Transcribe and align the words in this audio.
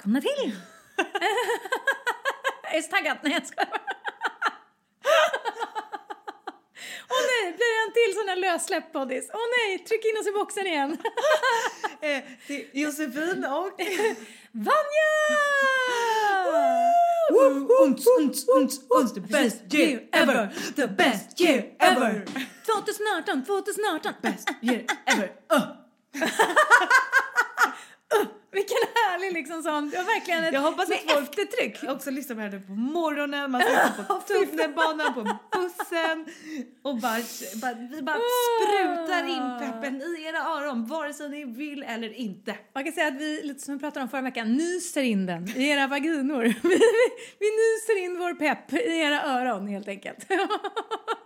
Välkomna 0.00 0.20
till! 0.20 0.52
är 2.72 2.76
du 2.76 2.82
så 2.82 2.88
taggad? 2.90 3.18
Nej, 3.22 3.32
jag 3.32 3.46
skojar. 3.46 3.68
Åh 7.10 7.22
nej, 7.30 7.52
blir 7.52 7.70
det 7.74 7.80
en 7.86 7.92
till 7.92 8.14
sån 8.18 8.28
här 8.28 8.36
lössläppt 8.36 8.92
poddis? 8.92 9.30
Åh 9.32 9.40
nej, 9.58 9.78
tryck 9.78 10.04
in 10.04 10.20
oss 10.20 10.26
i 10.26 10.32
boxen 10.32 10.66
igen. 10.66 10.98
Eh, 12.02 12.16
är 12.16 12.76
Josefin 12.78 13.44
och... 13.44 13.80
Vanja! 14.52 15.12
Uns, 17.82 18.06
uns, 18.18 18.48
uns, 18.48 18.80
uns, 18.88 19.14
the 19.14 19.20
best 19.20 19.74
year 19.74 20.08
ever! 20.12 20.54
The 20.76 20.86
best 20.86 21.40
year 21.40 21.64
ever! 21.78 22.24
2018, 22.66 23.44
2018. 23.44 24.14
Best 24.22 24.50
year 24.62 24.84
ever! 25.06 25.32
Uh. 25.52 25.66
Vilken 28.52 28.76
härlig 28.94 29.32
liksom 29.32 29.62
sån, 29.62 29.90
var 29.90 30.04
verkligen 30.04 30.44
ett 30.44 30.52
Jag 30.52 30.60
hoppas 30.60 30.90
att 30.90 30.96
folk 31.12 31.28
eftertryck. 31.38 31.90
också 31.90 32.10
lyssnar 32.10 32.36
på 32.36 32.42
det 32.42 32.48
här 32.48 32.58
på 32.66 32.72
morgonen, 32.72 33.50
man 33.50 33.60
sitter 33.60 34.04
på 34.08 34.14
tunnelbanan, 34.14 35.14
på 35.14 35.22
bussen 35.58 36.26
och 36.82 36.96
bara, 36.96 37.20
bara, 37.62 37.74
vi 37.74 38.02
bara 38.02 38.16
sprutar 38.16 39.24
in 39.28 39.58
peppen 39.72 40.02
i 40.02 40.24
era 40.28 40.38
öron 40.38 40.86
vare 40.86 41.14
sig 41.14 41.28
ni 41.28 41.44
vill 41.44 41.82
eller 41.82 42.12
inte. 42.12 42.56
Man 42.74 42.84
kan 42.84 42.92
säga 42.92 43.06
att 43.08 43.20
vi, 43.20 43.40
lite 43.42 43.60
som 43.60 43.74
vi 43.74 43.80
pratade 43.80 44.02
om 44.02 44.08
förra 44.08 44.22
veckan, 44.22 44.52
nyser 44.52 45.02
in 45.02 45.26
den 45.26 45.48
i 45.56 45.68
era 45.68 45.86
vaginor. 45.86 46.42
Vi, 46.62 46.68
vi, 46.68 46.78
vi 47.38 47.46
nyser 47.46 48.04
in 48.04 48.18
vår 48.18 48.34
pepp 48.34 48.72
i 48.72 48.98
era 49.00 49.22
öron 49.22 49.66
helt 49.66 49.88
enkelt. 49.88 50.26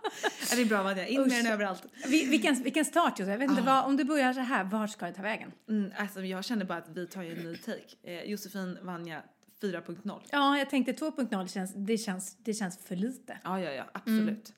Det 0.55 0.61
är 0.61 0.65
bra 0.65 0.83
Vanja, 0.83 1.07
in 1.07 1.21
med 1.21 1.29
den 1.29 1.47
överallt. 1.47 1.85
Vi, 2.07 2.25
vilken, 2.25 2.63
vilken 2.63 2.85
start 2.85 3.19
Josef. 3.19 3.31
Jag 3.31 3.37
vet 3.37 3.49
inte, 3.49 3.61
vad, 3.61 3.85
om 3.85 3.97
du 3.97 4.03
börjar 4.03 4.33
så 4.33 4.39
här, 4.39 4.63
vart 4.63 4.89
ska 4.91 5.05
det 5.05 5.13
ta 5.13 5.21
vägen? 5.21 5.51
Mm, 5.69 5.91
alltså, 5.97 6.21
jag 6.21 6.45
känner 6.45 6.65
bara 6.65 6.77
att 6.77 6.89
vi 6.89 7.07
tar 7.07 7.23
ju 7.23 7.31
en 7.31 7.43
ny 7.43 7.57
take. 7.57 7.95
Eh, 8.03 8.23
Josefin 8.23 8.77
Vanja 8.81 9.23
4.0. 9.61 10.21
Ja, 10.31 10.57
jag 10.57 10.69
tänkte 10.69 10.91
2.0 10.91 11.47
känns, 11.47 11.73
det 11.75 11.97
känns, 11.97 12.37
det 12.37 12.53
känns 12.53 12.77
för 12.77 12.95
lite. 12.95 13.37
Ja, 13.43 13.59
ja, 13.59 13.71
ja, 13.71 13.85
absolut. 13.93 14.53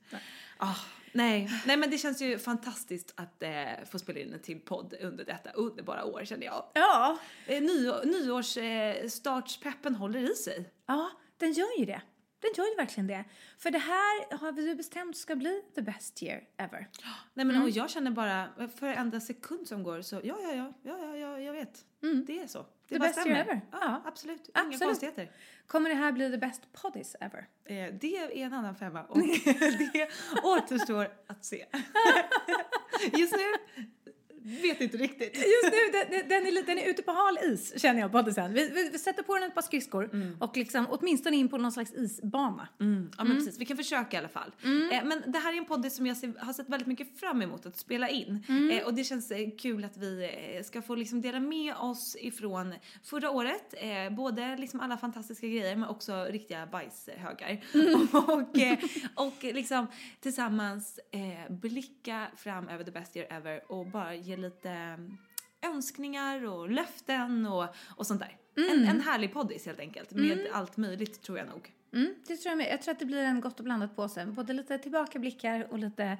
Ah, 0.57 0.75
nej. 1.11 1.49
nej, 1.65 1.77
men 1.77 1.89
det 1.89 1.97
känns 1.97 2.21
ju 2.21 2.39
fantastiskt 2.39 3.13
att 3.15 3.43
eh, 3.43 3.49
få 3.91 3.99
spela 3.99 4.19
in 4.19 4.33
en 4.33 4.39
till 4.39 4.59
podd 4.59 4.93
under 5.01 5.25
detta 5.25 5.51
underbara 5.51 6.05
år 6.05 6.25
känner 6.25 6.45
jag. 6.45 6.65
Ja, 6.73 7.17
Eh, 7.47 7.61
ny, 7.61 7.91
nyårs 8.03 8.57
eh, 8.57 9.95
håller 9.97 10.31
i 10.31 10.35
sig. 10.35 10.69
ja, 10.85 11.11
den 11.37 11.53
gör 11.53 11.79
ju 11.79 11.85
det. 11.85 12.01
Den 12.39 12.49
gör 12.57 12.65
ju 12.69 12.75
verkligen 12.75 13.07
det. 13.07 13.23
För 13.57 13.71
det 13.71 13.77
här 13.79 14.37
har 14.37 14.51
vi 14.51 14.75
bestämt 14.75 15.17
ska 15.17 15.35
bli 15.35 15.61
the 15.75 15.81
best 15.81 16.23
year 16.23 16.43
ever. 16.57 16.87
Nej, 17.33 17.45
men 17.45 17.61
och 17.61 17.69
jag 17.69 17.89
känner 17.89 18.11
bara 18.11 18.47
för 18.57 18.81
varenda 18.87 19.19
sekund 19.19 19.67
som 19.67 19.83
går 19.83 20.01
så 20.01 20.15
ja, 20.23 20.37
ja, 20.43 20.51
ja, 20.53 20.73
ja, 20.83 20.97
ja, 20.99 21.17
ja 21.17 21.39
jag 21.39 21.53
vet. 21.53 21.85
Det 22.27 22.39
är 22.39 22.47
så. 22.47 22.65
Det 22.87 22.95
The 22.95 22.99
best 22.99 23.19
stämmer. 23.19 23.35
year 23.35 23.41
ever. 23.47 23.61
Ja, 23.71 23.77
Ja. 23.81 24.01
absolut. 24.05 24.47
Inga 24.49 24.59
Absolut. 24.61 24.79
konstigheter. 24.81 25.31
Kommer 25.67 25.89
det 25.89 25.95
här 25.95 26.11
bli 26.11 26.31
the 26.31 26.37
best 26.37 26.61
poddis 26.73 27.15
ever? 27.21 27.47
Eh, 27.65 27.93
det 27.93 28.17
är 28.17 28.45
en 28.45 28.53
annan 28.53 28.75
femma 28.75 29.03
och 29.09 29.17
det 29.93 30.09
återstår 30.43 31.07
att 31.27 31.45
se. 31.45 31.65
Just 33.17 33.33
nu 33.35 33.83
vet 34.61 34.81
inte 34.81 34.97
riktigt. 34.97 35.35
Just 35.35 35.63
nu, 35.63 35.91
den, 36.11 36.29
den- 36.29 36.45
är, 36.47 36.65
den 36.65 36.77
är 36.77 36.89
ute 36.89 37.01
på 37.03 37.11
hal 37.11 37.37
is 37.43 37.81
känner 37.81 37.99
jag 38.01 38.11
poddisen. 38.11 38.53
Vi, 38.53 38.69
vi, 38.69 38.89
vi 38.89 38.99
sätter 38.99 39.23
på 39.23 39.35
den 39.35 39.43
ett 39.43 39.55
par 39.55 39.61
skridskor 39.61 40.09
och 40.39 40.57
liksom 40.57 40.87
åtminstone 40.89 41.35
in 41.37 41.49
på 41.49 41.57
någon 41.57 41.71
slags 41.71 41.93
isbana. 41.93 42.67
Mm, 42.79 43.11
ja 43.17 43.23
men 43.23 43.37
precis, 43.37 43.59
vi 43.59 43.65
kan 43.65 43.77
försöka 43.77 44.17
i 44.17 44.19
alla 44.19 44.29
fall. 44.29 44.51
Eh, 44.91 45.03
men 45.05 45.23
det 45.27 45.39
här 45.39 45.53
är 45.53 45.57
en 45.57 45.65
podd 45.65 45.91
som 45.91 46.07
jag 46.07 46.17
ser, 46.17 46.33
har 46.39 46.53
sett 46.53 46.69
väldigt 46.69 46.87
mycket 46.87 47.19
fram 47.19 47.41
emot 47.41 47.65
att 47.65 47.77
spela 47.77 48.09
in. 48.09 48.43
Eh, 48.71 48.85
och 48.85 48.93
det 48.93 49.03
känns 49.03 49.31
eh, 49.31 49.49
kul 49.57 49.83
att 49.85 49.97
vi 49.97 50.29
eh, 50.57 50.63
ska 50.63 50.81
få 50.81 50.95
liksom 50.95 51.21
dela 51.21 51.39
med 51.39 51.75
oss 51.75 52.17
ifrån 52.19 52.73
förra 53.03 53.29
året. 53.31 53.73
Eh, 53.77 54.15
både 54.15 54.57
liksom 54.57 54.79
alla 54.79 54.97
fantastiska 54.97 55.47
grejer 55.47 55.75
men 55.75 55.89
också 55.89 56.23
riktiga 56.29 56.65
bajshögar. 56.65 57.63
och, 58.27 58.57
eh, 58.59 58.77
och 59.15 59.43
liksom 59.43 59.87
tillsammans 60.19 60.99
blicka 61.49 62.27
fram 62.37 62.67
över 62.69 62.83
the 62.83 62.91
best 62.91 63.15
year 63.17 63.33
ever 63.33 63.71
och 63.71 63.85
bara 63.87 64.15
ge 64.15 64.36
lite 64.37 64.71
eh, 65.61 65.69
önskningar 65.69 66.45
och 66.45 66.69
löften 66.69 67.45
och, 67.45 67.65
och 67.95 68.07
sånt 68.07 68.19
där. 68.19 68.37
En, 68.55 68.87
en 68.87 69.01
härlig 69.01 69.33
poddis 69.33 69.65
helt 69.65 69.79
enkelt 69.79 70.11
med 70.11 70.47
allt 70.53 70.77
möjligt 70.77 71.21
tror 71.21 71.37
jag 71.37 71.47
nog. 71.47 71.73
Mm, 71.93 72.15
det 72.27 72.37
tror 72.37 72.51
jag 72.51 72.57
med. 72.57 72.71
Jag 72.71 72.81
tror 72.81 72.91
att 72.91 72.99
det 72.99 73.05
blir 73.05 73.23
en 73.23 73.41
gott 73.41 73.59
och 73.59 73.63
blandat 73.63 73.95
påse. 73.95 74.25
Både 74.25 74.53
lite 74.53 74.77
tillbakablickar 74.77 75.67
och 75.71 75.79
lite 75.79 76.17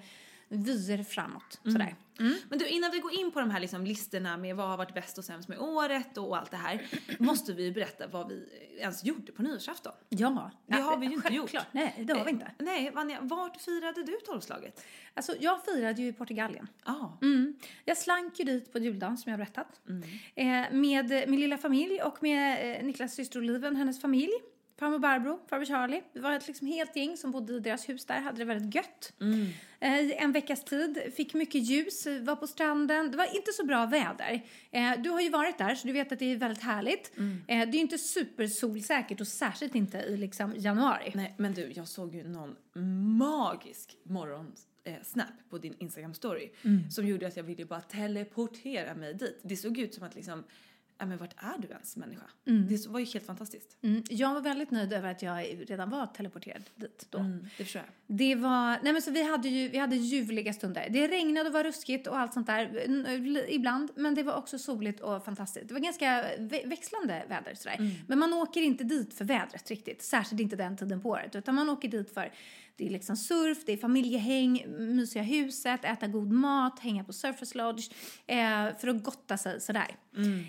vyer 0.50 1.04
framåt. 1.04 1.60
Sådär. 1.64 1.96
Men 2.50 2.60
du, 2.60 2.68
innan 2.68 2.92
vi 2.92 3.00
går 3.00 3.14
in 3.14 3.32
på 3.32 3.40
de 3.40 3.50
här 3.50 3.60
liksom 3.60 3.86
listorna 3.86 4.38
med 4.38 4.56
vad 4.56 4.70
har 4.70 4.78
varit 4.78 4.94
bäst 4.94 5.18
och 5.18 5.24
sämst 5.24 5.50
med 5.50 5.60
året 5.60 6.18
och 6.18 6.38
allt 6.38 6.52
det 6.52 6.58
här, 6.58 6.82
måste 7.20 7.54
vi 7.54 7.72
berätta 7.72 8.08
vad 8.08 8.30
vi 8.30 8.50
ens 8.80 9.04
gjorde 9.04 9.32
på 9.32 9.42
nyårsafton. 9.42 9.94
Ja, 10.10 10.52
Det 10.66 10.82
har 10.82 10.98
vi 10.98 11.06
ju 11.06 11.14
inte 11.14 11.34
gjort. 11.34 11.52
Nej, 11.72 12.04
det 12.08 12.14
har 12.14 12.26
vi 12.26 12.32
inte. 12.32 12.46
Eh, 12.46 12.52
Nej, 12.60 12.92
Vanja, 12.92 13.18
vart 13.22 13.62
firade 13.62 14.04
du 14.04 14.18
tolvslaget? 14.26 14.86
Alltså, 15.14 15.36
jag 15.40 15.66
firade 15.66 16.02
ju 16.02 16.08
i 16.08 16.14
Portugalien. 16.14 16.68
Ja. 16.86 17.18
Mm. 17.22 17.56
Jag 17.86 17.98
slank 17.98 18.40
ju 18.40 18.46
dit 18.46 18.74
på 18.74 18.80
juldagen 18.80 19.18
som 19.18 19.30
jag 19.30 19.40
berättat. 19.40 19.82
Eh, 20.36 20.46
med 20.72 21.24
min 21.28 21.40
lilla 21.40 21.58
familj 21.58 22.02
och 22.02 22.24
med 22.24 22.78
eh, 22.78 22.86
Niklas 22.86 23.16
syster 23.16 23.40
Oliven, 23.40 23.76
hennes 23.76 24.02
familj. 24.02 24.32
Farmor 24.80 25.00
Barbro, 25.00 25.40
farbror 25.50 25.66
Charlie. 25.66 26.02
Vi 26.14 26.20
var 26.20 26.34
ett 26.34 26.48
liksom 26.48 26.68
helt 26.68 26.96
gäng 26.96 27.18
som 27.18 27.32
bodde 27.32 27.54
i 27.54 27.60
deras 27.60 27.90
hus 27.90 28.06
där, 28.06 28.22
hade 28.22 28.38
det 28.38 28.46
väldigt 28.46 28.76
gött. 28.76 29.14
Eh, 29.80 30.00
I 30.00 30.14
en 30.14 30.32
veckas 30.32 30.64
tid, 30.64 31.14
fick 31.16 31.34
mycket 31.34 31.62
ljus, 31.62 32.08
eh, 32.08 32.24
var 32.24 32.36
på 32.36 32.48
stranden. 32.48 33.12
Det 33.12 33.18
var 33.18 33.36
inte 33.36 33.52
så 33.52 33.66
bra 33.66 33.86
väder. 33.86 34.42
Eh, 34.72 34.92
du 34.98 35.10
har 35.10 35.22
ju 35.22 35.30
varit 35.30 35.58
där 35.58 35.76
så 35.76 35.88
du 35.88 35.94
vet 35.94 36.12
att 36.12 36.20
det 36.20 36.26
är 36.32 36.38
väldigt 36.38 36.64
härligt. 36.64 37.12
Eh, 37.18 37.22
det 37.48 37.54
är 37.54 37.74
ju 37.74 37.80
inte 37.80 37.98
supersolsäkert 37.98 39.22
och 39.22 39.28
särskilt 39.28 39.76
inte 39.76 39.98
i 39.98 40.18
liksom 40.18 40.54
januari. 40.58 41.12
Nej, 41.16 41.36
men 41.38 41.54
du, 41.54 41.72
jag 41.76 41.88
såg 41.88 42.16
ju 42.16 42.24
någon 42.28 42.56
magisk 43.18 43.98
morgon 44.04 44.52
eh, 44.84 44.94
snap 45.04 45.50
på 45.50 45.58
din 45.58 45.76
Instagram 45.80 46.14
story 46.14 46.50
som 46.92 47.08
gjorde 47.08 47.28
att 47.28 47.38
jag 47.38 47.44
ville 47.44 47.66
bara 47.66 47.82
teleportera 47.82 48.96
mig 48.96 49.14
dit. 49.14 49.40
Det 49.44 49.58
såg 49.58 49.78
ut 49.80 49.94
som 49.94 50.04
att 50.04 50.16
liksom 50.16 50.44
men 51.06 51.18
vart 51.18 51.34
är 51.38 51.62
du 51.62 51.68
ens 51.68 51.98
människa? 51.98 52.26
Det 52.70 52.88
var 52.88 53.00
ju 53.00 53.06
helt 53.06 53.26
fantastiskt. 53.26 53.78
Mm. 53.82 54.04
Jag 54.10 54.34
var 54.34 54.42
väldigt 54.42 54.72
nöjd 54.72 54.94
över 54.94 55.12
att 55.12 55.22
jag 55.22 55.70
redan 55.70 55.90
var 55.90 56.06
teleporterad 56.06 56.64
dit 56.76 57.08
då. 57.10 57.18
Mm, 57.18 57.48
det 57.58 57.64
förstår 57.64 57.82
jag. 57.82 58.18
Det 58.18 58.36
var, 58.36 58.80
nej 58.84 58.94
men 58.94 59.02
så 59.02 59.12
vi 59.12 59.24
hade 59.32 59.50
ju, 59.50 59.68
vi 59.70 59.78
hade 59.78 59.96
ljuvliga 59.96 60.54
stunder. 60.54 60.88
Det 60.90 61.08
regnade 61.08 61.48
och 61.50 61.54
var 61.54 61.64
ruskigt 61.64 62.08
och 62.08 62.18
allt 62.20 62.34
sånt 62.34 62.48
där 62.48 62.84
ibland, 63.50 63.92
men 63.96 64.16
det 64.16 64.24
var 64.24 64.34
också 64.34 64.60
soligt 64.60 65.00
och 65.00 65.26
fantastiskt. 65.26 65.68
Det 65.68 65.74
var 65.74 65.82
ganska 65.82 66.06
vä- 66.38 66.70
växlande 66.70 67.24
väder 67.30 67.54
sådär. 67.56 67.92
Men 68.08 68.20
man 68.20 68.34
åker 68.34 68.62
inte 68.62 68.84
dit 68.84 69.14
för 69.14 69.26
vädret 69.26 69.70
riktigt, 69.70 70.02
särskilt 70.02 70.42
inte 70.42 70.56
den 70.56 70.78
tiden 70.78 71.02
på 71.02 71.10
året, 71.10 71.36
utan 71.36 71.56
man 71.56 71.70
åker 71.70 71.88
dit 71.88 72.14
för 72.14 72.32
det 72.78 72.86
är 72.86 72.90
liksom 72.90 73.18
surf, 73.18 73.58
det 73.66 73.74
är 73.74 73.78
familjehäng, 73.78 74.66
mysiga 74.68 75.24
huset, 75.24 75.86
äta 75.86 76.08
god 76.08 76.32
mat, 76.32 76.80
hänga 76.80 77.04
på 77.04 77.14
Surfers 77.14 77.56
Lodge 77.56 77.92
eh, 78.28 78.78
för 78.80 78.88
att 78.88 79.04
gotta 79.04 79.38
sig 79.38 79.62
sådär. 79.62 79.96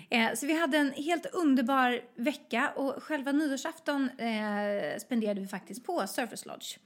Eh, 0.09 0.33
så 0.35 0.45
vi 0.45 0.59
hade 0.59 0.77
en 0.77 0.91
helt 0.91 1.25
underbar 1.25 2.01
vecka 2.15 2.71
och 2.75 3.03
själva 3.03 3.31
nyårsafton 3.31 4.09
eh, 4.09 4.99
spenderade 4.99 5.41
vi 5.41 5.47
faktiskt 5.47 5.85
på 5.85 6.07
Surfers 6.07 6.45
Lodge. 6.45 6.77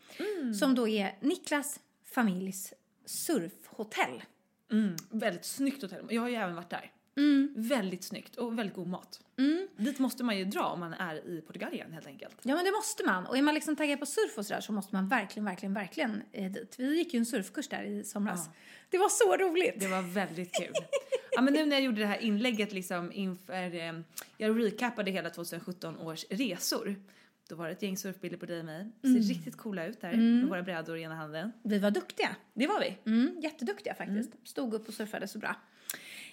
Som 0.59 0.75
då 0.75 0.87
är 0.87 1.15
Niklas 1.19 1.79
familjs 2.05 2.73
surfhotell. 3.05 4.23
Mm, 4.71 4.95
väldigt 5.09 5.45
snyggt 5.45 5.81
hotell. 5.81 6.05
Jag 6.09 6.21
har 6.21 6.29
ju 6.29 6.35
även 6.35 6.55
varit 6.55 6.69
där. 6.69 6.91
Väldigt 7.55 8.03
snyggt 8.03 8.35
och 8.35 8.59
väldigt 8.59 8.75
god 8.75 8.87
mat. 8.87 9.19
Dit 9.77 9.99
måste 9.99 10.23
man 10.23 10.37
ju 10.37 10.45
dra 10.45 10.63
om 10.63 10.79
man 10.79 10.93
är 10.93 11.27
i 11.27 11.41
Portugalien 11.41 11.93
helt 11.93 12.07
enkelt. 12.07 12.35
Ja 12.43 12.55
men 12.55 12.65
det 12.65 12.71
måste 12.71 13.03
man. 13.05 13.25
Och 13.25 13.37
är 13.37 13.41
man 13.41 13.53
liksom 13.53 13.75
taggad 13.75 13.99
på 13.99 14.05
surf 14.05 14.37
och 14.37 14.45
sådär 14.45 14.61
så 14.61 14.71
måste 14.73 14.95
man 14.95 15.07
verkligen, 15.07 15.45
verkligen, 15.45 15.73
verkligen 15.73 16.21
eh, 16.31 16.51
dit. 16.51 16.75
Vi 16.77 16.97
gick 16.97 17.13
ju 17.13 17.17
en 17.17 17.25
surfkurs 17.25 17.67
där 17.67 17.83
i 17.83 18.03
somras. 18.03 18.49
Det 18.89 18.97
var 18.97 19.09
så 19.09 19.37
roligt! 19.37 19.79
Det 19.79 19.87
var 19.87 20.01
väldigt 20.01 20.53
kul. 20.55 20.73
ja, 21.31 21.41
men 21.41 21.53
nu 21.53 21.65
när 21.65 21.75
jag 21.75 21.83
gjorde 21.83 22.01
det 22.01 22.07
här 22.07 22.19
inlägget 22.21 22.73
liksom 22.73 23.11
inför, 23.11 23.75
eh, 23.75 23.93
jag 24.37 24.63
recapade 24.65 25.11
hela 25.11 25.29
2017 25.29 25.97
års 25.97 26.25
resor. 26.29 26.95
Då 27.49 27.55
var 27.55 27.65
det 27.65 27.71
ett 27.71 27.81
gäng 27.81 27.97
surfbilder 27.97 28.37
på 28.37 28.45
dig 28.45 28.59
och 28.59 28.65
mig. 28.65 28.91
Ser 29.01 29.09
riktigt 29.29 29.57
coola 29.57 29.85
ut 29.85 30.01
där 30.01 30.13
med 30.41 30.49
våra 30.49 30.63
brädor 30.63 30.97
i 30.97 31.01
ena 31.01 31.15
handen. 31.15 31.51
Vi 31.63 31.79
var 31.79 31.91
duktiga. 31.91 32.35
Det 32.53 32.67
var 32.67 32.79
vi. 32.79 32.97
Mm, 33.11 33.39
jätteduktiga 33.41 33.95
faktiskt. 33.95 34.31
Stod 34.43 34.73
upp 34.73 34.87
och 34.87 34.93
surfade 34.93 35.27
så 35.27 35.39
bra. 35.39 35.55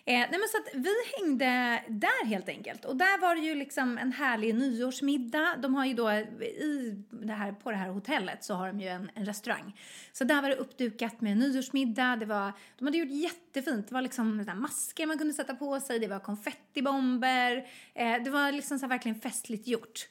Eh, 0.04 0.14
nej 0.14 0.30
men 0.30 0.48
så 0.48 0.58
att 0.58 0.84
vi 0.84 0.94
hängde 1.16 1.82
där 1.88 2.26
helt 2.26 2.48
enkelt. 2.48 2.84
Och 2.84 2.96
där 2.96 3.20
var 3.20 3.34
det 3.34 3.40
ju 3.40 3.54
liksom 3.54 3.98
en 3.98 4.12
härlig 4.12 4.54
nyårsmiddag. 4.54 5.56
De 5.58 5.74
har 5.74 5.86
ju 5.86 5.94
då 5.94 6.12
i 6.12 7.04
det 7.10 7.32
här, 7.32 7.52
på 7.52 7.70
det 7.70 7.76
här 7.76 7.88
hotellet 7.88 8.44
så 8.44 8.54
har 8.54 8.66
de 8.66 8.80
ju 8.80 8.88
en, 8.88 9.10
en 9.14 9.26
restaurang. 9.26 9.78
Så 10.12 10.24
där 10.24 10.42
var 10.42 10.48
det 10.48 10.54
uppdukat 10.54 11.20
med 11.20 11.36
nyårsmiddag. 11.36 12.16
Det 12.16 12.26
var, 12.26 12.52
de 12.78 12.84
hade 12.84 12.98
gjort 12.98 13.08
jättefint. 13.54 13.88
Det 13.88 13.94
var 13.94 14.02
liksom 14.02 14.44
masker 14.56 15.06
man 15.06 15.18
kunde 15.18 15.34
sätta 15.34 15.54
på 15.54 15.80
sig. 15.80 15.98
Det 15.98 16.08
var 16.08 16.18
konfettibomber. 16.18 17.66
Eh, 17.94 18.22
det 18.24 18.30
var 18.30 18.52
liksom 18.52 18.78
så 18.78 18.86
verkligen 18.86 19.20
festligt 19.20 19.68
gjort. 19.68 20.08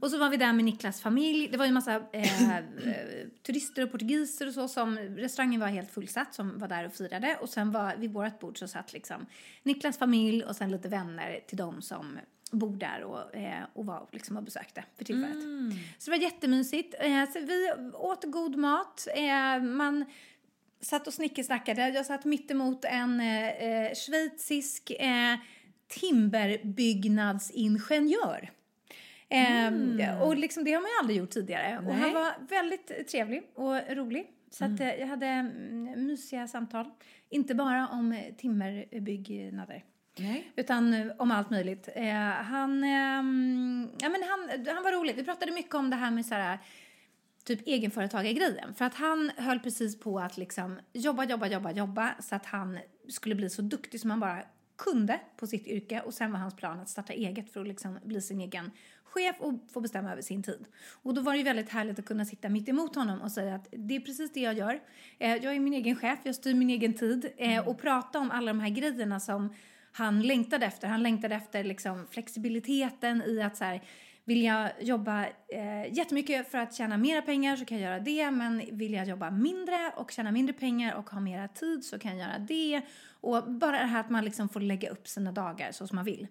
Och 0.00 0.10
så 0.10 0.18
var 0.18 0.30
vi 0.30 0.36
där 0.36 0.52
med 0.52 0.64
Niklas 0.64 1.00
familj. 1.00 1.48
Det 1.48 1.58
var 1.58 1.64
ju 1.64 1.68
en 1.68 1.74
massa 1.74 1.94
eh, 2.12 2.56
eh, 2.56 2.64
turister 3.46 3.82
och 3.82 3.92
portugiser 3.92 4.46
och 4.46 4.54
så 4.54 4.68
som 4.68 4.98
restaurangen 4.98 5.60
var 5.60 5.68
helt 5.68 5.90
fullsatt 5.90 6.34
som 6.34 6.58
var 6.58 6.68
där 6.68 6.86
och 6.86 6.92
firade. 6.92 7.36
Och 7.40 7.48
sen 7.48 7.70
var 7.70 7.96
vid 7.96 8.12
vårt 8.12 8.40
bord 8.40 8.58
så 8.58 8.68
satt 8.68 8.92
liksom 8.92 9.26
Niklas 9.62 9.98
familj 9.98 10.44
och 10.44 10.56
sen 10.56 10.70
lite 10.70 10.88
vänner 10.88 11.40
till 11.46 11.56
dem 11.56 11.82
som 11.82 12.18
bor 12.50 12.76
där 12.76 13.02
och, 13.02 13.34
eh, 13.34 13.64
och 13.72 13.86
var 13.86 14.06
liksom 14.12 14.36
och 14.36 14.42
besökte 14.42 14.84
för 14.96 15.04
tillfället. 15.04 15.42
Så 15.98 16.10
det 16.10 16.16
var 16.16 16.22
jättemysigt. 16.22 16.94
Eh, 17.00 17.32
så 17.32 17.40
vi 17.40 17.72
åt 17.94 18.24
god 18.24 18.56
mat. 18.56 19.08
Eh, 19.14 19.62
man 19.62 20.04
satt 20.80 21.06
och 21.06 21.14
snickersnackade. 21.14 21.88
Jag 21.88 22.06
satt 22.06 22.24
mitt 22.24 22.50
emot 22.50 22.84
en 22.84 23.20
eh, 23.20 23.48
eh, 23.48 23.94
schweizisk 23.94 24.90
eh, 24.90 25.36
timmerbyggnadsingenjör. 25.88 28.50
Eh, 29.28 30.22
Och 30.22 30.36
liksom, 30.36 30.64
det 30.64 30.72
har 30.72 30.80
man 30.80 30.90
ju 30.90 30.96
aldrig 31.00 31.18
gjort 31.18 31.30
tidigare. 31.30 31.78
Och 31.86 31.94
han 31.94 32.12
var 32.14 32.32
väldigt 32.48 33.08
trevlig 33.08 33.42
och 33.54 33.96
rolig. 33.96 34.26
Så 34.50 34.64
att, 34.64 34.80
eh, 34.80 34.94
jag 34.94 35.06
hade 35.06 35.26
mm, 35.26 36.06
mysiga 36.06 36.48
samtal. 36.48 36.90
Inte 37.30 37.54
bara 37.54 37.88
om 37.88 38.12
eh, 38.12 38.34
timmerbyggnader. 38.34 39.84
Nej. 40.18 40.50
Utan 40.56 40.94
eh, 40.94 41.06
om 41.18 41.30
allt 41.30 41.50
möjligt. 41.50 41.88
Eh, 41.94 42.12
han, 42.28 42.84
ehm, 42.84 43.90
ja, 44.00 44.08
men 44.08 44.22
han, 44.22 44.66
han 44.74 44.82
var 44.82 44.92
rolig. 44.92 45.16
Vi 45.16 45.24
pratade 45.24 45.52
mycket 45.52 45.74
om 45.74 45.90
det 45.90 45.96
här 45.96 46.10
med 46.10 46.26
så 46.26 46.34
här, 46.34 46.58
typ 47.48 47.68
egenföretagargrejen. 47.68 48.74
För 48.74 48.84
att 48.84 48.94
han 48.94 49.30
höll 49.36 49.60
precis 49.60 50.00
på 50.00 50.18
att 50.18 50.36
liksom 50.36 50.78
jobba, 50.92 51.24
jobba, 51.24 51.46
jobba, 51.46 51.72
jobba 51.72 52.14
så 52.20 52.34
att 52.34 52.46
han 52.46 52.78
skulle 53.08 53.34
bli 53.34 53.50
så 53.50 53.62
duktig 53.62 54.00
som 54.00 54.10
han 54.10 54.20
bara 54.20 54.42
kunde 54.78 55.20
på 55.36 55.46
sitt 55.46 55.66
yrke 55.66 56.00
och 56.00 56.14
sen 56.14 56.32
var 56.32 56.38
hans 56.38 56.56
plan 56.56 56.80
att 56.80 56.88
starta 56.88 57.12
eget 57.12 57.52
för 57.52 57.60
att 57.60 57.68
liksom 57.68 57.98
bli 58.04 58.20
sin 58.20 58.40
egen 58.40 58.70
chef 59.04 59.36
och 59.38 59.54
få 59.72 59.80
bestämma 59.80 60.12
över 60.12 60.22
sin 60.22 60.42
tid. 60.42 60.64
Och 61.02 61.14
då 61.14 61.20
var 61.20 61.32
det 61.32 61.38
ju 61.38 61.44
väldigt 61.44 61.68
härligt 61.68 61.98
att 61.98 62.04
kunna 62.04 62.24
sitta 62.24 62.48
mitt 62.48 62.68
emot 62.68 62.94
honom 62.94 63.20
och 63.20 63.32
säga 63.32 63.54
att 63.54 63.68
det 63.70 63.96
är 63.96 64.00
precis 64.00 64.32
det 64.32 64.40
jag 64.40 64.54
gör. 64.54 64.80
Eh, 65.18 65.36
jag 65.36 65.54
är 65.54 65.60
min 65.60 65.74
egen 65.74 65.96
chef, 65.96 66.18
jag 66.22 66.34
styr 66.34 66.54
min 66.54 66.70
egen 66.70 66.94
tid 66.94 67.30
eh, 67.36 67.68
och 67.68 67.80
prata 67.80 68.18
om 68.18 68.30
alla 68.30 68.46
de 68.46 68.60
här 68.60 68.70
grejerna 68.70 69.20
som 69.20 69.54
han 69.92 70.22
längtade 70.22 70.66
efter. 70.66 70.88
Han 70.88 71.02
längtade 71.02 71.34
efter 71.34 71.64
liksom 71.64 72.06
flexibiliteten 72.10 73.22
i 73.22 73.42
att 73.42 73.56
så 73.56 73.64
här, 73.64 73.82
vill 74.28 74.44
jag 74.44 74.70
jobba 74.80 75.26
eh, 75.26 75.92
jättemycket 75.92 76.50
för 76.50 76.58
att 76.58 76.74
tjäna 76.74 76.96
mera 76.96 77.22
pengar 77.22 77.56
så 77.56 77.64
kan 77.64 77.78
jag 77.78 77.90
göra 77.90 78.00
det. 78.00 78.30
Men 78.30 78.62
vill 78.72 78.92
jag 78.92 79.08
jobba 79.08 79.30
mindre 79.30 79.92
och 79.96 80.10
tjäna 80.10 80.32
mindre 80.32 80.52
pengar 80.52 80.94
och 80.94 81.10
ha 81.10 81.20
mera 81.20 81.48
tid 81.48 81.84
så 81.84 81.98
kan 81.98 82.18
jag 82.18 82.28
göra 82.28 82.38
det. 82.38 82.82
Och 83.20 83.52
bara 83.52 83.72
det 83.72 83.86
här 83.86 84.00
att 84.00 84.10
man 84.10 84.24
liksom 84.24 84.48
får 84.48 84.60
lägga 84.60 84.90
upp 84.90 85.08
sina 85.08 85.32
dagar 85.32 85.72
så 85.72 85.86
som 85.86 85.96
man 85.96 86.04
vill. 86.04 86.26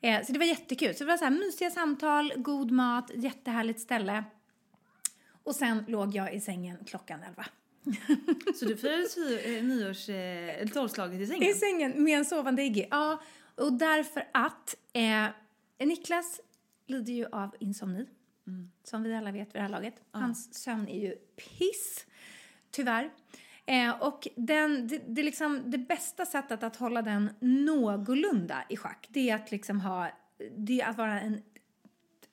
Eh, 0.00 0.24
så 0.26 0.32
det 0.32 0.38
var 0.38 0.46
jättekul. 0.46 0.94
Så 0.94 1.04
det 1.04 1.10
var 1.10 1.16
så 1.16 1.24
här 1.24 1.30
mysiga 1.30 1.70
samtal, 1.70 2.32
god 2.36 2.70
mat, 2.70 3.10
jättehärligt 3.14 3.80
ställe. 3.80 4.24
Och 5.42 5.54
sen 5.54 5.84
låg 5.88 6.14
jag 6.14 6.34
i 6.34 6.40
sängen 6.40 6.78
klockan 6.86 7.22
elva. 7.22 7.46
Så 8.54 8.64
du 8.64 8.76
firade 8.76 9.40
eh, 9.40 9.64
nyårs, 9.64 10.08
eh, 10.08 10.68
tolvslaget 10.68 11.20
i 11.20 11.26
sängen? 11.26 11.42
I 11.48 11.54
sängen 11.54 12.04
med 12.04 12.18
en 12.18 12.24
sovande 12.24 12.62
Iggy. 12.62 12.86
Ja, 12.90 13.22
och 13.54 13.72
därför 13.72 14.28
att 14.32 14.76
eh, 14.92 15.26
Niklas 15.86 16.40
lider 16.86 17.12
ju 17.12 17.26
av 17.26 17.56
insomni. 17.60 18.06
Som 18.84 19.02
vi 19.02 19.14
alla 19.14 19.32
vet 19.32 19.48
vid 19.48 19.54
det 19.54 19.60
här 19.60 19.68
laget. 19.68 19.94
Hans 20.10 20.54
sömn 20.54 20.88
är 20.88 21.00
ju 21.00 21.14
piss, 21.14 22.06
tyvärr. 22.70 23.10
Eh, 23.66 24.02
och 24.02 24.28
den, 24.36 24.88
det, 24.88 25.02
det, 25.06 25.20
är 25.20 25.24
liksom, 25.24 25.62
det 25.66 25.78
bästa 25.78 26.26
sättet 26.26 26.62
att 26.62 26.76
hålla 26.76 27.02
den 27.02 27.30
någorlunda 27.40 28.64
i 28.68 28.76
schack 28.76 29.08
det 29.10 29.30
är 29.30 29.34
att 29.34 29.50
liksom 29.50 29.80
ha, 29.80 30.08
det 30.56 30.80
är 30.80 30.88
att 30.88 30.96
vara 30.96 31.20
en, 31.20 31.42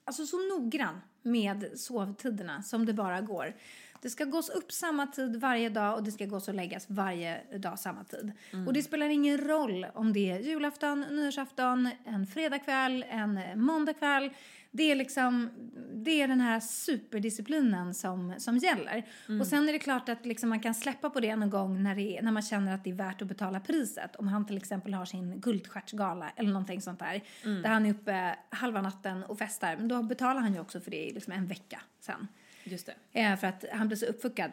alltså 0.03 0.25
så 0.25 0.37
noggrann 0.37 1.01
med 1.21 1.71
sovtiderna 1.75 2.63
som 2.63 2.85
det 2.85 2.93
bara 2.93 3.21
går. 3.21 3.55
Det 4.01 4.09
ska 4.09 4.25
gås 4.25 4.49
upp 4.49 4.71
samma 4.71 5.07
tid 5.07 5.35
varje 5.35 5.69
dag 5.69 5.95
och 5.97 6.03
det 6.03 6.11
ska 6.11 6.25
gås 6.25 6.47
och 6.47 6.53
läggas 6.53 6.85
varje 6.89 7.57
dag 7.57 7.79
samma 7.79 8.03
tid. 8.03 8.31
Och 8.67 8.73
det 8.73 8.83
spelar 8.83 9.09
ingen 9.09 9.37
roll 9.37 9.85
om 9.93 10.13
det 10.13 10.31
är 10.31 10.39
julafton, 10.39 11.01
nyårsafton, 11.09 11.89
en 12.05 12.27
fredagkväll, 12.27 13.05
en 13.09 13.39
måndagkväll. 13.55 14.29
Det 14.71 14.91
är 14.91 14.95
liksom, 14.95 15.49
det 15.93 16.21
är 16.21 16.27
den 16.27 16.41
här 16.41 16.59
superdisciplinen 16.59 17.93
som, 17.93 18.33
som 18.37 18.57
gäller. 18.57 19.05
Och 19.41 19.47
sen 19.47 19.69
är 19.69 19.73
det 19.73 19.79
klart 19.79 20.09
att 20.09 20.25
liksom 20.25 20.49
man 20.49 20.59
kan 20.59 20.75
släppa 20.75 21.09
på 21.09 21.19
det 21.19 21.35
någon 21.35 21.49
gång 21.49 21.83
när, 21.83 21.95
det, 21.95 22.17
är- 22.17 22.21
när 22.21 22.31
man 22.31 22.41
känner 22.43 22.75
att 22.75 22.83
det 22.83 22.89
är 22.89 22.93
värt 22.93 23.21
att 23.21 23.27
betala 23.27 23.59
priset. 23.59 24.15
Om 24.15 24.27
han 24.27 24.45
till 24.45 24.57
exempel 24.57 24.93
har 24.93 25.05
sin 25.05 25.39
guldstjärtsgala 25.41 26.29
eller 26.35 26.49
någonting 26.49 26.81
sånt 26.81 26.99
där. 26.99 27.21
Där 27.43 27.69
han 27.69 27.85
är 27.85 27.89
uppe 27.91 28.35
halva 28.49 28.81
natten 28.81 29.23
och 29.23 29.37
festar. 29.37 29.75
Men 29.77 29.87
då 29.87 30.03
betalar 30.03 30.41
han 30.41 30.53
ju 30.53 30.59
också 30.59 30.79
för 30.81 30.91
det 30.91 31.05
i 31.09 31.13
liksom 31.13 31.33
en 31.33 31.47
vecka 31.47 31.81
sen. 31.99 32.27
Just 32.63 32.85
det. 32.85 33.19
Eh, 33.19 33.35
för 33.35 33.47
att 33.47 33.65
han 33.71 33.87
blir 33.87 33.97
så 33.97 34.05
uppfuckad. 34.05 34.51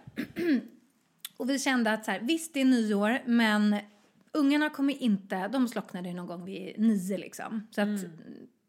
och 1.36 1.50
vi 1.50 1.58
kände 1.58 1.92
att 1.92 2.04
så 2.04 2.10
här, 2.10 2.20
visst 2.20 2.54
det 2.54 2.60
är 2.60 2.64
nyår 2.64 3.18
men 3.26 3.76
ungarna 4.32 4.70
kommer 4.70 5.02
inte, 5.02 5.48
de 5.48 5.68
slocknade 5.68 6.08
ju 6.08 6.14
någon 6.14 6.26
gång 6.26 6.44
vid 6.44 6.78
nio 6.78 7.18
liksom. 7.18 7.66
Så 7.70 7.80
att 7.80 8.00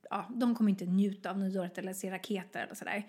ja, 0.10 0.30
de 0.36 0.56
kommer 0.56 0.70
inte 0.70 0.86
njuta 0.86 1.30
av 1.30 1.40
nyåret 1.40 1.78
eller 1.78 1.94
se 1.94 2.12
raketer 2.12 2.64
eller 2.64 2.76
sådär. 2.76 3.04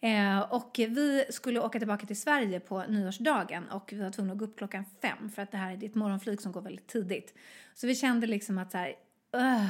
Eh, 0.00 0.40
och 0.40 0.74
vi 0.78 1.24
skulle 1.30 1.60
åka 1.60 1.78
tillbaka 1.78 2.06
till 2.06 2.20
Sverige 2.20 2.60
på 2.60 2.84
nyårsdagen 2.88 3.68
och 3.68 3.92
vi 3.92 3.98
var 3.98 4.10
tvungna 4.10 4.32
att 4.32 4.38
gå 4.38 4.44
upp 4.44 4.58
klockan 4.58 4.84
fem 5.02 5.30
för 5.30 5.42
att 5.42 5.50
det 5.50 5.56
här 5.56 5.72
är 5.72 5.84
ett 5.84 5.94
morgonflyg 5.94 6.40
som 6.40 6.52
går 6.52 6.60
väldigt 6.60 6.86
tidigt. 6.86 7.34
Så 7.74 7.86
vi 7.86 7.94
kände 7.94 8.26
liksom 8.26 8.58
att 8.58 8.72
så 8.72 8.78
här, 8.78 8.94
"Ugh, 9.36 9.68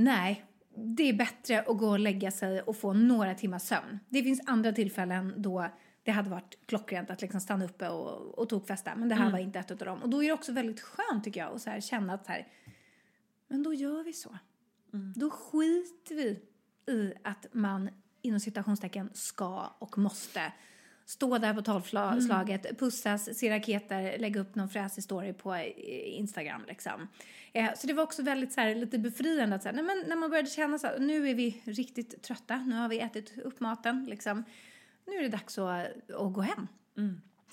Nej, 0.00 0.44
det 0.78 1.02
är 1.02 1.12
bättre 1.12 1.60
att 1.60 1.78
gå 1.78 1.88
och 1.88 1.98
lägga 1.98 2.30
sig 2.30 2.62
och 2.62 2.76
få 2.76 2.92
några 2.92 3.34
timmars 3.34 3.62
sömn. 3.62 3.98
Det 4.08 4.22
finns 4.22 4.40
andra 4.46 4.72
tillfällen 4.72 5.34
då 5.36 5.68
det 6.02 6.10
hade 6.10 6.30
varit 6.30 6.58
klockrent 6.66 7.10
att 7.10 7.20
liksom 7.20 7.40
stanna 7.40 7.64
uppe 7.64 7.88
och, 7.88 8.38
och 8.38 8.48
tokfesta. 8.48 8.96
Men 8.96 9.08
det 9.08 9.14
här 9.14 9.30
var 9.30 9.38
inte 9.38 9.58
ett 9.58 9.70
av 9.70 9.76
dem. 9.76 10.02
Och 10.02 10.08
då 10.08 10.22
är 10.22 10.26
det 10.26 10.32
också 10.32 10.52
väldigt 10.52 10.80
skönt 10.80 11.24
tycker 11.24 11.40
jag 11.40 11.54
att 11.54 11.62
så 11.62 11.70
här 11.70 11.80
känna 11.80 12.14
att 12.14 12.26
så 12.26 12.32
här, 12.32 12.48
men 13.48 13.62
då 13.62 13.74
gör 13.74 14.04
vi 14.04 14.12
så. 14.12 14.38
Då 15.16 15.30
skiter 15.30 16.14
vi 16.14 16.42
i 16.94 17.14
att 17.24 17.46
man 17.52 17.90
inom 18.22 18.40
citationstecken 18.40 19.10
ska 19.14 19.76
och 19.78 19.98
måste 19.98 20.52
stå 21.08 21.38
där 21.38 21.54
på 21.54 21.62
tolvslaget, 21.62 22.78
pussas, 22.78 23.38
se 23.38 23.50
raketer, 23.50 24.18
lägga 24.18 24.40
upp 24.40 24.54
någon 24.54 24.68
fräsig 24.68 25.04
story 25.04 25.32
på 25.32 25.54
eh, 25.54 26.18
Instagram 26.18 26.64
liksom. 26.68 27.08
Eh, 27.52 27.74
så 27.76 27.86
det 27.86 27.92
var 27.92 28.02
också 28.02 28.22
väldigt 28.22 28.52
så 28.52 28.60
här, 28.60 28.74
lite 28.74 28.98
befriande 28.98 29.56
att 29.56 29.62
så 29.62 29.68
här, 29.68 29.76
nej, 29.76 29.84
men 29.84 30.04
när 30.06 30.16
man 30.16 30.30
började 30.30 30.50
känna 30.50 30.78
så 30.78 30.86
här, 30.86 30.98
nu 30.98 31.28
är 31.28 31.34
vi 31.34 31.62
riktigt 31.64 32.22
trötta, 32.22 32.56
nu 32.56 32.76
har 32.76 32.88
vi 32.88 33.00
ätit 33.00 33.38
upp 33.38 33.60
maten 33.60 34.06
liksom. 34.10 34.44
Nu 35.06 35.12
är 35.12 35.22
det 35.22 35.28
dags 35.28 35.58
att, 35.58 36.10
att 36.10 36.32
gå 36.32 36.40
hem. 36.40 36.66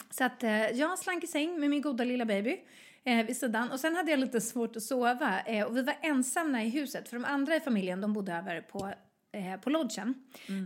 Så 0.10 0.24
att 0.24 0.44
eh, 0.44 0.70
jag 0.70 1.00
slank 1.00 1.24
i 1.24 1.28
säng 1.28 1.60
med 1.60 1.70
min 1.70 1.82
goda 1.82 2.04
lilla 2.04 2.26
baby 2.26 2.58
eh, 3.04 3.26
vid 3.26 3.38
sidan. 3.38 3.72
Och 3.72 3.80
sen 3.80 3.96
hade 3.96 4.12
jag 4.12 4.20
lite 4.20 4.42
svårt 4.42 4.76
att 4.76 4.84
sova. 4.84 5.42
Eh, 5.42 5.66
och 5.66 5.78
vi 5.78 5.82
var 5.82 5.96
ensamma 6.02 6.64
i 6.64 6.70
huset. 6.70 7.10
För 7.10 7.18
de 7.18 7.26
andra 7.26 7.56
i 7.56 7.60
familjen 7.60 8.02
de 8.02 8.14
bodde 8.14 8.34
över 8.34 8.62
på, 8.62 8.94
eh, 9.36 9.60
på 9.60 9.70
lodgen. 9.70 10.14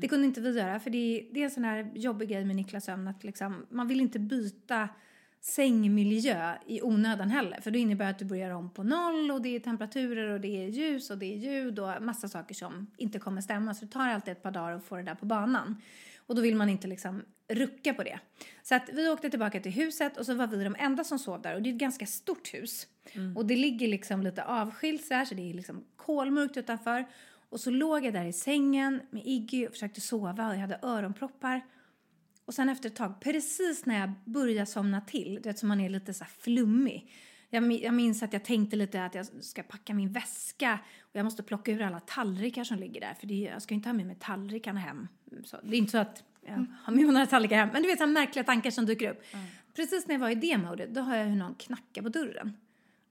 Det 0.02 0.08
kunde 0.08 0.26
inte 0.26 0.42
vi 0.42 0.58
göra. 0.58 0.80
För 0.80 0.90
det, 0.90 1.30
det 1.32 1.40
är 1.40 1.44
en 1.44 1.52
sån 1.52 1.64
här 1.64 1.92
jobbig 1.96 2.30
grej 2.30 2.46
med 2.46 2.56
Niklas 2.56 2.86
sömn. 2.86 3.08
Att 3.08 3.24
liksom, 3.24 3.66
man 3.70 3.88
vill 3.88 4.02
inte 4.02 4.20
byta 4.20 4.90
sängmiljö 5.42 6.56
i 6.68 6.82
onödan 6.82 7.30
heller. 7.30 7.62
För 7.62 7.72
det 7.72 7.80
innebär 7.80 8.10
att 8.10 8.20
du 8.20 8.26
börjar 8.26 8.50
om 8.50 8.74
på 8.74 8.84
noll 8.84 9.32
och 9.32 9.42
det 9.42 9.56
är 9.56 9.60
temperaturer 9.60 10.30
och 10.30 10.42
det 10.42 10.64
är 10.64 10.68
ljus 10.68 11.10
och 11.10 11.18
det 11.18 11.26
är 11.26 11.38
ljud 11.38 11.80
och 11.80 12.02
massa 12.02 12.28
saker 12.28 12.56
som 12.56 12.88
inte 12.98 13.20
kommer 13.20 13.42
stämma. 13.42 13.74
Så 13.74 13.86
det 13.86 13.92
tar 13.92 14.08
alltid 14.08 14.32
ett 14.32 14.44
par 14.44 14.52
dagar 14.52 14.72
att 14.72 14.86
få 14.86 14.96
det 14.96 15.04
där 15.04 15.16
på 15.16 15.26
banan. 15.26 15.82
Och 16.18 16.36
då 16.36 16.42
vill 16.42 16.56
man 16.56 16.70
inte 16.70 16.88
liksom 16.88 17.24
rucka 17.48 17.94
på 17.94 18.04
det. 18.04 18.20
Så 18.64 18.76
att 18.76 18.90
vi 18.94 19.10
åkte 19.10 19.30
tillbaka 19.30 19.60
till 19.60 19.72
huset 19.72 20.18
och 20.18 20.26
så 20.26 20.34
var 20.34 20.48
vi 20.48 20.64
de 20.64 20.76
enda 20.80 21.04
som 21.04 21.20
sov 21.20 21.42
där. 21.42 21.56
Och 21.56 21.62
det 21.62 21.70
är 21.70 21.74
ett 21.74 21.80
ganska 21.80 22.06
stort 22.06 22.54
hus. 22.54 22.88
Och 23.36 23.46
det 23.46 23.56
ligger 23.56 23.88
liksom 23.88 24.24
lite 24.24 24.44
avskilt 24.44 25.06
så 25.06 25.14
här, 25.14 25.26
så 25.26 25.36
det 25.36 25.50
är 25.50 25.54
liksom 25.54 25.86
kolmörkt 25.96 26.58
utanför. 26.58 27.06
Och 27.50 27.60
så 27.60 27.70
låg 27.70 28.06
jag 28.06 28.14
där 28.14 28.26
i 28.26 28.34
sängen 28.34 29.02
med 29.10 29.22
Iggy 29.26 29.68
och 29.68 29.72
försökte 29.72 30.02
sova 30.02 30.48
och 30.48 30.54
jag 30.54 30.60
hade 30.60 30.80
öronproppar. 30.82 31.62
Och 32.46 32.54
sen 32.54 32.70
efter 32.70 32.90
ett 32.90 32.96
tag, 32.96 33.20
precis 33.22 33.86
när 33.86 34.00
jag 34.00 34.12
börjar 34.26 34.66
somna 34.66 35.02
till, 35.02 35.36
du 35.36 35.50
vet 35.50 35.60
som 35.60 35.68
man 35.70 35.82
är 35.82 35.90
lite 35.90 36.14
så 36.14 36.24
här 36.24 36.32
flummig. 36.40 37.12
Jag, 37.50 37.64
mi- 37.64 37.84
jag 37.84 37.94
minns 37.94 38.24
att 38.24 38.34
jag 38.34 38.46
tänkte 38.46 38.76
lite 38.76 39.06
att 39.06 39.16
jag 39.16 39.26
ska 39.26 39.64
packa 39.64 39.94
min 39.94 40.12
väska 40.12 40.80
och 41.02 41.16
jag 41.16 41.24
måste 41.24 41.44
plocka 41.44 41.72
ur 41.72 41.82
alla 41.82 42.00
tallrikar 42.00 42.64
som 42.64 42.78
ligger 42.78 43.02
där. 43.02 43.14
För 43.14 43.28
det, 43.28 43.34
jag 43.36 43.62
ska 43.62 43.74
ju 43.74 43.76
inte 43.76 43.90
ha 43.90 43.94
med 43.94 44.06
mig 44.06 44.18
tallrikarna 44.20 44.80
hem. 44.80 45.08
Så, 45.44 45.58
det 45.64 45.76
är 45.76 45.80
inte 45.80 45.92
så 45.92 45.98
att 45.98 46.24
jag 46.46 46.66
har 46.84 46.94
med 46.94 47.04
mig 47.06 47.14
några 47.14 47.26
tallrikar 47.26 47.56
hem. 47.58 47.70
Men 47.74 47.82
du 47.82 47.88
vet, 47.88 47.98
så 47.98 48.06
här 48.06 48.12
märkliga 48.12 48.44
tankar 48.44 48.72
som 48.72 48.86
dyker 48.86 49.12
upp. 49.12 49.22
Precis 49.76 50.08
när 50.08 50.16
jag 50.16 50.20
var 50.20 50.30
i 50.30 50.36
det 50.36 50.58
modet, 50.58 50.94
då 50.94 51.02
hör 51.02 51.18
jag 51.18 51.26
hur 51.26 51.36
någon 51.36 51.56
knackar 51.56 52.02
på 52.02 52.10
dörren. 52.10 52.54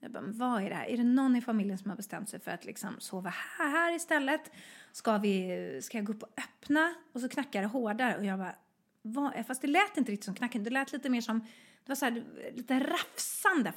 Jag 0.00 0.10
bara, 0.10 0.22
men 0.22 0.38
vad 0.38 0.62
är 0.62 0.68
det 0.68 0.74
här? 0.74 0.86
Är 0.86 0.96
det 0.96 1.04
någon 1.04 1.36
i 1.36 1.40
familjen 1.40 1.78
som 1.78 1.90
har 1.90 1.96
bestämt 1.96 2.28
sig 2.28 2.40
för 2.40 2.50
att 2.50 2.64
liksom 2.64 2.96
sova 2.98 3.30
här, 3.30 3.70
här 3.70 3.96
istället? 3.96 4.50
Ska, 4.92 5.18
vi, 5.18 5.80
ska 5.82 5.98
jag 5.98 6.04
gå 6.04 6.12
upp 6.12 6.22
och 6.22 6.32
öppna? 6.38 6.94
Och 7.12 7.20
så 7.20 7.28
knackar 7.28 7.62
det 7.62 7.68
hårdare 7.68 8.16
och 8.16 8.24
jag 8.24 8.38
bara, 8.38 8.54
vad 9.02 9.34
är, 9.34 9.42
fast 9.42 9.62
det 9.62 9.68
lät 9.68 9.96
inte 9.96 10.12
riktigt 10.12 10.24
som 10.24 10.34
knacken. 10.34 10.64
Det 10.64 10.70
lät 10.70 10.92
lite 10.92 11.08
mer 11.08 11.20
som, 11.20 11.40
det 11.84 11.88
var 11.88 11.96
så 11.96 12.04
här, 12.04 12.24
lite 12.54 12.78
rafsande. 12.78 13.72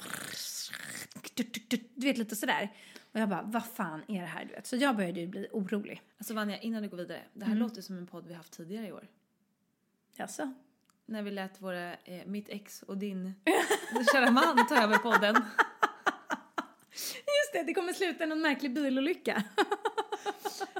Du 1.94 2.06
vet, 2.06 2.18
lite 2.18 2.36
sådär. 2.36 2.72
Och 3.12 3.20
jag 3.20 3.28
bara, 3.28 3.42
vad 3.42 3.64
fan 3.64 4.02
är 4.08 4.20
det 4.20 4.26
här? 4.26 4.44
Du 4.44 4.54
vet. 4.54 4.66
Så 4.66 4.76
jag 4.76 4.96
började 4.96 5.20
ju 5.20 5.26
bli 5.26 5.48
orolig. 5.52 6.02
Alltså 6.18 6.34
Vanja, 6.34 6.58
innan 6.58 6.82
du 6.82 6.88
går 6.88 6.96
vidare. 6.96 7.22
Det 7.32 7.44
här 7.44 7.54
låter 7.54 7.82
som 7.82 7.98
en 7.98 8.06
podd 8.06 8.26
vi 8.26 8.34
haft 8.34 8.52
tidigare 8.52 8.86
i 8.86 8.92
år. 8.92 9.08
Jaså? 10.16 10.52
När 11.06 11.22
vi 11.22 11.30
lät 11.30 11.62
våra, 11.62 11.94
eh, 11.94 12.26
mitt 12.26 12.48
ex 12.48 12.82
och 12.82 12.98
din 12.98 13.34
kära 14.12 14.30
man 14.30 14.66
ta 14.66 14.82
över 14.82 14.98
podden. 14.98 15.36
Just 16.92 17.52
det, 17.52 17.62
det 17.62 17.74
kommer 17.74 17.92
sluta 17.92 18.26
någon 18.26 18.40
märklig 18.40 18.74
bilolycka. 18.74 19.42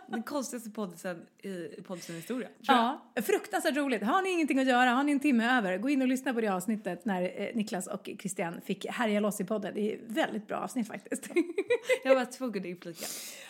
Den 0.07 0.23
konstigaste 0.23 0.71
podden 0.71 1.27
i 1.43 1.83
poddens 1.83 2.11
historia. 2.11 2.49
tror. 2.49 2.77
Ja, 2.77 3.23
fruktansvärt 3.23 3.77
roligt. 3.77 4.03
Har 4.03 4.23
ni 4.23 4.31
ingenting 4.31 4.59
att 4.59 4.67
göra, 4.67 4.91
har 4.91 5.03
ni 5.03 5.13
en 5.13 5.21
timme 5.21 5.59
över, 5.59 5.79
gå 5.79 5.89
in 5.89 6.03
och 6.03 6.09
lyssna 6.09 6.35
på 6.35 6.41
det 6.41 6.49
avsnittet 6.49 7.05
när 7.05 7.23
eh, 7.23 7.55
Niklas 7.55 7.87
och 7.87 8.11
Christian 8.19 8.61
fick 8.61 8.87
härja 8.87 9.21
loss 9.21 9.41
i 9.41 9.45
podden. 9.45 9.75
Det 9.75 9.93
är 9.93 9.95
ett 9.95 10.01
väldigt 10.07 10.47
bra 10.47 10.57
avsnitt 10.57 10.89
faktiskt. 10.89 11.29
Jag 12.05 12.15
var 12.15 12.25
tvungen 12.25 12.61
att 12.61 12.67
inflika. 12.67 13.07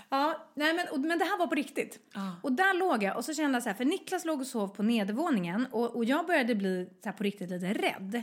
ja, 0.09 0.50
nej 0.54 0.75
men, 0.75 0.87
och, 0.88 1.00
men 1.00 1.19
det 1.19 1.25
här 1.25 1.38
var 1.38 1.47
på 1.47 1.54
riktigt. 1.54 1.99
Och 2.42 2.52
där 2.52 2.75
låg 2.75 3.02
jag 3.02 3.16
och 3.16 3.25
så 3.25 3.35
kände 3.35 3.57
jag 3.57 3.62
så 3.62 3.69
här, 3.69 3.76
för 3.76 3.85
Niklas 3.85 4.25
låg 4.25 4.40
och 4.40 4.47
sov 4.47 4.69
på 4.69 4.83
nedervåningen 4.83 5.66
och, 5.71 5.97
och 5.97 6.04
jag 6.04 6.26
började 6.26 6.54
bli 6.54 6.88
så 7.02 7.09
här 7.09 7.16
på 7.16 7.25
riktigt 7.25 7.50
lite 7.50 7.73
rädd. 7.73 8.23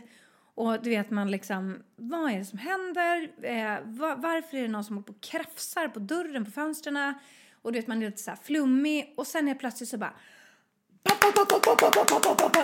Och 0.60 0.84
du 0.84 0.90
vet 0.90 1.12
man 1.12 1.32
liksom, 1.32 1.84
vad 1.96 2.32
är 2.32 2.38
det 2.38 2.46
som 2.46 2.60
händer? 2.60 3.32
Eh, 3.42 3.78
var, 3.86 4.16
varför 4.16 4.58
är 4.58 4.62
det 4.62 4.68
någon 4.68 4.84
som 4.84 4.96
håller 4.96 5.06
på 5.06 5.14
och 5.14 5.22
krafsar 5.22 5.88
på 5.88 6.00
dörren, 6.00 6.46
på 6.46 6.52
fönstren? 6.52 7.14
Och 7.62 7.72
du 7.72 7.80
vet 7.80 7.88
man 7.88 8.02
är 8.02 8.06
lite 8.06 8.22
så 8.22 8.32
här 8.32 8.38
flummig 8.44 9.14
och 9.18 9.28
sen 9.28 9.48
är 9.48 9.56
plötsligt 9.56 9.90
så 9.90 9.98
bara... 9.98 10.14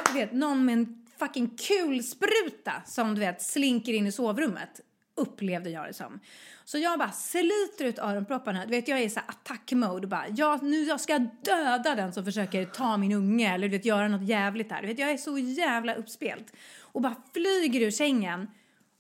Du 0.08 0.14
vet 0.14 0.32
någon 0.32 0.66
med 0.66 0.74
en 0.74 1.08
fucking 1.20 1.58
kulspruta 1.58 2.74
som 2.86 3.16
du 3.16 3.20
vet 3.20 3.42
slinker 3.42 3.94
in 3.94 4.08
i 4.08 4.12
sovrummet 4.12 4.82
upplevde 5.16 5.70
jag 5.70 5.88
det 5.88 5.94
som. 5.94 6.20
Så 6.66 6.78
jag 6.78 7.00
bara 7.00 7.12
sliter 7.12 7.86
ut 7.86 8.00
öronpropparna. 8.00 8.66
Du 8.66 8.72
vet, 8.72 8.88
jag 8.88 9.00
är 9.00 9.04
i 9.04 9.10
så 9.10 9.20
attack-mode. 9.20 10.08
Bara, 10.08 10.28
jag, 10.28 10.64
nu 10.64 10.84
jag 10.84 11.02
ska 11.02 11.20
döda 11.42 11.96
den 11.96 12.14
som 12.14 12.26
försöker 12.26 12.66
ta 12.66 12.98
min 12.98 13.12
unge 13.12 13.54
eller 13.54 13.68
du 13.68 13.78
vet, 13.78 13.86
göra 13.86 14.08
något 14.08 14.28
jävligt 14.28 14.72
här. 14.72 14.82
Du 14.82 14.88
vet, 14.88 15.00
jag 15.00 15.10
är 15.10 15.18
så 15.18 15.38
jävla 15.38 15.96
uppspelt. 15.96 16.54
Och 16.82 17.02
bara 17.02 17.16
flyger 17.34 17.82
ur 17.82 17.92
sängen. 17.92 18.48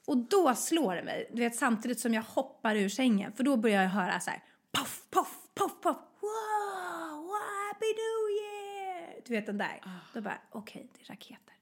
Och 0.07 0.17
då 0.17 0.55
slår 0.55 0.95
det 0.95 1.03
mig, 1.03 1.29
du 1.34 1.39
vet, 1.39 1.55
samtidigt 1.55 2.00
som 2.00 2.13
jag 2.13 2.22
hoppar 2.22 2.75
ur 2.75 2.89
sängen. 2.89 3.31
För 3.34 3.43
då 3.43 3.57
börjar 3.57 3.84
jag 3.84 3.89
höra 3.89 4.19
så 4.19 4.29
här, 4.29 4.43
poff, 4.72 5.01
poff, 5.10 5.38
poff, 5.55 5.81
poff. 5.81 5.98
Wow, 6.22 7.31
happy 7.67 7.86
new 7.86 8.19
year! 8.41 9.22
Du 9.25 9.34
vet 9.34 9.45
den 9.45 9.57
där. 9.57 9.81
Då 10.13 10.22
bara, 10.22 10.38
okej, 10.51 10.89
det 10.93 11.01
är 11.03 11.07
raketer. 11.13 11.55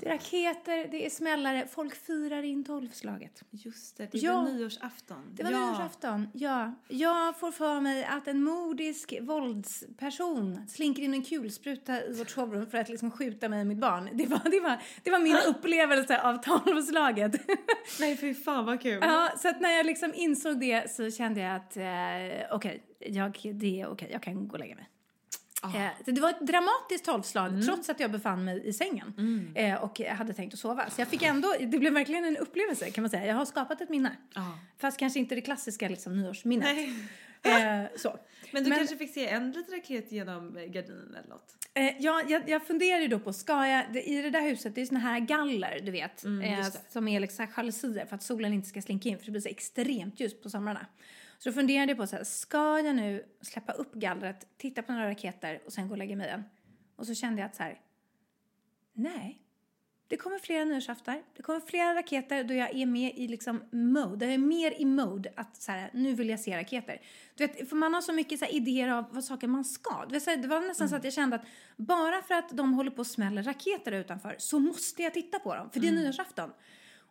Det 0.00 0.06
är 0.08 0.12
raketer, 0.12 0.88
det 0.90 1.06
är 1.06 1.10
smällare. 1.10 1.66
Folk 1.70 1.94
firar 1.94 2.42
in 2.42 2.64
tolvslaget. 2.64 3.42
Just 3.50 3.96
det, 3.96 4.08
det 4.12 4.18
Ja. 4.18 4.34
var 4.34 4.42
nyårsafton. 4.52 5.22
Det 5.34 5.42
var 5.44 5.50
ja. 5.50 5.66
nyårsafton, 5.66 6.28
ja. 6.34 6.74
Jag 6.88 7.38
får 7.38 7.52
för 7.52 7.80
mig 7.80 8.04
att 8.04 8.28
en 8.28 8.42
modisk 8.42 9.14
våldsperson 9.20 10.68
slinker 10.68 11.02
in 11.02 11.14
en 11.14 11.22
kulspruta 11.22 12.04
i 12.04 12.12
vårt 12.12 12.30
sovrum 12.30 12.66
för 12.66 12.78
att 12.78 12.88
liksom 12.88 13.10
skjuta 13.10 13.48
mig 13.48 13.60
och 13.60 13.66
mitt 13.66 13.78
barn. 13.78 14.08
Det 14.12 14.26
var, 14.26 14.40
det 14.50 14.60
var, 14.60 14.82
det 15.02 15.10
var 15.10 15.18
min 15.18 15.36
upplevelse 15.46 16.22
av 16.22 16.36
tolvslaget. 16.36 17.32
Nej 18.00 18.16
fy 18.16 18.34
fan 18.34 18.64
vad 18.66 18.82
kul. 18.82 18.98
ja, 19.02 19.30
så 19.38 19.48
att 19.48 19.60
när 19.60 19.70
jag 19.70 19.86
liksom 19.86 20.12
insåg 20.14 20.60
det 20.60 20.90
så 20.90 21.10
kände 21.10 21.40
jag 21.40 21.56
att 21.56 21.76
eh, 21.76 22.54
okej, 22.56 22.82
jag, 22.98 23.38
det 23.54 23.80
är 23.80 23.86
okej, 23.88 24.08
jag 24.12 24.22
kan 24.22 24.48
gå 24.48 24.52
och 24.52 24.58
lägga 24.60 24.74
mig. 24.74 24.88
Eh, 25.64 25.88
det 26.04 26.20
var 26.20 26.30
ett 26.30 26.40
dramatiskt 26.40 27.04
tolvslag 27.04 27.64
trots 27.66 27.88
att 27.88 28.00
jag 28.00 28.10
befann 28.10 28.44
mig 28.44 28.68
i 28.68 28.72
sängen 28.72 29.14
eh, 29.54 29.74
och 29.74 30.00
hade 30.00 30.32
tänkt 30.32 30.54
att 30.54 30.60
sova. 30.60 30.90
Så 30.90 31.00
jag 31.00 31.08
fick 31.08 31.22
ändå, 31.22 31.54
det 31.60 31.78
blev 31.78 31.92
verkligen 31.92 32.24
en 32.24 32.36
upplevelse 32.36 32.90
kan 32.90 33.02
man 33.02 33.10
säga. 33.10 33.26
Jag 33.26 33.34
har 33.34 33.44
skapat 33.44 33.80
ett 33.80 33.88
minne. 33.88 34.16
Ja. 34.34 34.58
Fast 34.78 34.98
kanske 34.98 35.18
inte 35.18 35.34
det 35.34 35.40
klassiska 35.40 35.88
liksom, 35.88 36.16
nyårsminnet. 36.22 36.76
Eh, 37.42 37.96
så. 37.96 38.18
Men 38.52 38.64
du 38.64 38.70
Men- 38.70 38.78
kanske 38.78 38.96
fick 38.96 39.14
se 39.14 39.28
en 39.28 39.52
liten 39.52 39.74
raket 39.74 40.12
genom 40.12 40.56
eh, 40.56 40.64
gardinen 40.64 41.14
eller 41.18 41.28
något? 41.28 41.54
Eh, 41.74 41.94
ja, 41.98 42.22
jag, 42.28 42.48
jag 42.48 42.66
funderar 42.66 43.00
ju 43.00 43.08
då 43.08 43.18
på, 43.18 43.32
ska 43.32 43.66
jag, 43.66 43.84
det, 43.92 44.02
i 44.02 44.22
det 44.22 44.30
där 44.30 44.40
huset, 44.40 44.74
det 44.74 44.80
är 44.80 44.86
såna 44.86 45.00
här 45.00 45.20
galler, 45.20 45.80
du 45.82 45.90
vet, 45.90 46.22
det. 46.22 46.72
som 46.88 47.08
är 47.08 47.20
liksom 47.20 47.46
jalusier 47.56 48.06
för 48.06 48.16
att 48.16 48.22
solen 48.22 48.52
inte 48.52 48.68
ska 48.68 48.82
slinka 48.82 49.08
in 49.08 49.18
för 49.18 49.24
det 49.24 49.30
blir 49.30 49.40
så 49.40 49.48
extremt 49.48 50.20
ljust 50.20 50.42
på 50.42 50.50
somrarna. 50.50 50.86
Så 51.38 51.48
då 51.48 51.52
funderade 51.52 51.90
jag 51.90 51.98
på 51.98 52.06
så 52.06 52.16
här, 52.16 52.24
ska 52.24 52.80
jag 52.80 52.96
nu 52.96 53.24
släppa 53.40 53.72
upp 53.72 53.94
gallret, 53.94 54.46
titta 54.56 54.82
på 54.82 54.92
några 54.92 55.10
raketer 55.10 55.62
och 55.66 55.72
sen 55.72 55.88
gå 55.88 55.94
och 55.94 55.98
lägga 55.98 56.16
mig 56.16 56.26
igen? 56.26 56.44
Och 56.96 57.06
så 57.06 57.14
kände 57.14 57.40
jag 57.40 57.46
att 57.46 57.56
så 57.56 57.62
här, 57.62 57.80
nej. 58.92 59.42
Det 60.08 60.16
kommer 60.16 60.38
flera 60.38 60.64
nyårsaftar, 60.64 61.22
det 61.36 61.42
kommer 61.42 61.60
flera 61.60 61.94
raketer 61.94 62.44
då 62.44 62.54
jag 62.54 62.74
är 62.74 62.86
med 62.86 63.12
i 63.16 63.28
liksom 63.28 63.62
mode. 63.70 64.24
Jag 64.24 64.34
är 64.34 64.38
mer 64.38 64.80
i 64.80 64.84
mode 64.84 65.32
att 65.36 65.56
så 65.56 65.72
här, 65.72 65.90
nu 65.92 66.14
vill 66.14 66.28
jag 66.28 66.40
se 66.40 66.58
raketer. 66.58 67.00
Du 67.34 67.46
vet, 67.46 67.68
för 67.68 67.76
man 67.76 67.94
har 67.94 68.00
så 68.00 68.12
mycket 68.12 68.38
så 68.38 68.44
här, 68.44 68.54
idéer 68.54 68.88
av 68.88 69.04
vad 69.10 69.24
saker 69.24 69.46
man 69.46 69.64
ska. 69.64 70.04
Du 70.08 70.12
vet, 70.12 70.22
så 70.22 70.30
här, 70.30 70.36
det 70.36 70.48
var 70.48 70.60
nästan 70.60 70.88
så 70.88 70.96
att 70.96 71.04
jag 71.04 71.12
kände 71.12 71.36
att 71.36 71.46
bara 71.76 72.22
för 72.22 72.34
att 72.34 72.56
de 72.56 72.72
håller 72.72 72.90
på 72.90 72.98
och 72.98 73.06
smäller 73.06 73.42
raketer 73.42 73.92
utanför 73.92 74.36
så 74.38 74.58
måste 74.58 75.02
jag 75.02 75.14
titta 75.14 75.38
på 75.38 75.54
dem, 75.54 75.70
för 75.70 75.80
det 75.80 75.88
är 75.88 75.92
nyårsafton. 75.92 76.50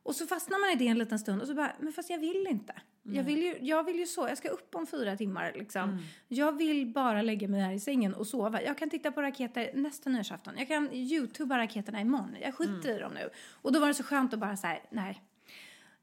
Och 0.08 0.16
så 0.16 0.28
fastnar 0.28 0.60
man 0.60 0.70
i 0.70 0.76
det 0.76 0.88
en 0.88 0.98
liten 0.98 1.20
stund 1.20 1.42
och 1.42 1.48
så 1.48 1.54
bara, 1.54 1.72
men 1.80 1.94
fast 1.94 2.10
jag 2.10 2.20
vill 2.20 2.48
inte. 2.50 2.74
Jag 3.04 3.24
vill, 3.24 3.44
ju, 3.44 3.58
jag 3.62 3.84
vill 3.84 4.00
ju 4.00 4.06
så, 4.06 4.28
jag 4.28 4.38
ska 4.38 4.50
upp 4.50 4.76
om 4.76 4.88
fyra 4.88 5.18
timmar 5.18 5.54
liksom. 5.56 6.00
Jag 6.28 6.58
vill 6.58 6.88
bara 6.88 7.22
lägga 7.22 7.48
mig 7.48 7.62
här 7.62 7.72
i 7.72 7.80
sängen 7.80 8.14
och 8.14 8.28
sova. 8.28 8.62
Jag 8.62 8.78
kan 8.78 8.90
titta 8.90 9.12
på 9.12 9.22
raketer 9.22 9.72
nästa 9.74 10.10
nyårsafton. 10.10 10.54
Jag 10.58 10.68
kan 10.68 10.94
youtuba 10.94 11.58
raketerna 11.58 12.02
imorgon. 12.02 12.36
Jag 12.42 12.56
skiter 12.56 12.98
i 12.98 13.00
dem 13.00 13.14
nu. 13.14 13.30
Och 13.52 13.72
då 13.74 13.80
var 13.80 13.88
det 13.88 13.94
så 13.94 14.04
skönt 14.04 14.34
att 14.34 14.40
bara 14.40 14.58
så 14.58 14.68
här, 14.68 14.82
nej, 14.90 15.22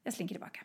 jag 0.03 0.15
slinker 0.15 0.35
tillbaka. 0.35 0.61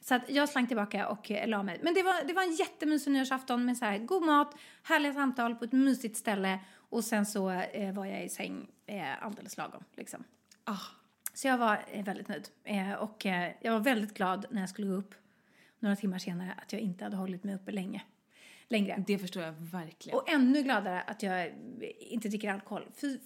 Så 0.00 0.14
att 0.14 0.30
jag 0.30 0.48
slank 0.48 0.68
tillbaka 0.68 1.08
och 1.08 1.30
eh, 1.30 1.48
la 1.48 1.62
mig. 1.62 1.80
Men 1.82 1.94
det 1.94 2.02
var, 2.02 2.24
det 2.26 2.32
var 2.32 2.42
en 2.42 2.54
jättemysig 2.54 3.10
nyårsafton 3.12 3.64
med 3.64 3.76
så 3.76 3.84
här 3.84 3.98
god 3.98 4.22
mat, 4.22 4.54
härliga 4.82 5.12
samtal 5.12 5.54
på 5.54 5.64
ett 5.64 5.72
mysigt 5.72 6.16
ställe 6.16 6.58
och 6.74 7.04
sen 7.04 7.26
så 7.26 7.50
eh, 7.50 7.94
var 7.94 8.06
jag 8.06 8.24
i 8.24 8.28
säng 8.28 8.70
eh, 8.86 9.24
alldeles 9.24 9.56
lagom 9.56 9.84
liksom. 9.96 10.24
Ah, 10.64 10.99
Så 11.34 11.48
jag 11.48 11.58
var 11.58 11.84
eh, 11.92 12.04
väldigt 12.04 12.28
nöjd. 12.28 12.48
Eh, 12.64 12.92
och 12.92 13.26
eh, 13.26 13.52
jag 13.60 13.72
var 13.72 13.80
väldigt 13.80 14.14
glad 14.14 14.46
när 14.50 14.60
jag 14.60 14.68
skulle 14.70 14.86
gå 14.86 14.94
upp 14.94 15.14
några 15.78 15.96
timmar 15.96 16.18
senare 16.18 16.54
att 16.62 16.72
jag 16.72 16.82
inte 16.82 17.04
hade 17.04 17.16
hållit 17.16 17.44
mig 17.44 17.54
uppe 17.54 17.72
länge. 17.72 18.02
Längre. 18.68 19.04
det 19.06 19.18
förstår 19.18 19.42
jag 19.42 19.52
verkligen. 19.52 20.18
Och 20.18 20.30
ännu 20.30 20.62
gladare 20.62 21.02
att 21.02 21.22
jag 21.22 21.52
inte 21.98 22.28
dricker 22.28 22.50
alkohol. 22.50 22.86
Fy 22.94 23.18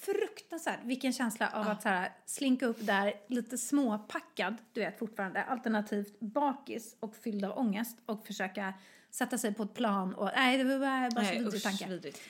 fruktansvärt 0.00 0.78
vilken 0.84 1.12
känsla 1.12 1.50
av 1.50 1.68
att 1.68 1.82
så 1.82 1.88
här, 1.88 2.12
slinka 2.26 2.66
upp 2.66 2.86
där 2.86 3.14
lite 3.26 3.58
småpackad, 3.58 4.56
du 4.72 4.80
vet 4.80 4.98
fortfarande, 4.98 5.42
alternativt 5.42 6.20
bakis 6.20 6.96
och 7.00 7.16
fylld 7.16 7.44
av 7.44 7.58
ångest 7.58 7.98
och 8.06 8.26
försöka 8.26 8.74
sätta 9.10 9.38
sig 9.38 9.54
på 9.54 9.62
ett 9.62 9.74
plan 9.74 10.14
och 10.14 10.30
nej 10.36 10.58
det 10.58 10.64
var 10.64 10.78
bara, 10.78 11.10
bara 11.10 11.24
så 11.24 11.30
Nej, 11.30 11.38
vidrig 11.38 11.54
usch, 11.54 11.62
tanke. 11.62 11.86
vidrigt. 11.88 12.20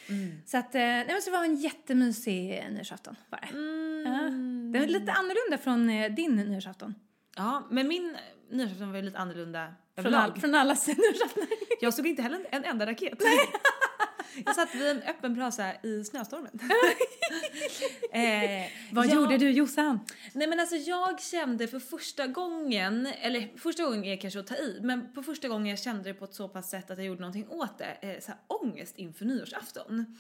Så 0.46 0.58
att, 0.58 0.74
nej 0.74 1.06
men 1.06 1.22
så 1.22 1.30
det 1.30 1.36
var 1.36 1.44
en 1.44 1.56
jättemysig 1.56 2.64
nyårsafton 2.70 3.16
var 3.30 3.40
det. 3.40 3.48
Ja. 4.10 4.55
Det 4.72 4.78
var 4.78 4.86
lite 4.86 5.12
annorlunda 5.12 5.58
från 5.64 5.90
eh, 5.90 6.12
din 6.14 6.36
nyårsafton. 6.36 6.94
Ja, 7.36 7.66
men 7.70 7.88
min 7.88 8.16
nyårsafton 8.50 8.90
var 8.90 8.96
ju 8.98 9.02
lite 9.04 9.18
annorlunda 9.18 9.66
Från, 9.94 10.06
överlag. 10.06 10.20
all, 10.22 10.40
från 10.40 10.54
allas 10.54 10.86
nyårsaftnar. 10.86 11.46
Jag 11.80 11.94
såg 11.94 12.06
inte 12.06 12.22
heller 12.22 12.46
en 12.50 12.64
enda 12.64 12.86
raket. 12.86 13.18
Jag 14.46 14.54
satt 14.54 14.74
vid 14.74 14.86
en 14.86 15.02
öppen 15.02 15.34
brasa 15.34 15.72
i 15.82 16.04
snöstormen. 16.04 16.50
eh, 18.12 18.66
Vad 18.92 19.06
jag- 19.06 19.14
gjorde 19.14 19.38
du 19.38 19.50
Jossan? 19.50 20.00
Nej 20.32 20.46
men 20.48 20.60
alltså 20.60 20.76
jag 20.76 21.20
kände 21.20 21.68
för 21.68 21.78
första 21.78 22.26
gången, 22.26 23.06
eller 23.06 23.58
första 23.58 23.82
gången 23.84 24.04
är 24.04 24.16
kanske 24.16 24.40
att 24.40 24.46
ta 24.46 24.54
i, 24.56 24.78
men 24.82 25.12
på 25.14 25.22
första 25.22 25.48
gången 25.48 25.66
jag 25.66 25.78
kände 25.78 26.02
det 26.02 26.14
på 26.14 26.24
ett 26.24 26.34
så 26.34 26.48
pass 26.48 26.70
sätt 26.70 26.90
att 26.90 26.98
jag 26.98 27.06
gjorde 27.06 27.20
någonting 27.20 27.48
åt 27.48 27.78
det, 27.78 27.96
eh, 28.00 28.20
så 28.20 28.26
här, 28.30 28.40
ångest 28.46 28.96
inför 28.96 29.24
nyårsafton. 29.24 30.18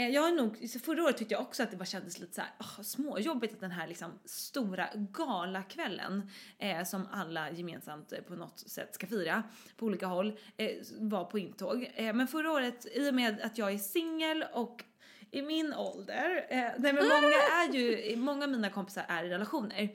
Eh, 0.00 0.08
jag 0.08 0.22
har 0.22 0.30
nog, 0.30 0.70
förra 0.84 1.04
året 1.04 1.16
tyckte 1.16 1.34
jag 1.34 1.42
också 1.42 1.62
att 1.62 1.70
det 1.70 1.76
bara 1.76 1.84
kändes 1.84 2.18
lite 2.18 2.34
så 2.34 2.40
här, 2.40 2.50
oh, 2.58 2.82
småjobbigt 2.82 3.54
att 3.54 3.60
den 3.60 3.70
här 3.70 3.86
liksom 3.86 4.10
stora 4.24 4.88
galakvällen 4.94 6.30
eh, 6.58 6.84
som 6.84 7.08
alla 7.12 7.50
gemensamt 7.50 8.12
eh, 8.12 8.20
på 8.20 8.34
något 8.34 8.58
sätt 8.58 8.94
ska 8.94 9.06
fira 9.06 9.42
på 9.76 9.86
olika 9.86 10.06
håll 10.06 10.38
eh, 10.56 10.70
var 10.98 11.24
på 11.24 11.38
intåg. 11.38 11.90
Eh, 11.94 12.14
men 12.14 12.28
förra 12.28 12.52
året, 12.52 12.86
i 12.94 13.10
och 13.10 13.14
med 13.14 13.40
att 13.40 13.58
jag 13.58 13.72
är 13.72 13.78
singel 13.78 14.44
och 14.52 14.84
i 15.30 15.42
min 15.42 15.74
ålder, 15.74 16.46
nej 16.78 16.92
men 16.92 16.94
många 16.94 17.36
är 17.68 17.72
ju, 17.74 18.16
många 18.16 18.44
av 18.44 18.50
mina 18.50 18.70
kompisar 18.70 19.04
är 19.08 19.24
i 19.24 19.28
relationer. 19.28 19.88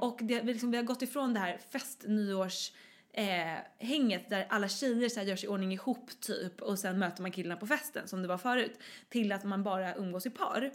Och 0.00 0.18
det, 0.22 0.40
vi, 0.40 0.52
liksom, 0.52 0.70
vi 0.70 0.76
har 0.76 0.84
gått 0.84 1.02
ifrån 1.02 1.34
det 1.34 1.40
här 1.40 1.58
fest, 1.70 2.04
nyårs, 2.06 2.72
eh, 3.12 3.58
hänget 3.78 4.30
där 4.30 4.46
alla 4.48 4.68
tjejer 4.68 5.08
så 5.08 5.20
här, 5.20 5.26
gör 5.26 5.36
sig 5.36 5.46
i 5.46 5.52
ordning 5.52 5.72
ihop 5.72 6.10
typ 6.20 6.62
och 6.62 6.78
sen 6.78 6.98
möter 6.98 7.22
man 7.22 7.32
killarna 7.32 7.60
på 7.60 7.66
festen 7.66 8.08
som 8.08 8.22
det 8.22 8.28
var 8.28 8.38
förut 8.38 8.78
till 9.08 9.32
att 9.32 9.44
man 9.44 9.62
bara 9.62 9.94
umgås 9.94 10.26
i 10.26 10.30
par. 10.30 10.72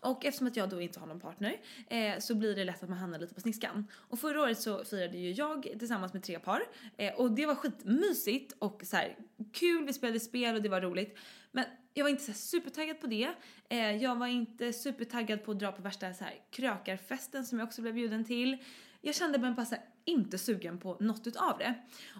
Och 0.00 0.24
eftersom 0.24 0.46
att 0.46 0.56
jag 0.56 0.68
då 0.68 0.80
inte 0.80 1.00
har 1.00 1.06
någon 1.06 1.20
partner 1.20 1.56
eh, 1.88 2.18
så 2.18 2.34
blir 2.34 2.56
det 2.56 2.64
lätt 2.64 2.82
att 2.82 2.88
man 2.88 2.98
hamnar 2.98 3.18
lite 3.18 3.34
på 3.34 3.40
sniskan. 3.40 3.86
Och 3.94 4.18
förra 4.18 4.42
året 4.42 4.60
så 4.60 4.84
firade 4.84 5.18
ju 5.18 5.30
jag 5.30 5.62
tillsammans 5.78 6.12
med 6.12 6.22
tre 6.22 6.38
par 6.38 6.62
eh, 6.96 7.14
och 7.14 7.32
det 7.32 7.46
var 7.46 7.54
skitmysigt 7.54 8.54
och 8.58 8.82
så 8.84 8.96
här 8.96 9.16
kul, 9.52 9.86
vi 9.86 9.92
spelade 9.92 10.20
spel 10.20 10.54
och 10.54 10.62
det 10.62 10.68
var 10.68 10.80
roligt. 10.80 11.18
Men 11.52 11.64
jag 11.94 12.04
var 12.04 12.10
inte 12.10 12.22
så 12.22 12.30
här 12.30 12.38
supertaggad 12.38 13.00
på 13.00 13.06
det. 13.06 13.28
Eh, 13.68 13.96
jag 13.96 14.16
var 14.16 14.26
inte 14.26 14.72
supertaggad 14.72 15.44
på 15.44 15.50
att 15.50 15.58
dra 15.58 15.72
på 15.72 15.82
värsta 15.82 16.14
så 16.14 16.24
här 16.24 16.34
krökarfesten 16.50 17.46
som 17.46 17.58
jag 17.58 17.66
också 17.66 17.82
blev 17.82 17.94
bjuden 17.94 18.24
till. 18.24 18.58
Jag 19.04 19.14
kände 19.14 19.38
mig 19.38 19.50
bara 19.52 19.66
inte 20.04 20.38
sugen 20.38 20.78
på 20.78 20.96
något 21.00 21.26
utav 21.26 21.58
det. 21.58 21.74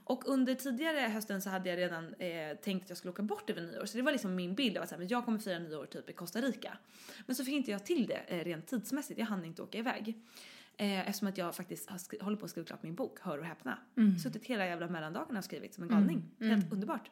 Och 0.05 0.29
under 0.29 0.55
tidigare 0.55 0.99
hösten 0.99 1.43
så 1.43 1.51
hade 1.51 1.71
jag 1.71 1.79
redan 1.79 2.15
eh, 2.15 2.57
tänkt 2.57 2.83
att 2.83 2.89
jag 2.89 2.99
skulle 2.99 3.13
åka 3.13 3.23
bort 3.23 3.51
över 3.51 3.63
nyår. 3.63 3.87
Så 3.87 3.97
det 3.97 4.03
var 4.03 4.13
liksom 4.13 4.35
min 4.35 4.55
bild 4.55 4.77
av 4.77 4.83
att 4.83 4.89
så 4.89 4.95
här, 4.95 4.99
men 5.01 5.09
jag 5.09 5.25
kommer 5.25 5.39
fira 5.39 5.59
nyår 5.59 5.87
typ 5.87 6.11
i 6.11 6.13
Costa 6.13 6.41
Rica. 6.41 6.79
Men 7.27 7.37
så 7.37 7.45
fick 7.45 7.55
inte 7.55 7.71
jag 7.71 7.87
till 7.87 8.07
det 8.07 8.23
eh, 8.27 8.45
rent 8.45 8.67
tidsmässigt. 8.67 9.19
Jag 9.19 9.27
hann 9.27 9.45
inte 9.45 9.63
åka 9.63 9.79
iväg. 9.79 10.19
Eh, 10.77 11.01
eftersom 11.09 11.29
att 11.29 11.39
jag 11.39 11.55
faktiskt 11.55 11.91
har 11.91 12.25
håller 12.25 12.37
på 12.37 12.45
att 12.45 12.51
skriva 12.51 12.67
klart 12.67 12.83
min 12.83 12.95
bok, 12.95 13.19
Hör 13.21 13.39
och 13.39 13.45
häpna. 13.45 13.79
Suttit 14.23 14.45
hela 14.45 14.67
jävla 14.67 14.89
mellandagarna 14.89 15.39
och 15.39 15.45
skrivit 15.45 15.75
som 15.75 15.85
en 15.85 15.91
galning. 15.91 16.31
Helt 16.41 16.73
underbart. 16.73 17.11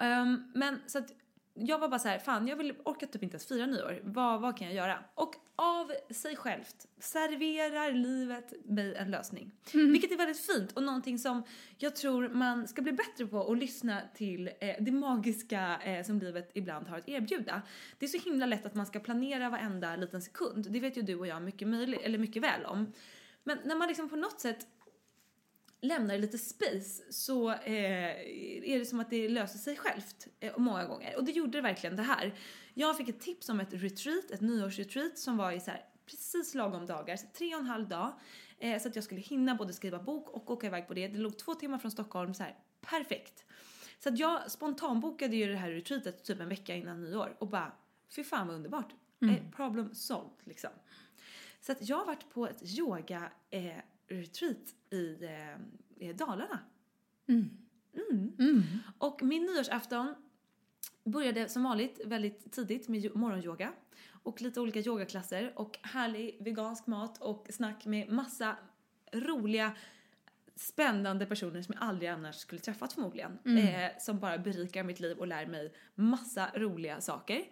Ehm, 0.00 0.52
men 0.54 0.78
så 0.86 0.98
att 0.98 1.12
jag 1.58 1.78
var 1.78 1.88
bara 1.88 1.98
så 1.98 2.08
här, 2.08 2.18
fan 2.18 2.48
jag 2.48 2.56
vill, 2.56 2.74
orkar 2.84 3.06
typ 3.06 3.22
inte 3.22 3.34
ens 3.34 3.46
fira 3.46 3.66
nyår. 3.66 4.00
Vad, 4.04 4.40
vad 4.40 4.58
kan 4.58 4.66
jag 4.66 4.76
göra? 4.76 4.98
Och 5.14 5.34
av 5.56 5.92
sig 6.14 6.36
självt 6.36 6.86
serverar 6.98 7.92
livet 7.92 8.52
mig 8.64 8.94
en 8.94 9.10
lösning. 9.10 9.52
Vilket 9.72 10.12
är 10.12 10.16
väldigt 10.16 10.40
fint 10.40 10.72
och 10.72 10.82
någonting 10.82 11.18
som 11.18 11.42
jag 11.78 11.96
tror 11.96 12.28
man 12.28 12.68
ska 12.68 12.82
bli 12.82 12.92
bättre 12.92 13.26
på 13.26 13.52
att 13.52 13.58
lyssna 13.58 14.00
till 14.14 14.50
eh, 14.60 14.74
det 14.80 14.92
magiska 14.92 15.78
eh, 15.84 16.04
som 16.04 16.18
livet 16.18 16.50
ibland 16.54 16.88
har 16.88 16.98
att 16.98 17.08
erbjuda. 17.08 17.62
Det 17.98 18.06
är 18.06 18.08
så 18.08 18.18
himla 18.18 18.46
lätt 18.46 18.66
att 18.66 18.74
man 18.74 18.86
ska 18.86 19.00
planera 19.00 19.50
varenda 19.50 19.96
liten 19.96 20.22
sekund. 20.22 20.66
Det 20.70 20.80
vet 20.80 20.96
ju 20.96 21.02
du 21.02 21.14
och 21.14 21.26
jag 21.26 21.42
mycket, 21.42 21.68
möjligt, 21.68 22.00
eller 22.02 22.18
mycket 22.18 22.42
väl 22.42 22.64
om. 22.64 22.92
Men 23.44 23.58
när 23.64 23.76
man 23.76 23.88
liksom 23.88 24.08
på 24.08 24.16
något 24.16 24.40
sätt 24.40 24.66
lämnar 25.80 26.18
lite 26.18 26.38
space 26.38 27.12
så 27.12 27.50
eh, 27.50 28.10
är 28.64 28.78
det 28.78 28.86
som 28.86 29.00
att 29.00 29.10
det 29.10 29.28
löser 29.28 29.58
sig 29.58 29.76
självt 29.76 30.26
eh, 30.40 30.58
många 30.58 30.84
gånger. 30.84 31.16
Och 31.16 31.24
det 31.24 31.32
gjorde 31.32 31.58
det 31.58 31.62
verkligen 31.62 31.96
det 31.96 32.02
här. 32.02 32.34
Jag 32.74 32.96
fick 32.96 33.08
ett 33.08 33.20
tips 33.20 33.48
om 33.48 33.60
ett 33.60 33.72
retreat, 33.72 34.30
ett 34.30 34.40
nyårsretreat 34.40 35.18
som 35.18 35.36
var 35.36 35.52
i 35.52 35.60
så 35.60 35.70
här 35.70 35.84
precis 36.06 36.54
lagom 36.54 36.86
dagar, 36.86 37.16
så 37.16 37.26
tre 37.38 37.54
och 37.54 37.60
en 37.60 37.66
halv 37.66 37.88
dag. 37.88 38.12
Eh, 38.58 38.82
så 38.82 38.88
att 38.88 38.94
jag 38.94 39.04
skulle 39.04 39.20
hinna 39.20 39.54
både 39.54 39.72
skriva 39.72 39.98
bok 39.98 40.30
och 40.30 40.50
åka 40.50 40.66
iväg 40.66 40.88
på 40.88 40.94
det. 40.94 41.08
Det 41.08 41.18
låg 41.18 41.38
två 41.38 41.54
timmar 41.54 41.78
från 41.78 41.90
Stockholm, 41.90 42.34
så 42.34 42.42
här 42.42 42.56
perfekt. 42.80 43.44
Så 43.98 44.08
att 44.08 44.18
jag 44.18 44.50
spontanbokade 44.50 45.36
ju 45.36 45.46
det 45.46 45.56
här 45.56 45.70
retreatet 45.70 46.24
typ 46.24 46.40
en 46.40 46.48
vecka 46.48 46.74
innan 46.74 47.00
nyår 47.00 47.36
och 47.38 47.48
bara, 47.48 47.72
fy 48.16 48.24
fan 48.24 48.46
vad 48.46 48.56
underbart. 48.56 48.94
Eh, 49.22 49.50
problem 49.56 49.94
solved 49.94 50.40
liksom. 50.44 50.70
Så 51.60 51.72
att 51.72 51.88
jag 51.88 51.96
har 51.96 52.06
varit 52.06 52.30
på 52.30 52.46
ett 52.46 52.78
yoga 52.78 53.32
eh, 53.50 53.76
retreat 54.08 54.74
i 54.90 55.24
eh, 55.98 56.16
Dalarna. 56.16 56.58
Mm. 57.28 57.50
Och 58.98 59.22
min 59.22 59.42
nyårsafton 59.42 60.14
började 61.04 61.48
som 61.48 61.62
vanligt 61.62 62.00
väldigt 62.04 62.52
tidigt 62.52 62.88
med 62.88 63.16
morgonyoga 63.16 63.72
och 64.22 64.42
lite 64.42 64.60
olika 64.60 64.80
yogaklasser 64.80 65.52
och 65.54 65.78
härlig 65.82 66.36
vegansk 66.40 66.86
mat 66.86 67.22
och 67.22 67.46
snack 67.50 67.86
med 67.86 68.08
massa 68.08 68.56
roliga 69.12 69.72
spännande 70.56 71.26
personer 71.26 71.62
som 71.62 71.74
jag 71.78 71.88
aldrig 71.88 72.10
annars 72.10 72.36
skulle 72.36 72.60
träffat 72.60 72.92
förmodligen. 72.92 73.38
Eh, 73.58 73.90
som 73.98 74.18
bara 74.18 74.38
berikar 74.38 74.82
mitt 74.82 75.00
liv 75.00 75.18
och 75.18 75.26
lär 75.26 75.46
mig 75.46 75.72
massa 75.94 76.50
roliga 76.54 77.00
saker. 77.00 77.42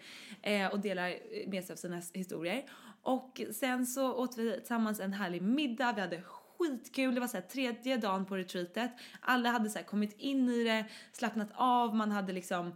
Eh, 0.43 0.67
och 0.67 0.81
delar 0.81 1.17
med 1.51 1.64
sig 1.64 1.73
av 1.73 1.77
sina 1.77 2.03
historier. 2.12 2.64
Och 3.03 3.40
sen 3.53 3.87
så 3.87 4.14
åt 4.14 4.38
vi 4.38 4.53
tillsammans 4.53 5.01
en 5.01 5.12
härlig 5.12 5.43
middag, 5.43 5.93
vi 5.93 6.01
hade 6.01 6.23
skitkul, 6.59 7.14
det 7.14 7.21
var 7.21 7.29
så 7.29 7.37
här 7.37 7.45
tredje 7.45 7.97
dagen 7.97 8.27
på 8.27 8.37
retreatet. 8.37 8.90
Alla 9.21 9.51
hade 9.51 9.71
så 9.71 9.79
här 9.79 9.87
kommit 9.87 10.14
in 10.19 10.49
i 10.49 10.64
det, 10.64 10.85
slappnat 11.12 11.49
av, 11.55 11.95
man 11.95 12.11
hade 12.11 12.33
liksom 12.33 12.73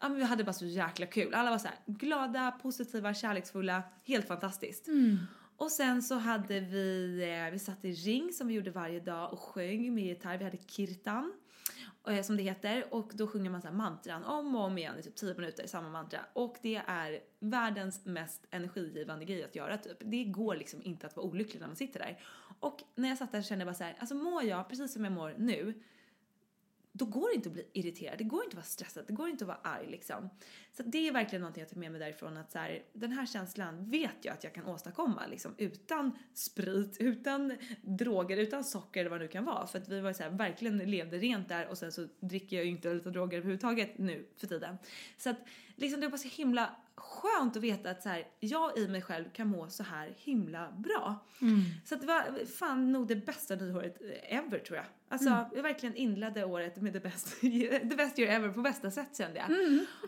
Ja, 0.00 0.08
men 0.08 0.18
vi 0.18 0.24
hade 0.24 0.44
bara 0.44 0.52
så 0.52 0.66
jäkla 0.66 1.06
kul. 1.06 1.34
Alla 1.34 1.50
var 1.50 1.58
så 1.58 1.68
här 1.68 1.76
glada, 1.86 2.50
positiva, 2.62 3.14
kärleksfulla. 3.14 3.82
Helt 4.04 4.28
fantastiskt. 4.28 4.88
Och 5.56 5.70
sen 5.70 6.02
så 6.02 6.14
hade 6.14 6.60
vi, 6.60 7.18
eh, 7.46 7.52
vi 7.52 7.58
satt 7.58 7.84
i 7.84 7.92
ring 7.92 8.32
som 8.32 8.46
vi 8.48 8.54
gjorde 8.54 8.70
varje 8.70 9.00
dag 9.00 9.32
och 9.32 9.38
sjöng 9.38 9.94
med 9.94 10.04
gitarr. 10.04 10.38
Vi 10.38 10.44
hade 10.44 10.56
kirtan 10.56 11.32
Eh, 12.08 12.22
som 12.22 12.36
det 12.36 12.42
heter 12.42 12.94
och 12.94 13.10
då 13.14 13.26
sjunger 13.26 13.50
man 13.50 13.62
så 13.62 13.68
här 13.68 13.74
mantran 13.74 14.24
om 14.24 14.54
och 14.54 14.64
om 14.64 14.78
igen 14.78 14.98
i 14.98 15.02
typ 15.02 15.14
10 15.14 15.34
minuter, 15.34 15.66
samma 15.66 15.88
mantra. 15.88 16.20
Och 16.32 16.56
det 16.62 16.82
är 16.86 17.20
världens 17.38 18.04
mest 18.04 18.46
energigivande 18.50 19.24
grej 19.24 19.44
att 19.44 19.56
göra 19.56 19.78
typ. 19.78 19.96
Det 20.00 20.24
går 20.24 20.56
liksom 20.56 20.82
inte 20.82 21.06
att 21.06 21.16
vara 21.16 21.26
olycklig 21.26 21.60
när 21.60 21.66
man 21.66 21.76
sitter 21.76 22.00
där. 22.00 22.20
Och 22.60 22.82
när 22.94 23.08
jag 23.08 23.18
satt 23.18 23.32
där 23.32 23.42
så 23.42 23.48
kände 23.48 23.62
jag 23.62 23.66
bara 23.66 23.78
så 23.78 23.84
här, 23.84 23.96
alltså 23.98 24.14
mår 24.14 24.42
jag 24.42 24.68
precis 24.68 24.92
som 24.92 25.04
jag 25.04 25.12
mår 25.12 25.34
nu 25.38 25.82
då 26.92 27.04
går 27.04 27.28
det 27.28 27.34
inte 27.34 27.48
att 27.48 27.52
bli 27.52 27.66
irriterad, 27.72 28.18
det 28.18 28.24
går 28.24 28.44
inte 28.44 28.48
att 28.48 28.54
vara 28.54 28.64
stressad, 28.64 29.04
det 29.06 29.12
går 29.12 29.28
inte 29.28 29.44
att 29.44 29.48
vara 29.48 29.60
arg 29.62 29.86
liksom. 29.90 30.30
Så 30.76 30.82
det 30.82 31.08
är 31.08 31.12
verkligen 31.12 31.40
någonting 31.40 31.60
jag 31.60 31.70
tar 31.70 31.76
med 31.76 31.90
mig 31.90 32.00
därifrån 32.00 32.36
att 32.36 32.52
så 32.52 32.58
här, 32.58 32.82
den 32.92 33.12
här 33.12 33.26
känslan 33.26 33.90
vet 33.90 34.16
jag 34.22 34.32
att 34.32 34.44
jag 34.44 34.52
kan 34.54 34.66
åstadkomma 34.66 35.26
liksom 35.26 35.54
utan 35.58 36.18
sprit, 36.34 36.96
utan 37.00 37.56
droger, 37.82 38.36
utan 38.36 38.64
socker 38.64 39.00
eller 39.00 39.10
vad 39.10 39.20
det 39.20 39.24
nu 39.24 39.30
kan 39.30 39.44
vara. 39.44 39.66
För 39.66 39.78
att 39.78 39.88
vi 39.88 40.00
var 40.00 40.12
så 40.12 40.22
här, 40.22 40.30
verkligen 40.30 40.78
levde 40.78 41.18
rent 41.18 41.48
där 41.48 41.68
och 41.68 41.78
sen 41.78 41.92
så 41.92 42.08
dricker 42.20 42.56
jag 42.56 42.64
ju 42.64 42.70
inte 42.70 42.94
lite 42.94 43.10
droger 43.10 43.38
överhuvudtaget 43.38 43.98
nu 43.98 44.26
för 44.36 44.46
tiden. 44.46 44.76
Så 45.18 45.30
att 45.30 45.38
liksom 45.76 46.00
det 46.00 46.08
var 46.08 46.18
så 46.18 46.28
himla 46.28 46.76
skönt 46.94 47.56
att 47.56 47.62
veta 47.62 47.90
att 47.90 48.02
så 48.02 48.08
här, 48.08 48.28
jag 48.40 48.78
i 48.78 48.88
mig 48.88 49.02
själv 49.02 49.24
kan 49.32 49.48
må 49.48 49.68
så 49.68 49.82
här 49.82 50.14
himla 50.18 50.72
bra. 50.72 51.26
Så 51.84 51.94
att 51.94 52.00
det 52.00 52.06
var 52.06 52.46
fan 52.46 52.92
nog 52.92 53.08
det 53.08 53.16
bästa 53.16 53.54
nyåret 53.54 53.98
ever 54.22 54.58
tror 54.58 54.76
jag. 54.76 54.86
Alltså 55.08 55.46
jag 55.54 55.62
verkligen 55.62 55.96
inledde 55.96 56.44
året 56.44 56.76
med 56.76 56.92
det 56.92 57.00
bästa, 57.00 57.40
the 57.40 57.96
best 57.96 58.18
year 58.18 58.32
ever 58.32 58.48
på 58.48 58.60
bästa 58.60 58.90
sätt 58.90 59.16
kände 59.16 59.38
jag. 59.38 59.50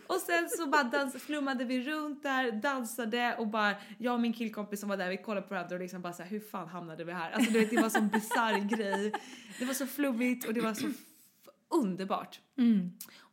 Och 0.07 0.15
sen 0.15 0.49
så 0.57 0.67
bara 0.67 0.83
dans, 0.83 1.15
flummade 1.23 1.65
vi 1.65 1.83
runt 1.83 2.23
där, 2.23 2.51
dansade 2.51 3.35
och 3.39 3.47
bara 3.47 3.75
jag 3.97 4.13
och 4.13 4.19
min 4.19 4.33
killkompis 4.33 4.79
som 4.79 4.89
var 4.89 4.97
där 4.97 5.09
vi 5.09 5.17
kollade 5.17 5.47
på 5.47 5.53
varandra 5.53 5.75
och 5.75 5.81
liksom 5.81 6.01
bara 6.01 6.13
så 6.13 6.23
här, 6.23 6.29
hur 6.29 6.39
fan 6.39 6.67
hamnade 6.67 7.03
vi 7.03 7.11
här? 7.11 7.31
Alltså 7.31 7.51
du 7.51 7.59
vet 7.59 7.69
det 7.69 7.81
var 7.81 7.89
sån 7.89 8.07
bisarr 8.07 8.59
grej. 8.77 9.13
Det 9.59 9.65
var 9.65 9.73
så 9.73 9.87
flummigt 9.87 10.47
och 10.47 10.53
det 10.53 10.61
var 10.61 10.73
så 10.73 10.87
underbart. 11.69 12.39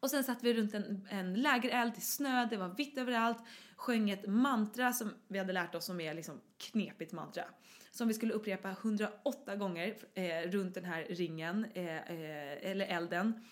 Och 0.01 0.11
sen 0.11 0.25
satt 0.25 0.43
vi 0.43 0.55
runt 0.55 0.75
en, 0.75 1.07
en 1.11 1.35
lägereld 1.35 1.93
i 1.99 2.01
snö, 2.01 2.47
det 2.51 2.57
var 2.57 2.69
vitt 2.69 2.99
överallt, 2.99 3.39
sjöng 3.77 4.11
ett 4.11 4.27
mantra 4.27 4.93
som 4.93 5.15
vi 5.29 5.39
hade 5.39 5.53
lärt 5.53 5.75
oss 5.75 5.85
som 5.85 6.01
är 6.01 6.15
liksom 6.15 6.41
knepigt 6.59 7.13
mantra. 7.13 7.45
Som 7.91 8.09
vi 8.09 8.15
skulle 8.15 8.33
upprepa 8.33 8.71
108 8.71 9.57
gånger 9.57 9.95
eh, 10.15 10.51
runt 10.51 10.75
den 10.75 10.85
här 10.85 11.07
ringen, 11.09 11.67
eh, 11.75 11.97
eh, 11.97 12.71
eller 12.71 12.87
elden. 12.87 13.45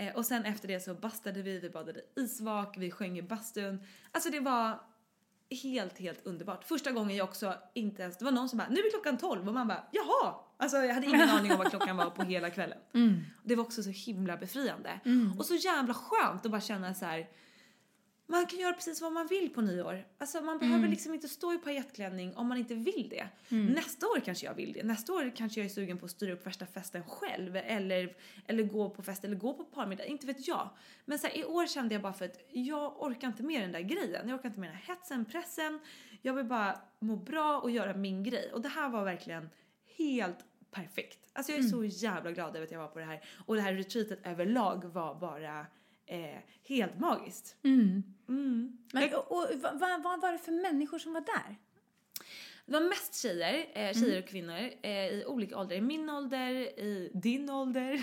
Eh, 0.00 0.14
och 0.14 0.26
sen 0.26 0.44
efter 0.44 0.68
det 0.68 0.80
så 0.80 0.94
bastade 0.94 1.42
vi, 1.42 1.58
vi 1.58 1.70
badade 1.70 2.00
isvak, 2.16 2.74
vi 2.78 2.90
sjöng 2.90 3.18
i 3.18 3.22
bastun. 3.22 3.82
Alltså 4.12 4.30
det 4.30 4.40
var 4.40 4.80
helt, 5.62 5.98
helt 5.98 6.26
underbart. 6.26 6.64
Första 6.64 6.92
gången 6.92 7.16
jag 7.16 7.28
också 7.28 7.54
inte 7.74 8.02
ens, 8.02 8.18
det 8.18 8.24
var 8.24 8.32
någon 8.32 8.48
som 8.48 8.58
bara, 8.58 8.68
nu 8.68 8.80
är 8.80 8.90
klockan 8.90 9.18
12 9.18 9.48
och 9.48 9.54
man 9.54 9.68
bara, 9.68 9.84
jaha! 9.90 10.34
Alltså 10.56 10.76
jag 10.76 10.94
hade 10.94 11.06
ingen 11.06 11.28
aning 11.30 11.52
om 11.52 11.58
vad 11.58 11.70
klockan 11.70 11.96
var 11.96 12.10
på 12.10 12.22
hela 12.22 12.50
kvällen. 12.50 12.78
Mm. 12.94 13.20
Det 13.44 13.56
var 13.56 13.64
också 13.64 13.82
så 13.82 13.90
himla 13.90 14.36
befriande. 14.36 15.00
Och 15.38 15.46
så 15.46 15.54
jävla 15.54 15.94
skönt 15.94 16.46
att 16.46 16.50
bara 16.50 16.60
känna 16.60 16.94
så 16.94 17.04
här. 17.04 17.28
Man 18.30 18.46
kan 18.46 18.58
göra 18.58 18.72
precis 18.72 19.00
vad 19.02 19.12
man 19.12 19.26
vill 19.26 19.50
på 19.50 19.60
nyår. 19.60 20.04
Alltså 20.18 20.40
man 20.40 20.58
behöver 20.58 20.88
liksom 20.88 21.14
inte 21.14 21.28
stå 21.28 21.52
i 21.52 21.58
pajettklänning 21.58 22.36
om 22.36 22.48
man 22.48 22.58
inte 22.58 22.74
vill 22.74 23.08
det. 23.10 23.28
Nästa 23.74 24.06
år 24.06 24.20
kanske 24.24 24.46
jag 24.46 24.54
vill 24.54 24.72
det. 24.72 24.82
Nästa 24.82 25.12
år 25.12 25.32
kanske 25.36 25.60
jag 25.60 25.64
är 25.64 25.70
sugen 25.70 25.98
på 25.98 26.04
att 26.04 26.10
styra 26.10 26.32
upp 26.32 26.46
värsta 26.46 26.66
festen 26.66 27.02
själv. 27.04 27.56
Eller, 27.56 28.16
eller 28.46 28.62
gå 28.62 28.90
på 28.90 29.02
fest 29.02 29.24
eller 29.24 29.36
gå 29.36 29.54
på 29.54 29.64
parmiddag. 29.64 30.04
Inte 30.04 30.26
vet 30.26 30.48
jag. 30.48 30.70
Men 31.04 31.18
så 31.18 31.26
här, 31.26 31.38
i 31.38 31.44
år 31.44 31.66
kände 31.66 31.94
jag 31.94 32.02
bara 32.02 32.12
för 32.12 32.24
att 32.24 32.40
jag 32.48 33.02
orkar 33.02 33.28
inte 33.28 33.42
med 33.42 33.62
den 33.62 33.72
där 33.72 33.80
grejen. 33.80 34.28
Jag 34.28 34.38
orkar 34.38 34.48
inte 34.48 34.60
med 34.60 34.68
den 34.68 34.76
här 34.76 34.94
hetsen, 34.94 35.24
pressen. 35.24 35.80
Jag 36.22 36.34
vill 36.34 36.44
bara 36.44 36.80
må 36.98 37.16
bra 37.16 37.60
och 37.60 37.70
göra 37.70 37.94
min 37.94 38.24
grej. 38.24 38.50
Och 38.52 38.60
det 38.60 38.68
här 38.68 38.88
var 38.88 39.04
verkligen 39.04 39.50
helt 39.96 40.38
perfekt. 40.70 41.30
Alltså 41.32 41.52
jag 41.52 41.58
är 41.60 41.64
så 41.64 41.84
jävla 41.84 42.32
glad 42.32 42.56
över 42.56 42.66
att 42.66 42.72
jag 42.72 42.78
var 42.78 42.88
på 42.88 42.98
det 42.98 43.04
här. 43.04 43.24
Och 43.46 43.54
det 43.56 43.62
här 43.62 43.74
retreatet 43.74 44.26
överlag 44.26 44.84
var 44.84 45.14
bara 45.14 45.66
eh, 46.10 46.38
helt 46.68 47.00
magiskt. 47.00 47.56
Mm. 47.64 48.02
Mm. 48.28 48.78
Men, 48.92 49.14
och, 49.14 49.32
och, 49.32 49.46
vad, 49.62 50.02
vad 50.02 50.20
var 50.20 50.32
det 50.32 50.38
för 50.38 50.52
människor 50.52 50.98
som 50.98 51.12
var 51.12 51.20
där? 51.20 51.56
Det 52.66 52.72
var 52.72 52.88
mest 52.88 53.22
tjejer, 53.22 53.66
eh, 53.72 53.92
tjejer 53.92 54.22
och 54.22 54.28
kvinnor 54.28 54.70
eh, 54.82 54.92
i 54.92 55.24
olika 55.26 55.58
åldrar. 55.58 55.76
I 55.76 55.80
min 55.80 56.10
ålder, 56.10 56.50
i 56.80 57.10
din 57.14 57.50
ålder 57.50 57.92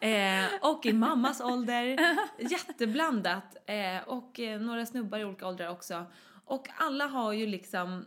eh, 0.00 0.44
och 0.60 0.86
i 0.86 0.92
mammas 0.92 1.40
ålder. 1.40 1.98
Jätteblandat. 2.38 3.56
Eh, 3.66 4.08
och 4.08 4.40
eh, 4.40 4.60
några 4.60 4.86
snubbar 4.86 5.18
i 5.18 5.24
olika 5.24 5.48
åldrar 5.48 5.68
också. 5.68 6.06
Och 6.44 6.68
alla 6.76 7.06
har 7.06 7.32
ju 7.32 7.46
liksom 7.46 8.04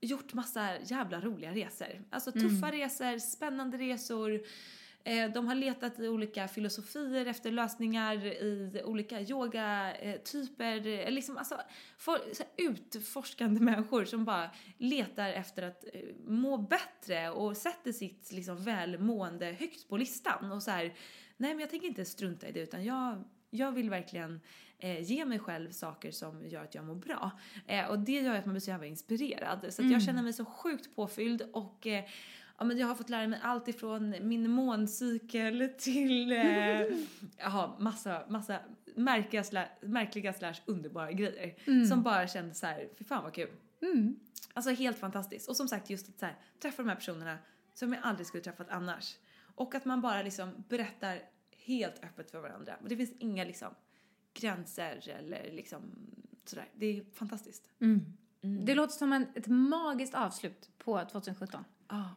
gjort 0.00 0.32
massa 0.32 0.78
jävla 0.82 1.20
roliga 1.20 1.54
resor. 1.54 2.04
Alltså 2.10 2.32
tuffa 2.32 2.72
resor, 2.72 3.18
spännande 3.18 3.78
resor. 3.78 4.40
Eh, 5.06 5.30
de 5.30 5.48
har 5.48 5.54
letat 5.54 5.98
i 5.98 6.08
olika 6.08 6.48
filosofier 6.48 7.26
efter 7.26 7.50
lösningar 7.50 8.26
i 8.26 8.82
olika 8.84 9.20
yogatyper. 9.20 10.86
Eh, 10.86 11.10
liksom, 11.10 11.36
alltså, 11.36 11.60
här, 12.06 12.20
utforskande 12.56 13.60
människor 13.64 14.04
som 14.04 14.24
bara 14.24 14.50
letar 14.78 15.28
efter 15.28 15.62
att 15.62 15.84
eh, 15.92 16.00
må 16.26 16.58
bättre 16.58 17.30
och 17.30 17.56
sätter 17.56 17.92
sitt 17.92 18.32
liksom, 18.32 18.64
välmående 18.64 19.46
högt 19.46 19.88
på 19.88 19.96
listan. 19.96 20.52
Och 20.52 20.62
så 20.62 20.70
här, 20.70 20.94
nej 21.36 21.50
men 21.50 21.60
jag 21.60 21.70
tänker 21.70 21.88
inte 21.88 22.04
strunta 22.04 22.48
i 22.48 22.52
det 22.52 22.60
utan 22.60 22.84
jag, 22.84 23.24
jag 23.50 23.72
vill 23.72 23.90
verkligen 23.90 24.40
eh, 24.78 25.00
ge 25.00 25.24
mig 25.24 25.38
själv 25.38 25.70
saker 25.70 26.10
som 26.10 26.46
gör 26.48 26.62
att 26.62 26.74
jag 26.74 26.84
mår 26.84 26.94
bra. 26.94 27.30
Eh, 27.66 27.86
och 27.86 27.98
det 27.98 28.20
gör 28.20 28.34
att 28.34 28.46
man 28.46 28.52
blir 28.52 28.60
så 28.60 28.70
jävla 28.70 28.86
inspirerad. 28.86 29.66
Så 29.74 29.82
att 29.82 29.90
jag 29.90 30.02
känner 30.02 30.22
mig 30.22 30.32
så 30.32 30.44
sjukt 30.44 30.96
påfylld 30.96 31.42
och 31.52 31.86
eh, 31.86 32.04
Ja, 32.58 32.64
men 32.64 32.78
jag 32.78 32.86
har 32.86 32.94
fått 32.94 33.10
lära 33.10 33.28
mig 33.28 33.40
allt 33.42 33.68
ifrån 33.68 34.14
min 34.20 34.50
måncykel 34.50 35.68
till 35.78 36.32
eh, 36.32 36.38
jaha, 37.38 37.76
massa, 37.78 38.22
massa 38.28 38.58
märkliga, 38.94 39.68
märkliga 39.80 40.32
slash 40.32 40.54
underbara 40.64 41.12
grejer. 41.12 41.54
Som 41.88 42.02
bara 42.02 42.28
kändes 42.28 42.58
så 42.58 42.66
här, 42.66 42.88
fy 42.98 43.04
fan 43.04 43.24
vad 43.24 43.34
kul. 43.34 43.50
Alltså 44.54 44.70
helt 44.70 44.98
fantastiskt. 44.98 45.48
Och 45.48 45.56
som 45.56 45.68
sagt 45.68 45.90
just 45.90 46.08
att 46.08 46.18
så 46.18 46.26
här, 46.26 46.36
träffa 46.62 46.82
de 46.82 46.88
här 46.88 46.96
personerna 46.96 47.38
som 47.74 47.92
jag 47.92 48.02
aldrig 48.04 48.26
skulle 48.26 48.42
träffat 48.42 48.70
annars. 48.70 49.16
Och 49.54 49.74
att 49.74 49.84
man 49.84 50.00
bara 50.00 50.22
liksom 50.22 50.64
berättar 50.68 51.22
helt 51.50 52.04
öppet 52.04 52.30
för 52.30 52.40
varandra. 52.40 52.76
Och 52.82 52.88
det 52.88 52.96
finns 52.96 53.12
inga 53.18 53.44
liksom 53.44 53.68
gränser 54.34 55.08
eller 55.08 55.52
liksom 55.52 55.80
sådär. 56.44 56.68
Det 56.74 56.86
är 56.86 57.04
fantastiskt. 57.12 57.70
Det 58.66 58.74
låter 58.74 58.94
som 58.94 59.12
en, 59.12 59.26
ett 59.34 59.46
magiskt 59.46 60.14
avslut 60.14 60.70
på 60.78 61.04
2017. 61.12 61.64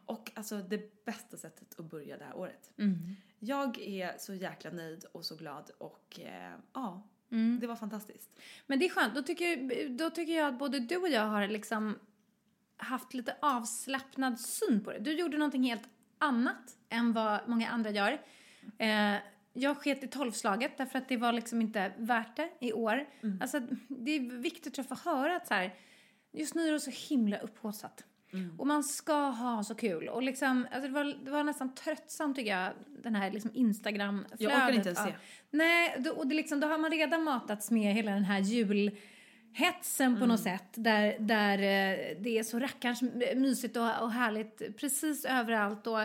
Och 0.06 0.30
alltså 0.34 0.58
det 0.58 1.04
bästa 1.04 1.36
sättet 1.36 1.80
att 1.80 1.90
börja 1.90 2.18
det 2.18 2.24
här 2.24 2.36
året. 2.36 2.70
Jag 3.38 3.78
är 3.78 4.18
så 4.18 4.34
jäkla 4.34 4.70
nöjd 4.70 5.04
och 5.12 5.24
så 5.24 5.36
glad 5.36 5.70
och 5.78 6.20
eh, 6.20 6.52
ja, 6.72 7.08
det 7.60 7.66
var 7.66 7.76
fantastiskt. 7.76 8.40
Men 8.66 8.78
det 8.78 8.84
är 8.84 8.90
skönt. 8.90 9.14
Då 9.14 9.22
tycker, 9.22 9.88
då 9.88 10.10
tycker 10.10 10.32
jag 10.32 10.48
att 10.48 10.58
både 10.58 10.80
du 10.80 10.96
och 10.96 11.08
jag 11.08 11.26
har 11.26 11.48
liksom 11.48 11.98
haft 12.76 13.14
lite 13.14 13.36
avslappnad 13.40 14.40
syn 14.40 14.84
på 14.84 14.92
det. 14.92 14.98
Du 14.98 15.12
gjorde 15.12 15.38
någonting 15.38 15.62
helt 15.62 15.88
annat 16.18 16.76
än 16.88 17.12
vad 17.12 17.48
många 17.48 17.68
andra 17.68 17.90
gör. 17.90 18.20
Eh, 18.78 19.16
jag 19.52 19.76
sket 19.76 20.04
i 20.04 20.08
tolvslaget 20.08 20.78
därför 20.78 20.98
att 20.98 21.08
det 21.08 21.16
var 21.16 21.32
liksom 21.32 21.60
inte 21.60 21.92
värt 21.98 22.36
det 22.36 22.50
i 22.60 22.72
år. 22.72 23.06
Alltså, 23.40 23.60
det 23.88 24.10
är 24.10 24.20
viktigt 24.20 24.78
att 24.78 24.88
få 24.88 24.94
höra 24.94 25.36
att 25.36 25.46
så 25.46 25.54
här, 25.54 25.74
just 26.32 26.54
nu 26.54 26.68
är 26.68 26.72
det 26.72 26.80
så 26.80 26.90
himla 27.14 27.38
upphaussat. 28.32 28.60
Och 28.60 28.66
man 28.66 28.84
ska 28.84 29.12
ha 29.12 29.64
så 29.64 29.74
kul. 29.74 30.08
Och 30.08 30.22
liksom, 30.22 30.66
alltså 30.72 30.88
det, 30.88 30.94
var, 30.94 31.24
det 31.24 31.30
var 31.30 31.44
nästan 31.44 31.74
tröttsamt 31.74 32.36
tycker 32.36 32.50
jag, 32.50 32.72
den 33.02 33.14
här 33.14 33.30
liksom 33.30 33.50
Instagram-flödet. 33.54 34.40
Jag 34.40 34.52
orkar 34.52 34.72
inte 34.72 34.88
ens 34.88 35.02
se. 35.02 35.14
Nej, 35.50 35.96
då, 35.98 36.10
och 36.10 36.26
det 36.26 36.34
liksom, 36.34 36.60
då 36.60 36.66
har 36.66 36.78
man 36.78 36.90
redan 36.90 37.22
matats 37.22 37.70
med 37.70 37.94
hela 37.94 38.10
den 38.10 38.24
här 38.24 38.40
julhetsen 38.40 40.18
på 40.18 40.26
något 40.26 40.40
sätt. 40.40 40.68
Där, 40.74 41.16
där 41.18 41.58
eh, 41.58 42.16
det 42.20 42.38
är 42.38 42.42
så 42.42 42.58
rackarns 42.58 43.02
mysigt 43.36 43.76
och, 43.76 44.02
och 44.02 44.12
härligt 44.12 44.76
precis 44.76 45.24
överallt. 45.24 45.86
Och, 45.86 45.98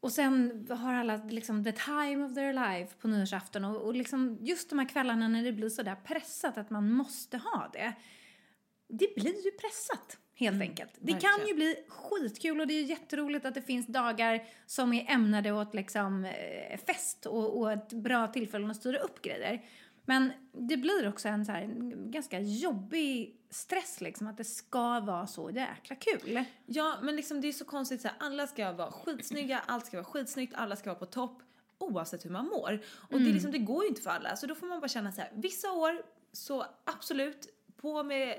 och 0.00 0.12
sen 0.12 0.66
har 0.70 0.94
alla 0.94 1.16
liksom 1.16 1.64
the 1.64 1.72
time 1.72 2.24
of 2.24 2.34
their 2.34 2.52
life 2.52 2.94
på 3.00 3.08
nyårsafton. 3.08 3.64
Och, 3.64 3.76
och 3.76 3.94
liksom 3.94 4.38
just 4.40 4.70
de 4.70 4.78
här 4.78 4.88
kvällarna 4.88 5.28
när 5.28 5.44
det 5.44 5.52
blir 5.52 5.68
så 5.68 5.82
där 5.82 5.94
pressat 5.94 6.58
att 6.58 6.70
man 6.70 6.92
måste 6.92 7.36
ha 7.36 7.70
det. 7.72 7.92
Det 8.88 9.14
blir 9.14 9.44
ju 9.44 9.50
pressat 9.50 10.18
helt 10.40 10.62
enkelt. 10.62 10.90
Det 10.98 11.12
kan 11.12 11.20
verkligen. 11.20 11.48
ju 11.48 11.54
bli 11.54 11.76
skitkul 11.88 12.60
och 12.60 12.66
det 12.66 12.74
är 12.74 12.82
jätteroligt 12.82 13.46
att 13.46 13.54
det 13.54 13.62
finns 13.62 13.86
dagar 13.86 14.44
som 14.66 14.92
är 14.92 15.10
ämnade 15.10 15.52
åt 15.52 15.74
liksom 15.74 16.24
eh, 16.24 16.78
fest 16.86 17.26
och, 17.26 17.58
och 17.58 17.72
ett 17.72 17.92
bra 17.92 18.26
tillfälle 18.26 18.70
att 18.70 18.76
styra 18.76 18.98
upp 18.98 19.22
grejer. 19.22 19.64
Men 20.04 20.32
det 20.52 20.76
blir 20.76 21.08
också 21.08 21.28
en 21.28 21.46
så 21.46 21.52
här 21.52 21.62
en 21.62 22.10
ganska 22.10 22.40
jobbig 22.40 23.36
stress 23.50 24.00
liksom 24.00 24.26
att 24.26 24.36
det 24.36 24.44
ska 24.44 25.00
vara 25.00 25.26
så 25.26 25.50
jäkla 25.50 25.96
kul. 25.96 26.44
Ja, 26.66 26.98
men 27.02 27.16
liksom 27.16 27.40
det 27.40 27.48
är 27.48 27.52
så 27.52 27.64
konstigt 27.64 28.00
så 28.00 28.08
här, 28.08 28.16
alla 28.20 28.46
ska 28.46 28.72
vara 28.72 28.92
skitsnygga, 28.92 29.62
allt 29.66 29.86
ska 29.86 29.96
vara 29.96 30.04
skitsnyggt, 30.04 30.54
alla 30.56 30.76
ska 30.76 30.90
vara 30.90 30.98
på 30.98 31.06
topp 31.06 31.42
oavsett 31.78 32.24
hur 32.24 32.30
man 32.30 32.46
mår. 32.46 32.80
Och 33.10 33.20
det, 33.20 33.28
är 33.28 33.32
liksom, 33.32 33.50
det 33.50 33.58
går 33.58 33.82
ju 33.82 33.88
inte 33.88 34.02
för 34.02 34.10
alla, 34.10 34.36
så 34.36 34.46
då 34.46 34.54
får 34.54 34.66
man 34.66 34.80
bara 34.80 34.88
känna 34.88 35.12
så 35.12 35.20
här, 35.20 35.30
vissa 35.34 35.72
år 35.72 36.02
så 36.32 36.66
absolut, 36.84 37.48
på 37.76 38.02
med 38.02 38.38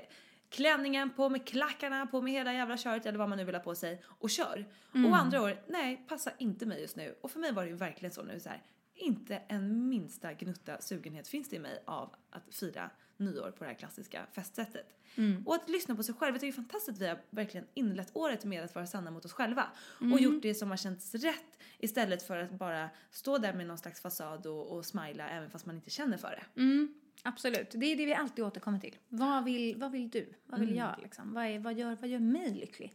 klänningen, 0.52 1.10
på 1.10 1.28
med 1.28 1.46
klackarna, 1.46 2.06
på 2.06 2.22
med 2.22 2.32
hela 2.32 2.52
jävla 2.52 2.76
köret 2.76 3.06
eller 3.06 3.18
vad 3.18 3.28
man 3.28 3.38
nu 3.38 3.44
vill 3.44 3.54
ha 3.54 3.62
på 3.62 3.74
sig 3.74 4.02
och 4.06 4.30
kör. 4.30 4.66
Och 5.10 5.16
andra 5.16 5.42
år, 5.42 5.62
nej, 5.68 6.04
passar 6.08 6.32
inte 6.38 6.66
mig 6.66 6.80
just 6.80 6.96
nu. 6.96 7.14
Och 7.20 7.30
för 7.30 7.40
mig 7.40 7.52
var 7.52 7.62
det 7.62 7.68
ju 7.68 7.76
verkligen 7.76 8.12
så 8.12 8.22
nu 8.22 8.40
så 8.40 8.48
här, 8.48 8.62
inte 8.94 9.36
en 9.48 9.88
minsta 9.88 10.32
gnutta 10.32 10.80
sugenhet 10.80 11.28
finns 11.28 11.48
det 11.48 11.56
i 11.56 11.58
mig 11.58 11.82
av 11.86 12.14
att 12.30 12.54
fira 12.54 12.90
nyår 13.16 13.50
på 13.50 13.64
det 13.64 13.70
här 13.70 13.78
klassiska 13.78 14.26
festsättet. 14.32 14.98
Och 15.46 15.54
att 15.54 15.68
lyssna 15.68 15.96
på 15.96 16.02
sig 16.02 16.14
själv, 16.14 16.34
det 16.34 16.44
är 16.44 16.46
ju 16.46 16.52
fantastiskt 16.52 16.96
att 16.96 17.02
vi 17.02 17.08
har 17.08 17.18
verkligen 17.30 17.66
inlett 17.74 18.10
året 18.16 18.44
med 18.44 18.64
att 18.64 18.74
vara 18.74 18.86
sanna 18.86 19.10
mot 19.10 19.24
oss 19.24 19.32
själva. 19.32 19.66
Och 20.12 20.20
gjort 20.20 20.42
det 20.42 20.54
som 20.54 20.70
har 20.70 20.76
känts 20.76 21.14
rätt 21.14 21.58
istället 21.78 22.22
för 22.22 22.36
att 22.36 22.50
bara 22.50 22.90
stå 23.10 23.38
där 23.38 23.52
med 23.52 23.66
någon 23.66 23.78
slags 23.78 24.00
fasad 24.00 24.46
och, 24.46 24.76
och 24.76 24.86
smila 24.86 25.28
även 25.28 25.50
fast 25.50 25.66
man 25.66 25.76
inte 25.76 25.90
känner 25.90 26.16
för 26.16 26.30
det. 26.30 26.60
Mm, 26.60 26.94
absolut. 27.22 27.70
Det 27.70 27.86
är 27.86 27.96
det 27.96 28.06
vi 28.06 28.14
alltid 28.14 28.44
återkommer 28.44 28.78
till. 28.78 28.96
Vad 29.08 29.44
vill, 29.44 29.76
vad 29.76 29.92
vill 29.92 30.10
du? 30.10 30.34
Vad 30.46 30.60
vill 30.60 30.76
jag 30.76 30.94
liksom? 31.02 31.34
Vad, 31.34 31.44
är, 31.46 31.58
vad, 31.58 31.74
gör, 31.78 31.96
vad 32.00 32.10
gör 32.10 32.18
mig 32.18 32.50
lycklig? 32.50 32.94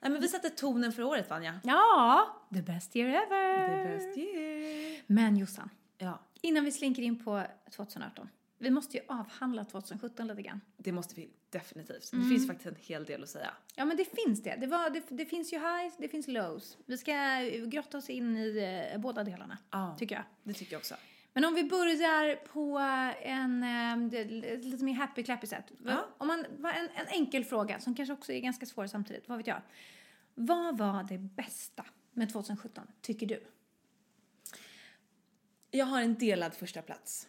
Nej 0.00 0.12
men 0.12 0.20
vi 0.20 0.28
sätter 0.28 0.48
tonen 0.48 0.92
för 0.92 1.02
året 1.02 1.30
Vanja. 1.30 1.60
Ja, 1.64 2.36
the 2.54 2.62
best 2.62 2.96
year 2.96 3.08
ever! 3.08 3.68
The 3.84 3.96
best 3.96 4.18
year. 4.18 5.02
Men 5.06 5.36
Jossan, 5.36 5.70
Ja, 5.98 6.18
innan 6.42 6.64
vi 6.64 6.72
slinker 6.72 7.02
in 7.02 7.24
på 7.24 7.42
2018. 7.70 8.28
Vi 8.58 8.70
måste 8.70 8.96
ju 8.96 9.02
avhandla 9.08 9.64
2017 9.64 10.26
lite 10.26 10.42
grann. 10.42 10.60
det 10.76 10.92
måste 10.92 11.14
vi 11.14 11.30
definitivt. 11.50 12.10
Det 12.12 12.28
finns 12.28 12.46
faktiskt 12.46 12.66
en 12.66 12.76
hel 12.80 13.04
del 13.04 13.22
att 13.22 13.28
säga. 13.28 13.50
Ja, 13.74 13.84
men 13.84 13.96
det 13.96 14.04
finns 14.24 14.42
det. 14.42 14.56
Det, 14.60 14.66
var, 14.66 14.90
det, 14.90 15.02
det 15.08 15.24
finns 15.26 15.52
ju 15.52 15.56
highs, 15.58 15.94
det 15.98 16.08
finns 16.08 16.28
lows. 16.28 16.76
Vi 16.86 16.98
ska 16.98 17.12
grotta 17.66 17.98
oss 17.98 18.10
in 18.10 18.36
i 18.36 18.88
eh, 18.94 19.00
båda 19.00 19.24
delarna, 19.24 19.58
Ja. 19.70 19.96
tycker 19.98 20.14
jag. 20.14 20.24
Det 20.42 20.52
tycker 20.54 20.72
jag 20.72 20.78
också. 20.78 20.94
Men 21.32 21.44
om 21.44 21.54
vi 21.54 21.64
börjar 21.64 22.36
på 22.36 22.78
en 23.22 23.62
eh, 24.12 24.26
lite 24.60 24.84
mer 24.84 24.94
happy 24.94 25.22
clappy 25.22 25.46
sätt. 25.46 25.64
Ja. 25.84 26.08
Om 26.18 26.26
man, 26.26 26.44
en, 26.44 26.88
en 26.94 27.06
enkel 27.08 27.44
fråga 27.44 27.80
som 27.80 27.94
kanske 27.94 28.12
också 28.12 28.32
är 28.32 28.40
ganska 28.40 28.66
svår 28.66 28.86
samtidigt, 28.86 29.28
vad 29.28 29.38
vet 29.38 29.46
jag. 29.46 29.62
Vad 30.34 30.78
var 30.78 31.02
det 31.02 31.18
bästa 31.18 31.86
med 32.12 32.32
2017, 32.32 32.86
tycker 33.00 33.26
du? 33.26 33.42
Jag 35.70 35.86
har 35.86 36.02
en 36.02 36.14
delad 36.14 36.54
första 36.54 36.82
plats. 36.82 37.28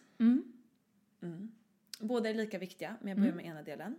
Mm. 1.20 1.52
Båda 2.00 2.30
är 2.30 2.34
lika 2.34 2.58
viktiga, 2.58 2.96
men 3.00 3.08
jag 3.08 3.18
börjar 3.18 3.34
med 3.34 3.46
ena 3.46 3.62
delen. 3.62 3.96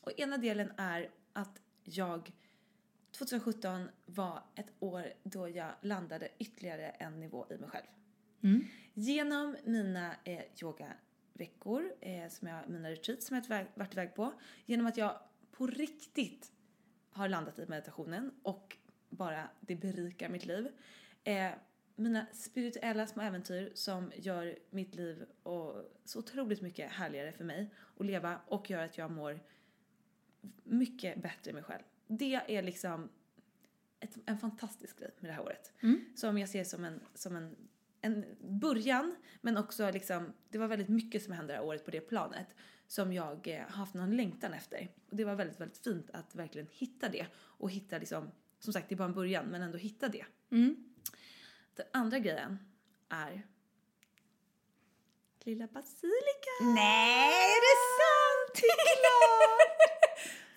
Och 0.00 0.12
ena 0.16 0.38
delen 0.38 0.72
är 0.76 1.10
att 1.32 1.60
jag 1.84 2.32
2017 3.10 3.88
var 4.06 4.42
ett 4.54 4.72
år 4.78 5.12
då 5.22 5.48
jag 5.48 5.70
landade 5.80 6.28
ytterligare 6.38 6.88
en 6.88 7.20
nivå 7.20 7.46
i 7.50 7.56
mig 7.56 7.68
själv. 7.68 7.86
Genom 8.94 9.56
mina 9.64 10.16
eh, 10.24 10.42
yoga 10.62 10.92
veckor, 11.32 11.92
eh, 12.00 12.28
som 12.28 12.48
jag, 12.48 12.68
mina 12.68 12.90
retreats 12.90 13.26
som 13.26 13.36
jag 13.36 13.66
varit 13.74 13.92
iväg 13.92 14.14
på, 14.14 14.32
genom 14.66 14.86
att 14.86 14.96
jag 14.96 15.18
på 15.50 15.66
riktigt 15.66 16.52
har 17.10 17.28
landat 17.28 17.58
i 17.58 17.66
meditationen 17.66 18.30
och 18.42 18.76
bara 19.10 19.48
det 19.60 19.76
berikar 19.76 20.28
mitt 20.28 20.46
liv. 20.46 20.68
Eh, 21.24 21.50
mina 21.96 22.26
spirituella 22.32 23.06
små 23.06 23.22
äventyr 23.22 23.72
som 23.74 24.12
gör 24.16 24.58
mitt 24.70 24.94
liv 24.94 25.24
och 25.42 25.84
så 26.04 26.18
otroligt 26.18 26.60
mycket 26.60 26.92
härligare 26.92 27.32
för 27.32 27.44
mig 27.44 27.70
att 27.98 28.06
leva 28.06 28.40
och 28.46 28.70
gör 28.70 28.84
att 28.84 28.98
jag 28.98 29.10
mår 29.10 29.40
mycket 30.64 31.22
bättre 31.22 31.50
i 31.50 31.54
mig 31.54 31.62
själv. 31.62 31.82
Det 32.06 32.34
är 32.34 32.62
liksom 32.62 33.08
ett, 34.00 34.18
en 34.26 34.38
fantastisk 34.38 34.98
grej 34.98 35.10
med 35.18 35.30
det 35.30 35.34
här 35.34 35.42
året. 35.42 35.72
Mm. 35.80 36.04
Som 36.14 36.38
jag 36.38 36.48
ser 36.48 36.64
som 36.64 36.84
en, 36.84 37.00
som 37.14 37.36
en, 37.36 37.56
en 38.04 38.24
början, 38.60 39.16
men 39.40 39.56
också 39.56 39.90
liksom, 39.90 40.32
det 40.48 40.58
var 40.58 40.68
väldigt 40.68 40.88
mycket 40.88 41.22
som 41.22 41.32
hände 41.32 41.52
det 41.52 41.56
här 41.56 41.64
året 41.64 41.84
på 41.84 41.90
det 41.90 42.00
planet 42.00 42.46
som 42.86 43.12
jag 43.12 43.48
eh, 43.48 43.60
har 43.60 43.76
haft 43.76 43.94
någon 43.94 44.16
längtan 44.16 44.52
efter. 44.54 44.88
Och 45.10 45.16
det 45.16 45.24
var 45.24 45.34
väldigt, 45.34 45.60
väldigt 45.60 45.84
fint 45.84 46.10
att 46.12 46.34
verkligen 46.34 46.68
hitta 46.70 47.08
det 47.08 47.26
och 47.34 47.70
hitta 47.70 47.98
liksom, 47.98 48.30
som 48.58 48.72
sagt 48.72 48.88
det 48.88 48.94
är 48.94 48.96
bara 48.96 49.08
en 49.08 49.14
början, 49.14 49.46
men 49.46 49.62
ändå 49.62 49.78
hitta 49.78 50.08
det. 50.08 50.24
Mm. 50.50 50.76
Den 51.74 51.86
andra 51.92 52.18
grejen 52.18 52.58
är 53.08 53.46
lilla 55.44 55.66
basilika. 55.66 56.50
Nej, 56.74 57.28
är 57.28 57.60
det 57.66 57.76
sant? 58.00 58.60
Det 58.60 58.66
är 58.66 58.96
klart! 59.00 59.74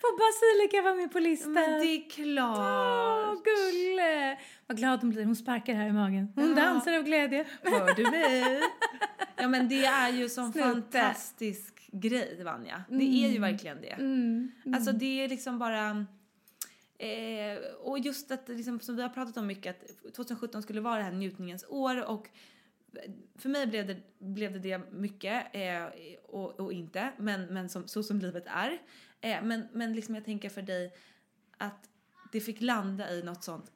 Får 0.00 0.18
basilika 0.18 0.82
vara 0.82 0.94
med 0.94 1.12
på 1.12 1.18
listan? 1.18 1.52
Men 1.52 1.80
det 1.80 1.86
är 1.86 2.10
klart. 2.10 2.58
Åh, 2.58 3.42
gulle! 3.42 4.38
Vad 4.68 4.76
glad 4.76 5.00
hon 5.00 5.10
blir. 5.10 5.24
Hon 5.24 5.36
sparkar 5.36 5.74
här 5.74 5.88
i 5.88 5.92
magen. 5.92 6.32
Hon 6.34 6.48
Ja. 6.48 6.54
dansar 6.54 6.92
av 6.92 7.02
glädje. 7.02 7.44
Hör 7.62 7.94
du 7.94 8.10
mig? 8.10 8.60
Ja 9.36 9.48
men 9.48 9.68
det 9.68 9.84
är 9.84 10.08
ju 10.12 10.28
sån 10.28 10.52
Snutte. 10.52 10.68
fantastisk 10.68 11.88
grej 11.92 12.42
Vanja. 12.44 12.84
Det 12.88 13.24
är 13.24 13.28
ju 13.28 13.38
verkligen 13.38 13.80
det. 13.80 13.92
Mm. 13.92 14.52
Alltså 14.74 14.92
det 14.92 15.24
är 15.24 15.28
liksom 15.28 15.58
bara... 15.58 16.06
Eh, 16.98 17.58
och 17.80 17.98
just 17.98 18.30
att 18.30 18.48
liksom, 18.48 18.80
som 18.80 18.96
vi 18.96 19.02
har 19.02 19.08
pratat 19.08 19.36
om 19.36 19.46
mycket 19.46 19.82
att 20.06 20.14
2017 20.14 20.62
skulle 20.62 20.80
vara 20.80 20.96
det 20.96 21.02
här 21.04 21.12
njutningens 21.12 21.64
år 21.68 22.04
och 22.08 22.28
för 23.38 23.48
mig 23.48 23.66
blev 23.66 23.86
det, 23.86 23.96
blev 24.18 24.52
det, 24.52 24.58
det 24.58 24.92
mycket 24.92 25.46
eh, 25.52 25.84
och, 26.24 26.60
och 26.60 26.72
inte, 26.72 27.12
men, 27.18 27.46
men 27.46 27.68
som, 27.68 27.88
så 27.88 28.02
som 28.02 28.18
livet 28.18 28.44
är. 28.46 28.78
Eh, 29.20 29.42
men, 29.42 29.68
men 29.72 29.92
liksom 29.94 30.14
jag 30.14 30.24
tänker 30.24 30.48
för 30.48 30.62
dig 30.62 30.92
att 31.56 31.88
det 32.32 32.40
fick 32.40 32.60
landa 32.60 33.10
i 33.10 33.22
något 33.22 33.44
sånt 33.44 33.72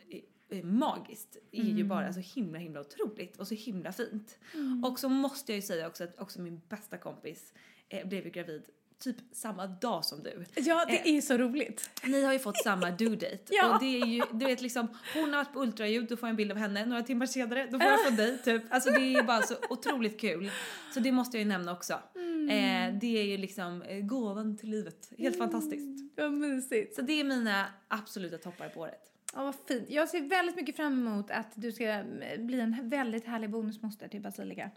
magiskt 0.63 1.37
är 1.53 1.63
ju 1.63 1.85
bara 1.85 2.13
så 2.13 2.21
himla 2.21 2.59
himla 2.59 2.81
otroligt 2.81 3.37
och 3.37 3.49
så 3.49 3.55
himla 3.55 3.93
fint. 3.93 4.39
Och 4.85 4.99
så 4.99 5.09
måste 5.09 5.53
jag 5.53 5.57
ju 5.57 5.63
säga 5.63 5.87
också 5.87 6.05
att 6.05 6.19
också 6.19 6.41
min 6.41 6.61
bästa 6.69 6.99
kompis 6.99 7.53
eh, 7.89 8.09
blev 8.09 8.25
ju 8.25 8.31
gravid 8.31 8.63
typ 9.03 9.17
samma 9.33 9.67
dag 9.67 10.05
som 10.05 10.23
du. 10.23 10.45
Ja, 10.55 10.87
det 10.89 11.09
är 11.09 11.21
så 11.21 11.37
roligt. 11.37 11.91
Ni 12.05 12.25
har 12.25 12.33
ju 12.33 12.39
fått 12.39 12.63
samma 12.63 12.91
due 12.91 13.17
date. 13.17 13.39
Ja. 13.51 13.75
Och 13.75 13.81
det 13.81 14.01
är 14.01 14.07
ju, 14.07 14.23
du 14.33 14.47
vet 14.47 14.63
liksom, 14.63 14.89
hon 15.15 15.33
har 15.33 15.45
varit 15.45 15.53
på 15.53 15.63
ultraljud, 15.63 16.09
då 16.09 16.17
får 16.17 16.27
jag 16.27 16.31
en 16.31 16.37
bild 16.37 16.53
av 16.53 16.59
henne. 16.59 16.87
Några 16.87 17.03
timmar 17.03 17.27
senare, 17.27 17.67
då 17.71 17.79
får 17.79 17.89
jag 17.89 18.07
från 18.07 18.17
dig 18.17 18.39
typ. 18.39 18.63
Alltså 18.71 18.91
det 18.91 19.15
är 19.15 19.23
bara 19.23 19.43
så 19.43 19.55
otroligt 19.71 20.21
kul. 20.21 20.51
Så 20.95 21.01
det 21.01 21.13
måste 21.13 21.37
jag 21.37 21.43
ju 21.43 21.49
nämna 21.49 21.73
också. 21.73 21.93
Eh, 21.93 22.95
det 23.01 23.19
är 23.19 23.25
ju 23.25 23.37
liksom 23.37 23.83
eh, 23.83 24.01
gåvan 24.01 24.57
till 24.57 24.71
livet. 24.71 25.13
Helt 25.19 25.39
fantastiskt. 25.39 26.17
Vad 26.17 26.33
mysigt. 26.33 26.95
Så 26.95 27.03
det 27.03 27.21
är 27.21 27.25
mina 27.25 27.67
absoluta 27.89 28.39
toppar 28.39 28.69
på 28.69 28.81
året. 28.81 29.12
Ja, 29.35 29.43
vad 29.43 29.55
fint. 29.69 29.91
Jag 29.91 30.09
ser 30.09 30.21
väldigt 30.21 30.57
mycket 30.57 30.77
fram 30.77 31.07
emot 31.07 31.31
att 31.31 31.53
du 31.55 31.73
ska 31.73 31.85
eh, 31.85 32.05
bli 32.39 32.61
en 32.61 32.89
väldigt 32.89 33.27
härlig 33.27 33.51
bonusmoster 33.51 34.09
till 34.09 34.21
Basilika. 34.21 34.71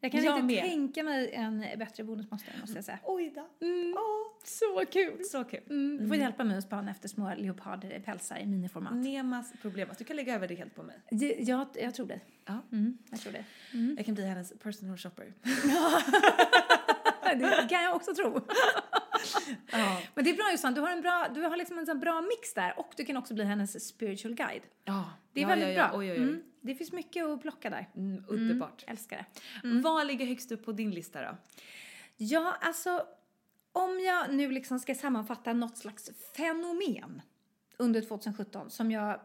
Jag 0.00 0.12
kan 0.12 0.24
Jag 0.24 0.34
inte 0.38 0.42
med. 0.54 0.64
tänka 0.64 1.02
mig 1.02 1.30
en 1.32 1.64
bättre 1.78 2.04
bonusmoster 2.04 2.52
måste 2.60 2.76
jag 2.76 2.84
säga. 2.84 2.98
Oj 3.04 3.32
då. 3.34 3.66
Mm. 3.66 3.94
Så 4.44 4.84
kul! 4.92 5.24
Så 5.24 5.44
kul. 5.44 5.60
Mm, 5.70 5.98
du 5.98 6.08
får 6.08 6.16
hjälpa 6.16 6.44
mig 6.44 6.58
att 6.58 6.64
spana 6.64 6.90
efter 6.90 7.08
små 7.08 7.34
leopardpälsar 7.36 8.38
i 8.38 8.46
miniformat. 8.46 8.94
Nemas 8.94 9.52
problemas. 9.62 9.96
Du 9.98 10.04
kan 10.04 10.16
lägga 10.16 10.34
över 10.34 10.48
det 10.48 10.54
helt 10.54 10.74
på 10.74 10.82
mig. 10.82 10.96
Det- 11.10 11.36
Jag, 11.40 11.66
jag 11.74 11.94
tror 11.94 12.06
det. 12.06 12.20
Ja. 12.44 12.58
Mm, 12.72 12.98
jag 13.10 13.20
tror 13.20 13.32
det. 13.32 13.44
Jag 13.96 14.06
kan 14.06 14.14
bli 14.14 14.24
hennes 14.26 14.52
personal 14.58 14.98
shopper. 14.98 15.32
Det 17.36 17.66
kan 17.70 17.82
jag 17.82 17.96
också 17.96 18.14
tro. 18.14 18.40
Ja. 19.72 20.02
Men 20.14 20.24
det 20.24 20.30
är 20.30 20.34
bra 20.34 20.50
Jossan, 20.52 20.74
du 20.74 20.80
har 20.80 20.90
en 20.90 21.00
bra, 21.00 21.28
du 21.34 21.42
har 21.42 21.56
liksom 21.56 21.78
en 21.78 21.86
sån 21.86 22.00
bra 22.00 22.20
mix 22.20 22.54
där 22.54 22.78
och 22.78 22.92
du 22.96 23.04
kan 23.04 23.16
också 23.16 23.34
bli 23.34 23.44
hennes 23.44 23.88
spiritual 23.88 24.34
guide. 24.34 24.62
Ja. 24.84 25.10
Det 25.32 25.42
är 25.42 25.46
väldigt 25.46 25.76
bra. 25.76 25.90
Oj, 25.94 26.10
oj, 26.10 26.10
oj. 26.10 26.16
Mm, 26.16 26.42
det 26.60 26.74
finns 26.74 26.92
mycket 26.92 27.24
att 27.26 27.42
plocka 27.42 27.70
där. 27.70 27.88
Mm, 27.96 28.24
underbart. 28.28 28.84
Älskar 28.86 29.16
det. 29.16 29.68
Vad 29.80 30.06
ligger 30.06 30.26
högst 30.26 30.52
upp 30.52 30.64
på 30.64 30.72
din 30.72 30.90
lista 30.90 31.22
då? 31.22 31.36
Ja, 32.16 32.56
alltså 32.60 33.06
om 33.72 34.00
jag 34.00 34.34
nu 34.34 34.50
liksom 34.50 34.78
ska 34.80 34.94
sammanfatta 34.94 35.52
något 35.52 35.76
slags 35.78 36.10
fenomen 36.36 37.22
under 37.76 38.00
2017 38.00 38.70
som 38.70 38.90
jag 38.90 39.20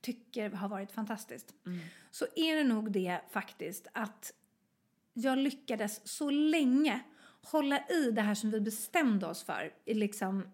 tycker 0.00 0.50
har 0.50 0.68
varit 0.68 0.92
fantastiskt 0.92 1.54
så 2.10 2.26
är 2.36 2.56
det 2.56 2.64
nog 2.64 2.92
det 2.92 3.20
faktiskt 3.30 3.86
att 3.92 4.32
jag 5.12 5.38
lyckades 5.38 6.08
så 6.08 6.30
länge 6.30 7.00
hålla 7.42 7.86
i 7.88 8.10
det 8.10 8.22
här 8.22 8.34
som 8.34 8.50
vi 8.50 8.60
bestämde 8.60 9.26
oss 9.26 9.42
för 9.42 9.72
i 9.84 9.94
liksom 9.94 10.44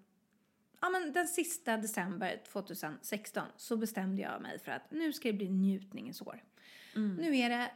Ja, 0.81 0.89
men 0.89 1.13
den 1.13 1.29
sista 1.29 1.77
december 1.77 2.43
2016 2.53 3.43
så 3.57 3.77
bestämde 3.77 4.23
jag 4.23 4.43
mig 4.43 4.59
för 4.59 4.73
att 4.73 4.91
nu 4.91 5.13
ska 5.13 5.29
det 5.29 5.35
bli 5.35 5.49
njutningens 5.49 6.23
år. 6.23 6.43
Nu, 7.19 7.37
är 7.37 7.49
det, 7.49 7.71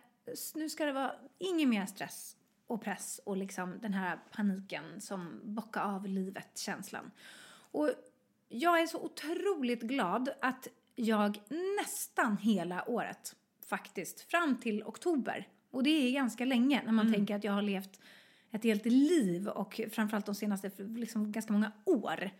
nu 0.55 0.68
ska 0.68 0.85
det 0.85 0.92
vara 0.92 1.14
ingen 1.38 1.70
mer 1.70 1.87
stress 1.87 2.37
och 2.66 2.83
press 2.83 3.20
och 3.25 3.37
liksom 3.37 3.79
den 3.81 3.94
här 3.94 4.18
paniken 4.33 5.01
som 5.01 5.40
bocka 5.44 5.83
av 5.83 6.07
livet-känslan. 6.07 7.11
Och 7.53 7.90
jag 8.48 8.81
är 8.81 8.87
så 8.87 8.98
otroligt 8.98 9.83
glad 9.83 10.29
att 10.40 10.68
jag 10.94 11.40
nästan 11.81 12.37
hela 12.37 12.88
året 12.88 13.37
faktiskt, 13.66 14.20
fram 14.20 14.61
till 14.61 14.83
oktober, 14.83 15.48
och 15.70 15.83
det 15.83 15.90
är 15.90 16.12
ganska 16.12 16.44
länge 16.44 16.83
när 16.85 16.92
man 16.92 17.12
tänker 17.12 17.37
att 17.37 17.44
jag 17.44 17.53
har 17.53 17.62
levt 17.62 18.01
ett 18.53 18.65
helt 18.65 18.87
liv 18.87 19.49
och 19.49 19.81
framförallt 19.93 20.27
de 20.27 20.35
senaste 20.35 20.71
liksom, 20.79 21.33
ganska 21.33 21.53
många 21.53 21.73
år 21.85 22.31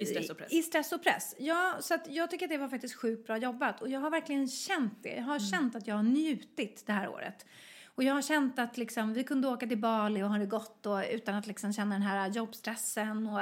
I 0.00 0.06
stress 0.06 0.30
och 0.30 0.38
press. 0.38 0.52
i 0.52 0.62
stress 0.62 0.92
och 0.92 1.02
press. 1.02 1.34
Ja, 1.38 1.76
så 1.80 1.94
att 1.94 2.06
jag 2.10 2.30
tycker 2.30 2.46
att 2.46 2.50
det 2.50 2.58
var 2.58 2.68
faktiskt 2.68 2.94
sjukt 2.94 3.26
bra 3.26 3.36
jobbat. 3.36 3.82
Och 3.82 3.88
jag 3.88 4.00
har 4.00 4.10
verkligen 4.10 4.48
känt 4.48 5.02
det. 5.02 5.14
Jag 5.14 5.22
har 5.22 5.38
känt 5.38 5.76
att 5.76 5.86
jag 5.86 5.94
har 5.94 6.02
njutit 6.02 6.86
det 6.86 6.92
här 6.92 7.08
året. 7.08 7.46
Och 7.86 8.04
jag 8.04 8.14
har 8.14 8.22
känt 8.22 8.58
att 8.58 8.76
liksom, 8.76 9.14
vi 9.14 9.24
kunde 9.24 9.48
åka 9.48 9.66
till 9.66 9.78
Bali 9.78 10.22
och 10.22 10.28
ha 10.28 10.38
det 10.38 10.46
gott 10.46 10.86
och, 10.86 11.04
utan 11.12 11.34
att 11.34 11.46
liksom 11.46 11.72
känna 11.72 11.94
den 11.94 12.02
här 12.02 12.28
jobbstressen. 12.28 13.26
Och, 13.26 13.40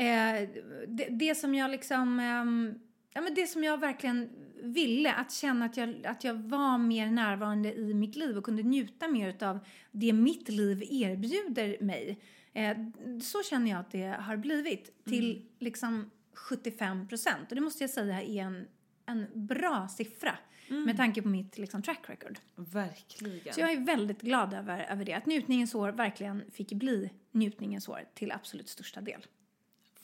eh, 0.00 0.48
det, 0.88 1.06
det 1.10 1.34
som 1.34 1.54
jag 1.54 1.70
liksom... 1.70 2.20
ehm, 2.20 2.78
ja, 3.12 3.20
men 3.20 3.34
det 3.34 3.46
som 3.46 3.64
jag 3.64 3.80
verkligen 3.80 4.30
ville, 4.62 5.12
att 5.12 5.32
känna 5.32 5.64
att 5.64 5.76
jag, 5.76 6.06
att 6.06 6.24
jag 6.24 6.34
var 6.34 6.78
mer 6.78 7.06
närvarande 7.06 7.74
i 7.74 7.94
mitt 7.94 8.16
liv 8.16 8.38
och 8.38 8.44
kunde 8.44 8.62
njuta 8.62 9.08
mer 9.08 9.44
av 9.44 9.58
det 9.90 10.12
mitt 10.12 10.48
liv 10.48 10.82
erbjuder 10.90 11.76
mig. 11.80 12.18
Eh, 12.52 12.76
så 13.22 13.42
känner 13.42 13.70
jag 13.70 13.80
att 13.80 13.90
det 13.90 14.16
har 14.20 14.36
blivit 14.36 15.04
till 15.04 15.46
liksom 15.58 16.10
75 16.34 17.08
procent. 17.08 17.48
Och 17.48 17.54
det 17.54 17.60
måste 17.60 17.82
jag 17.82 17.90
säga 17.90 18.22
är 18.22 18.42
en, 18.42 18.66
en 19.06 19.26
bra 19.34 19.88
siffra 19.88 20.38
med 20.68 20.96
tanke 20.96 21.22
på 21.22 21.28
mitt 21.28 21.58
liksom, 21.58 21.82
track 21.82 22.00
record. 22.08 22.38
Verkligen. 22.54 23.54
Så 23.54 23.60
jag 23.60 23.72
är 23.72 23.80
väldigt 23.80 24.22
glad 24.22 24.54
över, 24.54 24.86
över 24.90 25.04
det. 25.04 25.14
Att 25.14 25.26
njutningens 25.26 25.74
år 25.74 25.92
verkligen 25.92 26.50
fick 26.52 26.72
bli 26.72 27.10
njutningens 27.30 27.88
år 27.88 28.04
till 28.14 28.32
absolut 28.32 28.68
största 28.68 29.00
del. 29.00 29.26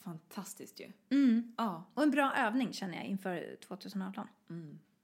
Fantastiskt 0.03 0.79
ju. 0.79 0.91
Mm. 1.09 1.55
Ja. 1.57 1.83
Och 1.93 2.03
en 2.03 2.11
bra 2.11 2.33
övning 2.37 2.73
känner 2.73 2.95
jag 2.95 3.05
inför 3.05 3.55
2018. 3.67 4.27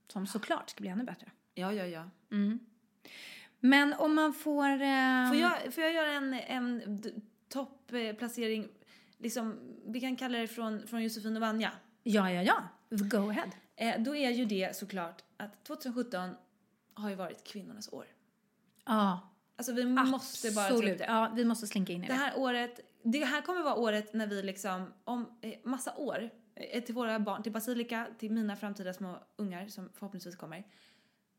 Som 0.07 0.27
såklart 0.27 0.69
ska 0.69 0.81
bli 0.81 0.89
ännu 0.89 1.03
bättre. 1.03 1.31
Ja, 1.53 1.73
ja, 1.73 1.85
ja. 1.85 2.09
Men 3.59 3.93
om 3.93 4.15
man 4.15 4.33
får... 4.33 4.69
Eh, 4.69 5.27
Får 5.27 5.35
jag, 5.35 5.73
får 5.73 5.83
jag 5.83 5.93
göra 5.93 6.11
en, 6.11 6.33
en 6.33 7.03
toppplacering? 7.49 8.67
Liksom, 9.17 9.59
vi 9.85 10.01
kan 10.01 10.15
kalla 10.15 10.37
det 10.37 10.47
från, 10.47 10.87
från 10.87 11.03
Josefin 11.03 11.35
och 11.35 11.41
Vanja. 11.41 11.71
Ja, 12.03 12.31
ja, 12.31 12.43
ja. 12.43 12.63
Go 12.89 13.29
ahead. 13.29 13.49
Eh, 13.75 14.01
då 14.03 14.15
är 14.15 14.29
ju 14.29 14.45
det 14.45 14.75
såklart 14.75 15.23
att 15.37 15.63
2017 15.63 16.29
har 16.93 17.09
ju 17.09 17.15
varit 17.15 17.43
kvinnornas 17.43 17.93
år. 17.93 18.05
Ja, 18.85 19.29
Alltså 19.57 19.73
vi 19.73 19.85
måste 19.85 20.51
bara 20.51 20.67
ta 20.67 20.73
upp 20.73 20.77
absolut. 20.79 20.97
det. 20.97 21.05
Ja, 21.05 21.31
vi 21.35 21.45
måste 21.45 21.67
slinka 21.67 21.93
in 21.93 22.03
i 22.03 22.07
det. 22.07 22.13
Det 22.13 22.19
här 22.19 22.37
året, 22.37 22.79
det 23.07 23.25
här 23.25 23.41
kommer 23.41 23.63
vara 23.63 23.75
året 23.75 24.13
när 24.13 24.27
vi 24.27 24.41
liksom, 24.41 24.93
om 25.03 25.25
eh, 25.41 25.53
massa 25.63 25.95
år, 25.95 26.29
eh, 26.55 26.83
till 26.83 26.95
våra 26.95 27.19
barn, 27.19 27.43
till 27.43 27.51
Basilika, 27.51 28.07
till 28.17 28.31
mina 28.31 28.55
framtida 28.55 28.93
små 28.93 29.19
ungar 29.35 29.67
som 29.67 29.89
förhoppningsvis 29.93 30.35
kommer. 30.35 30.63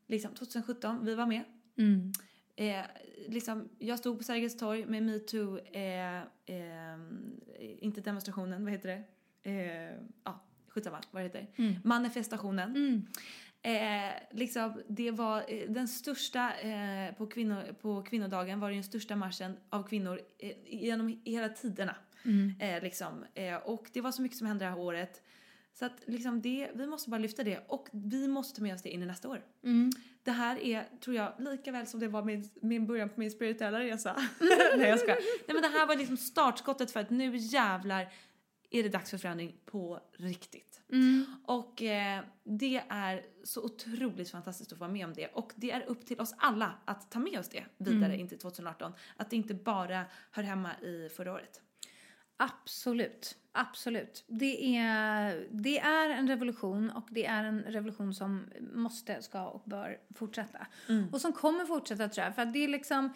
Liksom 0.07 0.33
2017, 0.33 1.05
vi 1.05 1.15
var 1.15 1.25
med. 1.25 1.43
Mm. 1.77 2.11
Eh, 2.55 2.85
liksom, 3.27 3.69
jag 3.79 3.99
stod 3.99 4.17
på 4.17 4.23
Sergels 4.23 4.57
torg 4.57 4.85
med 4.85 5.03
metoo, 5.03 5.59
eh, 5.59 6.17
eh, 6.45 6.99
inte 7.79 8.01
demonstrationen, 8.01 8.63
vad 8.63 8.73
heter 8.73 8.89
det? 8.89 9.03
Eh, 9.51 9.97
ja, 10.23 10.43
skitsamma, 10.67 11.01
vad 11.11 11.23
det 11.23 11.25
heter. 11.25 11.47
Manifestationen. 11.83 13.07
Eh, 13.67 14.13
liksom, 14.31 14.81
det 14.87 15.11
var 15.11 15.45
eh, 15.47 15.69
den 15.69 15.87
största, 15.87 16.53
eh, 16.59 17.13
på, 17.13 17.27
kvinnor, 17.27 17.73
på 17.81 18.03
kvinnodagen 18.03 18.59
var 18.59 18.69
det 18.69 18.75
den 18.75 18.83
största 18.83 19.15
marschen 19.15 19.57
av 19.69 19.83
kvinnor 19.83 20.21
eh, 20.39 20.51
genom 20.65 21.21
hela 21.25 21.49
tiderna. 21.49 21.95
Eh, 22.59 22.83
liksom. 22.83 23.25
eh, 23.33 23.55
och 23.55 23.89
det 23.93 24.01
var 24.01 24.11
så 24.11 24.21
mycket 24.21 24.37
som 24.37 24.47
hände 24.47 24.65
det 24.65 24.69
här 24.69 24.79
året. 24.79 25.21
Så 25.73 25.85
att 25.85 26.01
liksom 26.05 26.41
det, 26.41 26.71
vi 26.73 26.87
måste 26.87 27.09
bara 27.09 27.17
lyfta 27.17 27.43
det 27.43 27.59
och 27.67 27.87
vi 27.91 28.27
måste 28.27 28.55
ta 28.55 28.63
med 28.63 28.75
oss 28.75 28.81
det 28.81 28.89
in 28.89 29.03
i 29.03 29.05
nästa 29.05 29.29
år. 29.29 29.41
Det 30.23 30.31
här 30.31 30.59
är, 30.63 30.85
tror 31.01 31.15
jag, 31.15 31.33
lika 31.39 31.71
väl 31.71 31.87
som 31.87 31.99
det 31.99 32.07
var 32.07 32.23
min, 32.23 32.49
min 32.61 32.87
början 32.87 33.09
på 33.09 33.19
min 33.19 33.31
spirituella 33.31 33.79
resa. 33.79 34.15
Nej 34.77 34.89
jag 34.89 34.99
skojar. 34.99 35.17
Nej 35.47 35.53
men 35.53 35.61
det 35.61 35.77
här 35.77 35.87
var 35.87 35.95
liksom 35.95 36.17
startskottet 36.17 36.91
för 36.91 36.99
att 36.99 37.09
nu 37.09 37.37
jävlar 37.37 38.13
är 38.69 38.83
det 38.83 38.89
dags 38.89 39.09
för 39.09 39.17
förändring 39.17 39.55
på 39.65 39.99
riktigt. 40.17 40.66
Och 41.43 41.81
eh, 41.81 42.23
det 42.43 42.83
är 42.89 43.25
så 43.43 43.63
otroligt 43.63 44.29
fantastiskt 44.29 44.71
att 44.71 44.77
få 44.77 44.83
vara 44.83 44.91
med 44.91 45.05
om 45.05 45.13
det. 45.13 45.27
Och 45.27 45.51
det 45.55 45.71
är 45.71 45.81
upp 45.85 46.05
till 46.05 46.19
oss 46.19 46.33
alla 46.37 46.73
att 46.85 47.11
ta 47.11 47.19
med 47.19 47.39
oss 47.39 47.49
det 47.49 47.63
vidare 47.77 48.17
in 48.17 48.27
till 48.27 48.39
2018. 48.39 48.93
Att 49.17 49.29
det 49.29 49.35
inte 49.35 49.53
bara 49.53 50.05
hör 50.31 50.43
hemma 50.43 50.79
i 50.81 51.09
förra 51.15 51.33
året. 51.33 51.61
Absolut, 52.37 53.35
absolut. 53.51 54.23
Det 54.27 54.77
är, 54.77 55.47
det 55.51 55.79
är 55.79 56.09
en 56.09 56.27
revolution 56.27 56.89
och 56.91 57.07
det 57.11 57.25
är 57.25 57.43
en 57.43 57.61
revolution 57.61 58.13
som 58.13 58.45
måste, 58.73 59.21
ska 59.21 59.47
och 59.47 59.63
bör 59.65 59.97
fortsätta. 60.15 60.67
Och 61.11 61.21
som 61.21 61.33
kommer 61.33 61.65
fortsätta 61.65 62.09
tror 62.09 62.25
jag. 62.25 62.35
För 62.35 62.41
att 62.41 62.53
det 62.53 62.63
är 62.63 62.67
liksom, 62.67 63.13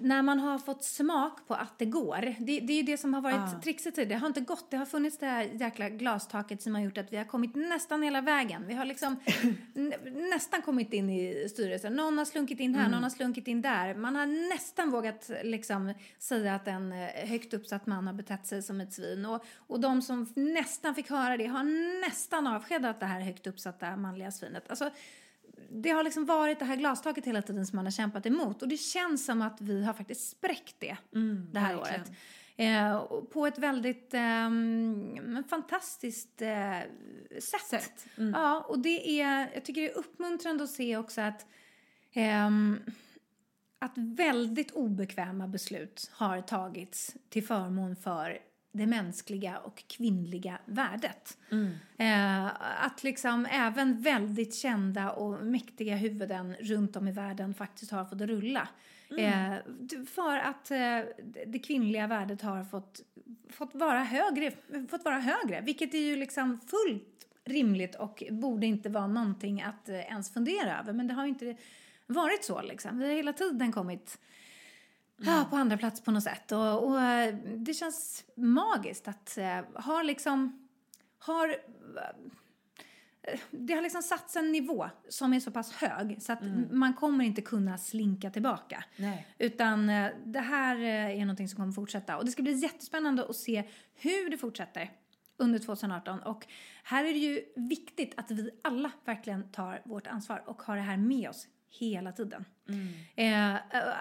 när 0.00 0.22
man 0.22 0.40
har 0.40 0.58
fått 0.58 0.84
smak 0.84 1.48
på 1.48 1.54
att 1.54 1.78
det 1.78 1.84
går. 1.84 2.34
Det, 2.38 2.60
det 2.60 2.72
är 2.72 2.76
ju 2.76 2.82
det 2.82 2.96
som 2.96 3.14
har 3.14 3.20
varit 3.20 3.62
trixigt 3.62 3.96
tidigare. 3.96 4.18
Det 4.18 4.20
har 4.20 4.26
inte 4.26 4.40
gått. 4.40 4.70
Det 4.70 4.76
har 4.76 4.86
funnits 4.86 5.18
det 5.18 5.26
här 5.26 5.42
jäkla 5.42 5.88
glastaket 5.88 6.62
som 6.62 6.74
har 6.74 6.82
gjort 6.82 6.98
att 6.98 7.12
vi 7.12 7.16
har 7.16 7.24
kommit 7.24 7.54
nästan 7.54 8.02
hela 8.02 8.20
vägen. 8.20 8.66
Vi 8.66 8.74
har 8.74 8.84
liksom 8.84 9.16
nä, 9.74 9.96
nästan 10.14 10.62
kommit 10.62 10.92
in 10.92 11.10
i 11.10 11.48
styrelsen. 11.48 11.92
Någon 11.92 12.18
har 12.18 12.24
slunkit 12.24 12.60
in 12.60 12.74
här, 12.74 12.88
någon 12.88 13.02
har 13.02 13.10
slunkit 13.10 13.48
in 13.48 13.62
där. 13.62 13.94
Man 13.94 14.16
har 14.16 14.26
nästan 14.26 14.90
vågat 14.90 15.30
liksom 15.42 15.94
säga 16.18 16.54
att 16.54 16.68
en 16.68 16.92
eh, 16.92 17.28
högt 17.28 17.54
uppsatt 17.54 17.86
man 17.86 18.06
har 18.06 18.14
betett 18.14 18.46
sig 18.46 18.62
som 18.62 18.80
ett 18.80 18.92
svin. 18.92 19.26
Och, 19.26 19.44
och 19.56 19.80
de 19.80 20.02
som 20.02 20.26
nästan 20.34 20.94
fick 20.94 21.10
höra 21.10 21.36
det 21.36 21.46
har 21.46 21.64
nästan 22.00 22.46
avskedat 22.46 23.00
det 23.00 23.06
här 23.06 23.20
högt 23.20 23.46
uppsatta 23.46 23.96
manliga 23.96 24.30
svinet. 24.30 24.64
Alltså, 24.68 24.90
det 25.70 25.90
har 25.90 26.02
liksom 26.04 26.24
varit 26.24 26.58
det 26.58 26.64
här 26.64 26.76
glastaket 26.76 27.26
hela 27.26 27.42
tiden 27.42 27.66
som 27.66 27.76
man 27.76 27.86
har 27.86 27.90
kämpat 27.90 28.26
emot. 28.26 28.62
Och 28.62 28.68
det 28.68 28.76
känns 28.76 29.24
som 29.24 29.42
att 29.42 29.60
vi 29.60 29.84
har 29.84 29.92
faktiskt 29.92 30.30
spräckt 30.30 30.76
det 30.78 30.96
det 31.52 31.58
här 31.58 31.76
verkligen. 31.76 32.00
året. 32.00 32.12
Eh, 32.56 33.20
på 33.32 33.46
ett 33.46 33.58
väldigt 33.58 34.14
ehm, 34.14 35.44
fantastiskt 35.50 36.42
eh, 36.42 36.80
sätt. 37.30 37.66
Sätt, 37.68 38.06
Ja, 38.16 38.60
och 38.68 38.78
det 38.78 39.20
är, 39.20 39.50
jag 39.54 39.64
tycker 39.64 39.80
det 39.80 39.90
är 39.90 39.98
uppmuntrande 39.98 40.64
att 40.64 40.70
se 40.70 40.96
också 40.96 41.20
att 41.20 41.46
ehm, 42.12 42.80
att 43.78 43.92
väldigt 43.94 44.70
obekväma 44.70 45.48
beslut 45.48 46.10
har 46.12 46.40
tagits 46.40 47.16
till 47.28 47.46
förmån 47.46 47.96
för 47.96 48.38
det 48.76 48.86
mänskliga 48.86 49.58
och 49.58 49.84
kvinnliga 49.88 50.58
värdet. 50.64 51.38
Eh, 51.98 52.46
att 52.86 53.02
liksom 53.04 53.46
även 53.50 54.00
väldigt 54.02 54.54
kända 54.54 55.10
och 55.10 55.44
mäktiga 55.46 55.96
huvuden 55.96 56.54
runt 56.60 56.96
om 56.96 57.08
i 57.08 57.12
världen 57.12 57.54
faktiskt 57.54 57.92
har 57.92 58.04
fått 58.04 58.20
rulla. 58.20 58.68
Eh, 59.18 59.54
d- 59.80 60.04
för 60.14 60.36
att 60.38 60.70
eh, 60.70 61.00
det 61.46 61.58
kvinnliga 61.58 62.06
värdet 62.06 62.42
har 62.42 62.64
fått, 62.64 63.00
fått, 63.50 63.74
vara 63.74 64.02
högre, 64.04 64.50
fått 64.90 65.04
vara 65.04 65.18
högre, 65.18 65.60
vilket 65.60 65.94
är 65.94 65.98
ju 65.98 66.16
liksom 66.16 66.60
fullt 66.60 67.26
rimligt 67.44 67.94
och 67.94 68.22
borde 68.30 68.66
inte 68.66 68.88
vara 68.88 69.06
någonting 69.06 69.62
att 69.62 69.88
eh, 69.88 70.00
ens 70.00 70.32
fundera 70.34 70.78
över. 70.80 70.92
Men 70.92 71.06
det 71.06 71.14
har 71.14 71.22
ju 71.22 71.28
inte 71.28 71.56
varit 72.06 72.44
så 72.44 72.62
liksom. 72.62 72.98
Vi 72.98 73.04
har 73.06 73.12
hela 73.12 73.32
tiden 73.32 73.72
kommit 73.72 74.18
ja, 75.16 75.46
på 75.50 75.56
andra 75.56 75.76
plats 75.76 76.00
på 76.00 76.10
något 76.10 76.22
sätt. 76.22 76.52
Och, 76.52 76.84
och 76.84 77.00
eh, 77.00 77.34
det 77.56 77.74
känns 77.74 78.24
magiskt 78.34 79.08
att 79.08 79.38
eh, 79.38 79.60
ha 79.74 80.02
liksom, 80.02 80.68
har, 81.18 81.48
eh, 81.48 83.38
det 83.50 83.74
har 83.74 83.82
liksom 83.82 84.02
satts 84.02 84.36
en 84.36 84.52
nivå 84.52 84.88
som 85.08 85.32
är 85.32 85.40
så 85.40 85.50
pass 85.50 85.72
hög 85.72 86.22
så 86.22 86.32
att 86.32 86.42
man 86.70 86.94
kommer 86.94 87.24
inte 87.24 87.42
kunna 87.42 87.78
slinka 87.78 88.30
tillbaka. 88.30 88.84
Nej. 88.96 89.26
Utan 89.38 89.86
det 90.24 90.40
här 90.40 90.76
är 90.80 91.20
någonting 91.20 91.48
som 91.48 91.56
kommer 91.56 91.72
fortsätta. 91.72 92.16
Och 92.16 92.24
det 92.24 92.30
ska 92.30 92.42
bli 92.42 92.52
jättespännande 92.52 93.26
att 93.28 93.36
se 93.36 93.64
hur 93.94 94.30
det 94.30 94.38
fortsätter 94.38 94.90
under 95.36 95.58
2018. 95.58 96.20
Och 96.20 96.46
här 96.82 97.04
är 97.04 97.12
det 97.12 97.18
ju 97.18 97.42
viktigt 97.56 98.14
att 98.16 98.30
vi 98.30 98.50
alla 98.64 98.90
verkligen 99.04 99.48
tar 99.52 99.82
vårt 99.84 100.06
ansvar 100.06 100.42
och 100.46 100.62
har 100.62 100.76
det 100.76 100.82
här 100.82 100.96
med 100.96 101.28
oss 101.30 101.48
hela 101.68 102.12
tiden. 102.12 102.44
Eh, 103.16 103.54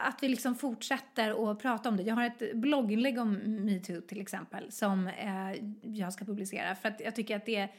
att 0.07 0.23
vi 0.23 0.27
liksom 0.27 0.55
fortsätter 0.55 1.51
att 1.51 1.59
prata 1.59 1.89
om 1.89 1.97
det. 1.97 2.03
Jag 2.03 2.15
har 2.15 2.25
ett 2.25 2.55
blogginlägg 2.55 3.19
om 3.19 3.33
metoo 3.65 4.01
till 4.01 4.21
exempel 4.21 4.71
som 4.71 5.07
eh, 5.07 5.51
jag 5.81 6.13
ska 6.13 6.25
publicera 6.25 6.75
för 6.75 6.89
att 6.89 6.99
jag 6.99 7.15
tycker 7.15 7.35
att 7.35 7.45
det 7.45 7.55
är, 7.55 7.69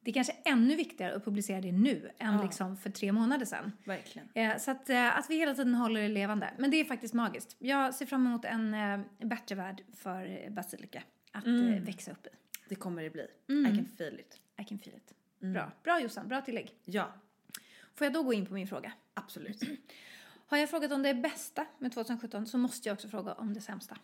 det 0.00 0.10
är 0.10 0.14
kanske 0.14 0.32
ännu 0.44 0.76
viktigare 0.76 1.14
att 1.14 1.24
publicera 1.24 1.60
det 1.60 1.72
nu 1.72 2.10
än 2.18 2.40
liksom 2.42 2.76
för 2.76 2.90
tre 2.90 3.12
månader 3.12 3.46
sedan. 3.46 3.72
Verkligen. 3.84 4.28
Eh, 4.34 4.56
så 4.58 4.70
att, 4.70 4.90
eh, 4.90 5.18
att 5.18 5.30
vi 5.30 5.36
hela 5.36 5.54
tiden 5.54 5.74
håller 5.74 6.02
det 6.02 6.08
levande. 6.08 6.50
Men 6.58 6.70
det 6.70 6.80
är 6.80 6.84
faktiskt 6.84 7.14
magiskt. 7.14 7.56
Jag 7.58 7.94
ser 7.94 8.06
fram 8.06 8.26
emot 8.26 8.44
en 8.44 8.74
eh, 8.74 9.00
bättre 9.26 9.54
värld 9.54 9.82
för 9.96 10.50
Basilika 10.50 11.02
att 11.32 11.46
eh, 11.46 11.52
växa 11.80 12.10
upp 12.10 12.26
i. 12.26 12.30
Det 12.68 12.74
kommer 12.74 13.02
det 13.02 13.10
bli. 13.10 13.26
I 13.48 13.76
can 13.76 13.88
feel 13.98 14.20
it. 14.20 14.40
I 14.60 14.64
can 14.64 14.78
feel 14.78 14.96
it. 14.96 15.12
Bra. 15.52 15.72
Bra 15.82 16.00
Jossan, 16.00 16.28
bra 16.28 16.40
tillägg. 16.40 16.74
Ja, 16.84 17.12
Får 17.94 18.04
jag 18.04 18.12
då 18.14 18.22
gå 18.22 18.32
in 18.32 18.46
på 18.46 18.54
min 18.54 18.66
fråga? 18.68 18.92
absolut. 19.14 19.62
Har 20.46 20.58
jag 20.58 20.70
frågat 20.70 20.92
om 20.92 21.02
det 21.02 21.14
bästa 21.14 21.66
med 21.78 21.92
2017 21.92 22.46
så 22.46 22.58
måste 22.58 22.88
jag 22.88 22.94
också 22.94 23.08
fråga 23.08 23.32
om 23.32 23.54
det 23.54 23.60
sämsta. 23.60 23.96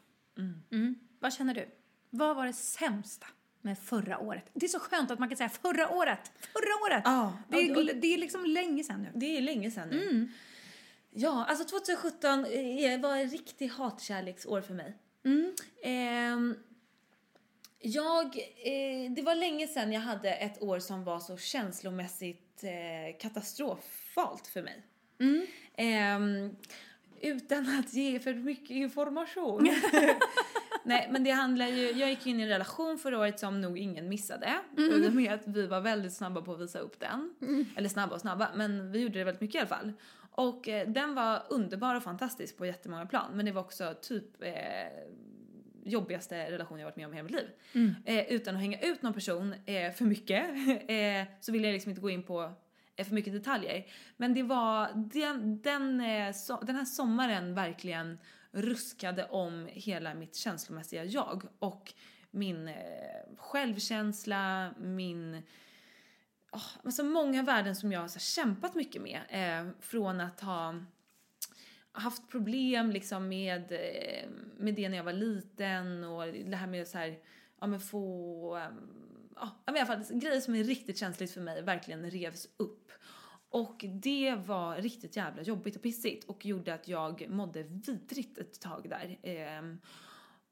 Mm. 0.71 0.95
Vad 1.19 1.33
känner 1.33 1.55
du? 1.55 1.69
Vad 2.11 2.37
var 2.37 2.47
det 2.47 2.53
sämsta 2.53 3.27
med 3.61 3.79
förra 3.79 4.19
året? 4.19 4.51
Det 4.55 4.67
är 4.67 4.69
så 4.69 4.79
skönt 4.79 5.11
att 5.11 5.19
man 5.19 5.29
kan 5.29 5.37
säga 5.37 5.49
förra 5.49 5.89
året! 5.91 6.33
Förra 6.53 6.87
året! 6.87 7.03
Ja, 7.05 7.39
det, 7.49 7.57
är, 7.57 7.77
och- 7.77 8.01
det 8.01 8.15
är 8.15 8.19
liksom 8.19 8.45
länge 8.45 8.85
sedan 8.85 9.03
nu. 9.03 9.09
Det 9.15 9.37
är 9.37 9.41
länge 9.41 9.71
sedan 9.71 9.89
nu. 9.89 10.29
Ja, 11.11 11.45
alltså 11.49 11.65
2017 11.65 12.45
eh, 12.45 13.01
var 13.01 13.17
ett 13.17 13.33
riktigt 13.33 13.73
hatkärleksår 13.73 14.61
för 14.61 14.75
mig. 14.75 14.97
Ehm, 15.83 16.55
jag, 17.79 18.27
eh, 18.65 19.11
det 19.11 19.23
var 19.23 19.35
länge 19.35 19.67
sedan 19.69 19.93
jag 19.93 20.01
hade 20.01 20.35
ett 20.35 20.63
år 20.63 20.79
som 20.79 21.05
var 21.05 21.21
så 21.21 21.37
känslomässigt 21.37 22.65
eh, 22.65 23.19
katastrofalt 23.21 24.47
för 24.47 24.63
mig. 24.63 24.83
Ehm, 25.81 26.57
utan 27.21 27.79
att 27.79 27.95
ge 27.95 28.21
för 28.21 28.35
mycket 28.35 28.71
information. 28.71 29.69
Nej, 30.85 31.09
men 31.11 31.25
det 31.25 31.31
handlar 31.31 31.67
ju, 31.67 31.91
jag 31.91 32.11
gick 32.11 32.27
in 32.27 32.41
i 32.41 32.43
en 32.43 32.49
relation 32.49 32.99
förra 32.99 33.19
året 33.19 33.41
som 33.41 33.61
nog 33.61 33.79
ingen 33.79 34.09
missade. 34.09 34.55
Mm. 34.79 35.07
Och 35.07 35.15
med 35.15 35.33
att 35.33 35.47
vi 35.47 35.67
var 35.67 35.81
väldigt 35.81 36.13
snabba 36.13 36.43
på 36.43 36.53
att 36.53 36.61
visa 36.61 36.79
upp 36.79 37.01
den. 37.01 37.35
Eller 37.77 37.89
snabba 37.89 38.15
och 38.15 38.21
snabba, 38.21 38.51
men 38.55 38.93
vi 38.93 39.01
gjorde 39.01 39.19
det 39.19 39.25
väldigt 39.25 39.41
mycket 39.41 39.55
i 39.55 39.59
alla 39.59 39.69
fall. 39.69 39.93
Och 40.31 40.69
eh, 40.69 40.89
den 40.89 41.15
var 41.15 41.43
underbar 41.49 41.95
och 41.95 42.03
fantastisk 42.03 42.57
på 42.57 42.67
jättemånga 42.67 43.07
plan. 43.07 43.31
Men 43.35 43.47
det 43.47 43.53
var 43.53 43.61
också 43.61 43.95
typ 44.03 44.43
eh, 44.43 44.53
jobbigaste 45.85 46.51
relation 46.51 46.79
jag 46.79 46.87
varit 46.87 46.97
med 46.97 47.07
om 47.07 47.13
i 47.13 47.17
hela 47.17 47.29
mitt 47.29 47.37
liv. 47.37 47.49
Eh, 48.05 48.33
utan 48.33 48.55
att 48.55 48.61
hänga 48.61 48.81
ut 48.81 49.03
någon 49.03 49.15
person 49.15 49.55
eh, 49.67 49.93
för 49.93 50.05
mycket 50.05 50.45
eh, 50.89 51.35
så 51.41 51.53
vill 51.53 51.65
jag 51.65 51.73
liksom 51.73 51.91
inte 51.91 52.03
gå 52.03 52.11
in 52.11 52.23
på 52.23 52.53
för 53.05 53.15
mycket 53.15 53.33
detaljer. 53.33 53.87
Men 54.17 54.35
det 54.35 54.43
var 54.43 54.91
den, 54.95 55.63
den, 55.63 56.01
eh, 56.01 56.33
so 56.33 56.61
den 56.63 56.77
här 56.77 56.85
sommaren 56.85 57.55
verkligen 57.55 58.19
ruskade 58.53 59.25
om 59.25 59.69
hela 59.73 60.15
mitt 60.15 60.37
känslomässiga 60.37 61.05
jag 61.05 61.43
och 61.59 61.95
min 62.31 62.69
eh, 62.69 62.75
självkänsla, 63.37 64.75
min 64.79 65.43
oh, 66.53 66.69
alltså 66.85 67.03
många 67.03 67.43
värden 67.43 67.77
som 67.77 67.93
jag 67.93 68.01
har 68.01 68.09
så 68.09 68.15
här, 68.15 68.21
kämpat 68.21 68.75
mycket 68.75 69.03
med. 69.03 69.21
Eh, 69.29 69.73
från 69.81 70.21
att 70.21 70.41
ha 70.41 70.75
haft 71.93 72.29
problem 72.31 72.91
liksom 72.91 73.29
med, 73.29 73.73
eh, 73.73 74.29
med 74.57 74.75
det 74.75 74.89
när 74.89 74.97
jag 74.97 75.05
var 75.05 75.13
liten 75.13 76.05
och 76.05 76.27
det 76.27 76.57
här 76.57 76.67
med 76.67 76.89
så 76.89 76.99
här, 76.99 77.19
ja 77.61 77.67
men 77.67 77.81
få, 77.81 78.57
ehm, 78.57 79.10
ja 79.41 79.75
i 79.77 79.79
alla 79.79 79.87
fall 79.87 80.05
grejer 80.11 80.41
som 80.41 80.55
är 80.55 80.65
riktigt 80.65 80.99
känsligt 80.99 81.31
för 81.31 81.41
mig 81.41 81.63
verkligen 81.63 82.11
revs 82.11 82.49
upp. 82.57 82.93
Och 83.51 83.85
det 83.89 84.35
var 84.35 84.77
riktigt 84.77 85.17
jävla 85.17 85.43
jobbigt 85.43 85.77
och 85.77 85.83
pissigt 85.83 86.25
och 86.25 86.47
gjorde 86.47 86.75
att 86.75 86.89
jag 86.89 87.29
mådde 87.29 87.63
vidrigt 87.63 88.39
ett 88.39 88.61
tag 88.61 88.89
där. 88.89 89.19
Ehm, 89.23 89.81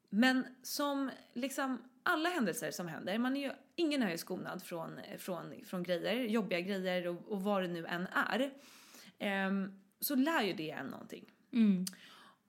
men 0.09 0.45
som 0.63 1.11
liksom 1.33 1.81
alla 2.03 2.29
händelser 2.29 2.71
som 2.71 2.87
händer, 2.87 3.17
man 3.17 3.37
är 3.37 3.41
ju, 3.41 3.51
ingen 3.75 4.03
är 4.03 4.11
ju 4.11 4.17
skonad 4.17 4.63
från, 4.63 4.99
från, 5.17 5.65
från 5.65 5.83
grejer, 5.83 6.15
jobbiga 6.15 6.59
grejer 6.59 7.07
och, 7.07 7.31
och 7.31 7.43
vad 7.43 7.61
det 7.61 7.67
nu 7.67 7.85
än 7.85 8.07
är. 8.07 8.51
Ehm, 9.19 9.81
så 9.99 10.15
lär 10.15 10.41
ju 10.41 10.53
det 10.53 10.71
en 10.71 10.87
någonting. 10.87 11.25
Mm. 11.53 11.85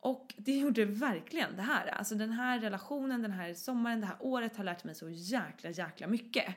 Och 0.01 0.35
det 0.37 0.59
gjorde 0.59 0.85
verkligen 0.85 1.57
det 1.57 1.63
här. 1.63 1.87
Alltså 1.87 2.15
den 2.15 2.33
här 2.33 2.61
relationen, 2.61 3.23
den 3.23 3.33
här 3.33 3.55
sommaren, 3.55 4.01
det 4.01 4.07
här 4.07 4.17
året 4.21 4.57
har 4.57 4.65
lärt 4.65 4.85
mig 4.85 4.95
så 4.95 5.11
jäkla, 5.11 5.71
jäkla 5.71 6.07
mycket. 6.07 6.55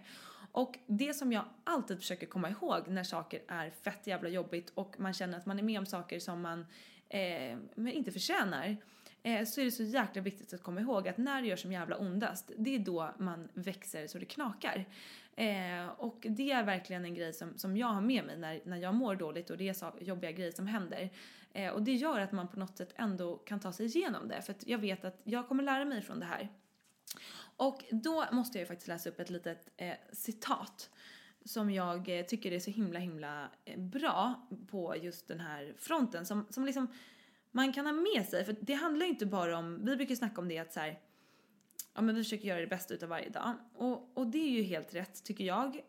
Och 0.52 0.80
det 0.88 1.14
som 1.14 1.32
jag 1.32 1.46
alltid 1.64 2.00
försöker 2.00 2.28
komma 2.28 2.50
ihåg 2.50 2.88
när 2.88 3.04
saker 3.04 3.42
är 3.48 3.70
fett 3.70 4.08
jävla 4.08 4.30
jobbigt 4.30 4.72
och 4.76 4.96
man 5.00 5.14
känner 5.14 5.38
att 5.38 5.46
man 5.46 5.60
är 5.60 5.64
med 5.64 5.80
om 5.80 5.86
saker 5.86 6.20
som 6.20 6.42
man 6.42 6.66
eh, 7.10 7.58
inte 7.76 8.12
förtjänar 8.12 8.78
eh, 9.24 9.46
så 9.46 9.62
är 9.62 9.66
det 9.66 9.72
så 9.72 9.84
jäkla 9.84 10.22
viktigt 10.22 10.54
att 10.54 10.64
komma 10.64 10.82
ihåg 10.82 11.08
att 11.08 11.18
när 11.18 11.42
det 11.42 11.48
gör 11.48 11.56
som 11.56 11.72
jävla 11.72 11.98
ondast, 11.98 12.52
det 12.58 12.76
är 12.76 12.80
då 12.80 13.14
man 13.18 13.50
växer 13.54 14.08
så 14.08 14.18
det 14.18 14.26
knakar. 14.26 14.86
Eh, 15.36 15.88
och 15.98 16.26
det 16.30 16.52
är 16.52 16.64
verkligen 16.64 17.06
en 17.06 17.16
grej 17.16 17.34
som, 17.34 17.58
som 17.58 17.78
jag 17.78 17.88
har 17.88 18.02
med 18.02 18.26
mig 18.26 18.38
när, 18.38 18.62
när 18.66 18.78
jag 18.78 18.94
mår 18.94 19.16
dåligt 19.16 19.50
och 19.50 19.58
det 19.58 19.70
är 19.70 19.74
så 19.74 19.92
jobbiga 20.00 20.32
grejer 20.32 20.52
som 20.52 20.68
händer. 20.68 21.10
Eh, 21.54 21.72
och 21.72 21.82
det 21.82 21.94
gör 21.94 22.20
att 22.20 22.32
man 22.32 22.48
på 22.48 22.60
något 22.60 22.78
sätt 22.78 22.94
ändå 22.96 23.38
kan 23.38 23.60
ta 23.60 23.72
sig 23.72 23.86
igenom 23.86 24.28
det 24.28 24.42
för 24.42 24.54
att 24.54 24.68
jag 24.68 24.78
vet 24.78 25.06
att 25.06 25.22
jag 25.24 25.48
kommer 25.48 25.64
lära 25.64 25.86
mig 25.86 26.02
från 26.02 26.20
det 26.20 26.26
här. 26.26 26.50
Och 27.58 27.84
då 27.92 28.26
måste 28.32 28.58
jag 28.58 28.62
ju 28.62 28.68
faktiskt 28.68 28.88
läsa 28.88 29.10
upp 29.10 29.20
ett 29.20 29.30
litet 29.30 29.70
eh, 29.78 29.96
citat 30.12 30.90
som 31.46 31.72
jag 31.72 32.20
eh, 32.20 32.26
tycker 32.26 32.52
är 32.52 32.60
så 32.60 32.72
himla 32.72 33.00
himla 33.00 33.50
eh, 33.66 33.80
bra 33.80 34.48
på 34.68 34.96
just 34.96 35.28
den 35.28 35.40
här 35.40 35.74
fronten 35.78 36.26
som, 36.26 36.46
som 36.50 36.66
liksom 36.66 36.88
man 37.52 37.74
kan 37.74 37.86
ha 37.86 37.94
med 37.94 38.26
sig 38.26 38.46
för 38.46 38.56
det 38.62 38.74
handlar 38.74 39.06
ju 39.06 39.12
inte 39.12 39.26
bara 39.26 39.58
om, 39.58 39.86
vi 39.86 39.96
brukar 39.96 40.16
snacka 40.16 40.42
om 40.42 40.48
det 40.48 40.60
att 40.60 40.74
så 40.74 40.80
här, 40.80 41.00
ja 41.94 42.02
men 42.02 42.16
vi 42.16 42.24
försöker 42.24 42.48
göra 42.48 42.60
det 42.60 42.68
bästa 42.68 42.94
utav 42.94 43.10
varje 43.10 43.30
dag 43.30 43.54
och, 43.76 44.18
och 44.18 44.28
det 44.28 44.38
är 44.38 44.50
ju 44.50 44.64
helt 44.64 44.96
rätt 44.96 45.24
tycker 45.24 45.44
jag. 45.44 45.82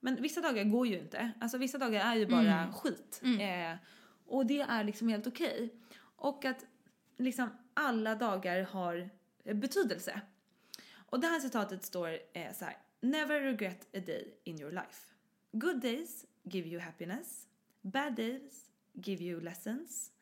Men 0.00 0.22
vissa 0.22 0.40
dagar 0.40 0.64
går 0.64 0.86
ju 0.86 0.98
inte, 0.98 1.32
alltså 1.40 1.58
vissa 1.58 1.78
dagar 1.78 2.12
är 2.12 2.14
ju 2.14 2.26
bara 2.26 2.60
mm. 2.60 2.72
skit. 2.72 3.20
Mm. 3.24 3.72
Eh, 3.72 3.78
och 4.26 4.46
det 4.46 4.60
är 4.60 4.84
liksom 4.84 5.08
helt 5.08 5.26
okej. 5.26 5.54
Okay. 5.54 5.70
Och 6.16 6.44
att 6.44 6.66
liksom 7.16 7.48
alla 7.74 8.14
dagar 8.14 8.62
har 8.62 9.10
betydelse. 9.44 10.20
Och 10.94 11.20
det 11.20 11.26
här 11.26 11.40
citatet 11.40 11.84
står 11.84 12.18
eh, 12.32 12.52
så 12.52 12.64
här. 12.64 12.76
Never 13.00 13.40
regret 13.40 13.96
a 13.96 14.00
day 14.06 14.34
in 14.44 14.60
your 14.60 14.72
life. 14.72 15.14
Good 15.52 15.80
days 15.80 16.26
give 16.42 16.68
you 16.68 16.80
happiness. 16.80 17.48
Bad 17.82 18.16
days 18.16 18.70
give 18.92 19.24
you 19.24 19.40
lessons. 19.40 20.12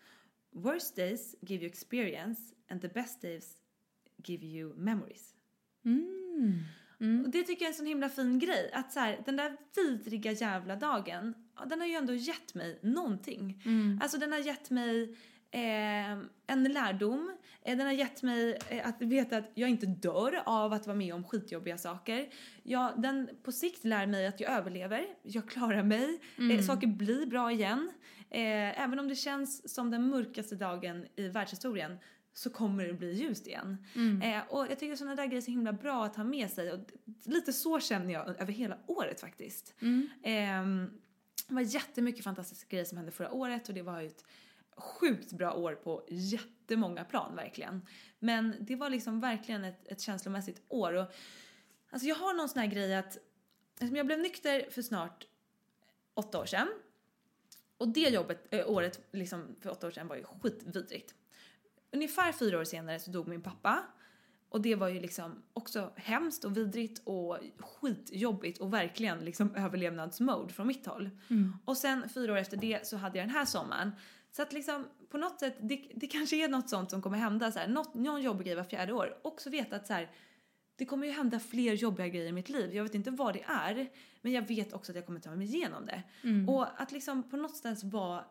Worst 0.51 0.97
days 0.97 1.37
give 1.41 1.63
you 1.65 1.71
experience. 1.71 2.55
And 2.69 2.81
the 2.83 2.89
best 2.89 3.23
days 3.23 3.57
give 4.17 4.47
you 4.47 4.75
memories. 4.77 5.35
Mm. 5.85 6.65
Mm. 7.01 7.25
Och 7.25 7.31
det 7.31 7.43
tycker 7.43 7.65
jag 7.65 7.69
är 7.69 7.73
en 7.73 7.77
sån 7.77 7.87
himla 7.87 8.09
fin 8.09 8.39
grej. 8.39 8.71
Att 8.73 8.93
så 8.93 9.01
här, 9.01 9.23
den 9.27 9.37
där 9.37 9.57
vidriga 9.77 10.33
jävla 10.33 10.77
dagen, 10.77 11.35
den 11.67 11.81
har 11.81 11.87
ju 11.87 11.95
ändå 11.95 12.13
gett 12.15 12.55
mig 12.55 12.79
någonting. 12.83 13.63
Mm. 13.65 13.99
Alltså 14.03 14.19
den 14.19 14.33
har 14.33 14.39
gett 14.39 14.71
mig 14.71 15.17
eh, 15.55 16.13
en 16.47 16.65
lärdom. 16.65 17.37
Eh, 17.63 17.77
den 17.77 17.87
har 17.87 17.93
gett 17.93 18.23
mig 18.23 18.59
eh, 18.69 18.89
att 18.89 19.03
veta 19.03 19.37
att 19.37 19.51
jag 19.55 19.71
inte 19.71 19.87
dör 19.87 20.43
av 20.47 20.73
att 20.73 20.87
vara 20.87 20.97
med 20.97 21.15
om 21.15 21.25
skitjobbiga 21.25 21.79
saker. 21.79 22.29
Jag, 22.63 23.03
den 23.03 23.29
på 23.43 23.53
sikt 23.53 23.85
lär 23.85 24.07
mig 24.07 24.27
att 24.27 24.41
jag 24.41 24.53
överlever, 24.53 25.07
jag 25.23 25.49
klarar 25.49 25.83
mig, 25.83 26.21
eh, 26.37 26.45
mm. 26.45 26.63
saker 26.63 26.87
blir 26.87 27.27
bra 27.27 27.53
igen. 27.53 27.93
Även 28.37 28.99
om 28.99 29.09
det 29.09 29.15
känns 29.15 29.75
som 29.75 29.91
den 29.91 30.09
mörkaste 30.09 30.55
dagen 30.55 31.07
i 31.17 31.29
världshistorien 31.29 31.99
så 32.33 32.51
kommer 32.51 32.87
det 32.87 32.93
bli 32.93 33.13
ljust 33.13 33.47
igen. 33.47 33.85
Mm. 33.95 34.43
Och 34.49 34.67
jag 34.71 34.79
tycker 34.79 34.97
sådana 34.97 35.15
där 35.15 35.27
grejer 35.27 35.37
är 35.37 35.45
så 35.45 35.51
himla 35.51 35.73
bra 35.73 36.05
att 36.05 36.17
ha 36.17 36.25
med 36.25 36.51
sig 36.51 36.73
och 36.73 36.79
lite 37.25 37.53
så 37.53 37.81
känner 37.81 38.13
jag 38.13 38.41
över 38.41 38.53
hela 38.53 38.79
året 38.87 39.21
faktiskt. 39.21 39.75
Mm. 39.81 40.09
Det 41.47 41.55
var 41.55 41.61
jättemycket 41.61 42.25
fantastiska 42.25 42.69
grejer 42.69 42.85
som 42.85 42.99
hände 42.99 43.13
förra 43.13 43.33
året 43.33 43.69
och 43.69 43.75
det 43.75 43.83
var 43.83 44.01
ju 44.01 44.07
ett 44.07 44.25
sjukt 44.77 45.33
bra 45.33 45.53
år 45.53 45.75
på 45.75 46.07
jättemånga 46.09 47.05
plan 47.05 47.37
verkligen. 47.37 47.87
Men 48.19 48.57
det 48.61 48.77
var 48.77 48.91
liksom 48.91 49.21
verkligen 49.21 49.65
ett, 49.65 49.89
ett 49.89 50.01
känslomässigt 50.01 50.63
år 50.69 50.93
och 50.93 51.15
alltså 51.91 52.09
jag 52.09 52.17
har 52.17 52.35
någon 52.35 52.49
sån 52.49 52.61
här 52.61 52.67
grej 52.67 52.95
att 52.95 53.19
alltså 53.81 53.97
jag 53.97 54.07
blev 54.07 54.19
nykter 54.19 54.71
för 54.71 54.83
snart 54.83 55.27
åtta 56.15 56.41
år 56.41 56.47
sedan 56.47 56.69
och 57.77 57.89
det 57.89 58.09
jobbet, 58.09 58.47
äh, 58.51 58.71
året 58.71 59.01
liksom 59.13 59.57
för 59.61 59.71
åtta 59.71 59.87
år 59.87 59.91
sedan 59.91 60.09
var 60.09 60.17
ju 60.17 60.25
skitvidrigt. 60.25 61.15
Ungefär 61.93 62.33
fyra 62.33 62.59
år 62.59 62.65
senare 62.65 63.01
så 63.01 63.11
dog 63.11 63.29
min 63.29 63.43
pappa 63.43 63.85
och 64.55 64.61
det 64.61 64.75
var 64.75 64.89
ju 64.89 65.01
liksom 65.01 65.43
också 65.53 65.91
hemskt 65.97 66.45
och 66.45 66.57
vidrigt 66.57 67.03
och 67.05 67.39
skitjobbigt 67.59 68.59
och 68.59 68.73
verkligen 68.73 69.19
liksom 69.19 69.55
överlevnadsmode 69.55 70.53
från 70.53 70.67
mitt 70.67 70.87
håll. 70.87 71.11
Mm. 71.31 71.57
Och 71.65 71.77
sen 71.77 72.09
fyra 72.09 72.33
år 72.33 72.37
efter 72.37 72.57
det 72.57 72.87
så 72.87 72.97
hade 72.97 73.19
jag 73.19 73.27
den 73.27 73.35
här 73.35 73.45
sommaren 73.45 73.93
så 74.31 74.43
att 74.43 74.53
liksom 74.53 74.87
på 75.11 75.19
något 75.19 75.41
sätt, 75.41 75.57
det, 75.61 75.89
det 75.95 76.07
kanske 76.07 76.45
är 76.45 76.49
något 76.49 76.69
sånt 76.69 76.91
som 76.91 77.03
kommer 77.03 77.19
hända 77.19 77.53
så 77.53 77.59
här, 77.59 77.69
något, 77.69 77.95
någon 77.95 78.23
jobbig 78.23 78.47
grej 78.47 78.57
var 78.57 78.65
fjärde 78.65 78.93
år. 78.93 79.19
Också 79.23 79.51
veta 79.51 79.77
att 79.77 79.87
så 79.87 79.93
här, 79.93 80.11
det 80.77 80.85
kommer 80.85 81.07
ju 81.07 81.13
hända 81.13 81.41
fler 81.41 81.73
jobbiga 81.73 82.09
grejer 82.09 82.29
i 82.29 82.33
mitt 82.33 82.49
liv. 82.49 82.75
Jag 82.75 82.83
vet 82.83 82.95
inte 82.95 83.11
vad 83.11 83.35
det 83.35 83.43
är, 83.43 83.89
men 84.21 84.33
jag 84.33 84.49
vet 84.49 84.73
också 84.73 84.93
att 84.93 84.97
jag 84.97 85.07
kommer 85.07 85.21
ta 85.21 85.35
mig 85.35 85.47
igenom 85.47 85.87
det. 85.87 86.03
Mm. 86.23 86.49
Och 86.49 86.81
att 86.83 86.93
liksom 86.93 87.23
på 87.23 87.37
något 87.37 87.57
sätt 87.57 87.85
vara 87.85 88.25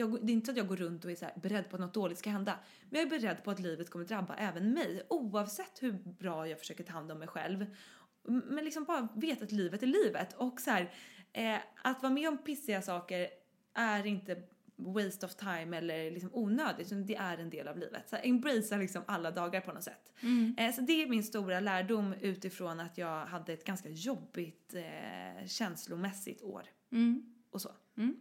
jag, 0.00 0.26
det 0.26 0.32
är 0.32 0.34
inte 0.34 0.46
så 0.46 0.52
att 0.52 0.58
jag 0.58 0.68
går 0.68 0.76
runt 0.76 1.04
och 1.04 1.10
är 1.10 1.14
så 1.14 1.26
beredd 1.42 1.70
på 1.70 1.76
att 1.76 1.80
något 1.80 1.94
dåligt 1.94 2.18
ska 2.18 2.30
hända. 2.30 2.58
Men 2.90 3.00
jag 3.00 3.12
är 3.12 3.18
beredd 3.20 3.44
på 3.44 3.50
att 3.50 3.60
livet 3.60 3.90
kommer 3.90 4.04
drabba 4.04 4.34
även 4.34 4.72
mig. 4.72 5.06
Oavsett 5.08 5.82
hur 5.82 5.92
bra 5.92 6.48
jag 6.48 6.58
försöker 6.58 6.84
ta 6.84 6.92
hand 6.92 7.12
om 7.12 7.18
mig 7.18 7.28
själv. 7.28 7.66
Men 8.22 8.64
liksom 8.64 8.84
bara 8.84 9.08
veta 9.14 9.44
att 9.44 9.52
livet 9.52 9.82
är 9.82 9.86
livet. 9.86 10.32
Och 10.32 10.60
så 10.60 10.70
här, 10.70 10.92
eh, 11.32 11.58
att 11.82 12.02
vara 12.02 12.12
med 12.12 12.28
om 12.28 12.38
pissiga 12.38 12.82
saker 12.82 13.28
är 13.74 14.06
inte 14.06 14.42
waste 14.76 15.26
of 15.26 15.34
time 15.34 15.76
eller 15.76 16.10
liksom 16.10 16.30
onödigt 16.32 16.86
utan 16.86 17.06
det 17.06 17.16
är 17.16 17.38
en 17.38 17.50
del 17.50 17.68
av 17.68 17.78
livet. 17.78 18.08
Så 18.08 18.16
embracea 18.16 18.78
liksom 18.78 19.02
alla 19.06 19.30
dagar 19.30 19.60
på 19.60 19.72
något 19.72 19.82
sätt. 19.82 20.12
Mm. 20.20 20.54
Eh, 20.58 20.74
så 20.74 20.80
det 20.80 21.02
är 21.02 21.06
min 21.06 21.24
stora 21.24 21.60
lärdom 21.60 22.14
utifrån 22.20 22.80
att 22.80 22.98
jag 22.98 23.26
hade 23.26 23.52
ett 23.52 23.64
ganska 23.64 23.88
jobbigt 23.88 24.74
eh, 24.74 25.46
känslomässigt 25.46 26.42
år. 26.42 26.62
Mm. 26.92 27.22
Och 27.50 27.60
så. 27.60 27.70
Mm. 27.96 28.16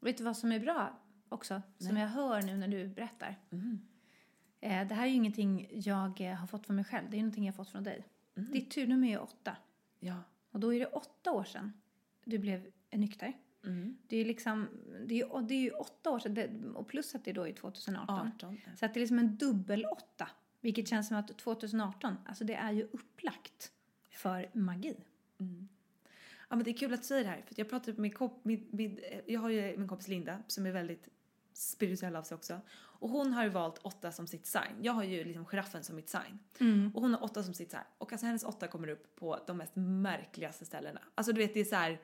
Vet 0.00 0.18
du 0.18 0.24
vad 0.24 0.36
som 0.36 0.52
är 0.52 0.60
bra 0.60 0.98
också? 1.28 1.54
Nej. 1.54 1.88
Som 1.88 1.96
jag 1.96 2.08
hör 2.08 2.42
nu 2.42 2.56
när 2.56 2.68
du 2.68 2.88
berättar. 2.88 3.38
Mm. 3.50 3.80
Eh, 4.60 4.88
det 4.88 4.94
här 4.94 5.02
är 5.02 5.06
ju 5.06 5.14
ingenting 5.14 5.68
jag 5.70 6.20
eh, 6.20 6.34
har 6.34 6.46
fått 6.46 6.66
från 6.66 6.76
mig 6.76 6.84
själv. 6.84 7.10
Det 7.10 7.16
är 7.16 7.22
någonting 7.22 7.44
jag 7.46 7.52
har 7.52 7.56
fått 7.56 7.70
från 7.70 7.84
dig. 7.84 8.06
Mm. 8.36 8.52
Ditt 8.52 8.70
turnummer 8.70 9.08
är 9.08 9.22
åtta. 9.22 9.56
Ja. 9.98 10.22
Och 10.50 10.60
då 10.60 10.74
är 10.74 10.80
det 10.80 10.86
åtta 10.86 11.32
år 11.32 11.44
sedan 11.44 11.72
du 12.24 12.38
blev 12.38 12.66
nykter. 12.92 13.32
Mm. 13.64 13.96
Det 14.06 14.16
är 14.16 14.24
liksom, 14.24 14.68
det 15.06 15.20
är, 15.20 15.42
det 15.42 15.54
är 15.54 15.60
ju 15.60 15.70
åtta 15.70 16.10
år 16.10 16.18
sedan, 16.18 16.76
och 16.76 16.88
plus 16.88 17.14
att 17.14 17.24
det 17.24 17.32
då 17.32 17.48
är 17.48 17.52
2018. 17.52 18.32
18, 18.34 18.58
ja. 18.64 18.76
Så 18.76 18.86
att 18.86 18.94
det 18.94 18.98
är 18.98 19.00
liksom 19.00 19.18
en 19.18 19.36
dubbel 19.36 19.84
åtta. 19.84 20.28
Vilket 20.60 20.88
känns 20.88 21.08
som 21.08 21.16
att 21.16 21.38
2018, 21.38 22.16
alltså 22.26 22.44
det 22.44 22.54
är 22.54 22.72
ju 22.72 22.82
upplagt 22.82 23.72
för 24.10 24.50
magi. 24.52 24.96
Mm. 25.40 25.68
Ja 26.50 26.56
men 26.56 26.64
det 26.64 26.70
är 26.70 26.76
kul 26.76 26.94
att 26.94 27.00
du 27.00 27.06
säger 27.06 27.24
det 27.24 27.30
här, 27.30 27.42
för 27.46 27.54
jag 27.56 27.68
pratade 27.70 28.00
med 28.00 28.14
min, 28.20 28.30
min, 28.42 28.68
min, 28.70 29.00
jag 29.26 29.40
har 29.40 29.48
ju 29.50 29.76
min 29.76 29.88
kompis 29.88 30.08
Linda 30.08 30.42
som 30.46 30.66
är 30.66 30.72
väldigt 30.72 31.08
spirituell 31.52 32.16
av 32.16 32.22
sig 32.22 32.34
också. 32.34 32.60
Och 32.72 33.08
hon 33.08 33.32
har 33.32 33.44
ju 33.44 33.48
valt 33.50 33.78
åtta 33.78 34.12
som 34.12 34.26
sitt 34.26 34.46
sign. 34.46 34.76
Jag 34.82 34.92
har 34.92 35.04
ju 35.04 35.24
liksom 35.24 35.44
giraffen 35.46 35.84
som 35.84 35.96
mitt 35.96 36.08
sign. 36.08 36.38
Mm. 36.60 36.92
Och 36.94 37.02
hon 37.02 37.14
har 37.14 37.24
åtta 37.24 37.42
som 37.42 37.54
sitt 37.54 37.70
sign. 37.70 37.80
Och 37.98 38.12
alltså 38.12 38.26
hennes 38.26 38.44
åtta 38.44 38.68
kommer 38.68 38.88
upp 38.88 39.16
på 39.16 39.38
de 39.46 39.56
mest 39.56 39.72
märkligaste 39.76 40.64
ställena. 40.64 41.00
Alltså 41.14 41.32
du 41.32 41.40
vet 41.40 41.54
det 41.54 41.60
är 41.60 41.64
så 41.64 41.76
här, 41.76 42.00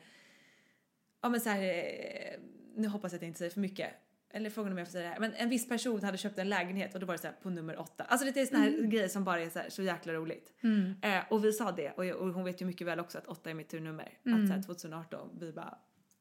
ja 1.21 1.29
men 1.29 1.41
så 1.41 1.49
här, 1.49 1.63
eh, 1.63 2.41
nu 2.75 2.89
hoppas 2.89 3.13
jag 3.13 3.19
att 3.19 3.23
jag 3.23 3.29
inte 3.29 3.39
säger 3.39 3.51
för 3.51 3.61
mycket. 3.61 3.91
Eller 4.37 4.51
frågan 4.51 4.73
om 4.73 4.79
jag 4.79 4.87
får 4.87 4.93
säga 4.93 5.05
det 5.05 5.11
här. 5.11 5.21
Men 5.21 5.35
en 5.35 5.49
viss 5.49 5.69
person 5.69 6.03
hade 6.03 6.19
köpt 6.19 6.39
en 6.39 6.49
lägenhet 6.49 6.95
och 6.95 7.01
då 7.01 7.07
var 7.07 7.15
det 7.15 7.19
så 7.19 7.27
här 7.27 7.35
på 7.43 7.51
nummer 7.51 7.81
åtta. 7.81 8.05
Alltså 8.05 8.31
det 8.31 8.41
är 8.41 8.47
såna 8.47 8.59
här 8.59 8.69
mm. 8.69 8.91
grejer 8.91 9.09
som 9.09 9.25
bara 9.25 9.41
är 9.41 9.49
så, 9.49 9.59
här, 9.59 9.71
så 9.71 9.83
jäkla 9.83 10.13
roligt. 10.13 10.53
Mm. 10.63 10.95
Eh, 11.03 11.25
och 11.31 11.45
vi 11.45 11.53
sa 11.53 11.73
det 11.73 11.91
och, 11.91 12.07
jag, 12.07 12.17
och, 12.17 12.29
hon 12.29 12.45
vet 12.45 12.63
ju 12.63 12.67
mycket 12.67 12.87
väl 12.87 13.01
också 13.01 13.19
att 13.19 13.27
åtta 13.27 13.51
är 13.51 13.55
mitt 13.55 13.69
turnummer. 13.69 14.19
Mm. 14.27 14.43
Att 14.43 14.49
så 14.49 14.55
här, 14.55 14.63
2018 14.63 15.29
vi 15.41 15.53
bara 15.53 15.79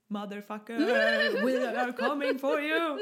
Motherfucker, 0.07 0.77
we 1.45 1.81
are 1.81 1.93
coming 1.93 2.39
for 2.39 2.61
you! 2.61 2.97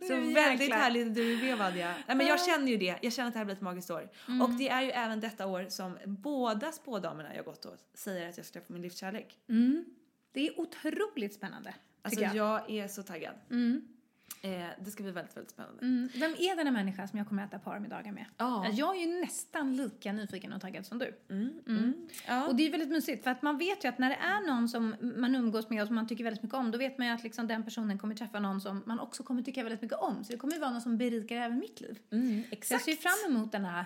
Så 0.08 0.14
väldigt 0.34 0.74
härligt 0.74 1.06
att 1.06 1.14
du 1.14 1.32
är 1.32 1.42
med 1.42 1.58
Vadja. 1.58 1.94
Nej, 2.06 2.16
men 2.16 2.26
jag 2.26 2.44
känner 2.44 2.68
ju 2.68 2.76
det, 2.76 2.98
jag 3.02 3.12
känner 3.12 3.28
att 3.28 3.34
det 3.34 3.38
här 3.38 3.44
blir 3.44 3.54
ett 3.54 3.60
magiskt 3.60 3.90
år. 3.90 4.10
Mm. 4.28 4.42
Och 4.42 4.50
det 4.50 4.68
är 4.68 4.82
ju 4.82 4.90
även 4.90 5.20
detta 5.20 5.46
år 5.46 5.66
som 5.68 5.98
båda 6.04 6.72
spådamerna 6.72 7.36
jag 7.36 7.44
gått 7.44 7.66
åt 7.66 7.84
säger 7.94 8.28
att 8.28 8.36
jag 8.36 8.46
ska 8.46 8.60
få 8.60 8.72
min 8.72 8.82
livskärlek. 8.82 9.38
Mm. 9.48 9.84
Det 10.32 10.48
är 10.48 10.60
otroligt 10.60 11.34
spännande. 11.34 11.74
Alltså 12.02 12.20
jag. 12.20 12.36
jag. 12.36 12.70
är 12.70 12.88
så 12.88 13.02
taggad. 13.02 13.34
Mm. 13.50 13.95
Eh, 14.42 14.68
det 14.78 14.90
ska 14.90 15.02
bli 15.02 15.12
väldigt, 15.12 15.36
väldigt 15.36 15.50
spännande. 15.50 15.82
Mm. 15.82 16.08
Vem 16.14 16.32
är 16.38 16.56
denna 16.56 16.70
människa 16.70 17.08
som 17.08 17.18
jag 17.18 17.28
kommer 17.28 17.44
äta 17.44 17.58
parmiddagar 17.58 18.12
med? 18.12 18.26
Oh. 18.38 18.68
Jag 18.72 18.96
är 18.96 19.00
ju 19.00 19.20
nästan 19.20 19.76
lika 19.76 20.12
nyfiken 20.12 20.52
och 20.52 20.60
taggad 20.60 20.86
som 20.86 20.98
du. 20.98 21.18
Mm. 21.30 21.42
Mm. 21.42 21.60
mm. 21.66 22.08
Ja. 22.26 22.46
Och 22.46 22.56
det 22.56 22.66
är 22.66 22.70
väldigt 22.70 22.88
mysigt 22.88 23.24
för 23.24 23.30
att 23.30 23.42
man 23.42 23.58
vet 23.58 23.84
ju 23.84 23.88
att 23.88 23.98
när 23.98 24.08
det 24.08 24.16
är 24.16 24.46
någon 24.46 24.68
som 24.68 24.96
man 25.00 25.34
umgås 25.34 25.70
med 25.70 25.82
och 25.82 25.86
som 25.86 25.94
man 25.94 26.08
tycker 26.08 26.24
väldigt 26.24 26.42
mycket 26.42 26.58
om 26.58 26.70
då 26.70 26.78
vet 26.78 26.98
man 26.98 27.06
ju 27.06 27.12
att 27.12 27.22
liksom 27.22 27.46
den 27.46 27.64
personen 27.64 27.98
kommer 27.98 28.14
träffa 28.14 28.40
någon 28.40 28.60
som 28.60 28.82
man 28.86 29.00
också 29.00 29.22
kommer 29.22 29.42
tycka 29.42 29.62
väldigt 29.62 29.82
mycket 29.82 29.98
om. 29.98 30.24
Så 30.24 30.32
det 30.32 30.38
kommer 30.38 30.54
ju 30.54 30.60
vara 30.60 30.70
någon 30.70 30.82
som 30.82 30.98
berikar 30.98 31.36
även 31.36 31.58
mitt 31.58 31.80
liv. 31.80 31.98
Mm, 32.10 32.42
exakt. 32.50 32.84
Så 32.84 32.90
jag 32.90 32.98
ser 32.98 33.02
fram 33.02 33.32
emot 33.32 33.52
den 33.52 33.64
här 33.64 33.84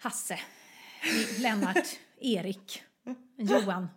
Hasse, 0.00 0.38
Lennart, 1.38 1.86
Erik, 2.20 2.82
Johan 3.36 3.88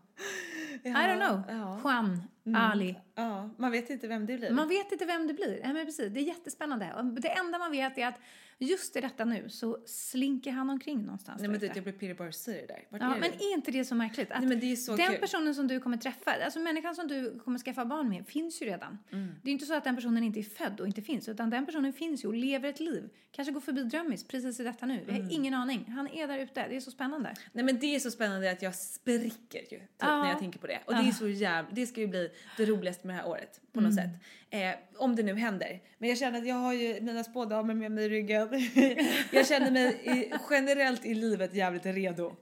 I 0.84 0.90
don't 0.90 1.20
know. 1.20 1.42
Ja. 1.48 1.80
Juan, 1.84 2.22
mm. 2.46 2.62
Ali. 2.62 2.96
Ja, 3.16 3.50
man 3.58 3.72
vet 3.72 3.90
inte 3.90 4.08
vem 4.08 4.26
det 4.26 4.38
blir. 4.38 4.52
Man 4.52 4.68
vet 4.68 4.92
inte 4.92 5.06
vem 5.06 5.28
det 5.28 5.34
blir. 5.34 5.60
Ja, 5.64 5.74
men 5.74 5.86
precis. 5.86 6.14
Det 6.14 6.20
är 6.20 6.24
jättespännande. 6.24 7.12
Det 7.22 7.30
enda 7.30 7.58
man 7.58 7.72
vet 7.72 7.98
är 7.98 8.08
att 8.08 8.20
just 8.66 8.96
i 8.96 9.02
detta 9.02 9.26
nu 9.26 9.50
så 9.50 9.78
slinker 9.86 10.52
han 10.52 10.70
omkring 10.70 11.02
någonstans 11.06 11.42
Nej 11.42 11.50
men 11.50 11.60
du, 11.60 11.66
ute. 11.66 11.76
jag 11.78 11.84
blir 11.84 11.94
pirrig 11.94 12.18
bara 12.18 12.28
du 12.28 12.32
säger 12.34 12.68
det 12.68 12.74
där. 12.74 12.88
Vart 12.90 13.02
Ja, 13.02 13.16
är 13.16 13.20
men 13.20 13.32
du? 13.32 13.38
är 13.46 13.54
inte 13.54 13.72
det 13.72 13.86
så 13.86 13.96
märkligt? 13.96 14.32
Att 14.32 14.40
Nej, 14.40 14.50
men 14.50 14.60
det 14.60 14.72
är 14.72 14.76
så 14.76 14.96
den 14.96 15.08
kul. 15.12 15.18
personen 15.20 15.56
som 15.56 15.68
du 15.68 15.80
kommer 15.80 15.98
träffa, 15.98 16.32
alltså 16.46 16.60
människan 16.60 16.96
som 16.96 17.08
du 17.08 17.40
kommer 17.40 17.60
skaffa 17.60 17.86
barn 17.86 18.10
med, 18.10 18.28
finns 18.28 18.62
ju 18.62 18.66
redan. 18.66 18.98
Mm. 19.12 19.36
Det 19.44 19.50
är 19.50 19.52
inte 19.54 19.66
så 19.66 19.74
att 19.74 19.84
den 19.84 19.96
personen 19.96 20.24
inte 20.24 20.40
är 20.40 20.44
född 20.44 20.80
och 20.80 20.88
inte 20.88 21.02
finns, 21.02 21.30
utan 21.30 21.50
den 21.50 21.66
personen 21.66 21.94
finns 21.94 22.24
ju 22.24 22.28
och 22.28 22.34
lever 22.34 22.70
ett 22.70 22.80
liv. 22.80 23.10
Kanske 23.32 23.52
går 23.52 23.62
förbi 23.62 23.84
drömmis 23.84 24.24
precis 24.28 24.60
i 24.60 24.64
detta 24.64 24.86
nu. 24.86 25.02
Mm. 25.08 25.24
har 25.26 25.32
ingen 25.34 25.54
aning. 25.54 25.86
Han 25.92 26.08
är 26.08 26.28
där 26.28 26.38
ute. 26.38 26.68
Det 26.70 26.76
är 26.76 26.80
så 26.80 26.92
spännande. 26.92 27.34
Nej 27.54 27.66
men 27.66 27.80
det 27.80 27.96
är 27.96 28.00
så 28.00 28.12
spännande 28.12 28.52
att 28.52 28.62
jag 28.62 28.76
spricker 28.76 29.60
ju 29.60 29.66
typ, 29.80 29.82
Ja. 29.98 30.22
när 30.24 30.30
jag 30.30 30.40
tänker 30.40 30.60
på 30.60 30.68
det. 30.68 30.80
Och 30.86 30.94
det 30.94 31.00
är 31.08 31.12
så 31.12 31.28
jävla, 31.28 31.72
det 31.72 31.88
ska 31.88 32.02
ju 32.02 32.08
bli 32.08 32.30
det 32.58 32.66
roligaste 32.66 33.08
med 33.08 33.16
det 33.16 33.22
här 33.22 33.30
året 33.30 33.62
på 33.74 33.82
något 33.82 33.96
sätt. 33.96 34.10
Eh, 34.50 34.72
om 34.98 35.16
det 35.16 35.24
nu 35.24 35.36
händer. 35.36 35.80
Men 35.98 36.10
jag 36.10 36.18
känner 36.18 36.40
att 36.40 36.48
jag 36.48 36.56
har 36.56 36.74
ju 36.74 37.02
mina 37.02 37.24
spådamer 37.24 37.74
med 37.74 37.92
mig 37.92 38.06
i 38.06 38.10
ryggen. 38.10 38.50
jag 39.32 39.48
känner 39.48 39.72
mig 39.72 40.00
i, 40.04 40.34
generellt 40.50 41.06
i 41.06 41.14
livet 41.14 41.54
jävligt 41.54 41.86
redo. 41.86 42.36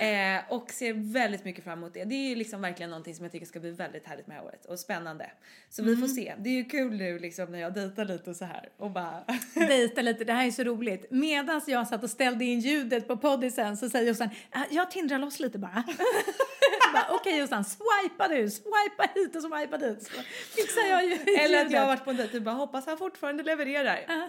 Eh, 0.00 0.52
och 0.52 0.70
ser 0.70 1.12
väldigt 1.12 1.44
mycket 1.44 1.64
fram 1.64 1.78
emot 1.78 1.94
det. 1.94 2.04
Det 2.04 2.14
är 2.14 2.28
ju 2.28 2.34
liksom 2.34 2.60
verkligen 2.60 2.90
någonting 2.90 3.14
som 3.14 3.24
jag 3.24 3.32
tycker 3.32 3.46
ska 3.46 3.60
bli 3.60 3.70
väldigt 3.70 4.06
härligt 4.06 4.26
med 4.26 4.36
det 4.36 4.40
här 4.40 4.46
året 4.46 4.64
och 4.64 4.78
spännande. 4.78 5.30
Så 5.70 5.82
vi 5.82 5.96
får 5.96 6.06
se. 6.08 6.34
Det 6.38 6.50
är 6.50 6.54
ju 6.54 6.64
kul 6.64 6.96
nu 6.96 7.18
liksom 7.18 7.52
när 7.52 7.58
jag 7.58 7.74
dejtar 7.74 8.04
lite 8.04 8.30
och 8.30 8.36
så 8.36 8.44
här 8.44 8.68
och 8.76 8.90
bara 8.90 9.24
Dejta 9.54 10.02
lite, 10.02 10.24
det 10.24 10.32
här 10.32 10.46
är 10.46 10.50
så 10.50 10.64
roligt. 10.64 11.06
Medan 11.10 11.60
jag 11.66 11.88
satt 11.88 12.02
och 12.02 12.10
ställde 12.10 12.44
in 12.44 12.60
ljudet 12.60 13.08
på 13.08 13.16
poddisen 13.16 13.76
så 13.76 13.90
säger 13.90 14.08
Jossan, 14.08 14.28
"Ah, 14.50 14.64
jag 14.70 14.90
tindrar 14.90 15.18
loss 15.18 15.40
lite 15.40 15.58
bara. 15.58 15.84
Bara, 16.92 17.06
Okej 17.16 17.38
Jossan, 17.38 17.64
swipa 17.64 18.28
du, 18.28 18.50
swipa 18.50 19.08
hit 19.14 19.36
och 19.36 19.42
swipa 19.42 19.78
dit. 19.78 20.08
Fixar 20.56 20.82
jag 20.90 21.04
ju 21.04 21.12
Eller 21.38 21.64
att 21.66 21.70
jag 21.72 21.80
har 21.80 21.86
varit 21.86 22.04
på 22.04 22.10
en 22.10 22.16
dejt 22.16 22.36
och 22.36 22.42
bara 22.42 22.54
hoppas 22.54 22.86
han 22.86 22.98
fortfarande 22.98 23.42
levererar. 23.42 24.04
Ja. 24.08 24.28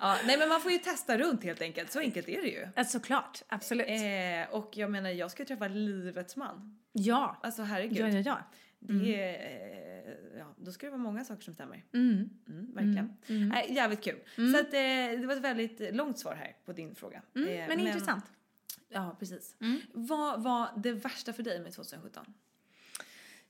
ja. 0.00 0.16
Nej 0.26 0.38
men 0.38 0.48
man 0.48 0.60
får 0.60 0.72
ju 0.72 0.78
testa 0.78 1.18
runt 1.18 1.44
helt 1.44 1.62
enkelt, 1.62 1.92
så 1.92 1.98
enkelt 1.98 2.28
är 2.28 2.42
det 2.42 2.48
ju. 2.48 2.68
Ja, 2.76 2.84
Såklart, 2.84 3.42
absolut. 3.48 3.86
Eh, 3.88 4.54
och 4.54 4.76
jag 4.76 4.90
menar 4.90 5.10
jag 5.10 5.30
ska 5.30 5.42
ju 5.42 5.46
träffa 5.46 5.68
livets 5.68 6.36
man. 6.36 6.78
Ja. 6.92 7.40
Alltså 7.42 7.62
herregud. 7.62 7.98
Ja, 7.98 8.08
ja, 8.08 8.20
ja. 8.20 8.38
Det 8.78 9.14
är, 9.16 9.32
eh, 10.08 10.38
ja, 10.38 10.54
då 10.56 10.72
ska 10.72 10.86
det 10.86 10.90
vara 10.90 11.02
många 11.02 11.24
saker 11.24 11.42
som 11.42 11.54
stämmer. 11.54 11.84
Mm. 11.94 12.30
Mm, 12.48 12.74
verkligen. 12.74 13.16
Nej, 13.48 13.72
jävligt 13.74 14.04
kul. 14.04 14.18
Så 14.52 14.60
att, 14.60 14.74
eh, 14.74 15.20
det 15.20 15.26
var 15.26 15.36
ett 15.36 15.42
väldigt 15.42 15.94
långt 15.94 16.18
svar 16.18 16.34
här 16.34 16.56
på 16.64 16.72
din 16.72 16.94
fråga. 16.94 17.22
Mm, 17.36 17.48
Eh, 17.48 17.68
men 17.68 17.80
intressant. 17.80 18.24
Ja, 18.92 19.16
precis. 19.18 19.56
Vad 19.92 20.42
var 20.42 20.68
det 20.76 20.92
värsta 20.92 21.32
för 21.32 21.42
dig 21.42 21.60
med 21.60 21.72
2017? 21.72 22.34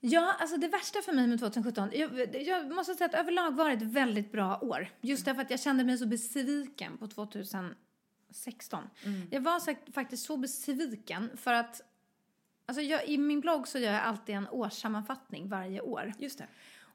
Ja, 0.00 0.36
alltså 0.38 0.56
det 0.56 0.68
värsta 0.68 1.02
för 1.02 1.12
mig 1.12 1.26
med 1.26 1.38
2017, 1.38 1.90
jag, 1.92 2.36
jag 2.46 2.70
måste 2.70 2.94
säga 2.94 3.08
att 3.08 3.14
överlag 3.14 3.54
var 3.54 3.68
det 3.68 3.74
ett 3.74 3.82
väldigt 3.82 4.32
bra 4.32 4.58
år. 4.58 4.88
Just 5.00 5.24
därför 5.24 5.42
att 5.42 5.50
jag 5.50 5.60
kände 5.60 5.84
mig 5.84 5.98
så 5.98 6.06
besviken 6.06 6.98
på 6.98 7.06
2016. 7.06 8.84
Jag 9.30 9.40
var 9.40 9.60
sagt, 9.60 9.94
faktiskt 9.94 10.24
så 10.24 10.36
besviken 10.36 11.30
för 11.36 11.52
att 11.52 11.82
Alltså 12.66 12.82
jag, 12.82 13.08
I 13.08 13.18
min 13.18 13.40
blogg 13.40 13.68
så 13.68 13.78
gör 13.78 13.92
jag 13.92 14.02
alltid 14.02 14.34
en 14.34 14.48
årssammanfattning 14.48 15.48
varje 15.48 15.80
år. 15.80 16.12
Just 16.18 16.38
det. 16.38 16.46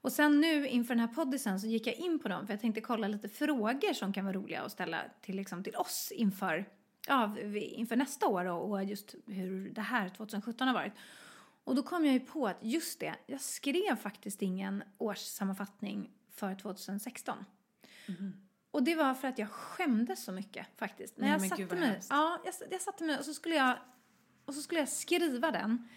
Och 0.01 0.11
sen 0.11 0.41
nu 0.41 0.67
inför 0.67 0.93
den 0.95 0.99
här 0.99 1.15
poddisen 1.15 1.59
så 1.59 1.67
gick 1.67 1.87
jag 1.87 1.95
in 1.95 2.19
på 2.19 2.27
dem 2.27 2.47
för 2.47 2.53
jag 2.53 2.61
tänkte 2.61 2.81
kolla 2.81 3.07
lite 3.07 3.29
frågor 3.29 3.93
som 3.93 4.13
kan 4.13 4.25
vara 4.25 4.35
roliga 4.35 4.61
att 4.61 4.71
ställa 4.71 5.01
till, 5.21 5.35
liksom, 5.35 5.63
till 5.63 5.75
oss 5.75 6.11
inför, 6.15 6.65
ja, 7.07 7.37
inför 7.53 7.95
nästa 7.95 8.27
år 8.27 8.45
och, 8.45 8.71
och 8.71 8.83
just 8.83 9.15
hur 9.25 9.69
det 9.69 9.81
här 9.81 10.09
2017 10.09 10.67
har 10.67 10.73
varit. 10.73 10.93
Och 11.63 11.75
då 11.75 11.83
kom 11.83 12.05
jag 12.05 12.13
ju 12.13 12.19
på 12.19 12.47
att 12.47 12.57
just 12.61 12.99
det, 12.99 13.15
jag 13.25 13.41
skrev 13.41 13.95
faktiskt 13.95 14.41
ingen 14.41 14.83
årssammanfattning 14.97 16.11
för 16.29 16.55
2016. 16.55 17.45
Och 18.71 18.83
det 18.83 18.95
var 18.95 19.13
för 19.13 19.27
att 19.27 19.39
jag 19.39 19.49
skämdes 19.49 20.23
så 20.23 20.31
mycket 20.31 20.67
faktiskt. 20.77 21.17
När 21.17 21.27
Nej, 21.27 21.31
jag 21.31 21.41
men 21.41 21.49
satte 21.49 21.75
mig, 21.75 22.01
ja, 22.09 22.41
jag, 22.45 22.53
jag 22.71 22.81
satte 22.81 23.03
mig 23.03 23.17
och 23.19 23.25
så 23.25 23.33
skulle 23.33 23.55
jag, 23.55 23.77
och 24.45 24.53
så 24.53 24.61
skulle 24.61 24.79
jag 24.79 24.89
skriva 24.89 25.51
den. 25.51 25.87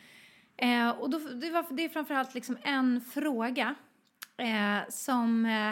Eh, 0.56 0.90
och 0.90 1.11
då, 1.11 1.18
det, 1.18 1.50
var, 1.50 1.66
det 1.70 1.84
är 1.84 1.88
framförallt 1.88 2.34
liksom 2.34 2.59
en 2.62 3.00
fråga 3.00 3.74
eh, 4.36 4.88
som, 4.88 5.46
eh, 5.46 5.68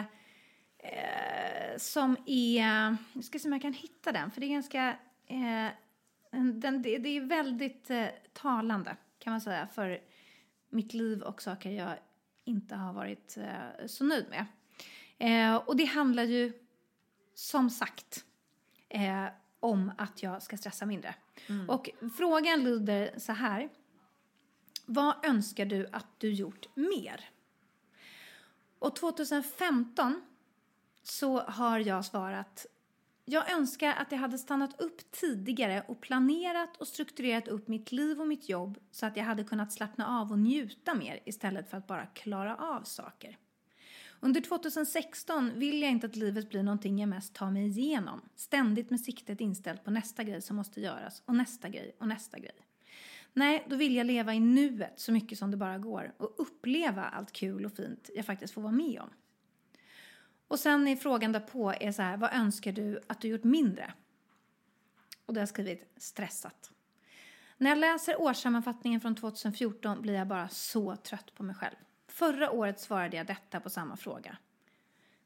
eh, 0.77 1.77
som 1.77 2.17
är... 2.25 2.97
Jag 3.13 3.23
ska 3.23 3.39
se 3.39 3.47
om 3.47 3.53
jag 3.53 3.61
kan 3.61 3.73
hitta 3.73 4.11
den, 4.11 4.31
för 4.31 4.41
det 4.41 4.47
är 4.47 4.51
ganska... 4.51 4.97
Eh, 5.27 5.67
en- 6.31 6.59
den, 6.59 6.81
det, 6.81 6.97
det 6.97 7.09
är 7.09 7.21
väldigt 7.21 7.89
eh, 7.89 8.07
talande, 8.33 8.95
kan 9.19 9.31
man 9.31 9.41
säga, 9.41 9.67
för 9.67 10.01
mitt 10.69 10.93
liv 10.93 11.21
och 11.21 11.41
saker 11.41 11.71
jag 11.71 11.97
inte 12.43 12.75
har 12.75 12.93
varit 12.93 13.37
eh, 13.37 13.85
så 13.87 14.03
nöjd 14.03 14.25
med. 14.29 14.45
Eh, 15.17 15.55
och 15.55 15.75
det 15.75 15.85
handlar 15.85 16.23
ju, 16.23 16.53
som 17.33 17.69
sagt, 17.69 18.25
eh, 18.89 19.25
om 19.59 19.91
att 19.97 20.23
jag 20.23 20.43
ska 20.43 20.57
stressa 20.57 20.85
mindre. 20.85 21.15
Och 21.69 21.89
frågan 22.17 22.63
lyder 22.63 23.19
så 23.19 23.31
här. 23.31 23.69
Vad 24.85 25.25
önskar 25.25 25.65
du 25.65 25.87
att 25.91 26.07
du 26.17 26.33
gjort 26.33 26.67
mer? 26.75 27.29
Och 28.79 28.95
2015 28.95 30.21
så 31.03 31.39
har 31.39 31.79
jag 31.79 32.05
svarat 32.05 32.65
jag 33.29 33.51
önskar 33.51 33.93
att 33.93 34.11
jag 34.11 34.19
hade 34.19 34.37
stannat 34.37 34.81
upp 34.81 35.11
tidigare 35.11 35.83
och 35.87 36.01
planerat 36.01 36.77
och 36.77 36.87
strukturerat 36.87 37.47
upp 37.47 37.67
mitt 37.67 37.91
liv 37.91 38.21
och 38.21 38.27
mitt 38.27 38.49
jobb 38.49 38.79
så 38.91 39.05
att 39.05 39.17
jag 39.17 39.23
hade 39.23 39.43
kunnat 39.43 39.73
slappna 39.73 40.19
av 40.19 40.31
och 40.31 40.39
njuta 40.39 40.95
mer 40.95 41.19
istället 41.25 41.69
för 41.69 41.77
att 41.77 41.87
bara 41.87 42.05
klara 42.05 42.55
av 42.55 42.81
saker. 42.83 43.37
Under 44.19 44.41
2016 44.41 45.51
vill 45.55 45.81
jag 45.81 45.91
inte 45.91 46.07
att 46.07 46.15
livet 46.15 46.49
blir 46.49 46.63
någonting 46.63 46.99
jag 46.99 47.09
mest 47.09 47.35
tar 47.35 47.51
mig 47.51 47.67
igenom. 47.67 48.21
Ständigt 48.35 48.89
med 48.89 49.01
siktet 49.01 49.41
inställt 49.41 49.83
på 49.83 49.91
nästa 49.91 50.23
grej 50.23 50.41
som 50.41 50.55
måste 50.55 50.81
göras 50.81 51.23
och 51.25 51.35
nästa 51.35 51.69
grej 51.69 51.95
och 51.99 52.07
nästa 52.07 52.39
grej. 52.39 52.55
Nej, 53.33 53.65
då 53.69 53.75
vill 53.75 53.95
jag 53.95 54.07
leva 54.07 54.33
i 54.33 54.39
nuet 54.39 54.93
så 54.95 55.11
mycket 55.11 55.37
som 55.37 55.51
det 55.51 55.57
bara 55.57 55.77
går 55.77 56.13
och 56.17 56.35
uppleva 56.37 57.03
allt 57.03 57.31
kul 57.31 57.65
och 57.65 57.73
fint 57.73 58.09
jag 58.15 58.25
faktiskt 58.25 58.53
får 58.53 58.61
vara 58.61 58.73
med 58.73 59.01
om. 59.01 59.09
Och 60.47 60.59
sen 60.59 60.87
är 60.87 60.95
frågan 60.95 61.31
därpå 61.31 61.73
är 61.79 61.91
så 61.91 62.01
här, 62.01 62.17
vad 62.17 62.33
önskar 62.33 62.71
du 62.71 63.01
att 63.07 63.21
du 63.21 63.27
gjort 63.27 63.43
mindre? 63.43 63.93
Och 65.25 65.33
då 65.33 65.37
har 65.37 65.41
jag 65.41 65.49
skrivit 65.49 65.93
stressat. 65.97 66.71
När 67.57 67.69
jag 67.69 67.77
läser 67.77 68.21
årssammanfattningen 68.21 69.01
från 69.01 69.15
2014 69.15 70.01
blir 70.01 70.13
jag 70.13 70.27
bara 70.27 70.49
så 70.49 70.95
trött 70.95 71.33
på 71.35 71.43
mig 71.43 71.55
själv. 71.55 71.75
Förra 72.07 72.51
året 72.51 72.79
svarade 72.79 73.17
jag 73.17 73.27
detta 73.27 73.59
på 73.59 73.69
samma 73.69 73.97
fråga. 73.97 74.37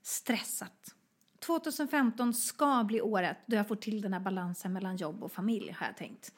Stressat. 0.02 0.96
2015 1.40 2.34
ska 2.34 2.84
bli 2.84 3.02
året 3.02 3.38
då 3.46 3.56
jag 3.56 3.68
får 3.68 3.76
till 3.76 4.02
den 4.02 4.14
här 4.14 4.20
balansen 4.20 4.74
mellan 4.74 4.96
jobb 4.96 5.24
och 5.24 5.32
familj, 5.32 5.72
har 5.72 5.88
jag 5.88 5.98
tänkt. 5.98 6.34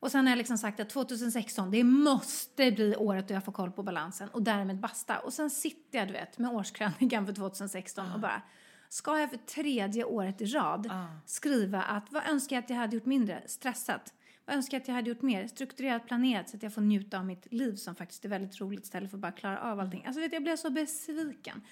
Och 0.00 0.10
sen 0.10 0.26
har 0.26 0.30
jag 0.30 0.38
liksom 0.38 0.58
sagt 0.58 0.80
att 0.80 0.88
2016, 0.88 1.70
det 1.70 1.84
måste 1.84 2.72
bli 2.72 2.96
året 2.96 3.28
då 3.28 3.34
jag 3.34 3.44
får 3.44 3.52
koll 3.52 3.72
på 3.72 3.82
balansen 3.82 4.28
och 4.28 4.42
därmed 4.42 4.80
basta. 4.80 5.18
Och 5.18 5.32
sen 5.32 5.50
sitter 5.50 5.98
jag, 5.98 6.08
du 6.08 6.12
vet, 6.12 6.38
med 6.38 6.50
årskrönikan 6.50 7.26
för 7.26 7.32
2016 7.32 8.12
och 8.12 8.20
bara, 8.20 8.42
ska 8.88 9.20
jag 9.20 9.30
för 9.30 9.36
tredje 9.36 10.04
året 10.04 10.40
i 10.40 10.44
rad 10.46 10.90
skriva 11.26 11.82
att 11.82 12.12
vad 12.12 12.22
önskar 12.28 12.56
jag 12.56 12.62
att 12.62 12.70
jag 12.70 12.76
hade 12.76 12.96
gjort 12.96 13.06
mindre? 13.06 13.42
Stressat. 13.46 14.12
Vad 14.46 14.56
önskar 14.56 14.76
jag 14.76 14.82
att 14.82 14.88
jag 14.88 14.94
hade 14.94 15.10
gjort 15.10 15.22
mer? 15.22 15.46
Strukturerat, 15.46 16.06
planerat 16.06 16.48
så 16.48 16.56
att 16.56 16.62
jag 16.62 16.74
får 16.74 16.80
njuta 16.80 17.18
av 17.18 17.26
mitt 17.26 17.52
liv 17.52 17.74
som 17.74 17.94
faktiskt 17.94 18.24
är 18.24 18.28
väldigt 18.28 18.60
roligt 18.60 18.84
istället 18.84 19.10
för 19.10 19.16
att 19.16 19.22
bara 19.22 19.32
klara 19.32 19.60
av 19.60 19.80
allting. 19.80 20.04
Alltså 20.06 20.20
vet 20.20 20.32
jag 20.32 20.42
blev 20.42 20.56
så 20.56 20.70
besviken. 20.70 21.62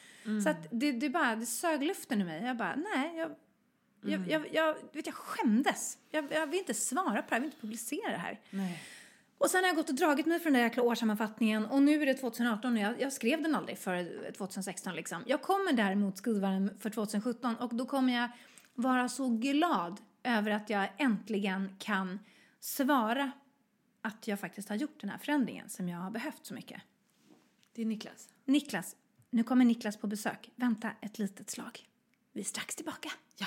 Så 0.43 0.49
att 0.49 0.67
det, 0.71 0.93
det 0.93 1.11
bara, 1.11 1.37
det 1.37 1.47
sög 1.47 1.83
luften 1.83 2.21
ur 2.21 2.25
mig. 2.25 2.43
Jag 2.43 2.57
bara, 2.57 2.77
nej, 2.77 3.17
jag, 3.17 3.31
jag, 4.11 4.29
jag, 4.29 4.47
jag, 4.53 4.77
vet, 4.93 5.07
jag 5.07 5.15
skämdes. 5.15 5.99
Jag, 6.11 6.33
jag 6.33 6.47
vill 6.47 6.59
inte 6.59 6.75
svara 6.75 7.23
på 7.23 7.29
det 7.29 7.35
här, 7.35 7.37
jag 7.37 7.41
vill 7.41 7.51
inte 7.51 7.61
publicera 7.61 8.11
det 8.11 8.17
här. 8.17 8.41
Nej. 8.51 8.83
Och 9.39 9.51
sen 9.51 9.61
har 9.61 9.69
jag 9.69 9.77
gått 9.77 9.89
och 9.89 9.95
dragit 9.95 10.27
mig 10.27 10.39
för 10.39 10.45
den 10.45 10.53
där 10.53 10.61
jäkla 10.61 10.83
årssammanfattningen 10.83 11.67
och 11.67 11.83
nu 11.83 12.03
är 12.03 12.07
det 12.07 12.15
2018 12.15 12.73
och 12.73 12.79
jag, 12.79 13.01
jag 13.01 13.13
skrev 13.13 13.43
den 13.43 13.55
aldrig 13.55 13.79
för 13.79 14.31
2016 14.33 14.95
liksom. 14.95 15.23
Jag 15.27 15.43
kommer 15.43 15.73
däremot 15.73 16.19
skriva 16.19 16.49
den 16.49 16.79
för 16.79 16.91
2017 16.91 17.57
och 17.57 17.75
då 17.75 17.87
kommer 17.87 18.13
jag 18.13 18.29
vara 18.75 19.09
så 19.09 19.29
glad 19.29 20.01
över 20.23 20.51
att 20.51 20.71
jag 20.71 20.89
äntligen 20.99 21.77
kan 21.79 22.19
svara 22.61 23.33
att 24.03 24.29
jag 24.29 24.41
faktiskt 24.41 24.69
har 24.69 24.77
gjort 24.77 25.01
den 25.01 25.11
här 25.11 25.19
förändringen 25.19 25.69
som 25.69 25.89
jag 25.89 25.99
har 25.99 26.11
behövt 26.11 26.47
så 26.47 26.55
mycket. 26.55 26.83
Det 27.73 27.83
är 27.83 27.87
Niklas. 27.87 28.29
Niklas, 28.45 28.97
nu 29.31 29.45
kommer 29.45 29.65
Niklas 29.65 29.97
på 29.97 30.07
besök. 30.07 30.51
Vänta 30.57 30.91
ett 31.01 31.19
litet 31.19 31.51
slag. 31.51 31.89
Vi 32.33 32.41
är 32.41 32.45
strax 32.45 32.77
tillbaka. 32.77 33.11
Ja. 33.37 33.47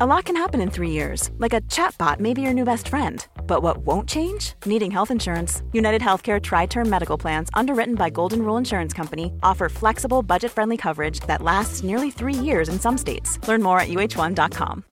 A 0.00 0.06
lot 0.06 0.24
can 0.24 0.34
happen 0.34 0.60
in 0.60 0.70
three 0.70 0.90
years, 0.90 1.30
like 1.38 1.52
a 1.52 1.60
chatbot 1.70 2.18
may 2.18 2.34
be 2.34 2.42
your 2.42 2.52
new 2.52 2.64
best 2.64 2.88
friend. 2.88 3.24
But 3.46 3.62
what 3.62 3.86
won't 3.86 4.08
change? 4.08 4.54
Needing 4.66 4.90
health 4.90 5.12
insurance. 5.12 5.62
United 5.72 6.02
Healthcare 6.02 6.40
Tri 6.42 6.66
Term 6.66 6.90
Medical 6.90 7.16
Plans, 7.16 7.48
underwritten 7.54 7.94
by 7.94 8.10
Golden 8.10 8.42
Rule 8.42 8.56
Insurance 8.58 8.92
Company, 8.92 9.32
offer 9.44 9.68
flexible, 9.68 10.20
budget 10.20 10.50
friendly 10.50 10.76
coverage 10.76 11.20
that 11.28 11.42
lasts 11.42 11.84
nearly 11.84 12.10
three 12.10 12.34
years 12.34 12.68
in 12.68 12.80
some 12.80 12.98
states. 12.98 13.38
Learn 13.46 13.62
more 13.62 13.78
at 13.78 13.88
uh1.com. 13.88 14.82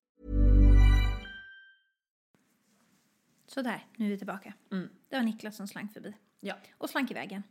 Sådär, 3.46 3.86
nu 3.96 4.06
är 4.06 4.10
vi 4.10 4.18
tillbaka. 4.18 4.52
Mm. 4.72 4.88
Det 5.10 5.16
var 5.16 5.22
Niklas 5.22 5.56
som 5.56 5.66
slank 5.66 5.92
förbi. 5.92 6.14
Ja. 6.40 6.54
Och 6.78 6.90
slank 6.90 7.10
i 7.10 7.14
vägen. 7.14 7.42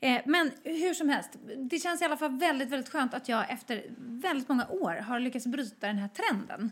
Eh, 0.00 0.20
men 0.24 0.50
hur 0.64 0.94
som 0.94 1.08
helst, 1.08 1.30
det 1.56 1.78
känns 1.78 2.02
i 2.02 2.04
alla 2.04 2.16
fall 2.16 2.38
väldigt, 2.38 2.70
väldigt 2.70 2.88
skönt 2.92 3.14
att 3.14 3.28
jag 3.28 3.50
efter 3.50 3.84
väldigt 3.98 4.48
många 4.48 4.66
år 4.68 4.94
har 4.94 5.20
lyckats 5.20 5.46
bryta 5.46 5.86
den 5.86 5.98
här 5.98 6.08
trenden. 6.08 6.70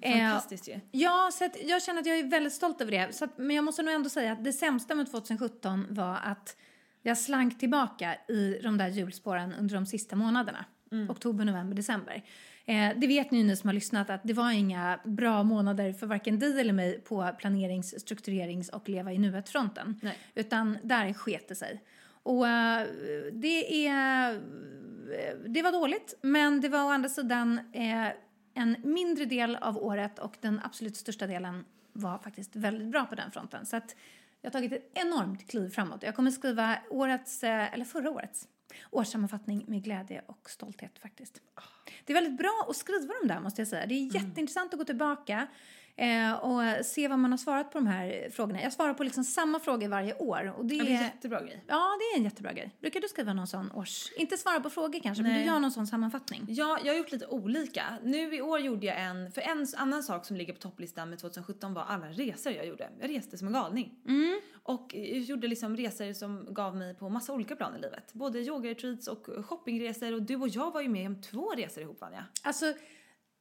Eh, 0.00 0.18
Fantastiskt 0.18 0.68
ju. 0.68 0.80
Ja, 0.90 1.30
så 1.32 1.48
jag 1.64 1.82
känner 1.82 2.00
att 2.00 2.06
jag 2.06 2.18
är 2.18 2.24
väldigt 2.24 2.52
stolt 2.52 2.80
över 2.80 2.92
det. 2.92 3.14
Så 3.14 3.24
att, 3.24 3.38
men 3.38 3.56
jag 3.56 3.64
måste 3.64 3.82
nog 3.82 3.94
ändå 3.94 4.08
säga 4.08 4.32
att 4.32 4.44
det 4.44 4.52
sämsta 4.52 4.94
med 4.94 5.10
2017 5.10 5.86
var 5.90 6.18
att 6.24 6.56
jag 7.02 7.18
slank 7.18 7.58
tillbaka 7.58 8.16
i 8.28 8.58
de 8.62 8.78
där 8.78 8.88
hjulspåren 8.88 9.54
under 9.54 9.74
de 9.74 9.86
sista 9.86 10.16
månaderna. 10.16 10.64
Oktober, 11.10 11.44
november, 11.44 11.76
december. 11.76 12.22
Eh, 12.66 12.90
det 12.96 13.06
vet 13.06 13.30
ni 13.30 13.38
ju 13.38 13.44
ni 13.44 13.56
som 13.56 13.68
har 13.68 13.74
lyssnat 13.74 14.10
att 14.10 14.20
det 14.24 14.32
var 14.32 14.50
inga 14.50 14.98
bra 15.04 15.42
månader 15.42 15.92
för 15.92 16.06
varken 16.06 16.38
dig 16.38 16.60
eller 16.60 16.72
mig 16.72 17.00
på 17.00 17.22
planerings-, 17.22 17.98
strukturerings 17.98 18.68
och 18.68 18.88
leva 18.88 19.12
i 19.12 19.18
nuet-fronten. 19.18 20.00
Utan 20.34 20.78
där 20.82 21.12
sket 21.12 21.48
det 21.48 21.54
sig. 21.54 21.80
Och 22.22 22.48
eh, 22.48 22.86
det 23.32 23.86
är... 23.86 24.40
Det 25.46 25.62
var 25.62 25.72
dåligt, 25.72 26.14
men 26.22 26.60
det 26.60 26.68
var 26.68 26.84
å 26.84 26.88
andra 26.88 27.08
sidan 27.08 27.60
eh, 27.72 28.08
en 28.54 28.76
mindre 28.84 29.24
del 29.24 29.56
av 29.56 29.78
året 29.78 30.18
och 30.18 30.36
den 30.40 30.60
absolut 30.64 30.96
största 30.96 31.26
delen 31.26 31.64
var 31.92 32.18
faktiskt 32.18 32.56
väldigt 32.56 32.88
bra 32.88 33.04
på 33.04 33.14
den 33.14 33.30
fronten. 33.30 33.66
Så 33.66 33.76
att 33.76 33.96
jag 34.40 34.50
har 34.50 34.52
tagit 34.52 34.72
ett 34.72 34.90
enormt 34.94 35.50
kliv 35.50 35.68
framåt. 35.68 36.02
Jag 36.02 36.14
kommer 36.16 36.30
skriva 36.30 36.78
årets, 36.90 37.44
eh, 37.44 37.74
eller 37.74 37.84
förra 37.84 38.10
årets, 38.10 38.48
årssammanfattning 38.90 39.64
med 39.68 39.84
glädje 39.84 40.22
och 40.26 40.50
stolthet 40.50 40.98
faktiskt. 40.98 41.40
Det 42.04 42.12
är 42.12 42.14
väldigt 42.14 42.38
bra 42.38 42.66
att 42.68 42.76
skriva 42.76 43.14
dem 43.20 43.28
där 43.28 43.40
måste 43.40 43.60
jag 43.60 43.68
säga. 43.68 43.86
Det 43.86 43.94
är 43.94 44.14
jätteintressant 44.14 44.74
att 44.74 44.78
gå 44.78 44.84
tillbaka 44.84 45.46
eh, 45.96 46.32
och 46.32 46.86
se 46.86 47.08
vad 47.08 47.18
man 47.18 47.30
har 47.30 47.38
svarat 47.38 47.70
på 47.72 47.78
de 47.78 47.86
här 47.86 48.30
frågorna. 48.30 48.62
Jag 48.62 48.72
svarar 48.72 48.94
på 48.94 49.04
liksom 49.04 49.24
samma 49.24 49.60
frågor 49.60 49.88
varje 49.88 50.14
år. 50.14 50.54
Och 50.58 50.64
det, 50.66 50.74
Ja, 50.74 50.84
det 50.84 50.90
är 50.90 50.96
en 50.96 51.02
jättebra 51.02 51.40
grej. 51.42 51.64
ja, 51.68 51.98
det 51.98 52.04
är 52.16 52.18
en 52.18 52.24
jättebra 52.24 52.52
grej. 52.52 52.76
Brukar 52.80 53.00
du 53.00 53.08
skriva 53.08 53.32
någon 53.32 53.46
sån 53.46 53.72
års... 53.72 54.12
Inte 54.16 54.36
svara 54.36 54.60
på 54.60 54.70
frågor 54.70 55.00
kanske, 55.02 55.22
men 55.22 55.32
Nej. 55.32 55.40
du 55.42 55.46
gör 55.46 55.58
någon 55.58 55.70
sån 55.70 55.86
sammanfattning. 55.86 56.44
Ja, 56.48 56.78
jag 56.84 56.92
har 56.92 56.98
gjort 56.98 57.12
lite 57.12 57.26
olika. 57.26 57.84
Nu 58.02 58.34
i 58.34 58.40
år 58.40 58.60
gjorde 58.60 58.86
jag 58.86 59.00
en, 59.02 59.32
för 59.32 59.40
en 59.40 59.66
annan 59.76 60.02
sak 60.02 60.26
som 60.26 60.36
ligger 60.36 60.52
på 60.52 60.60
topplistan 60.60 61.10
med 61.10 61.18
2017 61.18 61.74
var 61.74 61.82
alla 61.82 62.06
resor 62.06 62.52
jag 62.52 62.66
gjorde. 62.66 62.90
Jag 63.00 63.10
reste 63.10 63.38
som 63.38 63.46
en 63.48 63.52
galning. 63.54 63.94
Och 64.64 64.94
jag 64.94 65.18
gjorde 65.18 65.48
liksom 65.48 65.76
resor 65.76 66.12
som 66.12 66.54
gav 66.54 66.76
mig 66.76 66.94
på 66.94 67.08
massa 67.08 67.32
olika 67.32 67.56
plan 67.56 67.76
i 67.76 67.80
livet. 67.80 68.12
Både 68.12 68.38
yogaretreats 68.40 69.08
och 69.08 69.26
shoppingresor 69.44 70.12
och 70.14 70.22
du 70.22 70.36
och 70.36 70.48
jag 70.48 70.70
var 70.72 70.80
ju 70.80 70.88
med 70.88 71.06
om 71.06 71.22
två 71.22 71.50
resor 71.56 71.82
ihop 71.82 72.00
Vanja. 72.00 72.24
Alltså, 72.42 72.66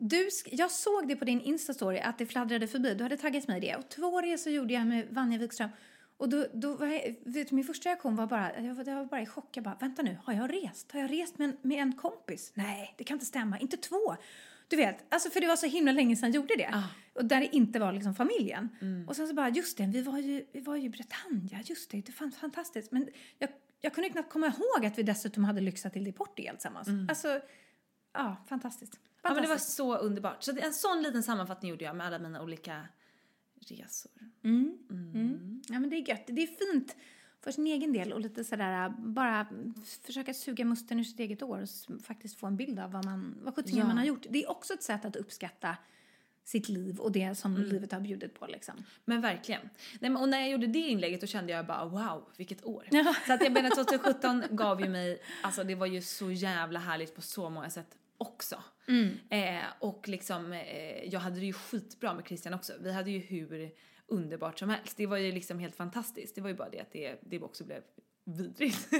du, 0.02 0.30
jag 0.45 0.72
såg 0.72 1.08
det 1.08 1.16
på 1.16 1.26
din 1.26 1.41
Insta-story 1.41 2.02
att 2.04 2.18
det 2.18 2.26
fladdrade 2.26 2.68
förbi. 2.68 2.93
Du 2.93 3.04
hade 3.04 3.18
taggat 3.18 3.47
mig 3.47 3.58
i 3.58 3.60
det. 3.60 3.76
Och 3.76 3.89
två 3.89 4.22
resor 4.22 4.54
gjorde 4.54 4.74
jag 4.74 4.88
med 4.88 5.08
Vanja 5.10 5.38
Wikström. 5.38 5.70
Och 6.18 6.30
då, 6.30 6.45
då 6.54 6.76
var 6.76 6.88
jag, 6.88 7.16
vet 7.24 7.49
du, 7.49 7.56
min 7.56 7.66
första 7.66 7.89
reaktion 7.89 8.16
var 8.16 8.28
bara, 8.28 8.62
jag 8.62 8.76
var, 8.76 8.84
jag 8.88 8.95
var 8.95 9.06
bara 9.06 9.22
i 9.22 9.26
chock. 9.26 9.58
Jag 9.58 9.64
bara, 9.64 9.78
vänta 9.80 10.02
nu, 10.02 10.18
har 10.24 10.34
jag 10.34 10.54
rest? 10.54 10.91
Har 10.91 10.99
jag 10.99 11.12
rest 11.12 11.38
med 11.38 11.49
en, 11.49 11.58
med 11.62 11.82
en 11.82 11.93
kompis? 11.93 12.52
Nej, 12.54 12.93
det 12.97 13.04
kan 13.04 13.16
inte 13.16 13.26
stämma. 13.26 13.60
Inte 13.60 13.78
två. 13.78 14.16
Du 14.68 14.76
vet, 14.78 15.14
alltså 15.14 15.30
för 15.30 15.41
det 15.41 15.47
var 15.47 15.56
så 15.56 15.66
himla 15.66 15.91
länge 15.91 16.16
sedan 16.16 16.32
jag 16.32 16.36
gjorde 16.36 16.56
det. 16.56 16.84
Och 17.14 17.26
där 17.26 17.39
det 17.39 17.56
inte 17.56 17.80
var 17.80 17.93
liksom 17.93 18.16
familjen. 18.16 18.70
Och 19.08 19.16
sen 19.16 19.28
så 19.28 19.34
bara, 19.34 19.49
just 19.49 19.78
det, 19.78 19.86
vi 19.86 20.02
var 20.02 20.18
ju, 20.18 20.45
vi 20.52 20.60
var 20.60 20.76
ju 20.76 20.84
i 20.84 20.89
Bretagne. 20.89 21.62
Just 21.66 21.91
det, 21.91 22.02
det 22.02 22.12
fanns 22.12 22.38
fantastiskt. 22.38 22.91
Men 22.91 23.10
jag, 23.39 23.49
jag 23.82 23.93
kunde 23.93 24.10
knappt 24.10 24.32
komma 24.32 24.47
ihåg 24.47 24.86
att 24.86 24.97
vi 24.97 25.04
dessutom 25.04 25.43
hade 25.43 25.62
lyxat 25.62 25.93
till 25.93 26.04
det 26.04 26.10
i 26.10 26.14
Portugal 26.14 26.56
tillsammans. 26.56 26.88
Alltså, 27.10 27.41
ja, 28.14 28.36
fantastiskt. 28.49 28.99
Ja 29.22 29.34
men 29.34 29.41
det 29.43 29.49
var 29.49 29.57
så 29.57 29.97
underbart. 29.97 30.43
Så 30.43 30.57
en 30.57 30.74
sån 30.74 31.01
liten 31.01 31.24
sammanfattning 31.24 31.69
gjorde 31.72 31.86
jag 31.86 31.95
med 31.95 32.07
alla 32.07 32.19
mina 32.19 32.41
olika 32.41 32.88
resor. 33.67 34.11
Mm. 34.43 35.61
Ja, 35.69 35.80
men 35.80 35.89
det 35.89 35.95
är 35.95 36.09
gött. 36.09 36.24
Det 36.28 36.43
är 36.43 36.47
fint 36.74 36.95
för 37.41 37.51
sin 37.51 37.67
egen 37.67 37.93
del 37.93 38.13
och 38.13 38.19
lite 38.22 38.43
sådär 38.43 38.89
bara 38.97 39.47
försöka 40.05 40.34
suga 40.34 40.65
musten 40.65 40.99
ur 40.99 41.03
sitt 41.03 41.19
eget 41.19 41.41
år 41.41 41.61
och 41.61 42.01
faktiskt 42.01 42.39
få 42.39 42.47
en 42.47 42.57
bild 42.57 42.80
av 42.80 42.91
vad 42.91 43.05
man, 43.05 43.36
vad 43.41 43.55
sjuttsingen 43.55 43.80
Ja. 43.82 43.88
man 43.88 43.97
har 43.97 44.05
gjort. 44.05 44.26
Det 44.30 44.43
är 44.43 44.49
också 44.49 44.74
ett 44.74 44.84
sätt 44.84 45.05
att 45.05 45.15
uppskatta 45.15 45.76
sitt 46.43 46.69
liv 46.69 46.99
och 46.99 47.11
det 47.11 47.36
som 47.36 47.55
Mm. 47.55 47.69
livet 47.69 47.91
har 47.91 47.99
bjudit 47.99 48.39
på 48.39 48.47
liksom. 48.47 48.76
Men 49.05 49.22
verkligen. 49.22 49.61
Nej, 49.99 50.11
men, 50.11 50.17
och 50.17 50.30
när 50.30 50.39
jag 50.39 50.49
gjorde 50.49 50.67
det 50.67 50.80
inlägget 50.80 51.22
då 51.22 51.28
kände 51.28 51.51
jag 51.53 51.65
bara 51.65 51.86
wow, 51.86 52.30
vilket 52.38 52.65
år. 52.65 52.88
Så 53.28 53.34
att 53.34 53.43
jag 53.43 53.51
menar 53.51 53.69
2017 53.69 54.43
gav 54.51 54.82
ju 54.82 54.89
mig, 54.89 55.22
alltså 55.43 55.63
det 55.63 55.76
var 55.76 55.86
ju 55.86 56.01
så 56.01 56.32
jävla 56.32 56.80
härligt 56.80 57.15
på 57.15 57.22
så 57.22 57.49
många 57.49 57.69
sätt 57.69 57.97
också. 58.22 58.63
Eh, 59.30 59.63
och 59.80 60.07
liksom, 60.07 60.53
eh, 60.53 61.03
jag 61.03 61.19
hade 61.19 61.39
det 61.39 61.45
ju 61.45 61.53
skitbra 61.53 62.13
med 62.13 62.28
Christian 62.28 62.53
också. 62.53 62.74
Vi 62.80 62.91
hade 62.91 63.11
ju 63.11 63.19
hur 63.19 63.72
underbart 64.07 64.59
som 64.59 64.69
helst. 64.69 64.97
Det 64.97 65.07
var 65.07 65.17
ju 65.17 65.32
liksom 65.32 65.59
helt 65.59 65.76
fantastiskt. 65.76 66.36
Det 66.36 66.41
var 66.41 66.49
ju 66.49 66.55
bara 66.55 66.69
det 66.69 66.80
att 66.80 66.91
det, 66.91 67.19
det 67.22 67.39
också 67.39 67.63
blev 67.63 67.82
vidrigt. 68.24 68.88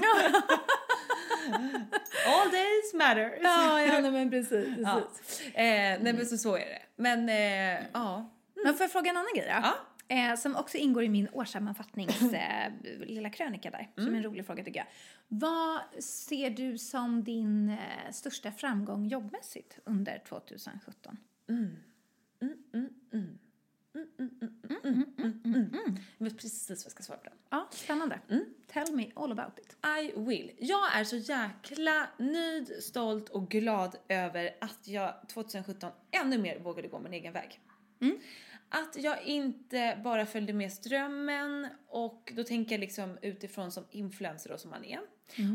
All 2.26 2.50
days 2.50 2.94
matters. 2.94 3.40
Ja, 3.42 3.80
ja 3.82 4.10
men 4.10 4.30
precis. 4.30 4.76
precis. 4.76 5.42
Ja. 5.54 5.60
Eh, 5.60 5.98
nej 6.02 6.12
men 6.12 6.26
så, 6.26 6.38
så 6.38 6.56
är 6.56 6.66
det. 6.66 6.82
Men 6.96 7.28
eh, 7.28 7.86
ja. 7.92 8.30
Men 8.64 8.74
får 8.74 8.84
jag 8.84 8.92
fråga 8.92 9.10
en 9.10 9.16
annan 9.16 9.32
grej 9.34 9.46
då? 9.46 9.52
Ja. 9.62 9.74
Eh, 10.08 10.36
som 10.36 10.56
också 10.56 10.76
ingår 10.76 11.02
i 11.04 11.08
min 11.08 11.28
årssammanfattnings 11.32 12.22
eh, 12.32 12.72
lilla 13.00 13.30
krönika 13.30 13.70
där. 13.70 13.90
Som 13.96 14.12
är 14.12 14.16
en 14.16 14.22
rolig 14.22 14.46
fråga 14.46 14.64
tycker 14.64 14.80
jag. 14.80 14.86
Vad 15.28 15.80
ser 16.02 16.50
du 16.50 16.78
som 16.78 17.24
din 17.24 17.68
eh, 17.68 18.12
största 18.12 18.52
framgång 18.52 19.06
jobbmässigt 19.06 19.78
under 19.84 20.18
2017? 20.28 21.16
Jag 26.18 26.24
vet 26.24 26.36
precis 26.36 26.68
vad 26.68 26.76
jag 26.84 26.92
ska 26.92 27.02
svara 27.02 27.18
på 27.18 27.24
den. 27.24 27.38
Ja, 27.50 27.68
spännande. 27.70 28.20
Tell 28.66 28.94
me 28.96 29.10
all 29.14 29.32
about 29.32 29.58
it. 29.58 29.76
I 30.02 30.20
will. 30.20 30.50
Jag 30.58 30.96
är 30.96 31.04
så 31.04 31.16
jäkla 31.16 32.08
nöjd, 32.18 32.72
stolt 32.80 33.28
och 33.28 33.50
glad 33.50 33.96
över 34.08 34.50
att 34.60 34.88
jag 34.88 35.14
2017 35.28 35.92
ännu 36.10 36.38
mer 36.38 36.58
vågade 36.58 36.88
gå 36.88 36.98
min 36.98 37.12
egen 37.12 37.32
väg. 37.32 37.60
Att 38.74 38.96
jag 38.96 39.22
inte 39.22 40.00
bara 40.04 40.26
följde 40.26 40.52
med 40.52 40.72
strömmen 40.72 41.68
och 41.88 42.32
då 42.36 42.44
tänker 42.44 42.72
jag 42.72 42.80
liksom 42.80 43.18
utifrån 43.22 43.72
som 43.72 43.84
influencer 43.90 44.50
då 44.50 44.58
som 44.58 44.70
man 44.70 44.84
är 44.84 45.00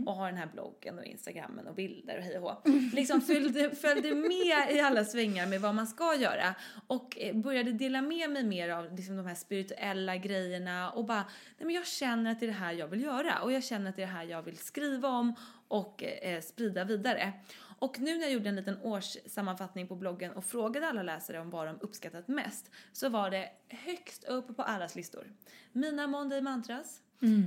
och 0.05 0.15
har 0.15 0.28
den 0.28 0.38
här 0.38 0.49
bloggen 0.53 0.99
och 0.99 1.05
instagrammen 1.05 1.68
och 1.68 1.76
bilder 1.76 2.18
och 2.18 2.24
hej 2.24 2.39
och 2.39 2.41
hå. 2.41 2.61
Liksom 2.93 3.22
följde, 3.22 3.76
följde 3.76 4.15
med 4.15 4.72
i 4.72 4.80
alla 4.80 5.05
svängar 5.05 5.47
med 5.47 5.61
vad 5.61 5.76
man 5.76 5.88
ska 5.88 6.15
göra 6.15 6.55
och 6.88 7.20
eh, 7.20 7.36
började 7.36 7.72
dela 7.72 8.01
med 8.01 8.30
mig 8.30 8.43
mer 8.43 8.70
av 8.70 8.95
liksom 8.95 9.18
de 9.18 9.26
här 9.26 9.36
spirituella 9.36 10.18
grejerna 10.18 10.91
och 10.91 11.05
bara, 11.05 11.26
nej 11.57 11.65
men 11.65 11.76
jag 11.76 11.88
känner 11.88 12.32
att 12.32 12.39
det 12.39 12.45
är 12.45 12.47
det 12.47 12.53
här 12.53 12.74
jag 12.74 12.88
vill 12.88 13.01
göra 13.01 13.41
och 13.41 13.51
jag 13.51 13.63
känner 13.63 13.89
att 13.89 13.95
det 13.95 14.01
är 14.01 14.07
det 14.07 14.13
här 14.13 14.24
jag 14.24 14.41
vill 14.41 14.57
skriva 14.57 15.09
om 15.09 15.36
och 15.68 16.03
eh, 16.03 16.41
sprida 16.41 16.84
vidare. 16.84 17.34
Och 17.80 17.99
nu 17.99 18.17
när 18.17 18.21
jag 18.21 18.32
gjorde 18.32 18.49
en 18.49 18.55
liten 18.55 18.78
årssammanfattning 18.82 19.88
på 19.88 19.95
bloggen 19.95 20.32
och 20.32 20.45
frågade 20.45 20.88
alla 20.88 21.03
läsare 21.03 21.39
om 21.39 21.49
vad 21.49 21.67
de 21.67 21.78
uppskattat 21.82 22.28
mest 22.28 22.71
så 22.91 23.09
var 23.09 23.30
det 23.30 23.49
högst 23.67 24.23
upp 24.23 24.55
på 24.55 24.63
allas 24.63 24.95
listor. 24.95 25.34
Mina 25.71 26.07
Monday 26.07 26.41
mantras, 26.41 27.01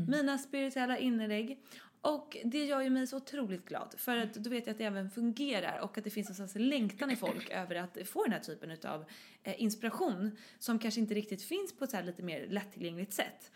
mina 0.09 0.39
spirituella 0.39 0.99
inlägg 0.99 1.59
och 2.03 2.37
det 2.45 2.65
gör 2.65 2.81
ju 2.81 2.91
mig 2.91 3.07
så 3.07 3.17
otroligt 3.17 3.65
glad 3.65 3.95
för 3.97 4.17
att 4.17 4.35
då 4.35 4.51
vet 4.51 4.67
jag 4.67 4.73
att 4.73 4.79
det 4.79 4.85
även 4.85 5.11
fungerar 5.11 5.81
och 5.81 5.99
att 5.99 6.05
det 6.05 6.11
finns 6.11 6.29
en 6.29 6.35
slags 6.35 6.55
längtan 6.55 7.11
i 7.11 7.17
folk 7.17 7.51
över 7.55 7.75
att 7.75 7.99
få 8.09 8.25
den 8.25 8.33
här 8.33 8.41
typen 8.41 8.77
av 8.85 9.05
eh, 9.43 9.63
inspiration 9.63 10.37
som 10.59 10.79
kanske 10.79 11.01
inte 11.01 11.15
riktigt 11.15 11.43
finns 11.43 11.77
på 11.79 11.85
ett 11.85 11.91
så 11.91 11.97
här 11.97 12.05
lite 12.05 12.23
mer 12.23 12.47
lättillgängligt 12.49 13.13
sätt. 13.13 13.53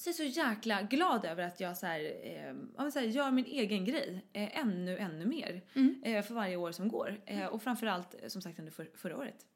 Så 0.00 0.08
jag 0.08 0.14
är 0.14 0.16
så 0.16 0.40
jäkla 0.40 0.82
glad 0.82 1.24
över 1.24 1.42
att 1.42 1.60
jag 1.60 1.76
så 1.76 1.86
här, 1.86 2.00
eh, 2.22 2.90
så 2.90 2.98
här, 2.98 3.06
gör 3.06 3.30
min 3.30 3.44
egen 3.44 3.84
grej 3.84 4.24
eh, 4.32 4.58
ännu, 4.58 4.98
ännu 4.98 5.26
mer 5.26 5.62
eh, 6.04 6.22
för 6.22 6.34
varje 6.34 6.56
år 6.56 6.72
som 6.72 6.88
går. 6.88 7.20
Eh, 7.26 7.46
och 7.46 7.62
framförallt 7.62 8.14
eh, 8.22 8.28
som 8.28 8.42
sagt 8.42 8.58
under 8.58 8.72
för, 8.72 8.90
förra 8.94 9.16
året. 9.16 9.46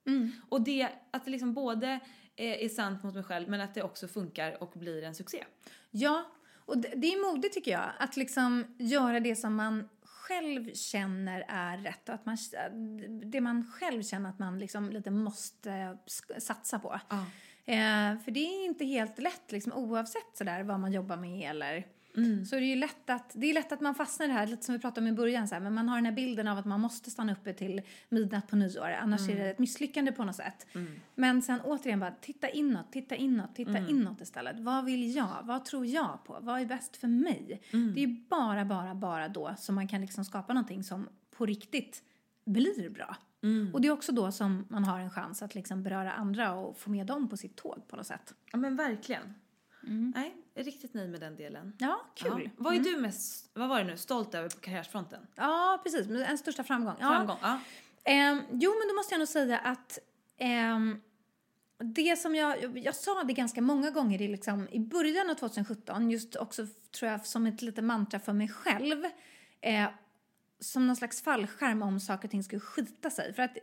Och 0.49 0.61
det, 0.61 0.88
att 1.11 1.24
det 1.24 1.30
liksom 1.30 1.55
både 1.55 2.01
eh, 2.36 2.64
är 2.64 2.68
sant 2.68 3.03
mot 3.03 3.14
mig 3.14 3.24
själv 3.24 3.49
men 3.49 3.61
att 3.61 3.74
det 3.74 3.82
också 3.82 4.09
funkar 4.09 4.62
och 4.62 4.72
blir 4.74 5.03
en 5.03 5.14
succé. 5.14 5.45
Ja, 5.90 6.24
och 6.55 6.78
det, 6.78 6.92
det 6.97 7.07
är 7.07 7.32
modigt 7.32 7.55
tycker 7.55 7.70
jag. 7.70 7.90
Att 7.99 8.16
liksom 8.16 8.76
göra 8.78 9.20
det 9.20 9.36
som 9.36 9.55
man 9.55 9.88
själv 10.03 10.74
känner 10.74 11.45
är 11.49 11.78
rätt. 11.78 12.09
Och 12.09 12.14
att 12.14 12.26
man, 12.26 12.36
det 13.30 13.40
man 13.40 13.72
själv 13.72 14.03
känner 14.03 14.30
att 14.30 14.38
man 14.38 14.59
liksom 14.59 14.90
lite 14.90 15.11
måste 15.11 15.99
satsa 16.38 16.78
på. 16.78 17.01
Eh, 17.66 18.18
för 18.24 18.30
det 18.30 18.40
är 18.40 18.64
inte 18.64 18.84
helt 18.84 19.18
lätt 19.18 19.52
liksom, 19.52 19.72
oavsett 19.72 20.36
sådär 20.36 20.62
vad 20.62 20.80
man 20.80 20.92
jobbar 20.92 21.16
med 21.16 21.50
eller 21.50 21.86
så 22.46 22.56
är 22.56 22.60
det 22.60 22.66
ju 22.66 22.76
lätt 22.76 23.10
att, 23.10 23.32
det 23.34 23.46
är 23.50 23.54
lätt 23.54 23.72
att 23.72 23.80
man 23.80 23.94
fastnar 23.94 24.26
i 24.26 24.28
det 24.28 24.34
här, 24.34 24.46
lite 24.46 24.62
som 24.64 24.72
vi 24.72 24.78
pratade 24.78 25.00
om 25.00 25.12
i 25.12 25.16
början, 25.16 25.48
så 25.48 25.54
här, 25.54 25.62
men 25.62 25.74
man 25.74 25.88
har 25.88 25.96
den 25.96 26.06
här 26.06 26.12
bilden 26.12 26.48
av 26.48 26.58
att 26.58 26.64
man 26.64 26.80
måste 26.80 27.10
stanna 27.10 27.32
uppe 27.32 27.52
till 27.52 27.82
midnatt 28.08 28.48
på 28.48 28.56
nyår, 28.56 28.90
annars 29.00 29.28
är 29.28 29.36
det 29.36 29.50
ett 29.50 29.58
misslyckande 29.58 30.12
på 30.12 30.24
något 30.24 30.36
sätt. 30.36 30.66
Men 31.14 31.42
sen 31.42 31.60
återigen 31.60 32.00
bara, 32.00 32.14
titta 32.20 32.48
inåt, 32.48 32.92
titta 32.92 33.16
inåt, 33.16 33.54
titta 33.54 33.70
inåt 33.90 34.20
istället. 34.20 34.60
Vad 34.60 34.84
vill 34.84 35.16
jag? 35.16 35.38
Vad 35.42 35.64
tror 35.64 35.86
jag 35.86 36.18
på? 36.24 36.38
Vad 36.40 36.60
är 36.60 36.66
bäst 36.66 36.96
för 36.96 37.08
mig? 37.08 37.62
Det 37.94 38.02
är 38.02 38.28
bara, 38.30 38.64
bara, 38.64 38.94
bara 38.94 39.28
då 39.28 39.54
som 39.58 39.74
man 39.74 39.88
kan 39.88 40.00
liksom 40.00 40.24
skapa 40.24 40.52
någonting 40.52 40.84
som 40.84 41.08
på 41.36 41.46
riktigt 41.46 42.02
blir 42.44 42.90
bra. 42.90 43.16
Och 43.72 43.80
det 43.80 43.88
är 43.88 43.92
också 43.92 44.12
då 44.12 44.32
som 44.32 44.66
man 44.68 44.84
har 44.84 45.01
en 45.01 45.11
chans 45.11 45.42
att 45.42 45.55
liksom 45.55 45.82
beröra 45.82 46.12
andra 46.12 46.55
och 46.55 46.78
få 46.78 46.90
med 46.90 47.07
dem 47.07 47.28
på 47.28 47.36
sitt 47.36 47.57
tåg 47.57 47.88
på 47.88 47.97
något 47.97 48.07
sätt. 48.07 48.34
Ja 48.53 48.59
men 48.59 48.76
verkligen. 48.76 49.34
Nej, 50.14 50.34
jag 50.55 50.61
är 50.61 50.64
riktigt 50.64 50.95
nöjd 50.95 51.11
med 51.11 51.20
den 51.20 51.36
delen. 51.36 51.72
Ja, 51.78 52.01
kul. 52.14 52.42
Ja. 52.45 52.51
Vad 52.57 52.74
är 52.74 52.80
du 52.80 52.97
mest, 52.97 53.51
vad 53.55 53.68
var 53.68 53.78
det 53.78 53.84
nu, 53.84 53.97
stolt 53.97 54.34
över 54.34 54.49
på 54.49 54.61
karriärsfronten? 54.61 55.26
Ja, 55.34 55.80
precis. 55.82 56.09
En 56.09 56.38
största 56.38 56.64
framgång. 56.64 56.95
Ja. 57.01 57.09
Framgång? 57.09 57.36
Ja. 57.42 57.59
Ehm, 58.05 58.40
jo, 58.51 58.70
men 58.70 58.88
då 58.88 58.95
måste 58.95 59.14
jag 59.14 59.18
nog 59.18 59.28
säga 59.28 59.59
att 59.59 59.99
ehm, 60.36 61.01
det 61.78 62.16
som 62.16 62.34
jag, 62.34 62.78
jag 62.78 62.95
sa 62.95 63.24
det 63.24 63.32
ganska 63.32 63.62
många 63.62 63.90
gånger 63.90 64.22
i, 64.22 64.28
liksom, 64.28 64.68
i 64.68 64.80
början 64.80 65.30
av 65.30 65.34
2017, 65.34 66.11
just 66.11 66.36
också 66.36 66.66
tror 66.99 67.11
jag 67.11 67.26
som 67.26 67.47
ett 67.47 67.62
litet 67.62 67.84
mantra 67.84 68.20
för 68.20 68.32
mig 68.32 68.49
själv, 68.49 69.05
eh, 69.61 69.88
som 70.61 70.86
någon 70.86 70.96
slags 70.96 71.22
fallskärm 71.22 71.82
om 71.82 72.00
saker 72.00 72.28
och 72.28 72.30
ting 72.30 72.42
skulle 72.42 72.61
skita 72.61 73.11
sig. 73.11 73.34
För 73.34 73.42
att 73.42 73.57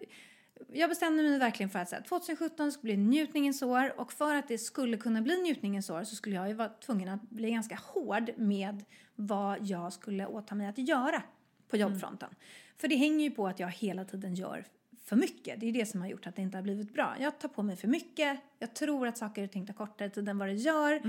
jag 0.73 0.89
bestämde 0.89 1.23
mig 1.23 1.39
verkligen 1.39 1.69
för 1.69 1.79
att 1.79 1.89
så 1.89 1.95
här, 1.95 2.03
2017 2.03 2.71
skulle 2.71 2.93
bli 2.93 3.03
njutningens 3.03 3.61
år 3.61 3.99
och 3.99 4.13
för 4.13 4.35
att 4.35 4.47
det 4.47 4.57
skulle 4.57 4.97
kunna 4.97 5.21
bli 5.21 5.41
njutningens 5.41 5.89
år 5.89 6.03
så 6.03 6.15
skulle 6.15 6.35
jag 6.35 6.47
ju 6.47 6.53
vara 6.53 6.69
tvungen 6.69 7.09
att 7.09 7.21
bli 7.21 7.51
ganska 7.51 7.79
hård 7.93 8.31
med 8.37 8.83
vad 9.15 9.67
jag 9.67 9.93
skulle 9.93 10.25
åta 10.25 10.55
mig 10.55 10.67
att 10.67 10.77
göra 10.77 11.23
på 11.67 11.77
jobbfronten. 11.77 12.29
För 12.77 12.87
det 12.87 12.95
hänger 12.95 13.23
ju 13.23 13.31
på 13.31 13.47
att 13.47 13.59
jag 13.59 13.69
hela 13.69 14.05
tiden 14.05 14.35
gör 14.35 14.65
för 15.12 15.16
mycket. 15.16 15.59
Det 15.59 15.70
är 15.70 15.74
det 15.74 15.86
som 15.86 16.01
har 16.01 16.07
gjort 16.07 16.28
att 16.28 16.36
det 16.36 16.41
inte 16.41 16.57
har 16.57 16.64
blivit 16.64 16.93
bra. 16.93 17.16
Jag 17.20 17.39
tar 17.39 17.49
på 17.49 17.64
mig 17.64 17.76
för 17.76 17.88
mycket. 17.88 18.39
Jag 18.59 18.74
tror 18.74 19.07
att 19.07 19.18
saker 19.18 19.43
och 19.43 19.51
ting 19.51 19.66
tar 19.68 19.74
kortare 19.74 20.09
tid 20.09 20.30
än 20.30 20.38
vad 20.38 20.47
det 20.47 20.53
gör. 20.53 21.01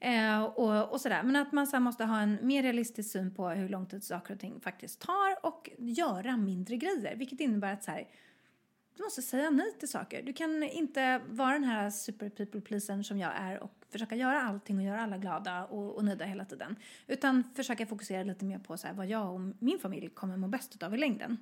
Eh, 0.00 0.42
och, 0.42 0.92
och 0.92 1.00
sådär. 1.00 1.22
Men 1.22 1.36
att 1.36 1.52
man 1.52 1.66
så 1.66 1.80
måste 1.80 2.04
ha 2.04 2.20
en 2.20 2.38
mer 2.42 2.62
realistisk 2.62 3.10
syn 3.10 3.34
på 3.34 3.48
hur 3.48 3.68
lång 3.68 3.86
tid 3.86 4.04
saker 4.04 4.34
och 4.34 4.40
ting 4.40 4.60
faktiskt 4.60 5.00
tar 5.00 5.46
och 5.46 5.70
göra 5.78 6.36
mindre 6.36 6.76
grejer. 6.76 7.16
Vilket 7.16 7.40
innebär 7.40 7.72
att 7.72 7.84
så 7.84 7.90
här, 7.90 8.08
du 8.96 9.02
måste 9.02 9.22
säga 9.22 9.50
nej 9.50 9.72
till 9.78 9.88
saker. 9.88 10.22
Du 10.22 10.32
kan 10.32 10.62
inte 10.62 11.20
vara 11.28 11.52
den 11.52 11.64
här 11.64 11.90
super 11.90 12.28
people 12.28 12.60
pleasern 12.60 13.04
som 13.04 13.18
jag 13.18 13.32
är 13.36 13.62
och 13.62 13.84
försöka 13.90 14.16
göra 14.16 14.42
allting 14.42 14.78
och 14.78 14.84
göra 14.84 15.02
alla 15.02 15.18
glada 15.18 15.64
och, 15.64 15.96
och 15.96 16.04
nöjda 16.04 16.24
hela 16.24 16.44
tiden. 16.44 16.76
Utan 17.06 17.44
försöka 17.54 17.86
fokusera 17.86 18.22
lite 18.22 18.44
mer 18.44 18.58
på 18.58 18.76
så 18.76 18.86
här, 18.86 18.94
vad 18.94 19.06
jag 19.06 19.34
och 19.34 19.40
min 19.58 19.78
familj 19.78 20.08
kommer 20.08 20.36
må 20.36 20.48
bäst 20.48 20.82
av 20.82 20.94
i 20.94 20.98
längden. 20.98 21.36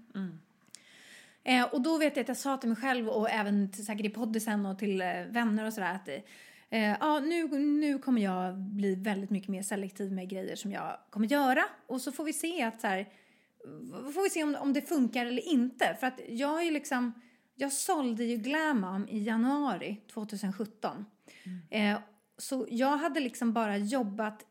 Eh, 1.47 1.65
och 1.65 1.81
då 1.81 1.99
vet 1.99 2.17
jag 2.17 2.23
att 2.23 2.29
jag 2.29 2.37
sa 2.37 2.57
till 2.57 2.69
mig 2.69 2.79
själv 2.79 3.09
och 3.09 3.31
även 3.31 3.73
till, 3.73 3.87
säkert 3.87 4.07
i 4.07 4.11
poddisen 4.11 4.67
och 4.67 4.79
till 4.79 5.01
eh, 5.01 5.07
vänner 5.29 5.67
och 5.67 5.73
sådär 5.73 5.95
att 5.95 6.09
eh, 6.71 6.97
ja, 7.01 7.21
nu, 7.21 7.49
nu 7.59 7.99
kommer 7.99 8.23
jag 8.23 8.59
bli 8.59 8.95
väldigt 8.95 9.31
mycket 9.31 9.49
mer 9.49 9.63
selektiv 9.63 10.13
med 10.13 10.29
grejer 10.29 10.57
som 10.57 10.73
jag 10.73 10.99
kommer 11.11 11.27
göra. 11.27 11.65
Och 11.87 12.01
så 12.01 12.13
får 12.13 12.25
vi 12.25 12.33
se 12.33 12.63
att 12.63 12.81
så 12.81 12.87
här, 12.87 13.09
får 14.13 14.23
vi 14.23 14.31
se 14.31 14.43
om, 14.43 14.57
om 14.61 14.73
det 14.73 14.83
funkar 14.83 15.27
eller 15.27 15.49
inte. 15.49 15.97
För 16.01 16.07
att 16.07 16.21
jag 16.29 16.67
är 16.67 16.71
liksom, 16.71 17.13
jag 17.55 17.73
sålde 17.73 18.25
ju 18.25 18.37
Glamam 18.37 19.09
i 19.09 19.23
januari 19.23 20.01
2017. 20.13 21.05
Eh, 21.71 21.99
så 22.39 22.67
jag 22.71 22.97
hade 22.97 23.21
liksom 23.21 23.53
bara 23.53 23.77
jobbat 23.77 24.47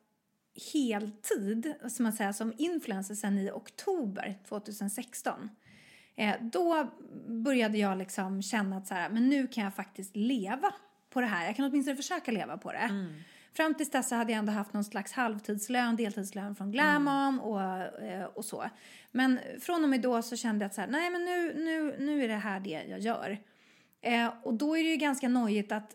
heltid, 0.74 1.74
som 1.90 2.04
man 2.04 2.14
säger, 2.14 2.32
som 2.32 2.54
influencer 2.58 3.16
sedan 3.16 3.38
i 3.38 3.52
oktober 3.52 4.40
2016. 4.50 5.50
Eh, 6.16 6.36
då 6.42 6.92
började 7.28 7.78
jag 7.78 7.98
liksom 7.98 8.42
känna 8.42 8.78
att 8.78 8.88
så 8.88 8.94
här, 8.94 9.10
men 9.10 9.30
nu 9.30 9.48
kan 9.48 9.64
jag 9.64 9.76
faktiskt 9.76 10.16
leva 10.16 10.74
på 11.10 11.22
det 11.22 11.28
här. 11.28 11.46
Jag 11.46 11.56
kan 11.56 11.66
åtminstone 11.66 11.96
försöka 11.96 12.32
leva 12.32 12.58
på 12.58 12.72
det. 12.72 12.90
Fram 13.54 13.74
tills 13.74 13.90
dess 13.92 14.12
hade 14.12 14.32
jag 14.32 14.40
ändå 14.40 14.52
haft 14.52 14.74
någon 14.74 14.84
slags 14.84 15.12
halvtidslön, 15.12 15.96
deltidslön 15.96 16.56
från 16.56 16.72
Glamom 16.72 17.40
och, 17.40 17.62
eh, 18.04 18.26
och 18.26 18.46
så. 18.46 18.66
Men 19.12 19.40
från 19.62 19.84
och 19.84 19.90
med 19.90 20.02
då 20.02 20.22
så 20.22 20.36
kände 20.36 20.64
jag 20.64 20.70
att 20.70 20.76
så 20.76 20.82
här, 20.82 20.88
nej 20.88 21.10
men 21.10 21.26
nu, 21.26 21.54
nu, 21.58 21.96
nu 22.00 22.24
är 22.24 22.28
det 22.28 22.36
här 22.36 22.60
det 22.60 22.86
jag 22.90 23.00
gör. 23.00 23.38
Eh, 24.02 24.34
och 24.44 24.54
då 24.54 24.78
är 24.78 24.84
det 24.84 24.90
ju 24.90 24.96
ganska 24.96 25.30
nojigt 25.30 25.72
att 25.72 25.92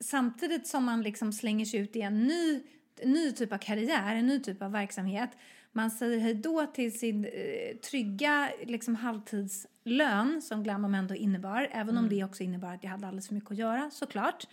samtidigt 0.00 0.66
som 0.66 0.84
man 0.84 1.02
liksom 1.02 1.32
slänger 1.32 1.64
sig 1.64 1.80
ut 1.80 1.96
i 1.96 2.00
en 2.00 2.26
ny, 2.26 2.62
ny 3.04 3.32
typ 3.32 3.52
av 3.52 3.58
karriär, 3.58 4.14
en 4.14 4.26
ny 4.26 4.40
typ 4.40 4.62
av 4.62 4.72
verksamhet. 4.72 5.30
Man 5.76 5.90
säger 5.90 6.18
hej 6.18 6.34
då 6.34 6.66
till 6.66 6.98
sin 6.98 7.24
eh, 7.24 7.76
trygga 7.76 8.50
liksom, 8.62 8.94
halvtidslön 8.94 10.42
som 10.42 10.62
Glamom 10.62 10.94
ändå 10.94 11.14
innebar. 11.14 11.68
Även 11.72 11.98
om 11.98 12.08
det 12.08 12.24
också 12.24 12.42
innebar 12.42 12.74
att 12.74 12.84
jag 12.84 12.90
hade 12.90 13.06
alldeles 13.06 13.28
för 13.28 13.34
mycket 13.34 13.50
att 13.50 13.56
göra 13.56 13.90
såklart. 13.90 14.46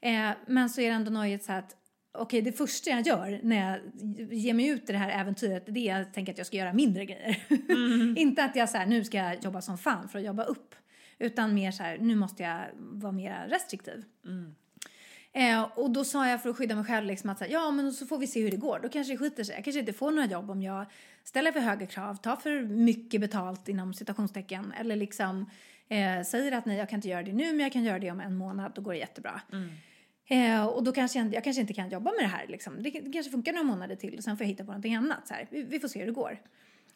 Eh, 0.00 0.30
men 0.46 0.70
så 0.70 0.80
är 0.80 0.88
det 0.88 0.94
ändå 0.94 1.10
nöjet 1.10 1.44
så 1.44 1.52
att 1.52 1.76
okej, 2.12 2.42
det 2.42 2.52
första 2.52 2.90
jag 2.90 3.06
gör 3.06 3.40
när 3.42 3.70
jag 3.70 3.80
ger 4.32 4.54
mig 4.54 4.66
ut 4.66 4.90
i 4.90 4.92
det 4.92 4.98
här 4.98 5.20
äventyret 5.20 5.64
det 5.66 5.88
är 5.88 6.00
att 6.00 6.06
jag 6.06 6.14
tänker 6.14 6.32
att 6.32 6.38
jag 6.38 6.46
ska 6.46 6.56
göra 6.56 6.72
mindre 6.72 7.04
grejer. 7.04 7.38
Inte 8.18 8.44
att 8.44 8.56
jag 8.56 8.68
så 8.68 8.78
här, 8.78 8.86
nu 8.86 9.04
ska 9.04 9.18
jag 9.18 9.44
jobba 9.44 9.60
som 9.60 9.78
fan 9.78 10.08
för 10.08 10.18
att 10.18 10.24
jobba 10.24 10.44
upp. 10.44 10.74
Utan 11.18 11.54
mer 11.54 11.70
så 11.70 11.82
här, 11.82 11.98
nu 11.98 12.14
måste 12.14 12.42
jag 12.42 12.66
vara 12.78 13.12
mer 13.12 13.46
restriktiv. 13.48 14.04
Eh, 15.32 15.62
och 15.62 15.90
då 15.90 16.04
sa 16.04 16.28
jag 16.28 16.42
för 16.42 16.50
att 16.50 16.56
skydda 16.56 16.74
mig 16.74 16.84
själv 16.84 17.06
liksom 17.06 17.30
att 17.30 17.38
så 17.38 17.44
här, 17.44 17.52
ja 17.52 17.70
men 17.70 17.92
så 17.92 18.06
får 18.06 18.18
vi 18.18 18.26
se 18.26 18.42
hur 18.42 18.50
det 18.50 18.56
går. 18.56 18.80
Då 18.82 18.88
kanske 18.88 19.12
det 19.12 19.18
skiter 19.18 19.44
sig. 19.44 19.54
Jag 19.54 19.64
kanske 19.64 19.80
inte 19.80 19.92
får 19.92 20.10
några 20.10 20.28
jobb 20.28 20.50
om 20.50 20.62
jag 20.62 20.86
ställer 21.24 21.52
för 21.52 21.60
höga 21.60 21.86
krav, 21.86 22.14
tar 22.14 22.36
för 22.36 22.62
mycket 22.62 23.20
betalt 23.20 23.68
inom 23.68 23.94
citationstecken 23.94 24.72
eller 24.80 24.96
liksom 24.96 25.50
eh, 25.88 26.22
säger 26.22 26.52
att 26.52 26.66
nej 26.66 26.78
jag 26.78 26.88
kan 26.88 26.96
inte 26.96 27.08
göra 27.08 27.22
det 27.22 27.32
nu 27.32 27.44
men 27.44 27.60
jag 27.60 27.72
kan 27.72 27.84
göra 27.84 27.98
det 27.98 28.10
om 28.10 28.20
en 28.20 28.36
månad, 28.36 28.72
då 28.74 28.82
går 28.82 28.92
det 28.92 28.98
jättebra. 28.98 29.40
Eh, 30.30 30.66
och 30.66 30.84
då 30.84 30.92
kanske 30.92 31.18
jag, 31.18 31.34
jag 31.34 31.44
kanske 31.44 31.60
inte 31.60 31.72
kan 31.72 31.88
jobba 31.88 32.10
med 32.10 32.20
det 32.20 32.36
här. 32.36 32.46
Liksom. 32.46 32.82
Det, 32.82 32.90
det 32.90 33.12
kanske 33.12 33.32
funkar 33.32 33.52
några 33.52 33.64
månader 33.64 33.96
till 33.96 34.18
och 34.18 34.24
sen 34.24 34.36
får 34.36 34.44
jag 34.44 34.48
hitta 34.48 34.64
på 34.64 34.70
någonting 34.70 34.94
annat. 34.94 35.28
Så. 35.28 35.34
Vi, 35.50 35.62
vi 35.62 35.80
får 35.80 35.88
se 35.88 35.98
hur 35.98 36.06
det 36.06 36.12
går. 36.12 36.38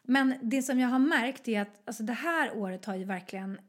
Men 0.03 0.33
det 0.41 0.61
som 0.61 0.79
jag 0.79 0.89
har 0.89 0.99
märkt 0.99 1.47
är 1.47 1.61
att 1.61 1.81
alltså, 1.85 2.03
det 2.03 2.13
här 2.13 2.57
året 2.57 2.85
har 2.85 2.95
ju 2.95 3.03
verkligen... 3.03 3.59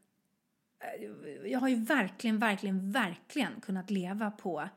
eh, 0.85 1.51
Jag 1.51 1.61
har 1.61 1.69
ju 1.69 1.85
verkligen, 1.85 2.39
verkligen, 2.39 2.93
verkligen 2.93 3.61
kunnat 3.61 3.91
leva 3.91 4.31
på 4.31 4.69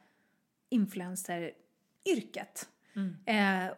influenceryrket. 0.70 2.70
Eh, 3.26 3.72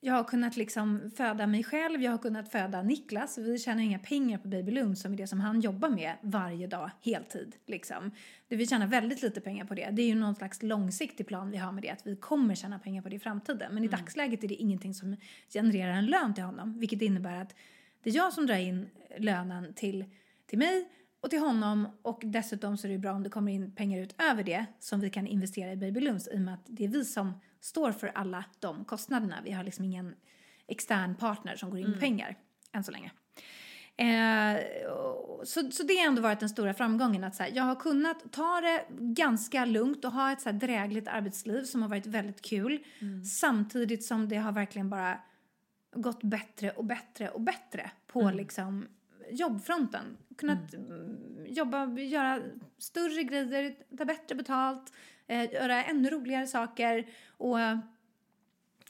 jag 0.00 0.14
har 0.14 0.24
kunnat 0.24 0.56
liksom 0.56 1.10
föda 1.16 1.46
mig 1.46 1.64
själv, 1.64 2.02
jag 2.02 2.10
har 2.10 2.18
kunnat 2.18 2.52
föda 2.52 2.82
Niklas. 2.82 3.38
Vi 3.38 3.58
tjänar 3.58 3.82
inga 3.82 3.98
pengar 3.98 4.38
på 4.38 4.48
Babylund 4.48 4.98
som 4.98 5.12
är 5.12 5.16
det 5.16 5.26
som 5.26 5.40
han 5.40 5.60
jobbar 5.60 5.88
med 5.88 6.14
varje 6.22 6.66
dag, 6.66 6.90
heltid. 7.02 7.56
Liksom. 7.66 8.10
Vi 8.48 8.66
tjänar 8.66 8.86
väldigt 8.86 9.22
lite 9.22 9.40
pengar 9.40 9.64
på 9.64 9.74
det. 9.74 9.90
Det 9.90 10.02
är 10.02 10.06
ju 10.06 10.14
någon 10.14 10.34
slags 10.34 10.62
långsiktig 10.62 11.26
plan 11.26 11.50
vi 11.50 11.56
har 11.56 11.72
med 11.72 11.82
det, 11.82 11.90
att 11.90 12.06
vi 12.06 12.16
kommer 12.16 12.54
tjäna 12.54 12.78
pengar 12.78 13.02
på 13.02 13.08
det 13.08 13.16
i 13.16 13.18
framtiden. 13.18 13.74
Men 13.74 13.84
i 13.84 13.88
dagsläget 13.88 14.44
är 14.44 14.48
det 14.48 14.54
ingenting 14.54 14.94
som 14.94 15.16
genererar 15.48 15.92
en 15.92 16.06
lön 16.06 16.34
till 16.34 16.44
honom, 16.44 16.78
vilket 16.78 17.02
innebär 17.02 17.42
att 17.42 17.54
det 18.02 18.10
är 18.10 18.14
jag 18.14 18.32
som 18.32 18.46
drar 18.46 18.56
in 18.56 18.90
lönen 19.18 19.74
till, 19.74 20.04
till 20.46 20.58
mig 20.58 20.88
och 21.20 21.30
till 21.30 21.38
honom 21.38 21.88
och 22.02 22.22
dessutom 22.24 22.76
så 22.76 22.86
är 22.86 22.92
det 22.92 22.98
bra 22.98 23.12
om 23.12 23.22
det 23.22 23.30
kommer 23.30 23.52
in 23.52 23.74
pengar 23.74 24.00
utöver 24.02 24.42
det 24.42 24.66
som 24.80 25.00
vi 25.00 25.10
kan 25.10 25.26
investera 25.26 25.72
i 25.72 25.76
Babylunds 25.76 26.28
i 26.28 26.36
och 26.36 26.40
med 26.40 26.54
att 26.54 26.64
det 26.66 26.84
är 26.84 26.88
vi 26.88 27.04
som 27.04 27.32
står 27.60 27.92
för 27.92 28.06
alla 28.14 28.44
de 28.58 28.84
kostnaderna. 28.84 29.36
Vi 29.44 29.52
har 29.52 29.64
liksom 29.64 29.84
ingen 29.84 30.14
extern 30.66 31.14
partner 31.14 31.56
som 31.56 31.70
går 31.70 31.78
in 31.78 31.90
med 31.90 32.00
pengar 32.00 32.36
än 32.72 32.84
så 32.84 32.92
länge. 32.92 33.10
Eh, 33.96 34.60
så, 35.44 35.70
så 35.70 35.82
det 35.82 35.96
har 35.96 36.06
ändå 36.06 36.22
varit 36.22 36.40
den 36.40 36.48
stora 36.48 36.74
framgången 36.74 37.24
att 37.24 37.34
så 37.34 37.42
här, 37.42 37.50
jag 37.54 37.64
har 37.64 37.74
kunnat 37.74 38.32
ta 38.32 38.60
det 38.60 38.84
ganska 38.98 39.64
lugnt 39.64 40.04
och 40.04 40.12
ha 40.12 40.32
ett 40.32 40.40
så 40.40 40.50
här 40.50 40.58
drägligt 40.58 41.08
arbetsliv 41.08 41.64
som 41.64 41.82
har 41.82 41.88
varit 41.88 42.06
väldigt 42.06 42.42
kul 42.42 42.84
samtidigt 43.40 44.04
som 44.04 44.28
det 44.28 44.36
har 44.36 44.52
verkligen 44.52 44.90
bara 44.90 45.18
gått 45.92 46.22
bättre 46.22 46.70
och 46.70 46.84
bättre 46.84 47.28
och 47.28 47.40
bättre 47.40 47.90
på 48.06 48.30
liksom 48.30 48.86
jobbfronten. 49.30 50.16
Kunnat 50.36 50.74
mm, 50.74 51.46
jobba, 51.46 51.86
göra 51.86 52.40
större 52.78 53.22
grejer, 53.22 53.74
ta 53.98 54.04
bättre 54.04 54.34
betalt, 54.34 54.92
eh, 55.26 55.52
göra 55.52 55.84
ännu 55.84 56.10
roligare 56.10 56.46
saker 56.46 57.06
och 57.36 57.60
eh, 57.60 57.78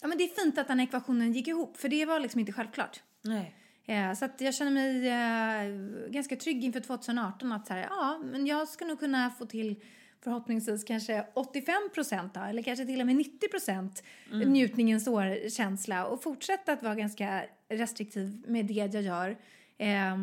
ja, 0.01 0.09
men 0.09 0.19
det 0.19 0.25
är 0.25 0.45
fint 0.45 0.59
att 0.59 0.69
den 0.69 0.81
ekvationen 0.81 1.33
gick 1.33 1.49
ihop 1.49 1.77
för 1.77 1.89
det 1.89 2.07
var 2.07 2.21
liksom 2.21 2.41
inte 2.41 2.53
självklart. 2.53 3.03
Nej. 3.23 3.55
Eh, 3.85 4.15
så 4.15 4.29
jag 4.39 4.55
känner 4.55 4.71
mig 4.71 5.09
eh, 5.09 6.11
ganska 6.11 6.37
trygg 6.37 6.65
inför 6.65 6.81
2018 6.81 7.53
att 7.53 7.67
så 7.67 7.73
här, 7.75 7.87
ja, 7.91 8.21
men 8.25 8.47
jag 8.47 8.69
ska 8.69 8.85
nog 8.85 8.99
kunna 8.99 9.31
få 9.31 9.47
till 9.47 9.83
förhoppningsvis 10.21 10.85
kanske 10.85 11.27
85 11.35 11.75
procent 11.95 12.37
eller 12.37 12.63
kanske 12.63 12.87
till 12.87 13.01
och 13.01 13.07
med 13.07 13.17
90 13.17 13.49
procent 13.49 14.03
njutningens 14.31 15.09
år-känsla 15.09 16.07
och 16.07 16.23
fortsätta 16.23 16.73
att 16.73 16.83
vara 16.83 16.95
ganska 16.95 17.45
restriktiv 17.69 18.45
med 18.47 18.67
det 18.67 18.75
jag 18.75 19.03
gör. 19.03 19.37
Eh, 19.79 20.17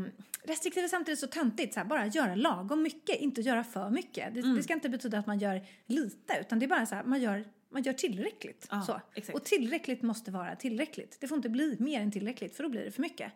restriktiv 0.43 0.83
är 0.83 0.87
samtidigt 0.87 1.19
så 1.19 1.27
töntigt, 1.27 1.73
så 1.73 1.79
här, 1.79 1.87
bara 1.87 2.05
göra 2.07 2.35
lagom 2.35 2.81
mycket, 2.83 3.19
inte 3.19 3.41
göra 3.41 3.63
för 3.63 3.89
mycket. 3.89 4.33
Det, 4.33 4.55
det 4.55 4.63
ska 4.63 4.73
inte 4.73 4.89
betyda 4.89 5.19
att 5.19 5.27
man 5.27 5.39
gör 5.39 5.65
lite, 5.85 6.37
utan 6.39 6.59
det 6.59 6.65
är 6.65 6.67
bara 6.67 6.85
så 6.85 6.95
här, 6.95 7.03
man 7.03 7.21
gör, 7.21 7.45
man 7.69 7.83
gör 7.83 7.93
tillräckligt. 7.93 8.67
Ja, 8.71 8.81
så. 8.81 9.01
exakt. 9.13 9.37
Och 9.37 9.43
tillräckligt 9.43 10.01
måste 10.01 10.31
vara 10.31 10.55
tillräckligt. 10.55 11.17
Det 11.19 11.27
får 11.27 11.35
inte 11.35 11.49
bli 11.49 11.77
mer 11.79 12.01
än 12.01 12.11
tillräckligt, 12.11 12.55
för 12.55 12.63
då 12.63 12.69
blir 12.69 12.85
det 12.85 12.91
för 12.91 13.01
mycket. 13.01 13.31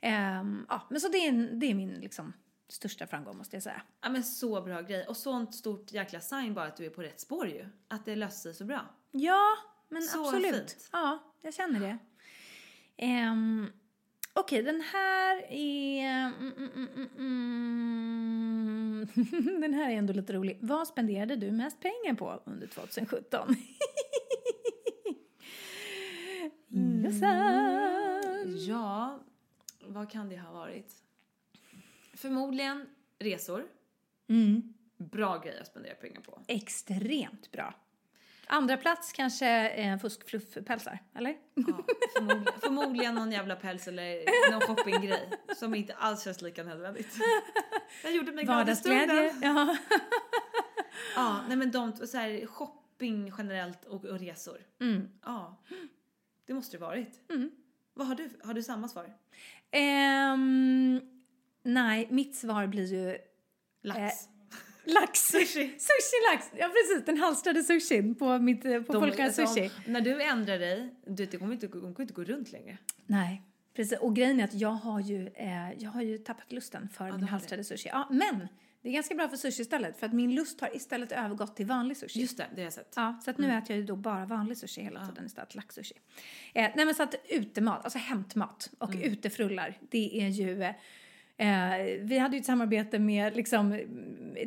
Ehm, 0.00 0.66
ja, 0.68 0.86
men 0.90 1.00
så 1.00 1.08
det 1.08 1.18
är, 1.18 1.32
det 1.32 1.66
är 1.66 1.74
min 1.74 1.94
liksom, 1.94 2.32
största 2.68 3.06
framgång 3.06 3.36
måste 3.36 3.56
jag 3.56 3.62
säga. 3.62 3.82
Ja 4.02 4.08
men 4.08 4.24
så 4.24 4.62
bra 4.62 4.80
grej. 4.80 5.06
Och 5.06 5.16
sånt 5.16 5.54
stort 5.54 5.92
jäkla 5.92 6.20
sign 6.20 6.54
bara 6.54 6.66
att 6.66 6.76
du 6.76 6.86
är 6.86 6.90
på 6.90 7.02
rätt 7.02 7.20
spår 7.20 7.48
ju. 7.48 7.66
Att 7.88 8.04
det 8.04 8.16
löser 8.16 8.40
sig 8.40 8.54
så 8.54 8.64
bra. 8.64 8.86
Ja, 9.10 9.56
men 9.88 10.02
Så 10.02 10.26
absolut. 10.26 10.54
fint. 10.54 10.88
Ja, 10.92 11.18
jag 11.42 11.54
känner 11.54 11.80
det. 11.80 11.98
Um, 13.06 13.72
Okej, 14.40 14.62
den 14.62 14.80
här 14.80 15.52
är... 15.52 16.08
Mm, 16.08 16.52
mm, 16.56 16.70
mm, 16.74 16.88
mm, 16.96 17.08
mm. 17.18 19.06
den 19.60 19.74
här 19.74 19.90
är 19.90 19.94
ändå 19.94 20.12
lite 20.12 20.32
rolig. 20.32 20.58
Vad 20.60 20.88
spenderade 20.88 21.36
du 21.36 21.52
mest 21.52 21.80
pengar 21.80 22.14
på 22.14 22.40
under 22.44 22.66
2017? 22.66 23.56
Jossan! 27.04 28.56
Ja, 28.68 29.20
vad 29.86 30.10
kan 30.10 30.28
det 30.28 30.36
ha 30.36 30.52
varit? 30.52 30.94
Förmodligen 32.14 32.86
resor. 33.18 33.66
Mm. 34.28 34.74
Bra 34.96 35.38
grej 35.38 35.60
att 35.60 35.66
spendera 35.66 35.94
pengar 35.94 36.20
på. 36.20 36.40
Extremt 36.46 37.52
bra. 37.52 37.74
Andra 38.52 38.76
plats 38.76 39.12
kanske 39.12 39.68
eh, 39.68 39.98
fuskfluffpälsar, 39.98 40.98
eller? 41.14 41.36
Ja, 41.54 41.84
förmodligen, 42.16 42.60
förmodligen 42.60 43.14
någon 43.14 43.32
jävla 43.32 43.56
päls 43.56 43.88
eller 43.88 44.24
någon 44.50 44.60
shoppinggrej 44.60 45.30
som 45.56 45.74
inte 45.74 45.94
alls 45.94 46.24
känns 46.24 46.42
lika 46.42 46.62
nödvändigt. 46.62 47.18
Jag 48.02 48.14
gjorde 48.14 48.32
mig 48.32 48.44
glad 48.44 48.68
i 48.68 48.76
stunden. 48.76 49.30
Ja. 49.42 49.76
Ja, 51.16 51.40
nej 51.48 51.56
men 51.56 51.70
de, 51.70 51.92
så 51.92 52.16
här, 52.16 52.46
shopping 52.46 53.32
generellt 53.38 53.84
och, 53.84 54.04
och 54.04 54.18
resor. 54.18 54.58
Mm. 54.80 55.08
Ja, 55.24 55.56
det 56.46 56.54
måste 56.54 56.76
det 56.76 56.80
varit. 56.80 57.20
Vad 57.94 58.06
har 58.06 58.14
du? 58.14 58.30
Har 58.44 58.54
du 58.54 58.62
samma 58.62 58.88
svar? 58.88 59.14
Ehm, 59.70 61.00
nej, 61.62 62.08
mitt 62.10 62.36
svar 62.36 62.66
blir 62.66 62.94
ju 62.94 63.18
Lax. 63.82 64.28
Lax. 64.84 65.20
Sushi. 65.20 65.64
Sushi-lax! 65.78 66.50
Ja, 66.58 66.68
precis. 66.68 67.04
Den 67.06 67.16
halstrade 67.18 67.62
sushin 67.62 68.14
på, 68.14 68.38
mitt, 68.38 68.64
eh, 68.64 68.82
på 68.82 68.92
De- 68.92 69.00
Folkans 69.00 69.38
alltså, 69.38 69.54
Sushi. 69.54 69.70
När 69.86 70.00
du 70.00 70.22
ändrar 70.22 70.58
dig, 70.58 70.94
du, 71.06 71.26
det 71.26 71.36
kommer 71.38 71.52
inte, 71.54 71.66
det 71.66 71.72
kommer 71.72 72.00
inte 72.00 72.14
gå 72.14 72.24
runt 72.24 72.52
längre. 72.52 72.78
Nej, 73.06 73.42
precis. 73.76 73.98
Och 73.98 74.16
grejen 74.16 74.40
är 74.40 74.44
att 74.44 74.54
jag 74.54 74.70
har 74.70 75.00
ju, 75.00 75.26
eh, 75.34 75.72
jag 75.78 75.90
har 75.90 76.02
ju 76.02 76.18
tappat 76.18 76.52
lusten 76.52 76.88
för 76.88 77.04
min 77.04 77.12
har 77.12 77.20
det. 77.20 77.26
halstrade 77.26 77.64
sushi. 77.64 77.88
Ja, 77.88 78.08
men 78.10 78.48
det 78.82 78.88
är 78.88 78.92
ganska 78.92 79.14
bra 79.14 79.28
för 79.28 79.36
sushi 79.36 79.62
istället. 79.62 79.98
För 79.98 80.06
att 80.06 80.12
min 80.12 80.34
lust 80.34 80.60
har 80.60 80.76
istället 80.76 81.12
övergått 81.12 81.56
till 81.56 81.66
vanlig 81.66 81.96
sushi. 81.96 82.20
Just 82.20 82.36
det, 82.36 82.46
det 82.54 82.60
har 82.60 82.64
jag 82.64 82.72
sett. 82.72 82.92
Ja, 82.96 83.20
så 83.24 83.30
att 83.30 83.38
nu 83.38 83.44
Mm. 83.44 83.58
äter 83.58 83.70
jag 83.70 83.78
ju 83.80 83.86
då 83.86 83.96
bara 83.96 84.24
vanlig 84.26 84.58
sushi 84.58 84.82
hela 84.82 85.06
tiden 85.06 85.26
istället 85.26 85.50
för 85.52 85.56
laxsushi. 85.56 85.94
Eh, 86.54 86.70
nej 86.76 86.84
men 86.86 86.94
så 86.94 87.02
att 87.02 87.14
utemat, 87.28 87.84
alltså 87.84 87.98
hämtmat 87.98 88.70
och 88.78 88.94
Mm. 88.94 89.02
utefrullar, 89.12 89.78
det 89.90 90.20
är 90.22 90.28
ju 90.28 90.72
eh, 91.40 91.98
vi 92.02 92.18
hade 92.18 92.36
ju 92.36 92.40
ett 92.40 92.46
samarbete 92.46 92.98
med 92.98 93.36
liksom, 93.36 93.80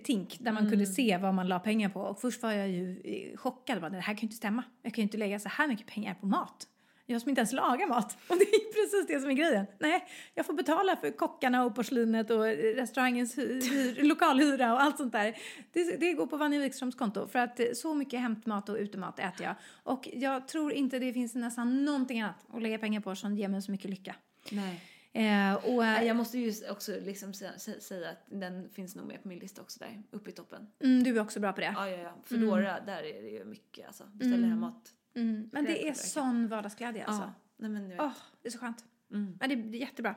Tink 0.04 0.38
där 0.40 0.52
man 0.52 0.62
Mm. 0.64 0.72
kunde 0.72 0.86
se 0.86 1.18
vad 1.18 1.34
man 1.34 1.48
la 1.48 1.60
pengar 1.60 1.90
på 1.90 2.00
och 2.02 2.22
först 2.22 2.44
var 2.44 2.52
jag 2.52 2.70
ju 2.70 3.02
eh, 3.04 3.38
chockad. 3.38 3.82
Bara, 3.82 3.90
det 3.90 3.98
här 4.00 4.14
kan 4.14 4.16
ju 4.16 4.22
inte 4.26 4.36
stämma. 4.36 4.64
Jag 4.82 4.94
kan 4.94 5.02
ju 5.02 5.04
inte 5.04 5.18
lägga 5.18 5.40
så 5.40 5.50
här 5.50 5.68
mycket 5.68 5.88
pengar 5.88 6.14
på 6.14 6.26
mat. 6.26 6.68
Jag 7.06 7.22
som 7.22 7.30
inte 7.30 7.40
ens 7.40 7.52
lagar 7.54 7.88
mat. 7.88 8.18
Och 8.28 8.38
det 8.38 8.44
är 8.44 8.74
precis 8.74 9.08
det 9.08 9.20
som 9.20 9.30
är 9.30 9.34
grejen. 9.34 9.66
Nej, 9.80 10.04
jag 10.36 10.46
får 10.46 10.54
betala 10.54 10.96
för 10.96 11.12
kockarna 11.12 11.64
och 11.66 11.76
porslinet 11.76 12.30
och 12.32 12.44
restaurangens 12.76 13.38
hy- 13.38 13.62
hyr, 13.72 14.04
lokalhyra 14.10 14.74
och 14.74 14.82
allt 14.82 14.98
sånt 14.98 15.12
där. 15.12 15.36
Det, 15.74 15.98
det 16.00 16.14
går 16.14 16.28
på 16.28 16.38
Vanja 16.38 16.60
Wikströms 16.60 16.96
konto 16.96 17.28
för 17.28 17.40
att 17.40 17.60
eh, 17.60 17.66
så 17.74 17.94
mycket 17.94 18.20
hämtmat 18.20 18.70
och 18.70 18.76
utemat 18.78 19.20
äter 19.20 19.46
jag. 19.46 19.56
Och 19.84 20.10
jag 20.14 20.48
tror 20.48 20.74
inte 20.74 21.00
det 21.00 21.14
finns 21.14 21.36
nästan 21.36 21.86
någonting 21.86 22.22
annat 22.22 22.46
att 22.54 22.62
lägga 22.62 22.78
pengar 22.78 23.02
på 23.02 23.16
som 23.16 23.36
ger 23.38 23.48
mig 23.48 23.62
så 23.62 23.72
mycket 23.72 23.90
lycka. 23.90 24.16
Nej. 24.52 24.82
Eh, 25.16 25.54
och, 25.54 25.86
eh, 25.86 26.04
Jag 26.04 26.16
måste 26.16 26.38
ju 26.40 26.70
också 26.70 26.92
liksom 27.00 27.32
sä- 27.32 27.56
sä- 27.58 27.80
säga 27.80 28.10
att 28.10 28.24
den 28.30 28.70
finns 28.70 28.96
nog 28.96 29.06
med 29.08 29.22
på 29.22 29.28
min 29.28 29.40
lista 29.40 29.62
också 29.62 29.80
där, 29.80 30.04
uppe 30.12 30.30
i 30.30 30.34
toppen. 30.34 30.68
mm, 30.80 31.04
du 31.04 31.18
är 31.18 31.22
också 31.22 31.40
bra 31.40 31.54
på 31.54 31.62
det. 31.62 31.74
Ja, 31.76 31.90
ja, 31.90 31.98
ja. 31.98 32.14
Foodora, 32.24 32.80
där 32.80 33.04
är 33.04 33.22
det 33.24 33.30
ju 33.30 33.46
mycket 33.46 33.88
alltså. 33.88 34.06
Beställer 34.14 34.48
hem 34.48 34.60
mat. 34.60 34.94
Mm, 35.16 35.50
men 35.54 35.66
det 35.66 35.88
är 35.88 35.94
sån 35.94 36.48
vardagsglädje 36.48 37.06
alltså. 37.06 37.24
Ja, 37.24 37.34
nej 37.58 37.70
men 37.70 37.84
du 37.84 37.90
vet. 37.90 38.00
Åh, 38.02 38.14
det 38.42 38.48
är 38.48 38.52
så 38.52 38.58
skönt. 38.60 38.86
Mm. 39.12 39.38
Ja, 39.42 39.48
det, 39.48 39.56
det 39.56 39.78
är 39.78 39.80
jättebra. 39.82 40.16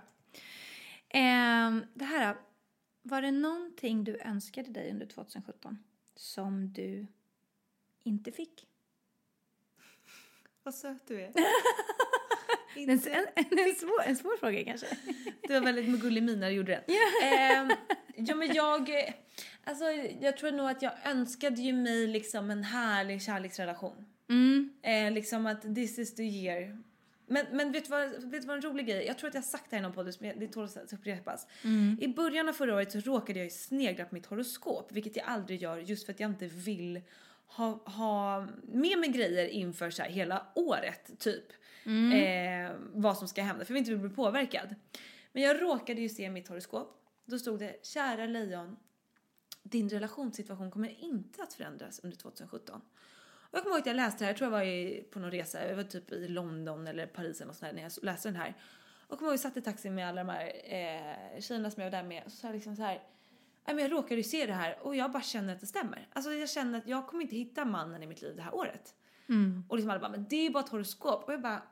Ehm, 1.09 1.85
det 1.95 2.05
här 2.05 2.35
då. 2.35 2.41
Var 3.03 3.23
det 3.23 3.31
någonting 3.31 4.05
du 4.05 4.19
önskade 4.21 4.71
dig 4.71 4.91
under 4.91 5.07
2017 5.07 5.79
som 6.15 6.73
du 6.73 7.07
inte 8.03 8.33
fick? 8.33 8.69
Vad 10.63 10.75
söt 10.75 11.07
du 11.07 11.21
är. 11.21 11.33
En, 12.77 12.91
en, 12.91 12.99
en, 13.59 13.75
svår, 13.75 14.03
en 14.07 14.17
svår 14.17 14.37
fråga 14.37 14.65
kanske. 14.65 14.87
Det 15.43 15.53
var 15.53 15.61
väldigt 15.61 16.01
gullig 16.01 16.23
min 16.23 16.41
när 16.41 16.51
du 16.51 16.55
gjorde 16.55 16.73
den. 16.73 16.97
Ehm, 17.33 17.71
ja 18.17 18.35
men 18.35 18.55
jag, 18.55 18.89
eh, 18.89 19.15
alltså 19.65 19.85
jag 20.21 20.37
tror 20.37 20.53
nog 20.53 20.71
att 20.71 20.83
jag 20.83 20.93
önskade 21.05 21.63
ju 21.63 21.73
mig 21.73 22.07
liksom 22.07 22.51
en 22.51 22.65
härlig 22.65 23.23
kärleksrelation. 23.23 24.07
Mm. 24.29 24.71
Eh, 24.83 25.13
liksom 25.13 25.47
att 25.47 25.75
this 25.75 25.99
is 25.99 26.15
the 26.15 26.23
year. 26.23 26.79
Men, 27.29 27.47
men 27.53 27.73
vet, 27.73 27.85
du 27.85 27.91
vad, 27.91 28.11
vet 28.11 28.41
du 28.43 28.47
vad 28.47 28.57
en 28.57 28.63
rolig 28.63 28.87
grej 28.87 29.07
Jag 29.07 29.19
tror 29.19 29.29
att 29.29 29.35
jag 29.35 29.43
har 29.43 29.47
sagt 29.47 29.71
det 29.71 29.77
här 29.77 29.81
i 29.81 29.83
någon 29.83 29.93
podd, 29.93 30.17
men 30.21 30.39
det 30.39 30.49
tål 30.49 30.65
att 30.65 30.93
upprepas. 30.93 31.47
I 32.01 32.09
början 32.09 32.49
av 32.49 32.53
förra 32.53 32.75
året 32.75 32.93
så 32.93 33.01
råkade 33.01 33.39
jag 33.39 33.45
ju 33.45 33.51
snegla 33.51 34.05
på 34.05 34.15
mitt 34.15 34.27
horoskop, 34.27 34.93
vilket 34.93 35.17
jag 35.17 35.27
aldrig 35.27 35.63
gör 35.63 35.77
just 35.79 36.07
för 36.07 36.13
att 36.13 36.21
jag 36.21 36.31
inte 36.31 36.47
vill 36.47 37.01
ha, 37.47 37.83
ha 37.85 38.47
med 38.63 38.99
mig 38.99 39.09
grejer 39.09 39.47
inför 39.47 39.91
så 39.91 40.03
hela 40.03 40.47
året 40.55 41.19
typ. 41.19 41.45
Eh, 42.13 42.73
vad 42.95 43.19
som 43.19 43.29
ska 43.29 43.43
hända, 43.43 43.65
för 43.65 43.75
vill 43.75 43.81
inte 43.81 43.97
bli 43.97 44.11
påverkad. 44.11 44.75
Men 45.33 45.43
jag 45.43 45.63
råkade 45.63 46.01
ju 46.01 46.09
se 46.09 46.31
mitt 46.31 46.49
horoskop. 46.49 47.03
Då 47.25 47.39
stod 47.39 47.59
det 47.59 47.87
kära 47.87 48.27
lejon, 48.27 48.77
din 49.63 49.89
relationssituation 49.89 50.71
kommer 50.71 51.05
inte 51.05 51.43
att 51.43 51.53
förändras 51.53 52.01
under 52.03 52.17
2017. 52.17 52.81
Och 53.49 53.59
jag 53.59 53.63
kommer 53.63 53.77
ihåg 53.77 53.81
att 53.81 53.87
jag 53.87 53.97
läste 53.97 54.19
det 54.19 54.25
här, 54.25 54.31
jag 54.31 54.39
tror 54.39 54.47
jag 54.47 54.59
var 54.59 54.63
i, 54.63 55.09
på 55.13 55.19
någon 55.19 55.31
resa, 55.31 55.69
jag 55.69 55.77
var 55.77 55.83
typ 55.83 56.13
i 56.13 56.29
London 56.29 56.87
eller 56.87 57.07
Paris 57.07 57.41
eller 57.41 57.47
något 57.47 57.57
sånt 57.57 57.71
där 57.71 57.75
när 57.75 57.83
jag 57.83 58.05
läste 58.05 58.29
den 58.29 58.37
här. 58.37 58.57
Och 59.07 59.13
jag 59.13 59.19
kommer 59.19 59.31
ihåg 59.31 59.35
att 59.35 59.45
jag 59.45 59.53
satt 59.53 59.57
i 59.57 59.63
taxin 59.63 59.95
med 59.95 60.09
alla 60.09 60.25
de 60.25 60.33
här 60.33 60.47
eh, 60.47 61.41
tjejerna 61.41 61.71
som 61.71 61.83
jag 61.83 61.91
var 61.91 61.99
där 61.99 62.09
med 62.09 62.23
och 62.25 62.33
så 62.33 62.37
sa 62.37 62.49
jag 62.49 62.55
liksom 62.55 62.77
så 62.77 62.83
här 62.83 63.03
men 63.67 63.79
jag 63.79 63.93
råkade 63.93 64.15
ju 64.15 64.23
se 64.23 64.47
det 64.47 64.53
här 64.53 64.79
och 64.83 64.97
jag 64.97 65.13
bara 65.13 65.23
känner 65.23 65.55
att 65.55 65.61
det 65.61 65.67
stämmer. 65.67 66.09
Alltså 66.13 66.33
jag 66.33 66.51
känner 66.51 66.79
att 66.79 66.89
jag 66.89 67.07
kommer 67.07 67.23
inte 67.23 67.37
hitta 67.37 67.65
mannen 67.65 68.03
i 68.03 68.07
mitt 68.07 68.23
liv 68.23 68.37
det 68.37 68.43
här 68.43 68.55
året. 68.55 68.95
Mm. 69.29 69.65
Och 69.69 69.77
liksom 69.77 69.91
alla 69.91 70.01
bara, 70.01 70.11
men 70.11 70.27
det 70.29 70.37
är 70.37 70.43
ju 70.43 70.51
bara 70.51 70.65
ett 70.65 70.71
horoskop. 70.71 71.25
Och 71.25 71.33
jag 71.33 71.43
bara, 71.43 71.63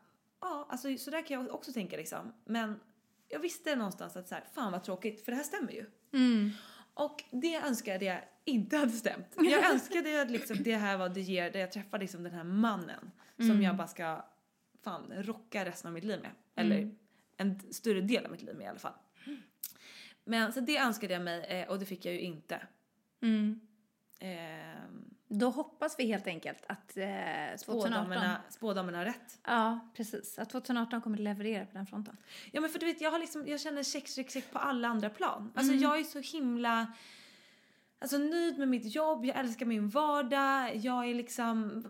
ja, 0.44 0.66
alltså 0.70 0.96
så 0.98 1.10
där 1.10 1.26
kan 1.26 1.42
jag 1.44 1.54
också 1.54 1.72
tänka 1.72 1.96
liksom. 1.96 2.32
Men 2.44 2.80
jag 3.28 3.38
visste 3.40 3.76
någonstans 3.76 4.16
att 4.16 4.28
så 4.28 4.34
här, 4.34 4.44
fan 4.52 4.72
vad 4.72 4.84
tråkigt, 4.84 5.24
för 5.24 5.32
det 5.32 5.36
här 5.36 5.44
stämmer 5.44 5.72
ju. 5.72 5.86
Mm. 6.12 6.50
Och 6.94 7.24
det 7.30 7.56
önskade 7.56 8.04
jag 8.04 8.20
inte 8.44 8.76
hade 8.76 8.92
stämt. 8.92 9.26
Jag 9.36 9.70
önskade 9.72 10.22
att 10.22 10.30
liksom 10.30 10.56
det 10.62 10.76
här 10.76 10.96
var 10.96 11.08
det 11.08 11.20
ger, 11.20 11.50
där 11.50 11.60
jag 11.60 11.72
träffar 11.72 11.98
liksom 11.98 12.22
den 12.22 12.32
här 12.32 12.44
mannen 12.44 13.10
som 13.36 13.50
Mm. 13.50 13.62
jag 13.62 13.76
bara 13.76 13.86
ska 13.88 14.24
fan 14.84 15.12
rocka 15.16 15.64
resten 15.64 15.88
av 15.88 15.94
mitt 15.94 16.04
liv 16.04 16.20
med. 16.20 16.30
Eller 16.54 16.78
Mm. 16.78 16.96
en 17.36 17.72
större 17.72 18.00
del 18.00 18.24
av 18.24 18.30
mitt 18.30 18.42
liv 18.42 18.56
med 18.56 18.64
i 18.64 18.68
alla 18.68 18.78
fall. 18.78 18.94
Men 20.24 20.52
så 20.52 20.60
det 20.60 20.76
önskade 20.76 21.12
jag 21.12 21.22
mig 21.22 21.44
eh, 21.44 21.68
och 21.68 21.78
det 21.78 21.86
fick 21.86 22.04
jag 22.04 22.14
ju 22.14 22.20
inte. 22.20 22.66
Mm. 23.22 23.60
Då 25.38 25.50
hoppas 25.50 25.98
vi 25.98 26.06
helt 26.06 26.26
enkelt 26.26 26.64
att 26.66 26.96
eh, 26.96 27.04
2018... 27.06 27.58
spådamerna, 27.58 28.40
spådamerna 28.50 28.98
har 28.98 29.04
rätt. 29.04 29.38
Ja, 29.44 29.80
precis. 29.94 30.38
Att 30.38 30.50
2018 30.50 31.00
kommer 31.00 31.16
att 31.16 31.22
leverera 31.22 31.66
på 31.66 31.76
den 31.76 31.86
fronten. 31.86 32.16
Ja 32.52 32.60
men 32.60 32.70
för 32.70 32.78
du 32.78 32.86
vet 32.86 33.00
jag 33.00 33.10
har 33.10 33.18
liksom, 33.18 33.46
jag 33.48 33.60
känner 33.60 33.82
check, 33.82 34.08
check, 34.08 34.30
check 34.30 34.52
på 34.52 34.58
alla 34.58 34.88
andra 34.88 35.10
plan. 35.10 35.52
Alltså 35.54 35.72
Mm. 35.72 35.82
jag 35.82 35.98
är 35.98 36.04
så 36.04 36.18
himla 36.18 36.86
Alltså 37.98 38.18
nöjd 38.18 38.58
med 38.58 38.68
mitt 38.68 38.94
jobb, 38.94 39.24
jag 39.24 39.36
älskar 39.36 39.66
min 39.66 39.88
vardag, 39.88 40.76
jag 40.76 41.10
är 41.10 41.14
liksom, 41.14 41.84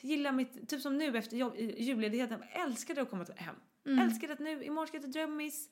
gillar 0.00 0.32
mitt, 0.32 0.68
typ 0.68 0.80
som 0.82 0.98
nu 0.98 1.18
efter 1.18 1.36
jobb, 1.36 1.54
julledigheten, 1.58 2.42
älskade 2.52 3.02
att 3.02 3.10
komma 3.10 3.26
hem. 3.36 3.54
Mm. 3.86 3.98
Älskade 3.98 4.32
att 4.32 4.38
nu, 4.38 4.64
imorgon 4.64 4.86
ska 4.86 4.96
jag 4.96 5.02
till 5.02 5.12
Drömmis, 5.12 5.70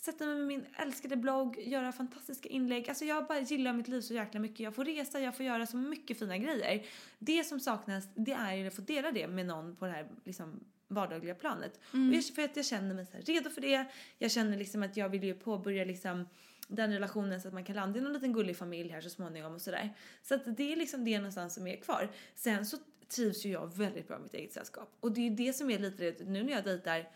sätta 0.00 0.26
mig 0.26 0.34
med 0.34 0.46
min 0.46 0.66
älskade 0.76 1.16
blogg, 1.16 1.58
göra 1.58 1.92
fantastiska 1.92 2.48
inlägg. 2.48 2.88
Alltså 2.88 3.04
jag 3.04 3.26
bara 3.26 3.40
gillar 3.40 3.72
mitt 3.72 3.88
liv 3.88 4.00
så 4.00 4.14
jäkla 4.14 4.40
mycket. 4.40 4.60
Jag 4.60 4.74
får 4.74 4.84
resa, 4.84 5.20
jag 5.20 5.36
får 5.36 5.46
göra 5.46 5.66
så 5.66 5.76
mycket 5.76 6.18
fina 6.18 6.38
grejer. 6.38 6.86
Det 7.18 7.44
som 7.44 7.60
saknas, 7.60 8.08
det 8.14 8.32
är 8.32 8.54
ju 8.54 8.66
att 8.66 8.74
få 8.74 8.82
dela 8.82 9.10
det 9.10 9.28
med 9.28 9.46
någon 9.46 9.76
på 9.76 9.86
det 9.86 9.92
här 9.92 10.08
liksom 10.24 10.64
vardagliga 10.88 11.34
planet. 11.34 11.80
Och 11.90 12.14
jag, 12.14 12.24
för 12.24 12.42
att 12.42 12.56
jag 12.56 12.66
känner 12.66 12.94
mig 12.94 13.06
så 13.06 13.32
redo 13.32 13.50
för 13.50 13.60
det. 13.60 13.84
Jag 14.18 14.30
känner 14.30 14.56
liksom 14.58 14.82
att 14.82 14.96
jag 14.96 15.08
vill 15.08 15.24
ju 15.24 15.34
påbörja 15.34 15.84
liksom 15.84 16.28
den 16.68 16.92
relationen 16.92 17.40
så 17.40 17.48
att 17.48 17.54
man 17.54 17.64
kan 17.64 17.76
landa 17.76 17.98
i 17.98 18.02
någon 18.02 18.12
liten 18.12 18.32
gullig 18.32 18.56
familj 18.56 18.90
här 18.90 19.00
så 19.00 19.10
småningom 19.10 19.54
och 19.54 19.60
sådär. 19.60 19.94
Så 20.22 20.34
att 20.34 20.56
det 20.56 20.72
är 20.72 20.76
liksom 20.76 21.04
det 21.04 21.18
någonstans 21.18 21.54
som 21.54 21.66
är 21.66 21.76
kvar. 21.76 22.08
Sen 22.34 22.66
så 22.66 22.76
trivs 23.08 23.44
ju 23.44 23.50
jag 23.50 23.76
väldigt 23.76 24.08
bra 24.08 24.16
i 24.16 24.20
mitt 24.20 24.34
eget 24.34 24.52
sällskap. 24.52 24.96
Och 25.00 25.12
det 25.12 25.20
är 25.20 25.30
ju 25.30 25.36
det 25.36 25.52
som 25.52 25.70
är 25.70 25.78
lite 25.78 26.10
det, 26.10 26.24
nu 26.24 26.42
när 26.42 26.52
jag 26.52 26.64
dejtar 26.64 27.08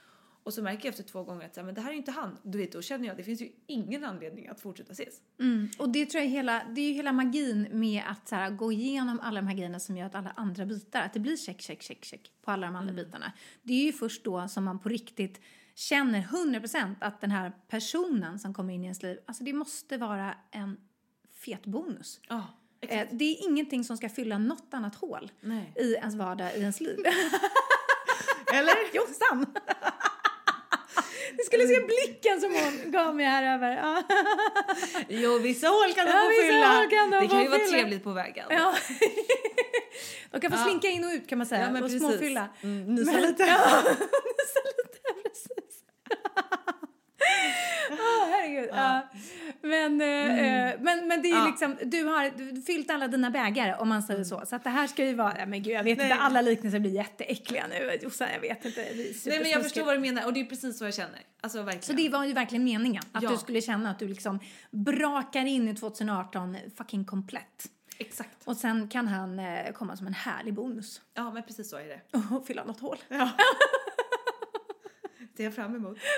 och 0.44 0.54
så 0.54 0.62
märker 0.62 0.84
jag 0.84 0.90
efter 0.90 1.02
två 1.02 1.22
gånger 1.22 1.46
att 1.46 1.54
så 1.54 1.60
här, 1.60 1.66
men 1.66 1.74
det 1.74 1.80
här 1.80 1.90
är 1.90 1.94
inte 1.94 2.10
han. 2.10 2.38
Du 2.42 2.58
vet, 2.58 2.72
då 2.72 2.82
känner 2.82 3.04
jag 3.04 3.10
att 3.10 3.16
det 3.16 3.24
finns 3.24 3.42
ju 3.42 3.52
ingen 3.66 4.04
anledning 4.04 4.48
att 4.48 4.60
fortsätta 4.60 4.92
ses. 4.92 5.20
Mm. 5.40 5.68
Och 5.78 5.88
det 5.88 6.06
tror 6.06 6.22
jag 6.22 6.26
är 6.26 6.30
hela, 6.30 6.62
det 6.74 6.80
är 6.80 6.88
ju 6.88 6.92
hela 6.92 7.12
magin 7.12 7.68
med 7.70 8.02
att 8.06 8.28
så 8.28 8.34
här, 8.34 8.50
gå 8.50 8.72
igenom 8.72 9.20
alla 9.20 9.40
de 9.40 9.46
här 9.46 9.54
grejerna 9.54 9.80
som 9.80 9.96
gör 9.96 10.06
att 10.06 10.14
alla 10.14 10.32
andra 10.36 10.66
bitar, 10.66 11.00
att 11.02 11.12
det 11.12 11.20
blir 11.20 11.36
check, 11.36 11.60
check, 11.60 11.82
check, 11.82 12.04
check 12.04 12.32
på 12.42 12.50
alla 12.50 12.66
de 12.66 12.76
andra 12.76 12.92
bitarna. 12.92 13.32
Det 13.62 13.72
är 13.72 13.84
ju 13.84 13.92
först 13.92 14.24
då 14.24 14.48
som 14.48 14.64
man 14.64 14.78
på 14.78 14.88
riktigt 14.88 15.40
känner 15.74 16.22
100% 16.22 16.94
att 17.00 17.20
den 17.20 17.30
här 17.30 17.52
personen 17.68 18.38
som 18.38 18.54
kommer 18.54 18.74
in 18.74 18.80
i 18.80 18.84
ens 18.84 19.02
liv, 19.02 19.18
alltså 19.26 19.44
det 19.44 19.52
måste 19.52 19.96
vara 19.96 20.34
en 20.50 20.76
fet 21.32 21.66
bonus. 21.66 22.20
Eh, 22.80 23.08
det 23.12 23.24
är 23.24 23.44
ingenting 23.44 23.84
som 23.84 23.96
ska 23.96 24.08
fylla 24.08 24.38
något 24.38 24.74
annat 24.74 24.94
hål 24.94 25.32
Nej. 25.40 25.72
i 25.76 25.94
ens 25.94 26.14
vardag, 26.14 26.56
i 26.56 26.60
ens 26.60 26.80
liv. 26.80 26.98
Eller? 28.54 28.74
Jossan! 28.94 29.46
Du 31.38 31.44
skulle 31.44 31.66
se 31.66 31.80
blicken 31.80 32.40
som 32.40 32.54
hon 32.54 32.90
gav 32.92 33.16
mig 33.16 33.26
här 33.26 33.54
över. 33.54 33.76
Ja. 33.76 34.02
Jo, 35.08 35.38
vissa 35.38 35.66
hål 35.68 35.92
kan 35.94 36.06
de 36.06 36.12
Ja, 36.12 36.22
få 36.22 36.42
fylla. 36.42 36.86
kan 36.90 37.10
de 37.10 37.20
det 37.20 37.28
kan 37.28 37.42
ju 37.42 37.48
vara 37.48 37.60
trevligt 37.60 38.04
på 38.04 38.12
vägen. 38.12 38.46
Ja. 38.50 38.74
De 40.30 40.40
kan 40.40 40.50
få 40.52 40.56
Ja. 40.58 40.64
slinka 40.64 40.88
in 40.88 41.04
och 41.04 41.10
ut 41.10 41.28
kan 41.28 41.38
man 41.38 41.46
säga 41.46 41.60
Ja, 41.60 41.70
men 41.70 41.82
och 41.82 41.88
precis. 41.88 42.02
småfylla. 42.02 42.48
Mm, 42.62 42.94
nysa 42.94 43.12
lite. 43.18 43.42
Ja, 43.42 43.82
nysa 43.84 44.60
lite, 44.78 44.98
precis. 45.22 45.82
Åh, 47.90 48.28
herregud. 48.30 48.68
Ja. 48.72 49.00
Men, 49.62 50.00
eh, 50.00 50.68
eh, 50.68 50.74
men, 50.80 51.08
men 51.08 51.22
det 51.22 51.30
är 51.30 51.36
Ja. 51.36 51.46
liksom, 51.46 51.76
du 51.84 52.04
har 52.04 52.30
du 52.54 52.62
fyllt 52.62 52.90
alla 52.90 53.08
dina 53.08 53.30
bägare 53.30 53.74
om 53.74 53.88
man 53.88 54.02
säger 54.02 54.24
så. 54.24 54.42
Så 54.46 54.56
att 54.56 54.64
det 54.64 54.70
här 54.70 54.86
ska 54.86 55.04
ju 55.04 55.14
vara, 55.14 55.46
men 55.46 55.62
gud 55.62 55.72
jag 55.74 55.84
vet 55.84 55.98
Nej. 55.98 56.06
inte, 56.10 56.22
alla 56.22 56.40
liknelser 56.40 56.78
blir 56.78 56.90
jätteäckliga 56.90 57.66
nu. 57.66 57.98
Jossan, 58.02 58.28
jag 58.32 58.40
vet 58.40 58.64
inte. 58.64 58.80
Nej 59.26 59.40
men 59.40 59.50
jag 59.50 59.62
förstår 59.62 59.84
vad 59.84 59.96
du 59.96 60.00
menar 60.00 60.26
och 60.26 60.32
det 60.32 60.40
är 60.40 60.44
precis 60.44 60.78
så 60.78 60.84
jag 60.84 60.94
känner. 60.94 61.20
Alltså 61.40 61.62
verkligen. 61.62 61.82
Så 61.82 61.92
det 61.92 62.08
var 62.08 62.24
ju 62.24 62.32
verkligen 62.32 62.64
meningen. 62.64 63.02
Att 63.12 63.22
Ja. 63.22 63.30
du 63.30 63.36
skulle 63.36 63.60
känna 63.60 63.90
att 63.90 63.98
du 63.98 64.08
liksom 64.08 64.40
brakar 64.70 65.44
in 65.46 65.68
i 65.68 65.74
2018 65.74 66.56
fucking 66.76 67.04
komplett. 67.04 67.66
Exakt. 67.98 68.30
Och 68.44 68.56
sen 68.56 68.88
kan 68.88 69.08
han 69.08 69.38
eh, 69.38 69.72
komma 69.72 69.96
som 69.96 70.06
en 70.06 70.14
härlig 70.14 70.54
bonus. 70.54 71.00
Ja 71.14 71.30
men 71.30 71.42
precis 71.42 71.70
så 71.70 71.76
är 71.76 71.84
det. 71.84 72.00
Och 72.36 72.46
fylla 72.46 72.64
något 72.64 72.80
hål. 72.80 72.96
Ja. 73.08 73.30
det 75.36 75.42
är 75.42 75.44
jag 75.44 75.54
fram 75.54 75.74
emot. 75.76 75.98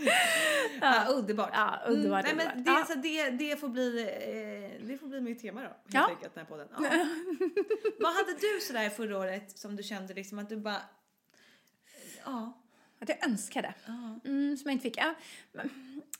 ja, 0.80 1.06
underbart. 1.08 1.50
Ja, 1.52 1.80
underbart, 1.86 2.24
Mm, 2.24 2.36
nej, 2.36 2.46
men 2.54 2.64
det, 2.64 2.70
Ja. 2.70 2.84
så 2.88 2.94
det, 2.94 3.30
det, 3.30 3.56
får 3.60 3.68
bli, 3.68 4.00
eh, 4.02 4.86
det 4.86 4.98
får 4.98 5.06
bli 5.06 5.20
mitt 5.20 5.40
tema 5.40 5.60
då. 5.62 5.66
Helt 5.68 5.78
Ja. 5.86 6.08
enkelt, 6.08 6.34
den 6.34 6.46
här 6.46 6.50
podden. 6.50 6.68
Ja. 6.72 6.80
Vad 8.00 8.14
hade 8.14 8.32
du 8.40 8.60
sådär 8.60 8.90
förra 8.90 9.18
året 9.18 9.58
som 9.58 9.76
du 9.76 9.82
kände 9.82 10.14
liksom 10.14 10.38
att 10.38 10.48
du 10.48 10.56
bara... 10.56 10.82
Ja. 12.24 12.52
Att 13.00 13.08
jag 13.08 13.26
önskade. 13.26 13.74
Mm, 14.24 14.56
som 14.56 14.70
jag 14.70 14.72
inte 14.72 14.82
fick. 14.82 14.96
Ja, 14.96 15.14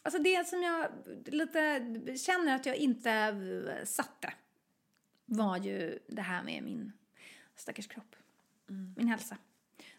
alltså 0.03 0.23
det 0.23 0.49
som 0.49 0.63
jag 0.63 0.87
lite 1.27 1.87
känner 2.17 2.55
att 2.55 2.67
jag 2.67 2.77
inte 2.77 3.83
satte 3.85 4.33
var 5.25 5.57
ju 5.57 5.99
det 6.09 6.23
här 6.23 6.43
med 6.43 6.63
min 6.63 6.93
stackars 7.57 7.87
kropp. 7.87 8.17
Min 8.97 9.09
hälsa. 9.09 9.37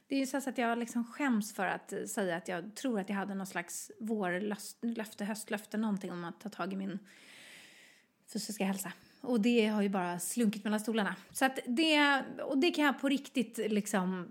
Det 0.09 0.15
är 0.15 0.19
ju 0.19 0.25
så 0.25 0.37
att 0.37 0.57
jag 0.57 0.77
liksom 0.77 1.05
skäms 1.05 1.53
för 1.53 1.65
att 1.65 1.93
säga 2.09 2.35
att 2.35 2.47
jag 2.47 2.75
tror 2.75 2.99
att 2.99 3.09
jag 3.09 3.15
hade 3.15 3.35
någon 3.35 3.47
slags 3.47 3.91
vårlöfte, 3.99 5.25
höstlöfte, 5.25 5.77
någonting 5.77 6.11
om 6.11 6.23
att 6.23 6.41
ta 6.41 6.49
tag 6.49 6.73
i 6.73 6.75
min 6.75 6.99
fysiska 8.33 8.65
hälsa. 8.65 8.93
Och 9.21 9.41
det 9.41 9.67
har 9.67 9.81
ju 9.81 9.89
bara 9.89 10.19
slunkit 10.19 10.63
mellan 10.63 10.79
stolarna. 10.79 11.15
Så 11.31 11.45
att 11.45 11.59
det, 11.65 12.23
och 12.43 12.57
det 12.57 12.71
kan 12.71 12.85
jag 12.85 13.01
på 13.01 13.09
riktigt 13.09 13.57
liksom 13.57 14.27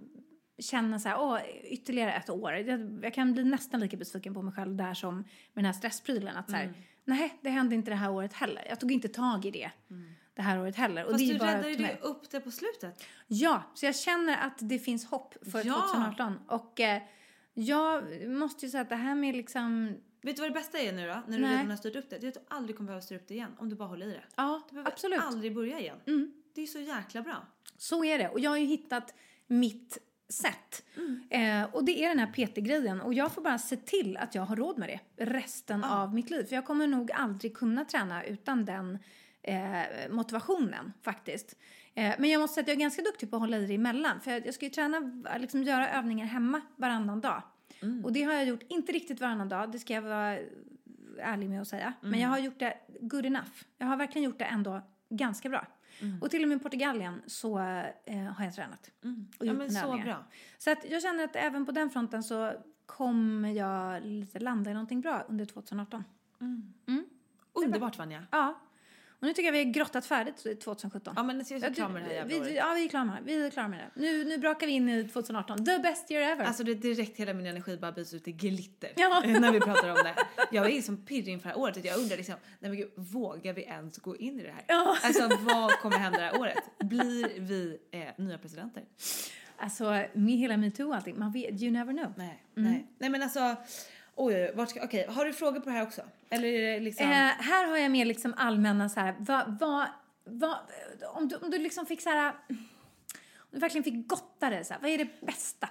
känna 0.59 0.99
så 0.99 1.09
här, 1.09 1.21
åh, 1.21 1.39
ytterligare 1.65 2.13
ett 2.13 2.31
år. 2.31 2.53
Jag, 2.53 2.99
jag 3.03 3.15
kan 3.15 3.33
bli 3.33 3.45
nästan 3.45 3.81
lika 3.81 3.97
besviken 3.97 4.35
på 4.35 4.43
mig 4.43 4.55
själv 4.55 4.77
där 4.77 4.95
som 4.95 5.17
med 5.17 5.25
den 5.55 5.65
här 5.65 5.73
stressprylen. 5.73 6.37
Att 6.37 6.51
så 6.51 6.57
här, 6.57 6.75
nej, 7.05 7.39
det 7.41 7.51
hände 7.51 7.75
inte 7.75 7.91
det 7.91 7.97
här 7.97 8.11
året 8.11 8.33
heller. 8.33 8.67
Jag 8.69 8.81
tog 8.81 8.93
inte 8.93 9.09
tag 9.09 9.45
i 9.45 9.51
det 9.51 9.71
det 10.39 10.43
här 10.43 10.61
året 10.61 10.77
heller. 10.77 11.05
Och 11.05 11.11
Fast 11.11 11.25
det 11.25 11.31
är 11.31 11.33
du 11.33 11.39
bara 11.39 11.59
räddade 11.59 11.71
ju 11.93 11.97
upp 12.01 12.31
det 12.31 12.41
på 12.41 12.51
slutet. 12.51 13.05
Ja, 13.27 13.63
så 13.75 13.87
jag 13.87 13.97
känner 13.97 14.37
att 14.47 14.55
det 14.59 14.79
finns 14.79 15.07
hopp 15.07 15.35
för 15.53 15.67
Ja. 15.67 15.89
2018. 15.95 16.39
Och 16.49 16.81
eh, 16.81 17.03
jag 17.55 18.05
måste 18.29 18.67
ju 18.67 18.71
säga 18.71 18.81
att 18.81 18.89
det 18.89 18.97
här 18.97 19.15
med 19.15 19.37
liksom, 19.37 19.95
Vet 20.23 20.37
du 20.37 20.43
vad 20.43 20.51
det 20.51 20.55
bästa 20.55 20.79
är 20.79 20.93
nu 20.93 21.07
då? 21.09 21.23
När 21.27 21.37
du 21.39 21.43
Nej. 21.45 21.53
redan 21.53 21.71
har 21.71 21.77
styrt 21.77 21.97
upp 21.97 22.11
det? 22.11 22.19
Det 22.19 22.27
är 22.27 22.29
att 22.29 22.35
du 22.35 22.41
aldrig 22.49 22.77
kommer 22.77 22.87
behöva 22.87 23.03
styra 23.03 23.19
upp 23.19 23.29
det 23.29 23.35
igen 23.35 23.51
om 23.59 23.69
du 23.69 23.77
bara 23.77 23.89
håller 23.89 24.07
i 24.07 24.11
det. 24.11 24.23
ja, 24.37 24.63
Du 24.69 24.75
behöver 24.75 24.91
absolut. 24.93 25.21
aldrig 25.23 25.55
börja 25.55 25.81
igen. 25.81 25.97
Mm. 26.07 26.33
Det 26.55 26.63
är 26.63 26.67
så 26.67 26.79
jäkla 26.79 27.23
bra. 27.23 27.47
Så 27.77 28.05
är 28.05 28.19
det. 28.19 28.29
Och 28.29 28.41
jag 28.41 28.51
har 28.51 28.57
ju 28.57 28.67
hittat 28.67 29.15
mitt 29.47 29.99
sätt. 30.29 30.85
Eh, 31.31 31.63
och 31.75 31.85
det 31.85 32.05
är 32.05 32.09
den 32.09 32.19
här 32.19 32.33
PT-grejen. 32.47 33.01
Och 33.01 33.15
jag 33.15 33.33
får 33.33 33.43
bara 33.43 33.59
se 33.59 33.77
till 33.77 34.17
att 34.17 34.35
jag 34.35 34.43
har 34.43 34.57
råd 34.57 34.79
med 34.79 34.89
det 35.17 35.25
resten 35.25 35.85
av 35.85 36.15
mitt 36.15 36.31
liv. 36.31 36.45
För 36.45 36.55
jag 36.55 36.67
kommer 36.67 36.87
nog 36.87 37.13
aldrig 37.13 37.57
kunna 37.57 37.85
träna 37.85 38.25
utan 38.25 38.65
den 38.65 38.99
eh, 39.49 40.11
motivationen 40.11 40.93
faktiskt. 41.03 41.57
Eh, 41.95 42.15
men 42.19 42.31
jag 42.31 42.41
måste 42.41 42.55
säga 42.55 42.63
att 42.63 42.69
jag 42.69 42.77
är 42.77 42.81
ganska 42.81 43.03
duktig 43.03 43.31
på 43.31 43.37
att 43.37 43.43
hålla 43.43 43.57
i 43.59 43.67
det 43.67 43.75
emellan. 43.75 44.21
För 44.21 44.31
jag, 44.31 44.47
jag 44.47 44.55
ska 44.55 44.65
ju 44.65 44.71
träna, 44.71 44.99
liksom 45.39 45.63
göra 45.63 45.91
övningar 45.91 46.27
hemma 46.27 46.61
varannan 46.77 47.21
dag. 47.21 47.43
Och 48.05 48.13
det 48.13 48.23
har 48.23 48.33
jag 48.33 48.45
gjort, 48.45 48.63
inte 48.69 48.93
riktigt 48.93 49.21
varannan 49.21 49.49
dag, 49.49 49.73
det 49.73 49.79
ska 49.79 49.95
jag 49.95 50.03
vara 50.03 50.39
ärlig 51.19 51.51
med 51.51 51.61
att 51.63 51.69
säga. 51.69 51.93
Men 52.01 52.21
jag 52.21 52.29
har 52.29 52.39
gjort 52.39 52.59
det 52.59 52.75
good 53.01 53.27
enough. 53.27 53.51
Jag 53.79 53.87
har 53.87 53.97
verkligen 53.97 54.25
gjort 54.25 54.39
det 54.39 54.45
ändå 54.45 54.83
ganska 55.09 55.49
bra. 55.49 55.67
Och 56.21 56.31
till 56.31 56.43
och 56.43 56.49
med 56.49 56.57
i 56.57 56.63
Portugalien 56.63 57.23
så 57.27 57.59
eh, 57.59 58.19
har 58.37 58.45
jag 58.45 58.55
tränat. 58.55 58.91
Och 59.39 59.47
Ja 59.47 59.47
gjort 59.47 59.57
men 59.59 59.67
mina 59.67 59.81
så 59.81 59.87
övningar. 59.89 60.05
bra. 60.05 60.25
Så 60.59 60.71
att 60.71 60.91
jag 60.91 61.03
känner 61.03 61.25
att 61.25 61.37
även 61.37 61.67
på 61.67 61.73
den 61.73 61.91
fronten 61.91 62.23
så 62.23 62.53
kommer 62.87 63.53
jag 63.53 64.03
lite 64.05 64.39
landa 64.39 64.71
i 64.71 64.75
någonting 64.75 65.01
bra 65.01 65.25
under 65.29 65.45
2018. 65.45 66.05
Underbart 67.53 67.99
Vanja. 67.99 68.27
Ja. 68.31 68.61
Och 69.21 69.27
nu 69.27 69.33
tycker 69.33 69.45
jag 69.45 69.53
vi 69.53 69.65
har 69.65 69.73
grottat 69.73 70.07
färdigt 70.07 70.47
i 70.47 70.55
2017. 70.57 71.15
Ja, 71.17 71.23
men 71.23 71.37
jag 71.49 71.63
är 71.63 71.69
så 71.69 71.75
klar 71.75 71.89
med 71.89 72.03
det 72.03 72.07
här 72.07 72.15
jävla 72.15 72.35
vi, 72.35 72.41
året. 72.41 72.55
Ja, 72.55 72.73
vi 72.75 72.85
är 72.85 72.89
klara 72.89 73.05
med 73.05 73.17
det. 73.17 73.23
Vi 73.25 73.47
är 73.47 73.51
klara 73.51 73.69
med 73.69 73.79
det. 73.79 74.01
Nu, 74.01 74.25
nu 74.25 74.39
brakar 74.39 74.67
vi 74.67 74.73
in 74.73 74.89
i 74.89 75.09
2018. 75.09 75.65
The 75.65 75.79
best 75.79 76.11
year 76.11 76.33
ever. 76.33 76.45
Alltså 76.45 76.65
det 76.65 76.75
direkt 76.75 77.17
hela 77.17 77.35
min 77.35 77.47
energi 77.47 77.77
bara 77.77 77.93
byts 77.93 78.15
ut 78.15 78.29
i 78.29 78.33
glitter 78.33 78.93
Ja. 78.97 79.23
när 79.27 79.53
vi 79.53 79.61
pratar 79.61 79.89
om 79.89 79.97
det. 79.97 80.15
Jag 80.51 80.67
är 80.67 80.71
liksom 80.71 80.97
pirrig 80.97 81.29
inför 81.29 81.49
det 81.49 81.55
här 81.55 81.61
året. 81.61 81.85
Jag 81.85 81.99
undrar 81.99 82.17
liksom, 82.17 82.35
nej 82.61 82.71
men 82.71 82.79
gud, 82.79 82.91
vågar 82.95 83.53
vi 83.53 83.63
ens 83.63 83.99
gå 83.99 84.17
in 84.17 84.41
i 84.41 84.43
det 84.43 84.51
här? 84.53 84.65
Ja. 84.67 84.97
Alltså 85.03 85.29
vad 85.41 85.73
kommer 85.73 85.99
hända 85.99 86.19
det 86.19 86.25
här 86.25 86.41
året? 86.41 86.59
Blir 86.79 87.41
vi 87.41 87.79
eh, 87.91 88.25
nya 88.25 88.39
presidenter? 88.39 88.85
Alltså, 89.57 90.05
med 90.13 90.39
hela 90.39 90.57
metoo 90.57 90.89
och 90.89 90.97
allting. 90.97 91.19
Man 91.19 91.33
vet, 91.33 91.63
you 91.63 91.71
never 91.73 91.93
know. 91.93 92.13
Nej, 92.17 92.43
nej. 92.55 92.87
Nej 92.99 93.11
men 93.11 93.23
alltså, 93.23 93.57
oj, 94.15 94.35
oj, 94.35 94.53
vart 94.55 94.71
ska, 94.71 94.85
okej, 94.85 95.07
har 95.09 95.25
du 95.25 95.33
frågor 95.33 95.61
på 95.61 95.71
det 95.71 95.77
här 95.77 95.83
också? 95.83 96.03
Eller 96.31 96.49
är 96.49 96.73
det 96.73 96.81
liksom? 96.81 97.07
Eh, 97.07 97.13
här 97.39 97.67
har 97.67 97.77
jag 97.77 97.91
mer 97.91 98.05
liksom 98.05 98.35
allmänna 98.37 98.89
så 98.89 99.01
här, 99.01 99.15
vad, 99.19 99.59
vad, 99.61 99.87
vad, 100.25 100.57
om 101.15 101.29
du, 101.29 101.37
om 101.37 101.51
du 101.51 101.59
liksom 101.59 101.87
fick 101.87 102.01
så 102.01 102.11
här, 102.11 102.35
om 103.51 103.51
du 103.51 103.59
verkligen 103.59 103.85
fick 103.85 104.09
gotta 104.09 104.51
det 104.51 104.65
så 104.65 104.75
här, 104.75 104.81
vad 104.81 104.91
är 104.91 104.99
det 104.99 105.21
bästa 105.21 105.69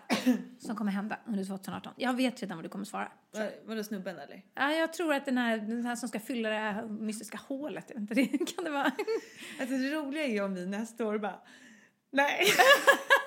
som 0.60 0.76
kommer 0.76 0.92
hända 0.92 1.20
under 1.26 1.46
2018? 1.46 1.94
Jag 1.98 2.14
vet 2.14 2.42
redan 2.42 2.58
vad 2.58 2.66
du 2.66 2.70
kommer 2.70 2.86
svara. 2.86 3.12
Var, 3.32 3.52
vadå 3.66 3.84
snubben 3.84 4.20
eller? 4.20 4.42
Ja, 4.56 4.72
jag 4.74 4.94
tror 4.94 5.14
att 5.14 5.26
den 5.26 5.38
här, 5.38 5.58
den 5.58 5.86
här 5.86 5.96
som 5.96 6.10
ska 6.10 6.20
fylla 6.20 6.50
det 6.50 6.56
här 6.56 6.88
mystiska 6.88 7.40
hålet, 7.48 7.92
jag 7.94 8.02
vet 8.02 8.18
inte, 8.18 8.38
det 8.46 8.56
kan 8.56 8.64
det 8.64 8.70
vara. 8.70 8.92
Alltså 9.60 9.78
det 9.78 9.92
roliga 9.92 10.24
är 10.24 10.32
ju 10.32 10.42
om 10.42 10.56
vi 10.56 10.66
nästa 10.66 11.06
år 11.06 11.18
bara, 11.18 11.40
nej. 12.12 12.46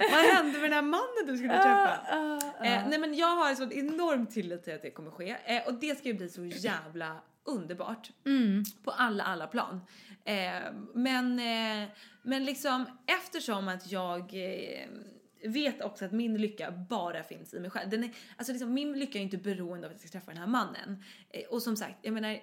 Vad 0.00 0.34
hände 0.34 0.52
med 0.52 0.62
den 0.62 0.72
här 0.72 0.82
mannen 0.82 1.26
du 1.26 1.36
skulle 1.36 1.52
träffa? 1.52 1.98
Eh, 2.64 2.88
nej 2.88 2.98
men 2.98 3.14
jag 3.14 3.36
har 3.36 3.50
en 3.50 3.56
sån 3.56 3.72
enorm 3.72 4.26
tillit 4.26 4.64
till 4.64 4.74
att 4.74 4.82
det 4.82 4.90
kommer 4.90 5.10
ske 5.10 5.36
eh, 5.44 5.66
och 5.66 5.74
det 5.74 5.98
ska 5.98 6.08
ju 6.08 6.14
bli 6.14 6.28
så 6.28 6.44
jävla 6.44 7.16
underbart. 7.44 8.10
På 8.84 8.90
alla, 8.90 9.24
alla 9.24 9.46
plan. 9.46 9.80
Eh, 10.24 10.72
men, 10.94 11.38
eh, 11.38 11.88
men 12.22 12.44
liksom 12.44 12.86
eftersom 13.06 13.68
att 13.68 13.92
jag 13.92 14.20
eh, 14.20 14.88
vet 15.44 15.82
också 15.82 16.04
att 16.04 16.12
min 16.12 16.36
lycka 16.36 16.70
bara 16.70 17.22
finns 17.22 17.54
i 17.54 17.60
mig 17.60 17.70
själv. 17.70 17.90
Den 17.90 18.04
är, 18.04 18.10
alltså 18.36 18.52
liksom, 18.52 18.74
min 18.74 18.92
lycka 18.92 19.18
är 19.18 19.22
inte 19.22 19.38
beroende 19.38 19.86
av 19.86 19.92
att 19.92 20.00
jag 20.02 20.08
ska 20.08 20.18
träffa 20.18 20.30
den 20.30 20.40
här 20.40 20.46
mannen. 20.46 21.04
Eh, 21.30 21.48
och 21.48 21.62
som 21.62 21.76
sagt, 21.76 21.96
jag 22.02 22.12
menar 22.14 22.40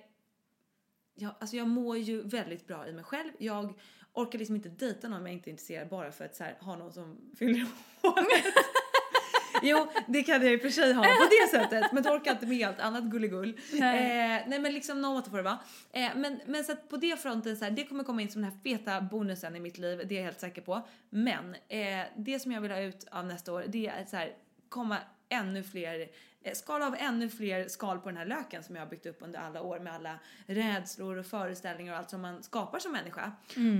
jag, 1.20 1.36
alltså 1.40 1.56
jag 1.56 1.68
mår 1.68 1.98
ju 1.98 2.22
väldigt 2.22 2.68
bra 2.68 2.88
i 2.88 2.94
mig 2.94 3.04
själv. 3.04 3.32
Jag 3.40 3.80
orkar 4.22 4.40
liksom 4.40 4.56
inte 4.56 4.70
dejta 4.70 5.08
någon 5.08 5.20
om 5.20 5.26
jag 5.26 5.34
inte 5.34 5.50
är 5.50 5.52
intresserad 5.52 5.90
bara 5.90 6.12
för 6.12 6.26
att 6.26 6.36
så 6.36 6.44
här, 6.44 6.56
ha 6.60 6.76
någon 6.76 6.94
som 6.94 7.18
fyller 7.40 7.66
håret. 8.02 8.54
jo, 9.62 9.88
det 10.08 10.24
kan 10.24 10.42
jag 10.42 10.54
i 10.54 10.58
och 10.58 10.62
för 10.62 10.70
sig 10.70 10.94
ha 10.94 11.04
på 11.04 11.28
det 11.30 11.60
sättet, 11.60 11.92
men 11.92 12.04
då 12.04 12.10
orkar 12.10 12.26
jag 12.26 12.36
inte 12.36 12.46
med 12.46 12.68
allt 12.68 12.80
annat 12.80 13.04
gulligull. 13.04 13.60
Nej. 13.74 14.36
Eh, 14.36 14.48
nej 14.48 14.60
men 14.60 14.74
liksom 14.74 15.02
något 15.02 15.28
får 15.28 15.38
det 15.38 15.44
vara. 15.44 15.60
Eh, 15.92 16.10
men, 16.16 16.40
men 16.46 16.64
så 16.64 16.72
att 16.72 16.90
på 16.90 16.98
det 16.98 17.22
fronten 17.22 17.58
så 17.58 17.64
här, 17.64 17.72
det 17.72 17.84
kommer 17.84 18.04
komma 18.04 18.22
in 18.22 18.32
som 18.32 18.42
den 18.42 18.52
här 18.52 18.60
feta 18.64 19.02
bonusen 19.02 19.56
i 19.56 19.60
mitt 19.60 19.78
liv, 19.78 20.02
det 20.06 20.16
är 20.16 20.18
jag 20.18 20.26
helt 20.26 20.40
säker 20.40 20.62
på. 20.62 20.88
Men 21.10 21.56
eh, 21.68 22.06
det 22.18 22.40
som 22.40 22.52
jag 22.52 22.62
vill 22.62 22.72
ha 22.72 22.80
ut 22.80 23.08
av 23.12 23.26
nästa 23.26 23.54
år, 23.54 23.66
det 23.68 23.88
är 23.88 24.02
att 24.02 24.10
så 24.10 24.16
här, 24.16 24.34
komma 24.70 24.98
ännu 25.30 25.64
fler, 25.64 26.08
skala 26.56 26.88
av 26.88 26.96
ännu 27.00 27.30
fler 27.30 27.68
skal 27.68 28.00
på 28.00 28.10
den 28.10 28.18
här 28.18 28.26
löken 28.26 28.64
som 28.64 28.76
jag 28.76 28.84
har 28.84 28.90
byggt 28.90 29.06
upp 29.06 29.18
under 29.20 29.40
alla 29.40 29.62
år 29.62 29.80
med 29.80 29.94
alla 29.94 30.20
rädslor 30.46 31.18
och 31.18 31.26
föreställningar 31.26 31.94
och 31.94 32.00
allt 32.00 32.10
som 32.10 32.22
man 32.22 32.44
skapar 32.44 32.80
som 32.80 32.92
människa. 32.92 33.32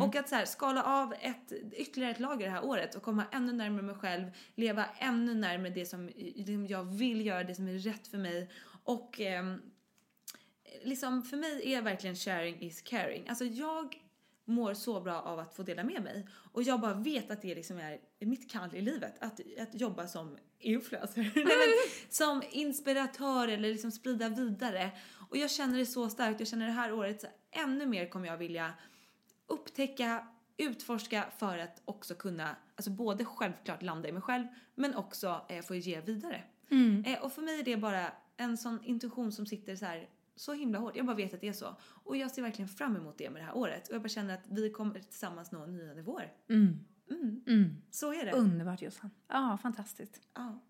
Och 0.02 0.16
att 0.16 0.30
så 0.30 0.36
här, 0.36 0.46
skala 0.46 0.84
av 0.84 1.14
ett, 1.22 1.52
ytterligare 1.72 2.12
ett 2.12 2.20
lager 2.20 2.46
det 2.46 2.52
här 2.52 2.66
året 2.66 2.96
och 2.96 3.04
komma 3.04 3.24
ännu 3.32 3.54
närmare 3.54 3.82
mig 3.82 3.96
själv, 3.96 4.32
leva 4.56 4.86
ännu 5.00 5.34
närmare 5.34 5.70
det 5.70 5.86
som 5.86 6.10
liksom, 6.16 6.68
jag 6.68 6.84
vill 6.84 7.26
göra, 7.26 7.44
det 7.44 7.56
som 7.56 7.68
är 7.68 7.74
rätt 7.74 8.08
för 8.08 8.18
mig 8.18 8.50
och 8.84 9.22
ehm, 9.22 9.62
liksom 10.84 11.24
för 11.24 11.38
mig 11.38 11.74
är 11.74 11.82
verkligen 11.82 12.16
sharing 12.16 12.62
is 12.62 12.82
caring. 12.82 13.30
Alltså 13.30 13.46
jag 13.46 14.07
mår 14.48 14.74
så 14.74 15.02
bra 15.02 15.22
av 15.22 15.40
att 15.40 15.56
få 15.56 15.64
dela 15.64 15.84
med 15.84 16.04
mig 16.04 16.28
och 16.52 16.64
jag 16.64 16.80
bara 16.80 16.94
vet 16.94 17.32
att 17.32 17.42
det 17.42 17.56
liksom 17.56 17.78
är 17.78 18.00
mitt 18.20 18.52
kall 18.52 18.76
i 18.76 18.82
livet 18.82 19.14
att, 19.20 19.40
att 19.60 19.82
jobba 19.82 20.08
som 20.08 20.38
influencer. 20.60 21.22
Nej, 21.36 21.46
men, 21.46 22.10
som 22.10 22.44
inspiratör 22.52 23.48
eller 23.48 23.70
liksom 23.70 23.92
sprida 23.92 24.30
vidare 24.30 24.92
och 25.30 25.38
jag 25.38 25.52
känner 25.52 25.78
det 25.78 25.86
så 25.86 26.10
starkt. 26.10 26.40
Jag 26.40 26.48
känner 26.50 26.66
det 26.66 26.72
här 26.72 26.94
året 26.94 27.22
så 27.22 27.28
ännu 27.52 27.86
mer 27.86 28.10
kommer 28.10 28.28
jag 28.28 28.38
vilja 28.38 28.74
upptäcka 29.48 30.28
utforska 30.58 31.26
för 31.38 31.58
att 31.58 31.82
också 31.86 32.16
kunna, 32.16 32.56
alltså 32.76 32.92
både 32.92 33.26
självklart 33.26 33.82
landa 33.82 34.10
i 34.10 34.12
mig 34.12 34.22
själv 34.22 34.48
men 34.76 34.96
också 34.96 35.42
eh, 35.50 35.62
få 35.62 35.76
ge 35.76 36.02
vidare. 36.02 36.44
Eh, 37.06 37.24
och 37.24 37.32
för 37.32 37.42
mig 37.42 37.60
är 37.60 37.64
det 37.64 37.78
bara 37.78 38.12
en 38.38 38.58
sån 38.58 38.84
intuition 38.84 39.32
som 39.32 39.46
sitter 39.46 39.76
så 39.76 39.86
här 39.86 40.10
så 40.38 40.54
himla 40.54 40.80
hårt. 40.80 40.96
Jag 40.96 41.06
bara 41.06 41.16
vet 41.16 41.34
att 41.34 41.42
det 41.42 41.48
är 41.48 41.54
så. 41.54 41.76
Och 42.04 42.18
jag 42.18 42.32
ser 42.32 42.42
verkligen 42.42 42.70
fram 42.70 42.96
emot 42.96 43.18
det 43.18 43.30
med 43.30 43.42
det 43.42 43.46
här 43.46 43.58
året. 43.58 43.88
Och 43.88 43.96
jag 43.96 44.02
bara 44.02 44.10
känner 44.10 44.34
att 44.34 44.46
vi 44.50 44.70
kommer 44.70 45.00
tillsammans 45.00 45.52
nå 45.52 45.66
nya 45.66 45.94
nivåer. 45.94 46.34
Mm. 46.50 46.80
Så 47.92 48.14
är 48.14 48.26
det. 48.26 48.32
Underbart 48.32 48.82
Jossan. 48.82 49.10
Ja, 49.28 49.58
fantastiskt. 49.62 50.22
Ja. 50.34 50.64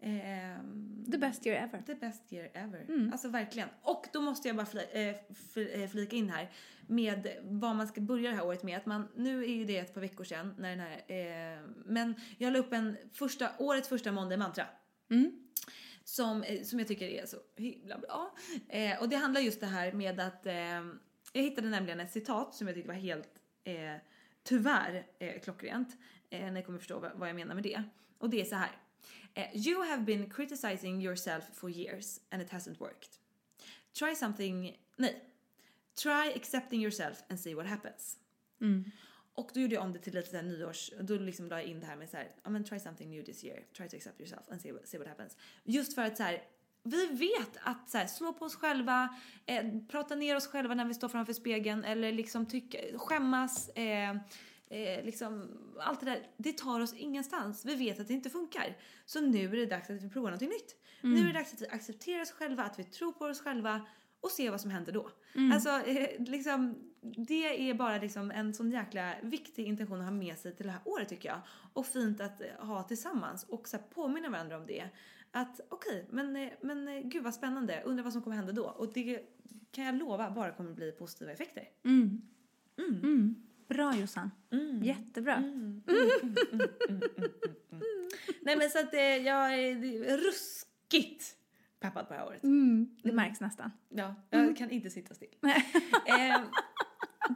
Ehm, 0.00 1.04
The 1.10 1.18
best 1.18 1.46
year 1.46 1.62
ever. 1.64 1.82
The 1.82 1.94
best 1.94 2.32
year 2.32 2.50
ever. 2.54 2.86
Alltså 3.12 3.28
verkligen. 3.28 3.68
Och 3.82 4.06
då 4.12 4.20
måste 4.20 4.48
jag 4.48 4.56
bara 4.56 4.66
fli, 4.66 4.80
eh, 4.92 5.34
fl, 5.34 5.60
eh, 5.72 5.88
flika 5.88 6.16
in 6.16 6.28
här 6.30 6.50
med 6.86 7.28
vad 7.42 7.76
man 7.76 7.88
ska 7.88 8.00
börja 8.00 8.30
det 8.30 8.36
här 8.36 8.46
året 8.46 8.62
med. 8.62 8.76
Att 8.76 8.86
man, 8.86 9.08
nu 9.16 9.44
är 9.44 9.54
ju 9.54 9.64
det 9.64 9.78
ett 9.78 9.94
par 9.94 10.00
veckor 10.00 10.24
sedan 10.24 10.54
när 10.58 10.76
den 10.76 10.80
här, 10.80 10.96
eh, 11.08 11.60
men 11.84 12.14
jag 12.38 12.52
la 12.52 12.58
upp 12.58 12.72
en 12.72 12.96
första, 13.12 13.50
årets 13.58 13.88
första 13.88 14.12
måndag 14.12 14.36
mantra. 14.36 14.64
Som, 16.08 16.42
eh, 16.42 16.62
som 16.62 16.78
jag 16.78 16.88
tycker 16.88 17.08
är 17.08 17.26
så 17.26 17.36
himla 17.56 17.98
bra. 17.98 18.34
Eh, 18.68 19.00
och 19.00 19.08
det 19.08 19.16
handlar 19.16 19.40
just 19.40 19.60
det 19.60 19.66
här 19.66 19.92
med 19.92 20.20
att 20.20 20.46
eh, 20.46 20.84
jag 21.32 21.42
hittade 21.42 21.68
nämligen 21.68 22.00
ett 22.00 22.12
citat 22.12 22.54
som 22.54 22.66
jag 22.66 22.76
tyckte 22.76 22.88
var 22.88 22.94
helt 22.94 23.40
eh, 23.64 23.94
tyvärr 24.42 25.06
eh, 25.18 25.40
klockrent. 25.40 25.96
Eh, 26.30 26.52
ni 26.52 26.62
kommer 26.62 26.78
förstå 26.78 26.98
vad, 26.98 27.12
vad 27.14 27.28
jag 27.28 27.36
menar 27.36 27.54
med 27.54 27.64
det. 27.64 27.82
Och 28.18 28.30
det 28.30 28.40
är 28.40 28.44
så 28.44 28.54
här. 28.54 28.70
Eh, 29.34 29.66
you 29.66 29.84
have 29.84 30.02
been 30.02 30.30
criticizing 30.30 31.02
yourself 31.02 31.44
for 31.54 31.70
years 31.70 32.20
and 32.30 32.42
it 32.42 32.50
hasn't 32.50 32.78
worked. 32.78 33.10
Try 33.98 34.14
something, 34.14 34.76
nej. 34.96 35.24
Try 36.02 36.32
accepting 36.36 36.82
yourself 36.82 37.22
and 37.28 37.40
see 37.40 37.54
what 37.54 37.66
happens. 37.66 38.16
Mm. 38.60 38.84
Och 39.36 39.50
då 39.54 39.60
gjorde 39.60 39.74
jag 39.74 39.84
om 39.84 39.92
det 39.92 39.98
till 39.98 40.14
lite 40.14 40.30
såhär 40.30 40.42
nyårs, 40.42 40.90
då 41.00 41.14
liksom 41.14 41.48
la 41.48 41.60
jag 41.60 41.68
in 41.68 41.80
det 41.80 41.86
här 41.86 41.96
med 41.96 42.10
såhär, 42.10 42.30
ja 42.42 42.50
men 42.50 42.64
try 42.64 42.80
something 42.80 43.10
new 43.10 43.24
this 43.24 43.44
year, 43.44 43.60
try 43.76 43.88
to 43.88 43.96
accept 43.96 44.20
yourself 44.20 44.48
and 44.50 44.60
see, 44.60 44.72
see 44.84 44.98
what 44.98 45.08
happens. 45.08 45.36
Just 45.64 45.94
för 45.94 46.02
att 46.02 46.16
såhär, 46.16 46.42
vi 46.82 47.06
vet 47.06 47.56
att 47.62 47.90
så 47.90 47.98
här, 47.98 48.06
slå 48.06 48.32
på 48.32 48.44
oss 48.44 48.56
själva, 48.56 49.16
eh, 49.46 49.64
prata 49.88 50.14
ner 50.14 50.36
oss 50.36 50.46
själva 50.46 50.74
när 50.74 50.84
vi 50.84 50.94
står 50.94 51.08
framför 51.08 51.32
spegeln 51.32 51.84
eller 51.84 52.12
liksom 52.12 52.46
tycka, 52.46 52.78
skämmas, 52.98 53.68
eh, 53.68 54.10
eh, 54.68 55.04
liksom 55.04 55.48
allt 55.80 56.00
det 56.00 56.06
där, 56.06 56.26
det 56.36 56.52
tar 56.52 56.80
oss 56.80 56.94
ingenstans. 56.94 57.64
Vi 57.64 57.74
vet 57.74 58.00
att 58.00 58.08
det 58.08 58.14
inte 58.14 58.30
funkar. 58.30 58.76
Så 59.04 59.20
nu 59.20 59.44
är 59.44 59.56
det 59.56 59.66
dags 59.66 59.90
att 59.90 60.02
vi 60.02 60.10
provar 60.10 60.30
något 60.30 60.40
nytt. 60.40 60.76
Nu 61.00 61.20
är 61.20 61.26
det 61.26 61.32
dags 61.32 61.54
att 61.54 61.62
vi 61.62 61.68
accepterar 61.68 62.22
oss 62.22 62.30
själva, 62.30 62.62
att 62.62 62.78
vi 62.78 62.84
tror 62.84 63.12
på 63.12 63.24
oss 63.24 63.40
själva 63.40 63.86
och 64.26 64.32
ser 64.32 64.50
vad 64.50 64.60
som 64.60 64.70
händer 64.70 64.92
då. 64.92 65.10
Alltså, 65.52 65.70
eh, 65.70 66.24
liksom, 66.24 66.74
det 67.00 67.70
är 67.70 67.74
bara 67.74 67.98
liksom 67.98 68.30
en 68.30 68.54
sån 68.54 68.70
jäkla 68.70 69.14
viktig 69.22 69.66
intention 69.66 69.98
att 70.00 70.04
ha 70.04 70.10
med 70.10 70.38
sig 70.38 70.56
till 70.56 70.66
det 70.66 70.72
här 70.72 70.80
året 70.84 71.08
tycker 71.08 71.28
jag. 71.28 71.40
Och 71.72 71.86
fint 71.86 72.20
att 72.20 72.40
eh, 72.40 72.66
ha 72.66 72.82
tillsammans 72.82 73.44
och 73.44 73.68
så 73.68 73.78
påminna 73.78 74.28
varandra 74.30 74.56
om 74.56 74.66
det. 74.66 74.88
Att 75.30 75.60
okej, 75.68 76.06
men, 76.10 76.36
eh, 76.36 76.48
men 76.60 77.08
gud 77.10 77.22
vad 77.24 77.34
spännande, 77.34 77.82
undrar 77.84 78.04
vad 78.04 78.12
som 78.12 78.22
kommer 78.22 78.36
hända 78.36 78.52
då. 78.52 78.64
Och 78.64 78.92
det 78.92 79.20
kan 79.70 79.84
jag 79.84 79.94
lova 79.94 80.30
bara 80.30 80.50
kommer 80.52 80.72
bli 80.72 80.92
positiva 80.92 81.32
effekter. 81.32 81.68
Bra 83.68 83.96
Jossan. 83.96 84.30
Jättebra. 84.84 85.36
Nej 88.40 88.56
men 88.56 88.70
så 88.70 88.78
att 88.78 88.94
eh, 88.94 89.00
jag 89.00 89.54
är 89.54 90.16
ruskigt 90.16 91.36
peppad 91.80 92.08
på 92.08 92.14
det 92.14 92.20
här 92.20 92.26
året. 92.26 92.42
Det 93.02 93.12
märks 93.12 93.40
nästan. 93.40 93.70
Ja, 93.88 94.14
jag 94.30 94.56
kan 94.56 94.70
inte 94.70 94.90
sitta 94.90 95.14
still. 95.14 95.28
eh, 96.06 96.40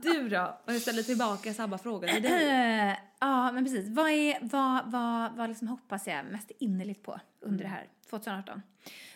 du 0.02 0.28
då? 0.28 0.60
Och 0.66 0.74
jag 0.74 0.80
ställer 0.80 1.02
tillbaka 1.02 1.54
samma 1.54 1.78
fråga 1.78 2.08
till 2.08 2.22
dig. 2.22 2.48
Eh, 2.48 2.96
ja, 3.20 3.52
men 3.52 3.64
precis. 3.64 3.88
Vad, 3.88 4.10
är, 4.10 4.38
vad, 4.42 4.90
vad, 4.90 5.36
vad 5.36 5.48
liksom 5.48 5.68
hoppas 5.68 6.06
jag 6.06 6.24
mest 6.24 6.50
innerligt 6.58 7.02
på 7.02 7.20
under 7.40 7.64
det 7.64 7.70
här 7.70 7.88
2018? 8.10 8.62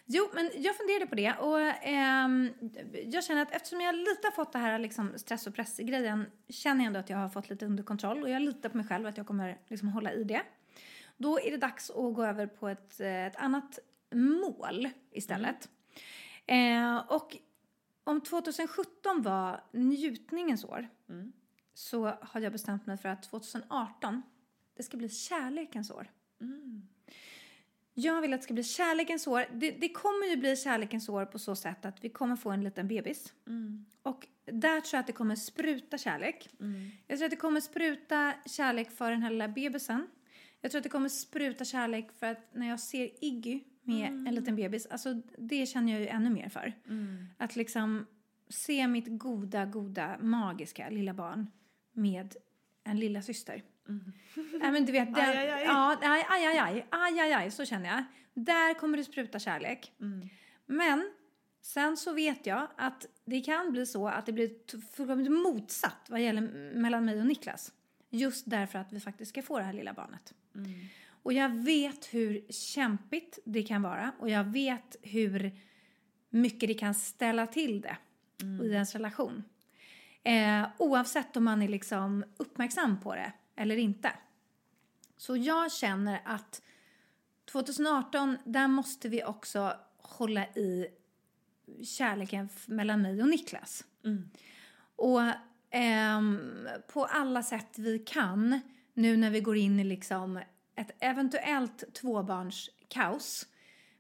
Jo, 0.07 0.29
men 0.35 0.51
jag 0.57 0.77
funderade 0.77 1.07
på 1.07 1.15
det 1.15 1.33
och 1.33 1.61
ehm, 1.61 2.51
jag 3.05 3.25
känner 3.25 3.43
att 3.43 3.53
eftersom 3.53 3.81
jag 3.81 3.95
lite 3.95 4.27
har 4.27 4.33
fått 4.33 4.53
det 4.53 4.59
här 4.59 4.79
liksom 4.79 5.13
stress 5.17 5.47
och 5.47 5.55
press-grejen 5.55 6.27
känner 6.49 6.81
jag 6.81 6.87
ändå 6.87 7.01
att 7.01 7.11
jag 7.11 7.17
har 7.17 7.29
fått 7.29 7.51
lite 7.51 7.67
under 7.67 7.83
kontroll 7.83 8.23
och 8.23 8.31
jag 8.31 8.43
litar 8.43 8.69
på 8.69 8.77
mig 8.77 8.87
själv 8.87 9.07
att 9.07 9.17
jag 9.17 9.27
kommer 9.27 9.59
liksom 9.69 9.89
hålla 9.89 10.13
i 10.13 10.25
det. 10.25 10.43
Då 11.17 11.41
är 11.41 11.51
det 11.51 11.57
dags 11.57 11.91
att 11.91 12.15
gå 12.15 12.25
över 12.25 12.47
på 12.47 12.69
ett, 12.69 13.01
eh, 13.01 13.27
ett 13.27 13.37
annat 13.37 13.79
mål 14.15 14.89
istället. 15.11 15.69
Eh, 16.47 16.97
och 16.97 17.37
om 18.05 18.21
2017 18.21 19.23
var 19.23 19.61
njutningens 19.73 20.65
år 20.65 20.89
så 21.75 22.07
har 22.21 22.41
jag 22.41 22.53
bestämt 22.53 22.87
mig 22.87 22.97
för 22.97 23.09
att 23.09 23.23
2018 23.23 24.23
det 24.75 24.83
ska 24.83 24.97
bli 24.97 25.09
kärlekens 25.09 25.91
år. 25.91 26.11
Jag 27.95 28.21
vill 28.21 28.33
att 28.33 28.41
det 28.41 28.45
ska 28.45 28.55
bli 28.55 28.65
kärlekens 28.65 29.27
år. 29.27 29.47
Det, 29.53 29.71
det 29.71 29.89
kommer 29.89 30.27
ju 30.27 30.37
bli 30.37 30.57
kärlekens 30.57 31.09
år 31.09 31.25
på 31.27 31.39
så 31.39 31.57
sätt 31.57 31.85
att 31.85 32.05
vi 32.05 32.09
kommer 32.09 32.37
få 32.37 32.51
en 32.51 32.65
liten 32.65 32.89
bebis. 32.89 33.33
Och 34.03 34.27
där 34.45 34.81
tror 34.81 34.97
jag 34.97 35.01
att 35.01 35.07
det 35.07 35.13
kommer 35.13 35.37
spruta 35.37 35.99
kärlek. 35.99 36.49
Jag 37.07 37.19
tror 37.19 37.27
att 37.27 37.31
det 37.31 37.37
kommer 37.37 37.61
spruta 37.61 38.35
kärlek 38.47 38.91
för 38.91 39.11
den 39.11 39.23
här 39.23 39.31
lilla 39.31 39.49
bebisen. 39.49 40.07
Jag 40.61 40.71
tror 40.71 40.79
att 40.79 40.83
det 40.83 40.89
kommer 40.89 41.09
spruta 41.09 41.65
kärlek 41.65 42.13
för 42.19 42.27
att 42.27 42.55
när 42.55 42.69
jag 42.69 42.81
ser 42.81 43.25
Iggy 43.25 43.61
med 43.85 44.07
en 44.29 44.35
liten 44.35 44.57
bebis, 44.57 44.87
alltså 44.87 45.15
det 45.39 45.67
känner 45.67 45.93
jag 45.93 46.01
ju 46.01 46.07
ännu 46.07 46.31
mer 46.31 46.49
för. 46.49 46.73
Att 47.39 47.57
liksom 47.57 48.07
se 48.49 48.89
mitt 48.89 49.07
goda, 49.09 49.65
goda, 49.65 50.19
magiska 50.21 50.89
lilla 50.91 51.15
barn 51.15 51.47
med 51.93 52.37
en 52.85 53.01
lilla 53.01 53.23
syster. 53.23 53.63
Nej 54.61 54.73
men 54.73 54.85
du 54.85 54.93
vet, 54.93 55.15
den, 55.15 55.25
Aj, 55.29 55.37
aj, 55.37 55.51
aj. 55.51 55.65
Ja, 55.65 55.99
aj, 56.03 56.25
aj, 56.29 56.47
aj, 56.47 56.59
aj, 56.59 56.87
aj, 56.91 57.21
aj, 57.21 57.33
aj, 57.33 57.51
så 57.51 57.65
känner 57.65 57.89
jag. 57.89 58.05
Där 58.35 58.75
kommer 58.75 58.99
det 58.99 59.05
spruta 59.05 59.39
kärlek. 59.39 59.93
Men 60.67 61.11
sen 61.63 61.97
så 61.97 62.13
vet 62.13 62.47
jag 62.47 62.69
att 62.77 63.07
det 63.25 63.41
kan 63.41 63.73
bli 63.73 63.87
så 63.87 64.09
att 64.09 64.27
det 64.27 64.33
blir 64.33 64.51
fullkomligt 64.97 65.33
motsatt 65.33 66.07
vad 66.09 66.21
gäller 66.21 66.75
mellan 66.75 67.05
mig 67.05 67.21
och 67.21 67.27
Niklas. 67.27 67.73
Just 68.11 68.51
därför 68.51 68.79
att 68.79 68.93
vi 68.93 69.01
faktiskt 69.01 69.29
ska 69.29 69.43
få 69.43 69.59
det 69.59 69.65
här 69.65 69.73
lilla 69.73 69.93
barnet. 69.93 70.35
Och 71.25 71.33
jag 71.33 71.49
vet 71.49 72.15
hur 72.15 72.53
kämpigt 72.53 73.39
det 73.45 73.63
kan 73.63 73.83
vara 73.83 74.13
och 74.19 74.31
jag 74.31 74.45
vet 74.45 74.97
hur 75.03 75.59
mycket 76.31 76.69
det 76.69 76.75
kan 76.75 76.95
ställa 76.95 77.47
till 77.47 77.81
det 77.81 77.97
i 78.63 78.73
ens 78.73 78.93
relation. 78.93 79.45
Eh, 80.23 80.67
oavsett 80.79 81.37
om 81.37 81.45
man 81.45 81.63
är 81.63 81.69
liksom 81.69 82.25
uppmärksam 82.37 83.01
på 83.01 83.15
det 83.15 83.33
eller 83.57 83.77
inte. 83.77 84.13
Så 85.17 85.37
jag 85.37 85.73
känner 85.73 86.21
att 86.25 86.63
2018, 87.45 88.39
där 88.45 88.69
måste 88.69 89.09
vi 89.09 89.25
också 89.25 89.77
hålla 89.97 90.47
i 90.47 90.87
kärleken 91.85 92.49
mellan 92.67 93.03
mig 93.03 93.23
och 93.23 93.29
Niklas. 93.29 93.85
Och 94.97 95.23
ehm, 95.71 96.69
på 96.93 97.05
alla 97.05 97.43
sätt 97.43 97.79
vi 97.79 97.99
kan, 97.99 98.61
nu 98.95 99.17
när 99.17 99.31
vi 99.31 99.41
går 99.41 99.57
in 99.57 99.81
i 99.81 99.85
liksom 99.85 100.41
ett 100.77 100.91
eventuellt 101.01 101.95
tvåbarnskaos 101.95 103.47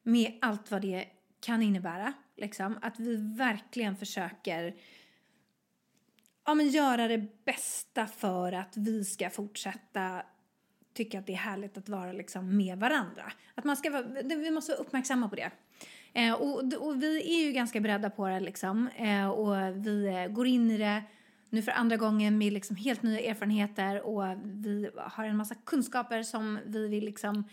med 0.02 0.38
allt 0.40 0.70
vad 0.70 0.82
det 0.82 1.04
kan 1.40 1.62
innebära. 1.62 2.12
Liksom, 2.36 2.78
att 2.82 3.00
vi 3.00 3.16
verkligen 3.36 3.96
försöker 3.96 4.74
ja, 6.46 6.54
men 6.54 6.68
göra 6.68 7.08
det 7.08 7.44
bästa 7.44 8.06
för 8.06 8.52
att 8.52 8.76
vi 8.76 9.04
ska 9.04 9.30
fortsätta 9.30 10.22
tycka 10.94 11.18
att 11.18 11.26
det 11.26 11.32
är 11.32 11.36
härligt 11.36 11.78
att 11.78 11.88
vara 11.88 12.12
liksom 12.12 12.56
med 12.56 12.78
varandra. 12.78 13.32
Att 13.54 13.64
man 13.64 13.76
ska 13.76 13.90
vara, 13.90 14.02
vi 14.22 14.50
måste 14.50 14.72
vara 14.72 14.80
uppmärksamma 14.80 15.28
på 15.28 15.36
det. 15.36 15.50
Eh, 16.12 16.32
och, 16.32 16.72
och 16.74 17.02
vi 17.02 17.34
är 17.34 17.46
ju 17.46 17.52
ganska 17.52 17.80
beredda 17.80 18.10
på 18.10 18.28
det 18.28 18.40
liksom. 18.40 18.88
Eh, 18.88 19.28
och 19.28 19.86
vi 19.86 20.06
eh, 20.06 20.26
går 20.26 20.46
in 20.46 20.70
i 20.70 20.78
det 20.78 21.02
nu 21.54 21.62
för 21.62 21.72
andra 21.72 21.96
gången 21.96 22.38
med 22.38 22.52
liksom 22.52 22.76
helt 22.76 23.02
nya 23.02 23.20
erfarenheter 23.20 24.06
och 24.06 24.24
vi 24.44 24.90
har 24.96 25.24
en 25.24 25.36
massa 25.36 25.54
kunskaper 25.54 26.22
som 26.22 26.58
vi 26.66 26.88
vill 26.88 27.04
liksom 27.04 27.44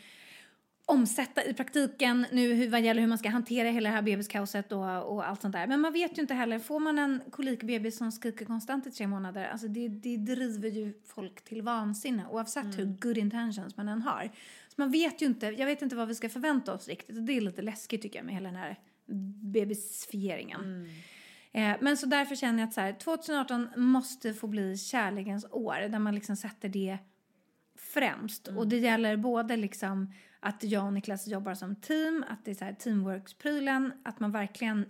omsätta 0.86 1.44
i 1.44 1.54
praktiken 1.54 2.26
nu 2.32 2.54
hur, 2.54 2.70
vad 2.70 2.82
gäller 2.82 3.02
hur 3.02 3.08
man 3.08 3.18
ska 3.18 3.30
hantera 3.30 3.70
hela 3.70 3.90
det 3.90 3.96
här 3.96 4.02
bebiskaoset 4.02 4.72
och, 4.72 5.14
och 5.14 5.30
allt 5.30 5.42
sånt 5.42 5.54
där. 5.54 5.68
Men 5.68 5.82
man 5.82 5.94
vet 5.94 6.18
ju 6.18 6.22
inte 6.22 6.34
heller, 6.34 6.60
får 6.60 6.80
man 6.80 7.00
en 7.00 7.22
kolikbebis 7.32 7.98
som 7.98 8.12
skriker 8.12 8.46
konstant 8.46 8.88
i 8.88 8.92
tre 8.92 9.08
månader, 9.08 9.46
alltså 9.46 9.68
det, 9.68 9.88
det 9.88 10.18
driver 10.18 10.70
ju 10.70 10.94
folk 11.06 11.44
till 11.44 11.62
vansinne 11.62 12.26
oavsett 12.32 12.80
hur 12.80 12.86
good 12.86 13.18
intentions 13.18 13.78
man 13.78 13.88
än 13.88 14.02
har. 14.02 14.30
Så 14.68 14.76
man 14.76 14.92
vet 14.92 15.22
ju 15.22 15.26
inte, 15.26 15.46
jag 15.46 15.66
vet 15.66 15.82
inte 15.82 15.96
vad 15.96 16.08
vi 16.08 16.16
ska 16.16 16.30
förvänta 16.30 16.74
oss 16.74 16.88
riktigt 16.88 17.18
och 17.18 17.24
det 17.24 17.38
är 17.38 17.42
lite 17.42 17.62
läskigt 17.62 18.02
tycker 18.02 18.20
jag 18.20 18.26
med 18.26 18.36
hela 18.36 18.50
den 18.50 18.60
här 18.60 18.80
bebisfieringen. 19.54 20.90
Eh, 21.52 21.76
men 21.82 21.98
så 21.98 22.06
därför 22.06 22.36
känner 22.36 22.60
jag 22.60 22.68
att 22.68 22.74
så 22.74 22.82
här, 22.82 22.94
2018 22.94 23.68
måste 23.76 24.34
få 24.34 24.48
bli 24.48 24.78
kärlekens 24.78 25.46
år 25.52 25.90
där 25.90 26.00
man 26.00 26.16
liksom 26.16 26.36
sätter 26.36 26.70
det 26.70 26.98
främst. 27.76 28.48
Och 28.48 28.68
det 28.68 28.78
gäller 28.78 29.18
både 29.18 29.58
liksom 29.58 30.14
att 30.40 30.64
jag 30.64 30.86
och 30.86 30.94
Niklas 30.94 31.28
jobbar 31.28 31.54
som 31.54 31.76
team, 31.76 32.26
att 32.30 32.46
det 32.46 32.52
är 32.52 32.56
så 32.56 32.66
här 32.66 32.74
teamworks-prylen, 32.74 33.92
att 34.04 34.20
man 34.20 34.32
verkligen 34.32 34.86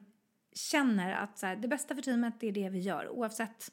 känner 0.53 1.13
att 1.13 1.37
så 1.37 1.45
här, 1.45 1.55
det 1.55 1.67
bästa 1.67 1.95
för 1.95 2.01
teamet 2.01 2.33
det 2.39 2.47
är 2.47 2.51
det 2.51 2.69
vi 2.69 2.79
gör 2.79 3.09
oavsett 3.09 3.71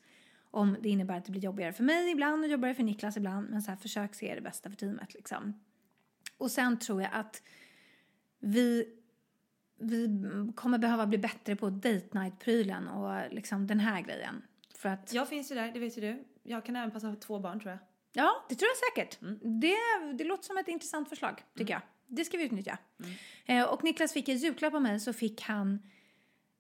om 0.50 0.76
det 0.82 0.88
innebär 0.88 1.18
att 1.18 1.24
det 1.24 1.32
blir 1.32 1.42
jobbigare 1.42 1.72
för 1.72 1.84
mig 1.84 2.10
ibland 2.10 2.44
och 2.44 2.50
jobbigare 2.50 2.74
för 2.74 2.82
Niklas 2.82 3.16
ibland. 3.16 3.50
Men 3.50 3.62
så 3.62 3.70
här, 3.70 3.78
försök 3.78 4.14
se 4.14 4.34
det 4.34 4.40
bästa 4.40 4.70
för 4.70 4.76
teamet 4.76 5.14
liksom. 5.14 5.60
Och 6.38 6.50
sen 6.50 6.78
tror 6.78 7.02
jag 7.02 7.10
att 7.12 7.42
vi, 8.38 8.97
vi 9.78 10.08
kommer 10.54 10.78
behöva 10.78 11.06
bli 11.06 11.18
bättre 11.18 11.56
på 11.56 11.70
date 11.70 12.08
night-prylen 12.18 12.88
och 12.88 13.32
liksom 13.34 13.66
den 13.66 13.80
här 13.80 14.00
grejen. 14.00 14.42
För 14.74 14.88
att 14.88 15.12
Jag 15.12 15.28
finns 15.28 15.50
ju 15.50 15.54
där, 15.54 15.72
det 15.72 15.80
vet 15.80 15.96
ju 15.96 16.00
du. 16.00 16.24
Jag 16.42 16.64
kan 16.64 16.76
även 16.76 16.90
passa 16.90 17.16
två 17.16 17.38
barn 17.38 17.60
tror 17.60 17.70
jag. 17.70 17.78
Ja, 18.12 18.44
det 18.48 18.54
tror 18.54 18.68
jag 18.68 18.76
säkert. 18.76 19.18
Det, 19.60 19.76
det 20.18 20.24
låter 20.24 20.44
som 20.44 20.56
ett 20.58 20.68
intressant 20.68 21.08
förslag, 21.08 21.44
tycker 21.56 21.72
jag. 21.72 21.82
Det 22.06 22.24
ska 22.24 22.38
vi 22.38 22.44
utnyttja. 22.44 22.78
Eh, 23.46 23.64
och 23.64 23.84
Niklas 23.84 24.12
fick 24.12 24.28
i 24.28 24.32
julklapp 24.32 24.74
av 24.74 24.82
mig 24.82 25.00
så 25.00 25.12
fick 25.12 25.42
han 25.42 25.82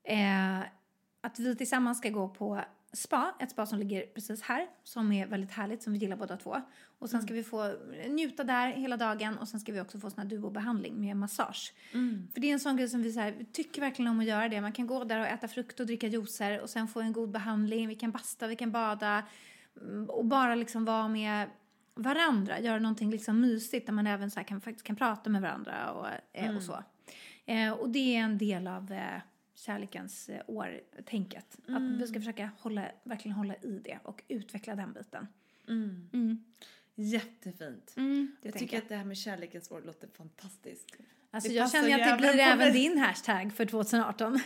eh, 0.04 0.58
att 1.20 1.38
vi 1.38 1.56
tillsammans 1.56 1.98
ska 1.98 2.08
gå 2.08 2.28
på 2.28 2.60
spa, 2.92 3.34
ett 3.40 3.50
spa 3.50 3.66
som 3.66 3.78
ligger 3.78 4.06
precis 4.06 4.42
här, 4.42 4.66
som 4.84 5.12
är 5.12 5.26
väldigt 5.26 5.50
härligt, 5.50 5.82
som 5.82 5.92
vi 5.92 5.98
gillar 5.98 6.16
båda 6.16 6.36
två. 6.36 6.56
Och 6.98 7.10
sen 7.10 7.22
ska 7.22 7.34
vi 7.34 7.44
få 7.44 7.74
njuta 8.08 8.44
där 8.44 8.68
hela 8.68 8.96
dagen 8.96 9.38
och 9.38 9.48
sen 9.48 9.60
ska 9.60 9.72
vi 9.72 9.80
också 9.80 9.98
få 9.98 10.10
sån 10.10 10.22
här 10.22 10.28
duobehandling 10.28 11.00
med 11.00 11.16
massage. 11.16 11.74
För 12.34 12.40
det 12.40 12.46
är 12.46 12.52
en 12.52 12.60
sån 12.60 12.76
grej 12.76 12.88
som 12.88 13.02
vi, 13.02 13.12
så 13.12 13.20
här, 13.20 13.46
tycker 13.52 13.80
verkligen 13.80 14.10
om 14.10 14.20
att 14.20 14.26
göra 14.26 14.48
det. 14.48 14.60
Man 14.60 14.72
kan 14.72 14.86
gå 14.86 15.04
där 15.04 15.20
och 15.20 15.26
äta 15.26 15.48
frukt 15.48 15.80
och 15.80 15.86
dricka 15.86 16.06
juicer 16.06 16.60
och 16.60 16.70
sen 16.70 16.88
få 16.88 17.00
en 17.00 17.12
god 17.12 17.30
behandling. 17.30 17.88
Vi 17.88 17.94
kan 17.94 18.10
basta, 18.10 18.46
vi 18.46 18.56
kan 18.56 18.72
bada 18.72 19.22
mm, 19.80 20.10
och 20.10 20.24
bara 20.24 20.54
liksom 20.54 20.84
vara 20.84 21.08
med 21.08 21.48
varandra, 21.94 22.60
göra 22.60 22.78
någonting 22.78 23.10
liksom 23.10 23.40
mysigt 23.40 23.86
där 23.86 23.92
man 23.92 24.06
även 24.06 24.30
så 24.30 24.40
här 24.40 24.44
kan, 24.44 24.60
faktiskt 24.60 24.86
kan 24.86 24.96
prata 24.96 25.30
med 25.30 25.42
varandra 25.42 25.92
och, 25.92 26.06
eh, 26.32 26.56
och 26.56 26.62
så. 26.62 26.82
Eh, 27.46 27.72
och 27.72 27.90
det 27.90 28.16
är 28.16 28.20
en 28.20 28.38
del 28.38 28.66
av 28.66 28.92
eh, 28.92 29.20
kärlekens 29.58 30.28
eh, 30.28 30.42
år-tänket. 30.46 31.56
Att 31.68 31.82
vi 32.00 32.06
ska 32.06 32.20
försöka 32.20 32.50
hålla, 32.58 32.90
verkligen 33.02 33.36
hålla 33.36 33.54
i 33.54 33.80
det 33.84 33.98
och 34.02 34.22
utveckla 34.28 34.74
den 34.74 34.92
biten. 34.92 35.26
Jättefint. 36.94 37.94
Mm, 37.96 38.36
det 38.42 38.48
jag 38.48 38.52
tänker 38.52 38.58
tycker 38.58 38.76
jag. 38.76 38.82
att 38.82 38.88
det 38.88 38.96
här 38.96 39.04
med 39.04 39.16
kärlekens 39.16 39.70
år 39.70 39.82
låter 39.86 40.08
fantastiskt. 40.08 40.96
Alltså 41.30 41.50
det 41.50 41.56
jag 41.56 41.70
känner 41.70 42.12
att 42.12 42.20
det 42.20 42.28
blir 42.28 42.40
även 42.40 42.72
din 42.72 42.98
hashtag 42.98 43.52
för 43.52 43.64
2018. 43.64 44.40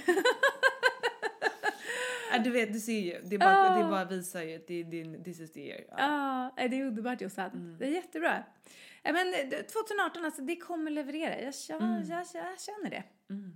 Ja, 2.32 2.38
du 2.38 2.50
vet, 2.50 2.72
du 2.72 2.80
ser 2.80 3.00
ju. 3.00 3.20
Det, 3.24 3.34
är 3.34 3.38
bara, 3.38 3.78
det 3.78 3.90
bara 3.90 4.04
visar 4.04 4.42
ju 4.42 4.56
att 4.56 4.66
det 4.66 4.80
är 4.80 4.84
din 4.84 5.24
this 5.24 5.40
is 5.40 5.52
the 5.52 5.60
year. 5.60 5.84
Ja. 5.88 6.52
Ja, 6.56 6.68
det 6.68 6.80
är 6.80 6.84
underbart 6.84 7.20
Jossan. 7.20 7.76
Det 7.78 7.86
är 7.86 7.90
jättebra. 7.90 8.44
Men 9.02 9.34
eh, 9.34 9.48
2018, 9.48 10.24
alltså 10.24 10.42
det 10.42 10.56
kommer 10.56 10.90
leverera. 10.90 11.40
Jag, 11.40 11.54
jag, 11.68 11.82
jag, 11.82 12.26
jag 12.34 12.60
känner 12.60 12.90
det. 12.90 13.02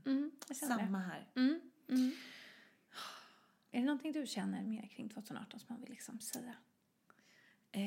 Mm, 0.07 0.31
känner 0.61 0.77
Samma 0.77 0.99
här. 0.99 1.31
Mm, 1.35 1.61
mm. 1.89 2.13
Är 3.71 3.81
det 3.81 3.87
någonting 3.87 4.13
du 4.13 4.27
känner 4.27 4.63
mer 4.63 4.87
kring 4.87 5.09
2018 5.09 5.61
som 5.61 5.67
man 5.71 5.81
vill 5.81 5.91
liksom 5.91 6.21
säga? 6.21 6.55
Eh. 7.73 7.81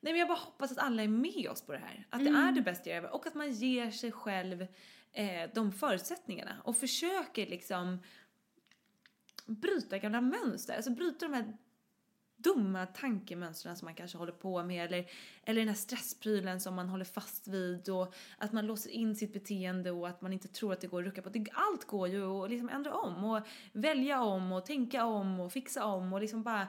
Nej 0.00 0.12
men 0.12 0.16
jag 0.16 0.28
bara 0.28 0.38
hoppas 0.38 0.72
att 0.72 0.78
alla 0.78 1.02
är 1.02 1.08
med 1.08 1.48
oss 1.50 1.62
på 1.62 1.72
det 1.72 1.78
här. 1.78 2.06
Att 2.10 2.24
det 2.24 2.30
är 2.30 2.52
det 2.52 2.60
bästa 2.60 2.90
jag 2.90 2.96
ever 2.96 3.14
och 3.14 3.26
att 3.26 3.34
man 3.34 3.52
ger 3.52 3.90
sig 3.90 4.12
själv 4.12 4.66
eh, 5.12 5.50
de 5.54 5.72
förutsättningarna 5.72 6.62
och 6.64 6.76
försöker 6.76 7.46
liksom 7.46 7.98
bryta 9.46 9.98
gamla 9.98 10.20
mönster, 10.20 10.76
alltså 10.76 10.90
bryta 10.90 11.28
de 11.28 11.34
här 11.34 11.56
dumma 12.44 12.86
tankemönstren 12.86 13.76
som 13.76 13.86
man 13.86 13.94
kanske 13.94 14.18
håller 14.18 14.32
på 14.32 14.62
med 14.62 14.84
eller, 14.84 15.06
eller 15.44 15.60
den 15.60 15.68
här 15.68 15.74
stressprylen 15.74 16.60
som 16.60 16.74
man 16.74 16.88
håller 16.88 17.04
fast 17.04 17.48
vid 17.48 17.88
och 17.88 18.14
att 18.38 18.52
man 18.52 18.66
låser 18.66 18.90
in 18.90 19.16
sitt 19.16 19.32
beteende 19.32 19.90
och 19.90 20.08
att 20.08 20.20
man 20.20 20.32
inte 20.32 20.48
tror 20.48 20.72
att 20.72 20.80
det 20.80 20.86
går 20.86 21.00
att 21.00 21.06
rucka 21.06 21.22
på. 21.22 21.28
Det, 21.28 21.46
allt 21.52 21.84
går 21.84 22.08
ju 22.08 22.24
att 22.24 22.50
liksom 22.50 22.68
ändra 22.68 22.94
om 22.94 23.24
och 23.24 23.40
välja 23.72 24.22
om 24.22 24.52
och 24.52 24.66
tänka 24.66 25.04
om 25.04 25.40
och 25.40 25.52
fixa 25.52 25.84
om 25.84 26.12
och 26.12 26.20
liksom 26.20 26.42
bara 26.42 26.68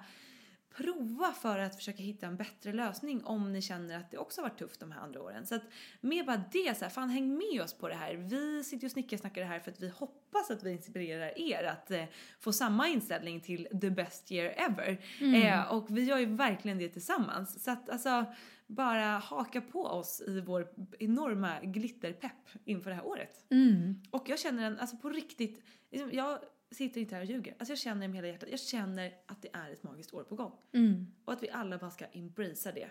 prova 0.78 1.32
för 1.32 1.60
att 1.60 1.76
försöka 1.76 2.04
hitta 2.04 2.28
en 2.28 2.38
bättre 2.38 2.74
lösning 2.74 3.24
om 3.24 3.54
ni 3.54 3.62
känner 3.62 3.98
att 3.98 4.12
det 4.12 4.18
också 4.18 4.42
har 4.42 4.50
varit 4.50 4.60
tufft 4.60 4.80
de 4.80 4.92
här 4.92 5.02
andra 5.02 5.22
åren. 5.22 5.46
Så 5.46 5.56
att 5.56 5.64
med 6.02 6.26
bara 6.26 6.44
det 6.52 6.78
så 6.78 6.86
här, 6.86 6.90
fan 6.90 7.10
häng 7.10 7.38
med 7.38 7.62
oss 7.62 7.74
på 7.74 7.88
det 7.88 7.96
här. 7.96 8.16
Vi 8.16 8.64
sitter 8.64 8.84
ju 8.84 8.86
och 8.86 8.92
snickersnackar 8.92 9.42
det 9.42 9.48
här 9.48 9.60
för 9.60 9.72
att 9.72 9.80
vi 9.80 9.90
hoppas 9.90 10.52
att 10.52 10.64
vi 10.64 10.72
inspirerar 10.72 11.40
er 11.40 11.64
att 11.64 11.92
eh, 11.92 12.04
få 12.40 12.54
samma 12.54 12.88
inställning 12.88 13.42
till 13.42 13.68
the 13.82 13.90
best 13.90 14.32
year 14.32 14.54
ever. 14.58 14.98
Eh, 15.36 15.72
och 15.74 15.98
vi 15.98 16.04
gör 16.04 16.18
ju 16.18 16.26
verkligen 16.26 16.78
det 16.78 16.90
tillsammans. 16.90 17.64
Så 17.64 17.72
att 17.72 17.90
alltså 17.90 18.26
bara 18.68 19.18
haka 19.18 19.62
på 19.62 19.84
oss 19.86 20.22
i 20.28 20.42
vår 20.42 20.68
enorma 21.00 21.60
glitterpepp 21.62 22.50
inför 22.66 22.90
det 22.90 22.96
här 22.96 23.06
året. 23.06 23.46
Och 24.12 24.30
jag 24.30 24.40
känner 24.40 24.64
en, 24.64 24.80
alltså 24.80 24.98
på 24.98 25.10
riktigt, 25.10 25.64
liksom, 25.92 26.10
jag 26.14 26.40
sitter 26.76 27.02
inte 27.02 27.16
här 27.16 27.22
och 27.22 27.28
ljuger. 27.28 27.56
Alltså 27.60 27.72
jag 27.72 27.80
känner 27.80 28.08
med 28.08 28.16
hela 28.16 28.28
hjärtat, 28.28 28.50
jag 28.52 28.60
känner 28.60 29.14
att 29.26 29.42
det 29.42 29.50
är 29.54 29.72
ett 29.72 29.84
magiskt 29.84 30.14
år 30.14 30.24
på 30.24 30.36
gång. 30.36 30.52
Och 31.26 31.34
att 31.34 31.44
vi 31.44 31.50
alla 31.50 31.78
bara 31.78 31.92
ska 31.92 32.06
embracea 32.06 32.72
det 32.72 32.90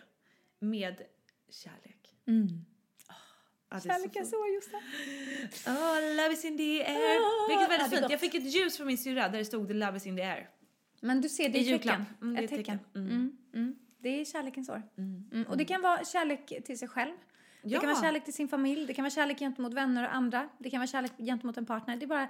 med 0.59 1.02
kärlek. 1.51 2.15
Ja, 3.70 3.81
det 3.82 3.89
är 3.89 3.98
så 3.98 4.09
fint. 4.11 4.35
år, 4.35 4.48
Jossan. 4.55 4.81
Oh, 5.77 6.16
love 6.16 6.32
is 6.32 6.44
in 6.44 6.56
the 6.59 6.85
air. 6.85 7.19
Ah, 7.20 7.48
Vilket 7.48 7.69
det 7.69 7.77
väldigt 7.77 7.90
fint. 7.90 8.02
gott. 8.02 8.11
Jag 8.11 8.20
fick 8.20 8.35
ett 8.35 8.55
ljus 8.55 8.77
från 8.77 8.86
min 8.86 8.98
syrra 8.98 9.28
där 9.28 9.39
det 9.39 9.44
stod 9.44 9.69
the 9.69 9.74
love 9.74 9.97
is 9.97 10.06
in 10.06 10.16
the 10.16 10.23
air. 10.23 10.51
Men 11.01 11.20
du 11.20 11.28
ser, 11.28 11.48
det 11.48 11.59
är 11.59 11.78
tecken. 11.78 12.05
Mm, 12.20 12.35
det 12.35 12.40
är 12.40 12.44
ett 12.44 12.51
tecken. 12.51 12.78
tecken. 12.78 13.06
Mm. 13.06 13.36
Mm. 13.55 13.77
Det 13.98 14.20
är 14.20 14.24
kärlekens 14.24 14.69
år. 14.69 14.82
Mm. 14.98 15.47
Och 15.48 15.56
det 15.56 15.65
kan 15.65 15.82
vara 15.82 16.05
kärlek 16.05 16.65
till 16.65 16.78
sig 16.78 16.89
själv. 16.89 17.12
Det 17.64 17.78
kan 17.78 17.88
vara 17.88 18.02
kärlek 18.02 18.24
till 18.24 18.34
sin 18.34 18.48
familj, 18.48 18.86
det 18.86 18.94
kan 18.94 19.02
vara 19.02 19.10
kärlek 19.10 19.38
gentemot 19.38 19.74
vänner 19.74 20.04
och 20.04 20.14
andra. 20.14 20.48
Det 20.58 20.70
kan 20.70 20.80
vara 20.80 20.86
kärlek 20.86 21.12
gentemot 21.18 21.56
en 21.56 21.66
partner. 21.66 21.96
Det 21.96 22.04
är 22.04 22.06
bara 22.06 22.28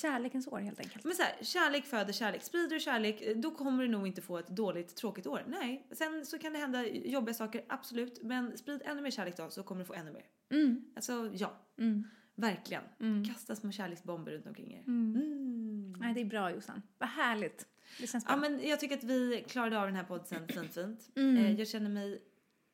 kärlekens 0.00 0.46
år 0.46 0.58
helt 0.58 0.80
enkelt. 0.80 1.04
Men 1.04 1.14
så 1.14 1.22
här, 1.22 1.34
kärlek 1.40 1.84
föder 1.84 2.12
kärlek. 2.12 2.42
Sprider 2.42 2.74
du 2.74 2.80
kärlek, 2.80 3.36
då 3.36 3.50
kommer 3.50 3.82
du 3.82 3.88
nog 3.88 4.06
inte 4.06 4.22
få 4.22 4.38
ett 4.38 4.48
dåligt, 4.48 4.96
tråkigt 4.96 5.26
år. 5.26 5.42
Nej. 5.46 5.86
Sen 5.92 6.26
så 6.26 6.38
kan 6.38 6.52
det 6.52 6.58
hända 6.58 6.86
jobbiga 6.86 7.34
saker, 7.34 7.64
absolut. 7.68 8.22
Men 8.22 8.58
sprid 8.58 8.82
ännu 8.84 9.02
mer 9.02 9.10
kärlek 9.10 9.36
då, 9.36 9.50
så 9.50 9.62
kommer 9.62 9.80
du 9.80 9.84
få 9.84 9.94
ännu 9.94 10.12
mer. 10.12 10.24
Mm. 10.50 10.84
Alltså, 10.96 11.30
ja. 11.34 11.56
Verkligen. 12.34 12.82
Kasta 13.28 13.56
små 13.56 13.72
kärleksbomber 13.72 14.32
runt 14.32 14.46
omkring 14.46 14.72
er. 14.72 14.82
Mm. 14.86 15.94
Nej, 15.98 16.14
det 16.14 16.20
är 16.20 16.24
bra 16.24 16.50
Jossan. 16.50 16.82
Vad 16.98 17.08
härligt. 17.08 17.66
Det 18.00 18.06
känns 18.06 18.24
bra. 18.24 18.34
Ja, 18.34 18.40
men 18.40 18.68
jag 18.68 18.80
tycker 18.80 18.96
att 18.96 19.04
vi 19.04 19.44
klarade 19.48 19.80
av 19.80 19.86
den 19.86 19.96
här 19.96 20.04
podden 20.04 20.48
fint, 20.48 20.74
fint. 20.74 21.10
Mm. 21.16 21.36
Eh, 21.36 21.58
jag 21.58 21.68
känner 21.68 21.90
mig 21.90 22.22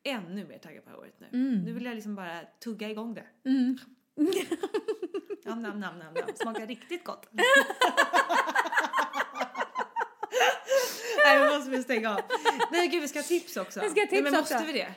ännu 0.05 0.47
mer 0.47 0.59
taggad 0.59 0.85
på 0.85 0.91
det 0.91 0.97
här 0.97 1.01
året 1.01 1.15
nu. 1.21 1.29
Nu 1.65 1.73
vill 1.73 1.85
jag 1.85 1.95
liksom 1.95 2.15
bara 2.15 2.41
tugga 2.65 2.91
igång 2.91 3.15
det. 3.15 3.25
Mm. 3.51 3.79
Nam, 5.45 5.63
nam, 5.63 5.81
nam, 5.81 5.99
nam, 5.99 6.15
nam. 6.15 6.29
Smakar 6.35 6.67
riktigt 6.67 7.05
gott. 7.05 7.29
Nej, 11.25 11.39
vi 11.39 11.45
måste 11.57 11.71
vi 11.71 11.83
stänga 11.83 12.11
av. 12.11 12.21
Nej, 12.71 12.89
gud, 12.89 13.03
vi 13.03 13.09
ska 13.09 13.19
ha 13.19 13.25
tips 13.25 13.57
också. 13.57 13.81
Vi 13.81 13.89
ska 13.91 14.01
ha 14.01 14.05
Nej, 14.05 14.09
tips 14.09 14.23
men 14.31 14.41
också. 14.41 14.55
måste 14.55 14.67
vi 14.73 14.79
det? 14.79 14.95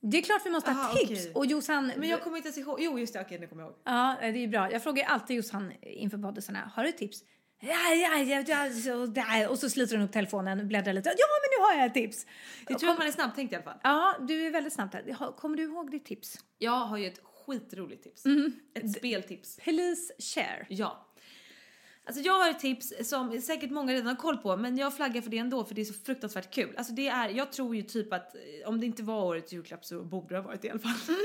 Det 0.00 0.18
är 0.18 0.22
klart 0.22 0.42
vi 0.46 0.50
måste 0.50 0.70
ha 0.70 0.80
Aha, 0.84 0.94
tips. 0.94 1.10
okej. 1.10 1.32
Och 1.34 1.46
Jossan, 1.46 1.92
Men 1.96 2.08
jag 2.08 2.22
kommer 2.22 2.36
inte 2.36 2.46
ens 2.48 2.58
ihåg. 2.58 2.80
Jo, 2.80 2.98
just 2.98 3.12
det. 3.12 3.20
Okej, 3.20 3.38
nu 3.38 3.46
kommer 3.46 3.62
jag 3.62 3.70
ihåg. 3.70 3.78
Ja, 3.84 4.16
det 4.20 4.26
är 4.44 4.48
bra. 4.48 4.72
Jag 4.72 4.82
frågar 4.82 5.04
alltid 5.06 5.36
Jossan 5.36 5.72
inför 5.82 6.18
poddisarna. 6.18 6.70
Har 6.74 6.84
du 6.84 6.92
tips? 6.92 7.22
Ja, 7.60 7.94
ja, 7.94 8.18
ja, 8.18 8.44
ja, 8.46 8.70
så 8.72 9.06
där. 9.06 9.48
Och 9.48 9.58
så 9.58 9.70
sliter 9.70 9.96
hon 9.96 10.04
upp 10.06 10.12
telefonen 10.12 10.68
bläddrar 10.68 10.92
lite. 10.92 11.08
Ja, 11.08 11.14
men 11.42 11.58
nu 11.58 11.64
har 11.64 11.80
jag 11.80 11.86
ett 11.86 11.94
tips. 11.94 12.26
Det 12.66 12.74
tror 12.74 12.82
jag 12.82 12.92
att 12.92 12.98
man 12.98 13.06
är 13.08 13.12
snabbtänkt 13.12 13.52
i 13.52 13.56
alla 13.56 13.64
fall. 13.64 13.78
Ja, 13.82 14.14
du 14.28 14.46
är 14.46 14.50
väldigt 14.50 14.72
snabb 14.72 14.90
där. 14.90 15.12
Har- 15.12 15.32
Kommer 15.32 15.56
du 15.56 15.62
ihåg 15.62 15.90
ditt 15.90 16.04
tips? 16.04 16.38
Jag 16.58 16.70
har 16.86 16.96
ju 16.98 17.06
ett 17.06 17.20
skitroligt 17.46 18.02
tips. 18.02 18.22
Ett 18.74 18.92
speltips. 18.96 19.56
Please 19.56 20.12
share. 20.34 20.66
Ja. 20.68 21.05
Alltså 22.08 22.22
jag 22.22 22.32
har 22.32 22.50
ett 22.50 22.58
tips 22.58 22.92
som 23.10 23.40
säkert 23.40 23.70
många 23.70 23.92
redan 23.92 24.06
har 24.06 24.14
koll 24.14 24.36
på 24.36 24.56
men 24.56 24.76
jag 24.78 24.96
flaggar 24.96 25.22
för 25.22 25.30
det 25.30 25.38
ändå 25.38 25.64
för 25.64 25.74
det 25.74 25.80
är 25.80 25.84
så 25.84 25.94
fruktansvärt 25.94 26.50
kul. 26.54 26.74
Alltså 26.76 26.92
det 26.92 27.08
är, 27.08 27.28
jag 27.28 27.52
tror 27.52 27.76
ju 27.76 27.82
typ 27.82 28.12
att 28.12 28.34
eh, 28.34 28.68
om 28.68 28.80
det 28.80 28.86
inte 28.86 29.02
var 29.02 29.24
årets 29.24 29.52
julklapp 29.52 29.84
så 29.84 30.02
borde 30.04 30.34
det 30.34 30.40
ha 30.40 30.46
varit 30.46 30.64
i 30.64 30.70
alla 30.70 30.78
fall. 30.78 30.92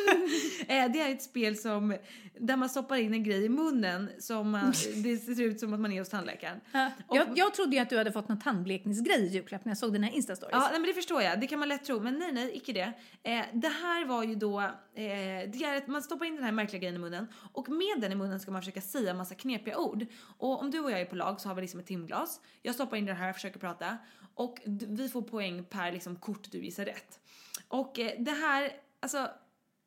Eh, 0.68 0.92
det 0.92 1.02
är 1.02 1.12
ett 1.12 1.24
spel 1.24 1.58
som, 1.58 1.96
där 2.40 2.56
man 2.58 2.70
stoppar 2.70 2.96
in 2.96 3.14
en 3.14 3.24
grej 3.24 3.46
i 3.46 3.50
munnen 3.50 4.10
som 4.20 4.50
man, 4.50 4.74
det 5.04 5.18
ser 5.18 5.42
ut 5.44 5.60
som 5.60 5.74
att 5.74 5.80
man 5.80 5.92
är 5.92 6.00
hos 6.00 6.10
tandläkaren. 6.10 6.60
Och- 7.08 7.18
Jag, 7.18 7.28
jag 7.36 7.54
trodde 7.54 7.76
ju 7.76 7.82
att 7.82 7.90
du 7.90 7.98
hade 7.98 8.12
fått 8.12 8.28
någon 8.30 8.40
tandblekningsgrej 8.40 9.22
i 9.22 9.28
julklapp 9.28 9.66
när 9.66 9.70
jag 9.72 9.78
såg 9.78 9.94
dina 9.94 10.10
instastories. 10.10 10.52
Ja, 10.54 10.60
nej, 10.72 10.80
men 10.80 10.88
det 10.88 10.94
förstår 10.94 11.22
jag. 11.22 11.40
Det 11.40 11.48
kan 11.48 11.60
man 11.60 11.70
lätt 11.70 11.84
tro. 11.86 12.00
Men 12.00 12.20
nej, 12.20 12.32
nej, 12.32 12.52
icke 12.58 12.74
det. 12.74 12.94
Eh, 13.24 13.46
det 13.54 13.68
här 13.68 14.06
var 14.06 14.24
ju 14.24 14.36
då, 14.36 14.60
eh, 14.62 14.68
det 14.96 15.64
är 15.64 15.78
att 15.78 15.88
man 15.88 16.02
stoppar 16.02 16.26
in 16.26 16.36
den 16.36 16.44
här 16.44 16.52
märkliga 16.52 16.80
grejen 16.80 16.96
i 16.96 17.00
munnen 17.00 17.28
och 17.54 17.70
med 17.70 18.02
den 18.02 18.12
i 18.12 18.16
munnen 18.16 18.40
ska 18.40 18.52
man 18.52 18.62
försöka 18.62 18.82
säga 18.82 19.14
massa 19.14 19.36
knepiga 19.36 19.78
ord. 19.78 20.06
Och 20.38 20.62
om 20.62 20.71
du 20.72 20.80
och 20.80 20.92
jag 20.92 21.02
är 21.02 21.06
på 21.06 21.16
lag 21.16 21.42
så 21.42 21.48
har 21.48 21.56
vi 21.56 21.62
liksom 21.62 21.80
ett 21.80 21.86
timglas. 21.86 22.42
Jag 22.62 22.76
stoppar 22.76 22.98
in 22.98 23.06
det 23.06 23.14
här 23.14 23.30
och 23.30 23.36
försöker 23.36 23.60
prata 23.60 23.98
och 24.36 24.60
vi 24.66 25.10
får 25.10 25.22
poäng 25.22 25.64
per 25.66 25.92
liksom 25.92 26.16
kort 26.16 26.52
du 26.52 26.58
gissar 26.58 26.86
rätt. 26.86 27.20
Och 27.68 28.00
eh, 28.00 28.12
det 28.20 28.32
här, 28.32 28.72
alltså 29.00 29.30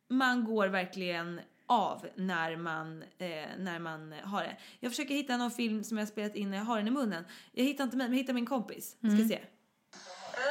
man 0.08 0.44
går 0.44 0.68
verkligen 0.68 1.40
av 1.66 2.06
när 2.14 2.56
man, 2.56 3.02
eh, 3.02 3.48
när 3.58 3.78
man 3.78 4.14
har 4.24 4.42
det. 4.42 4.56
Jag 4.80 4.92
försöker 4.92 5.14
hitta 5.14 5.36
någon 5.36 5.50
film 5.50 5.84
som 5.84 5.98
jag 5.98 6.08
spelat 6.08 6.34
in 6.34 6.50
när 6.50 6.58
jag 6.58 6.64
har 6.64 6.76
den 6.76 6.88
i 6.88 6.90
munnen. 6.90 7.24
Jag 7.52 7.64
hittar 7.64 7.84
inte 7.84 7.96
mig, 7.96 8.08
men 8.08 8.16
jag 8.16 8.22
hittar 8.22 8.34
min 8.34 8.46
kompis. 8.46 8.90
Ska 8.90 9.28
se. 9.28 9.40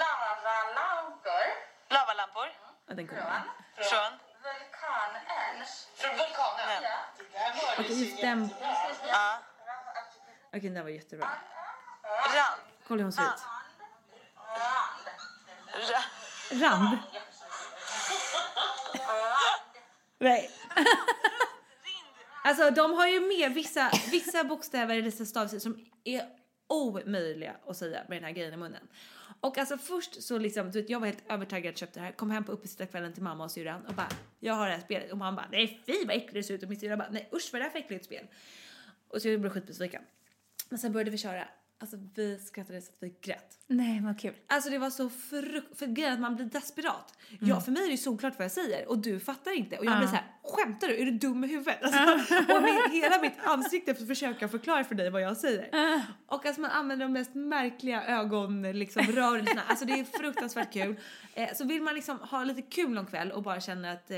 Lavalampor 0.01 1.45
Lavalampor. 1.89 2.47
Ja, 2.87 2.93
den 2.93 3.07
kommer. 3.07 3.41
Från? 3.75 4.19
vulkanen. 4.43 5.65
Från 5.95 6.11
vulkanen? 6.17 6.83
Ja. 6.83 7.73
Okej, 7.79 8.03
just 8.03 8.21
den. 8.21 8.49
ja. 9.07 9.39
Okej, 10.53 10.61
den 10.61 10.73
där 10.73 10.83
var 10.83 10.89
jättebra. 10.89 11.25
Rand. 11.25 12.61
Kolla 12.87 12.97
hur 12.97 13.03
hon 13.03 13.13
ser 13.13 13.23
ut. 13.23 13.43
Rand. 16.51 16.61
Rand. 16.61 16.97
Nej. 20.19 20.49
Alltså 22.45 22.71
de 22.71 22.93
har 22.93 23.07
ju 23.07 23.19
med 23.19 23.53
vissa, 23.53 23.91
vissa 24.11 24.43
bokstäver 24.43 24.93
eller 24.93 25.03
vissa 25.03 25.25
stavelser 25.25 25.59
som 25.59 25.85
är 26.03 26.25
omöjliga 26.67 27.55
att 27.67 27.77
säga 27.77 28.03
med 28.09 28.17
den 28.17 28.23
här 28.23 28.31
grejen 28.31 28.53
i 28.53 28.57
munnen. 28.57 28.87
Och 29.39 29.57
alltså 29.57 29.77
först 29.77 30.23
så 30.23 30.37
liksom, 30.37 30.71
du 30.71 30.81
vet, 30.81 30.89
jag 30.89 30.99
var 30.99 31.07
helt 31.07 31.31
övertaggad, 31.31 31.77
köpte 31.77 31.99
det 31.99 32.05
här, 32.05 32.11
kom 32.11 32.31
hem 32.31 32.43
på 32.43 32.51
uppesittarkvällen 32.51 33.13
till 33.13 33.23
mamma 33.23 33.43
och 33.43 33.51
syrran 33.51 33.85
och 33.85 33.93
bara, 33.93 34.09
jag 34.39 34.53
har 34.53 34.67
det 34.67 34.73
här 34.73 34.81
spelet. 34.81 35.11
Och 35.11 35.17
mamma 35.17 35.35
bara, 35.35 35.47
nej 35.51 35.83
fy 35.85 36.05
vad 36.05 36.15
äckligt 36.15 36.33
det 36.33 36.43
ser 36.43 36.53
ut. 36.53 36.63
Och 36.63 36.69
min 36.69 36.79
syrra 36.79 36.97
bara, 36.97 37.09
nej 37.09 37.29
usch 37.33 37.49
vad 37.53 37.61
är 37.61 37.63
det 37.63 37.65
här 37.65 37.71
för 37.71 37.79
äckligt 37.79 38.05
spel? 38.05 38.27
Och 39.07 39.21
så 39.21 39.29
jag 39.29 39.41
blev 39.41 39.51
skitbesviken. 39.51 40.01
Men 40.69 40.79
sen 40.79 40.91
började 40.91 41.11
vi 41.11 41.17
köra, 41.17 41.47
alltså 41.77 41.97
vi 42.15 42.39
skrattade 42.39 42.81
så 42.81 42.91
att 42.91 43.03
vi 43.03 43.15
grät. 43.21 43.59
Nej, 43.75 44.01
vad 44.03 44.19
kul. 44.19 44.33
Alltså 44.47 44.69
det 44.69 44.77
var 44.77 44.89
så 44.89 45.09
frukt... 45.09 45.79
För 45.79 45.85
grejen 45.85 46.13
att 46.13 46.19
man 46.19 46.35
blir 46.35 46.45
desperat. 46.45 47.17
Ja, 47.39 47.61
för 47.61 47.71
mig 47.71 47.81
är 47.81 47.87
det 47.87 47.91
ju 47.91 47.97
solklart 47.97 48.33
vad 48.37 48.45
jag 48.45 48.51
säger 48.51 48.89
och 48.89 48.97
du 48.97 49.19
fattar 49.19 49.51
inte. 49.51 49.77
Och 49.77 49.85
jag 49.85 49.97
blir 49.97 50.07
så 50.07 50.15
här, 50.15 50.25
skämtar 50.43 50.87
du? 50.87 51.01
Är 51.01 51.05
du 51.05 51.11
dum 51.11 51.43
i 51.43 51.47
huvudet? 51.47 51.77
Alltså, 51.83 52.35
och 52.55 52.61
med 52.61 52.91
hela 52.91 53.21
mitt 53.21 53.33
ansikte 53.43 53.95
för 53.95 54.01
att 54.01 54.07
försöka 54.07 54.47
förklara 54.47 54.83
för 54.83 54.95
dig 54.95 55.09
vad 55.09 55.21
jag 55.21 55.37
säger. 55.37 55.69
Och 56.27 56.45
alltså 56.45 56.61
man 56.61 56.71
använder 56.71 57.05
de 57.05 57.13
mest 57.13 57.35
märkliga 57.35 58.03
ögon, 58.03 58.61
liksom 58.61 59.03
rörelserna. 59.03 59.61
Alltså 59.67 59.85
det 59.85 59.93
är 59.93 60.03
fruktansvärt 60.03 60.73
kul. 60.73 60.95
Eh, 61.33 61.49
så 61.55 61.65
vill 61.65 61.81
man 61.81 61.95
liksom 61.95 62.19
ha 62.19 62.43
lite 62.43 62.61
kul 62.61 62.89
någon 62.89 63.05
kväll 63.05 63.31
och 63.31 63.43
bara 63.43 63.61
känna 63.61 63.91
att 63.91 64.11
eh, 64.11 64.17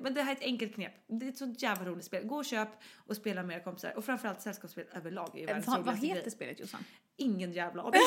men 0.00 0.14
det 0.14 0.22
här 0.22 0.32
är 0.32 0.36
ett 0.36 0.42
enkelt 0.42 0.74
knep. 0.74 0.92
Det 1.06 1.26
är 1.26 1.30
ett 1.30 1.38
så 1.38 1.54
jävla 1.58 1.90
roligt 1.90 2.04
spel. 2.04 2.26
Gå 2.26 2.36
och 2.36 2.44
köp 2.44 2.68
och 3.06 3.16
spela 3.16 3.42
med 3.42 3.56
era 3.56 3.62
kompisar. 3.62 3.96
Och 3.96 4.04
framförallt 4.04 4.42
sällskapsspel 4.42 4.84
överlag 4.92 5.30
är 5.34 5.40
ju 5.40 5.46
världens 5.46 5.66
Vad, 5.66 5.96
heter 5.96 6.20
grej. 6.20 6.30
spelet 6.30 6.60
Jossan? 6.60 6.84
Ingen 7.16 7.52
jävla 7.52 7.82
aning. 7.82 7.92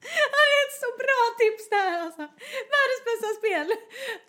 Det 0.00 0.46
är 0.56 0.66
ett 0.66 0.76
så 0.80 0.90
bra 1.02 1.22
tips 1.38 1.68
det 1.70 1.76
här 1.76 1.99
alltså. 2.10 2.26
Världens 2.74 3.02
bästa 3.10 3.28
spel. 3.40 3.66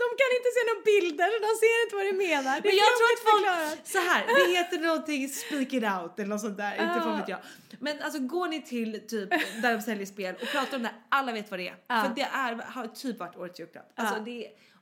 De 0.01 0.05
kan 0.19 0.29
inte 0.37 0.49
se 0.55 0.61
några 0.69 0.83
bilder 0.91 1.29
de 1.47 1.51
ser 1.63 1.77
inte 1.83 1.95
vad 1.99 2.05
du 2.11 2.15
menar. 2.29 2.55
Det 2.61 2.67
Men 2.69 2.77
jag 2.85 2.91
tror 2.97 3.09
att 3.15 3.23
folk, 3.29 3.45
förklarat. 3.45 3.87
så 3.95 3.99
här, 4.09 4.21
det 4.37 4.45
heter 4.57 4.77
någonting 4.89 5.21
speak 5.41 5.69
it 5.77 5.85
out 5.95 6.13
eller 6.19 6.31
något 6.33 6.45
sånt 6.47 6.57
där, 6.63 6.73
inte 6.85 6.99
fan 7.05 7.19
vet 7.19 7.29
jag. 7.35 7.41
Men 7.85 8.01
alltså 8.01 8.19
går 8.19 8.47
ni 8.47 8.61
till 8.73 9.07
typ 9.07 9.29
där 9.63 9.71
de 9.75 9.81
säljer 9.81 10.05
spel 10.05 10.35
och 10.41 10.47
pratar 10.47 10.77
om 10.77 10.83
det, 10.83 10.93
alla 11.09 11.31
vet 11.31 11.51
vad 11.51 11.59
det 11.59 11.67
är. 11.67 11.75
Ja. 11.87 12.03
För 12.03 12.15
det 12.15 12.27
är, 12.45 12.55
har 12.55 12.87
typ 12.87 13.19
varit 13.19 13.35
årets 13.37 13.59
julklapp. 13.59 13.91
Alltså 13.95 14.15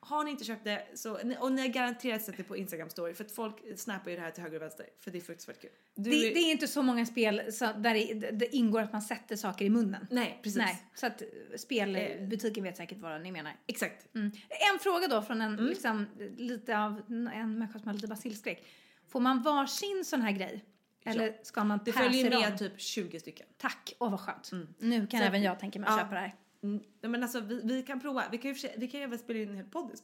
har 0.02 0.24
ni 0.24 0.32
inte 0.32 0.44
köpt 0.44 0.64
det 0.64 0.88
så, 0.94 1.14
och 1.40 1.52
ni 1.52 1.62
har 1.62 1.68
garanterat 1.68 2.22
sett 2.22 2.38
det 2.38 2.44
på 2.44 2.58
Instagram 2.58 2.90
story 2.90 3.14
för 3.14 3.24
att 3.24 3.32
folk 3.32 3.56
snappar 3.80 4.10
ju 4.12 4.16
det 4.18 4.22
här 4.24 4.32
till 4.32 4.44
höger 4.44 4.56
och 4.56 4.62
vänster 4.62 4.86
för 5.00 5.12
det 5.12 5.18
är 5.18 5.22
fruktansvärt 5.22 5.62
kul. 5.62 5.70
Du, 5.96 6.10
Det, 6.10 6.18
det 6.18 6.40
är 6.40 6.52
inte 6.52 6.68
så 6.68 6.82
många 6.82 7.06
spel 7.06 7.54
så, 7.54 7.66
där 7.66 7.94
det, 7.94 8.32
det 8.32 8.56
ingår 8.56 8.82
att 8.82 8.94
man 8.94 9.02
sätter 9.02 9.36
saker 9.36 9.66
i 9.66 9.70
munnen. 9.70 10.08
Nej, 10.12 10.40
precis. 10.44 10.58
Nej, 10.58 10.84
så 10.96 11.06
att 11.08 11.22
spelbutiken 11.58 12.64
vet 12.64 12.78
säkert 12.78 12.98
vad 12.98 13.22
ni 13.22 13.32
menar. 13.32 13.54
Exakt. 13.68 14.16
Mm. 14.16 14.32
En 14.74 14.80
fråga 14.80 15.08
då 15.08 15.22
från 15.22 15.42
en, 15.42 15.56
liksom, 15.56 16.06
lite 16.38 16.78
av 16.80 17.02
en 17.10 17.24
människa 17.58 17.80
som 17.80 17.88
har 17.88 17.94
lite 17.94 18.08
basilskräck. 18.08 18.68
Får 19.08 19.20
man 19.20 19.42
varsin 19.42 20.06
sån 20.06 20.22
här 20.22 20.32
grej? 20.32 20.66
Eller 21.06 21.38
ska 21.44 21.64
man 21.64 21.80
Det 21.86 21.92
följer 21.92 22.30
med 22.30 22.50
dem? 22.50 22.58
typ 22.58 22.82
20 22.82 23.20
stycken. 23.20 23.48
Tack, 23.58 23.94
åh 24.00 24.12
vad 24.12 24.20
skönt. 24.20 24.52
Nu 24.80 25.08
kan 25.08 25.20
Så- 25.20 25.26
även 25.26 25.42
jag 25.42 25.60
tänka 25.60 25.80
mig 25.80 25.88
att 25.90 25.96
Ja. 25.98 26.04
köpa 26.04 26.14
det 26.16 26.22
här. 26.22 26.36
Mm. 26.64 26.84
Men 27.02 27.23
alltså 27.23 27.40
vi, 27.40 27.61
vi 27.64 27.84
kan 27.84 27.99
prova, 27.99 28.23
vi 28.31 28.38
kan 28.38 28.53
ju 28.53 28.69
vi 28.77 28.88
kan 28.88 28.99
ju 28.99 29.03
även 29.06 29.19
spela 29.19 29.40
in 29.40 29.49
en 29.49 29.56
hel 29.56 29.65
podd. 29.65 29.91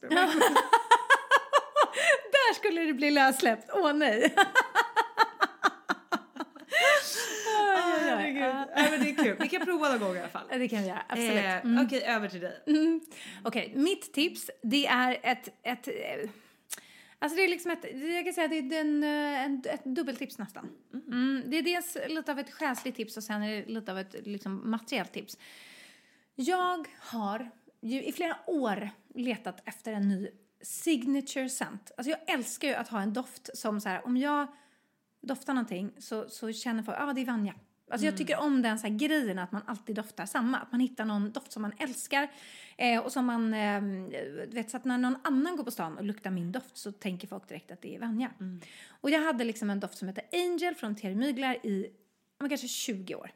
Där 2.32 2.54
skulle 2.54 2.80
det 2.80 2.92
bli 2.94 3.10
lössläppt, 3.10 3.70
åh 3.72 3.92
nej. 3.92 4.34
Ah, 7.58 7.98
herregud. 8.00 8.68
Nej, 8.76 8.90
men 8.90 9.00
det 9.00 9.10
är 9.10 9.24
kul. 9.24 9.36
Vi 9.40 9.48
kan 9.48 9.64
prova 9.64 9.88
någon 9.88 10.00
gång 10.00 10.16
i 10.16 10.18
alla 10.18 10.28
fall. 10.28 10.46
Det 10.58 10.68
kan 10.68 10.82
vi 10.82 10.88
göra, 10.88 11.02
absolut. 11.08 11.36
Eh, 11.36 11.56
Mm. 11.66 11.86
Okej, 11.86 12.02
över 12.02 12.28
till 12.28 12.40
dig. 12.40 12.62
Okej, 13.44 13.72
mitt 13.76 14.12
tips 14.12 14.50
det 14.62 14.86
är 14.86 15.18
ett, 15.22 15.48
ett 15.62 15.88
eh, 15.88 16.30
Alltså 17.18 17.36
det 17.36 17.44
är 17.44 17.48
liksom 17.48 17.70
ett, 17.70 17.84
jag 18.14 18.24
kan 18.24 18.34
säga 18.34 18.48
det 18.48 18.56
är 18.76 18.80
en, 18.80 19.02
eh, 19.04 19.44
en, 19.44 19.62
ett 19.70 19.84
dubbeltips 19.84 20.38
nästan. 20.38 20.68
Mm, 20.92 21.42
det 21.46 21.58
är 21.58 21.62
dels 21.62 21.96
lite 22.08 22.32
av 22.32 22.38
ett 22.38 22.50
själsligt 22.52 22.96
tips 22.96 23.16
och 23.16 23.22
sen 23.22 23.42
är 23.42 23.56
det 23.56 23.72
lite 23.72 23.92
av 23.92 23.98
ett 23.98 24.26
liksom, 24.26 24.70
materiellt 24.70 25.12
tips. 25.12 25.38
Jag 26.38 26.88
har 26.98 27.50
ju 27.80 28.04
i 28.04 28.12
flera 28.12 28.36
år 28.46 28.90
letat 29.14 29.62
efter 29.64 29.92
en 29.92 30.08
ny 30.08 30.28
signature 30.60 31.48
scent. 31.48 31.92
Alltså 31.96 32.10
jag 32.10 32.34
älskar 32.34 32.68
ju 32.68 32.74
att 32.74 32.88
ha 32.88 33.00
en 33.00 33.12
doft 33.12 33.58
som 33.58 33.80
så 33.80 33.88
här, 33.88 34.06
om 34.06 34.16
jag 34.16 34.46
doftar 35.20 35.54
någonting 35.54 35.92
så, 35.98 36.28
så 36.28 36.52
känner 36.52 36.82
folk, 36.82 36.98
ja 36.98 37.10
ah, 37.10 37.12
det 37.12 37.20
är 37.20 37.26
Vanja. 37.26 37.54
Alltså 37.90 38.06
jag 38.06 38.16
tycker 38.16 38.38
om 38.38 38.62
den 38.62 38.78
så 38.78 38.86
här 38.86 38.94
grejen 38.94 39.38
att 39.38 39.52
man 39.52 39.62
alltid 39.66 39.96
doftar 39.96 40.26
samma. 40.26 40.58
Att 40.58 40.72
man 40.72 40.80
hittar 40.80 41.04
någon 41.04 41.32
doft 41.32 41.52
som 41.52 41.62
man 41.62 41.72
älskar. 41.78 42.30
Eh, 42.76 43.00
och 43.00 43.12
som 43.12 43.26
man, 43.26 43.54
eh, 43.54 43.82
vet 44.48 44.70
så 44.70 44.76
att 44.76 44.84
när 44.84 44.98
någon 44.98 45.16
annan 45.24 45.56
går 45.56 45.64
på 45.64 45.70
stan 45.70 45.98
och 45.98 46.04
luktar 46.04 46.30
min 46.30 46.52
doft 46.52 46.76
så 46.76 46.92
tänker 46.92 47.28
folk 47.28 47.48
direkt 47.48 47.70
att 47.70 47.82
det 47.82 47.94
är 47.94 48.00
Vanja. 48.00 48.30
Och 48.88 49.10
jag 49.10 49.22
hade 49.22 49.44
liksom 49.44 49.70
en 49.70 49.80
doft 49.80 49.98
som 49.98 50.08
heter 50.08 50.24
Angel 50.32 50.74
från 50.74 50.94
Thierry 50.94 51.14
Mugler 51.14 51.66
i 51.66 51.86
men 52.38 52.48
kanske 52.48 52.68
20 52.68 53.14
år. 53.14 53.30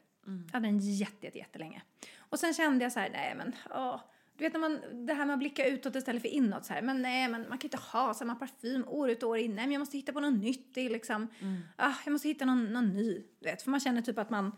Jag 0.46 0.52
hade 0.52 0.68
den 0.68 0.78
jätte, 0.78 1.26
jätte, 1.26 1.38
jättelänge. 1.38 1.82
Och 2.18 2.38
sen 2.38 2.54
kände 2.54 2.84
jag 2.84 2.92
så 2.92 3.00
här, 3.00 3.10
nej 3.10 3.34
men 3.36 3.52
åh. 3.70 4.00
Du 4.36 4.44
vet 4.44 4.52
när 4.52 4.60
man, 4.60 5.06
det 5.06 5.14
här 5.14 5.26
med 5.26 5.34
att 5.34 5.38
blicka 5.38 5.66
utåt 5.66 5.96
istället 5.96 6.22
för 6.22 6.28
inåt 6.28 6.64
så 6.64 6.72
här. 6.72 6.82
Men 6.82 7.02
nej, 7.02 7.28
men 7.28 7.48
man 7.48 7.58
kan 7.58 7.66
inte 7.66 7.76
ha 7.76 8.14
samma 8.14 8.34
parfym 8.34 8.84
år 8.88 9.10
ut 9.10 9.22
och 9.22 9.28
år 9.28 9.38
in. 9.38 9.54
Nej, 9.54 9.64
men 9.64 9.72
jag 9.72 9.80
måste 9.80 9.96
hitta 9.96 10.12
på 10.12 10.20
något 10.20 10.42
nytt. 10.42 10.74
Det 10.74 10.80
är 10.80 10.90
liksom, 10.90 11.28
ah, 11.76 11.94
jag 12.04 12.12
måste 12.12 12.28
hitta 12.28 12.44
någon, 12.44 12.64
någon 12.64 12.88
ny. 12.88 13.22
Du 13.40 13.50
vet, 13.50 13.62
för 13.62 13.70
man 13.70 13.80
känner 13.80 14.02
typ 14.02 14.18
att 14.18 14.30
man 14.30 14.52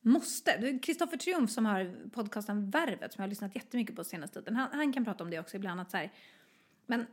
måste. 0.00 0.78
Kristoffer 0.82 1.16
Triumf 1.16 1.50
som 1.50 1.66
har 1.66 2.10
podcasten 2.10 2.70
Värvet 2.70 3.12
som 3.12 3.22
jag 3.22 3.26
har 3.26 3.30
lyssnat 3.30 3.54
jättemycket 3.54 3.96
på 3.96 4.04
senaste 4.04 4.40
tiden. 4.40 4.56
Han, 4.56 4.68
han 4.72 4.92
kan 4.92 5.04
prata 5.04 5.24
om 5.24 5.30
det 5.30 5.38
också 5.38 5.56
ibland 5.56 5.80
att 5.80 5.90
så 5.90 5.96
här, 5.96 6.12
men 6.86 7.06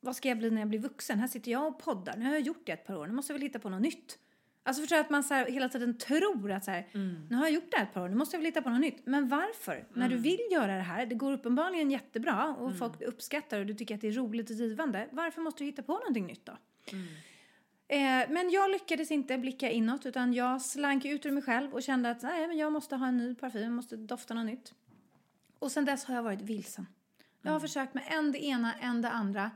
vad 0.00 0.16
ska 0.16 0.28
jag 0.28 0.38
bli 0.38 0.50
när 0.50 0.60
jag 0.60 0.68
blir 0.68 0.78
vuxen? 0.78 1.18
Här 1.18 1.28
sitter 1.28 1.50
jag 1.50 1.66
och 1.66 1.78
poddar. 1.78 2.16
Nu 2.16 2.24
har 2.24 2.32
jag 2.32 2.40
gjort 2.40 2.66
det 2.66 2.72
ett 2.72 2.86
par 2.86 2.96
år. 2.96 3.06
Nu 3.06 3.12
måste 3.12 3.32
jag 3.32 3.38
väl 3.38 3.46
hitta 3.46 3.58
på 3.58 3.68
något 3.68 3.82
nytt. 3.82 4.18
Alltså 4.68 4.82
förstår 4.82 4.96
att 4.96 5.10
man 5.10 5.24
så 5.24 5.34
här, 5.34 5.46
hela 5.46 5.68
tiden 5.68 5.98
tror 5.98 6.52
att 6.52 6.64
så 6.64 6.70
här, 6.70 6.86
nu 7.30 7.36
har 7.36 7.44
jag 7.44 7.52
gjort 7.52 7.70
det 7.70 7.76
här 7.76 7.84
ett 7.84 7.94
par 7.94 8.02
år, 8.02 8.08
nu 8.08 8.16
måste 8.16 8.36
jag 8.36 8.40
väl 8.40 8.46
hitta 8.46 8.62
på 8.62 8.70
något 8.70 8.80
nytt. 8.80 9.06
Men 9.06 9.28
varför? 9.28 9.86
När 9.92 10.08
du 10.08 10.16
vill 10.16 10.40
göra 10.50 10.76
det 10.76 10.82
här, 10.82 11.06
det 11.06 11.14
går 11.14 11.32
uppenbarligen 11.32 11.90
jättebra 11.90 12.54
och 12.58 12.78
folk 12.78 13.02
uppskattar 13.02 13.60
och 13.60 13.66
du 13.66 13.74
tycker 13.74 13.94
att 13.94 14.00
det 14.00 14.08
är 14.08 14.12
roligt 14.12 14.50
och 14.50 14.56
givande. 14.56 15.08
Varför 15.12 15.40
måste 15.40 15.62
du 15.62 15.66
hitta 15.66 15.82
på 15.82 15.92
någonting 15.92 16.26
nytt 16.26 16.46
då? 16.46 16.52
Eh, 17.88 18.30
men 18.30 18.50
jag 18.50 18.70
lyckades 18.70 19.10
inte 19.10 19.38
blicka 19.38 19.70
inåt 19.70 20.06
utan 20.06 20.34
jag 20.34 20.62
slank 20.62 21.04
ut 21.04 21.26
ur 21.26 21.30
mig 21.30 21.42
själv 21.42 21.74
och 21.74 21.82
kände 21.82 22.10
att 22.10 22.22
nej, 22.22 22.48
men 22.48 22.56
jag 22.56 22.72
måste 22.72 22.96
ha 22.96 23.06
en 23.06 23.16
ny 23.16 23.34
parfym, 23.34 23.62
jag 23.62 23.72
måste 23.72 23.96
dofta 23.96 24.34
något 24.34 24.46
nytt. 24.46 24.74
Och 25.58 25.72
sen 25.72 25.84
dess 25.84 26.04
har 26.04 26.14
jag 26.14 26.22
varit 26.22 26.42
vilsen. 26.42 26.86
Jag 27.42 27.52
har 27.52 27.60
försökt 27.60 27.94
med 27.94 28.04
en 28.08 28.32
det 28.32 28.44
ena, 28.44 28.74
en 28.74 29.02
det 29.02 29.10
andra. 29.10 29.50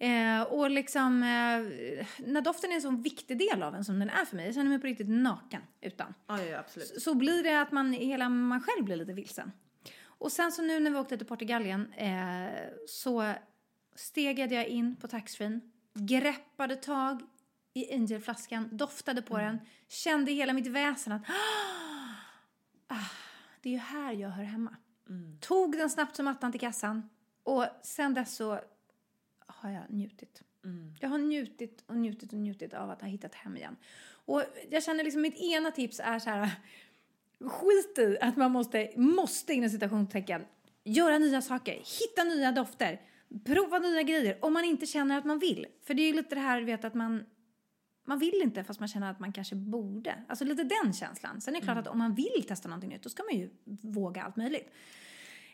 Eh, 0.00 0.42
och 0.42 0.70
liksom, 0.70 1.22
eh, 1.22 2.06
när 2.18 2.40
doften 2.40 2.70
är 2.70 2.74
en 2.74 2.82
sån 2.82 3.02
viktig 3.02 3.38
del 3.38 3.62
av 3.62 3.74
en 3.74 3.84
som 3.84 3.98
den 3.98 4.10
är 4.10 4.24
för 4.24 4.36
mig, 4.36 4.46
jag 4.46 4.54
känner 4.54 4.70
mig 4.70 4.78
på 4.78 4.86
riktigt 4.86 5.08
naken 5.08 5.62
utan. 5.80 6.14
Ja, 6.26 6.42
ja, 6.42 6.58
absolut. 6.58 7.02
Så 7.02 7.14
blir 7.14 7.42
det 7.42 7.60
att 7.60 7.72
man, 7.72 7.92
hela 7.92 8.28
man 8.28 8.60
själv 8.60 8.84
blir 8.84 8.96
lite 8.96 9.12
vilsen. 9.12 9.52
Och 10.04 10.32
sen 10.32 10.52
så 10.52 10.62
nu 10.62 10.80
när 10.80 10.90
vi 10.90 10.96
åkte 10.96 11.16
till 11.16 11.26
Portugalien 11.26 11.92
eh, 11.92 12.48
så 12.86 13.32
stegade 13.94 14.54
jag 14.54 14.66
in 14.66 14.96
på 14.96 15.08
taxfree, 15.08 15.60
greppade 15.94 16.76
tag 16.76 17.22
i 17.74 17.94
Angelflaskan, 17.94 18.68
doftade 18.72 19.22
på 19.22 19.38
den, 19.38 19.60
kände 19.88 20.32
hela 20.32 20.52
mitt 20.52 20.66
väsen 20.66 21.12
att 21.12 21.22
ah, 22.86 23.10
det 23.62 23.68
är 23.68 23.72
ju 23.72 23.78
här 23.78 24.12
jag 24.12 24.28
hör 24.28 24.44
hemma. 24.44 24.76
Tog 25.40 25.76
den 25.76 25.90
snabbt 25.90 26.16
som 26.16 26.28
attan 26.28 26.52
till 26.52 26.60
kassan 26.60 27.10
och 27.42 27.66
sen 27.82 28.14
dess 28.14 28.36
så 28.36 28.60
har 29.60 29.70
jag 29.70 29.90
njutit. 29.90 30.42
Jag 31.00 31.08
har 31.08 31.18
njutit 31.18 31.84
och 31.86 31.96
njutit 31.96 32.32
och 32.32 32.38
njutit 32.38 32.74
av 32.74 32.90
att 32.90 33.00
ha 33.00 33.08
hittat 33.08 33.34
hem 33.34 33.56
igen. 33.56 33.76
Och 34.10 34.42
jag 34.70 34.82
känner 34.82 35.04
liksom 35.04 35.22
mitt 35.22 35.40
ena 35.40 35.70
tips 35.70 36.00
är 36.00 36.18
så 36.18 36.30
här 36.30 36.50
skit 37.40 37.98
i 37.98 38.18
att 38.20 38.36
man 38.36 38.50
måste, 38.50 38.92
måste 38.96 39.52
inom 39.52 39.70
citationstecken 39.70 40.44
göra 40.84 41.18
nya 41.18 41.42
saker, 41.42 41.72
hitta 41.72 42.24
nya 42.24 42.52
dofter, 42.52 43.00
prova 43.44 43.78
nya 43.78 44.02
grejer 44.02 44.38
om 44.40 44.52
man 44.52 44.64
inte 44.64 44.86
känner 44.86 45.18
att 45.18 45.24
man 45.24 45.38
vill. 45.38 45.66
För 45.82 45.94
det 45.94 46.02
är 46.02 46.06
ju 46.06 46.14
lite 46.14 46.34
det 46.34 46.40
här, 46.40 46.62
vet 46.62 46.84
att 46.84 46.94
man 46.94 47.24
man 48.04 48.18
vill 48.18 48.42
inte 48.42 48.64
fast 48.64 48.80
man 48.80 48.88
känner 48.88 49.10
att 49.10 49.20
man 49.20 49.32
kanske 49.32 49.54
borde. 49.54 50.14
Alltså 50.28 50.44
lite 50.44 50.64
den 50.64 50.92
känslan. 50.92 51.40
Sen 51.40 51.56
är 51.56 51.60
det 51.60 51.64
klart 51.64 51.78
att 51.78 51.86
om 51.86 51.98
man 51.98 52.14
vill 52.14 52.44
testa 52.48 52.68
någonting 52.68 52.90
nytt 52.90 53.02
då 53.02 53.08
ska 53.08 53.22
man 53.22 53.34
ju 53.34 53.50
våga 53.64 54.22
allt 54.22 54.36
möjligt. 54.36 54.70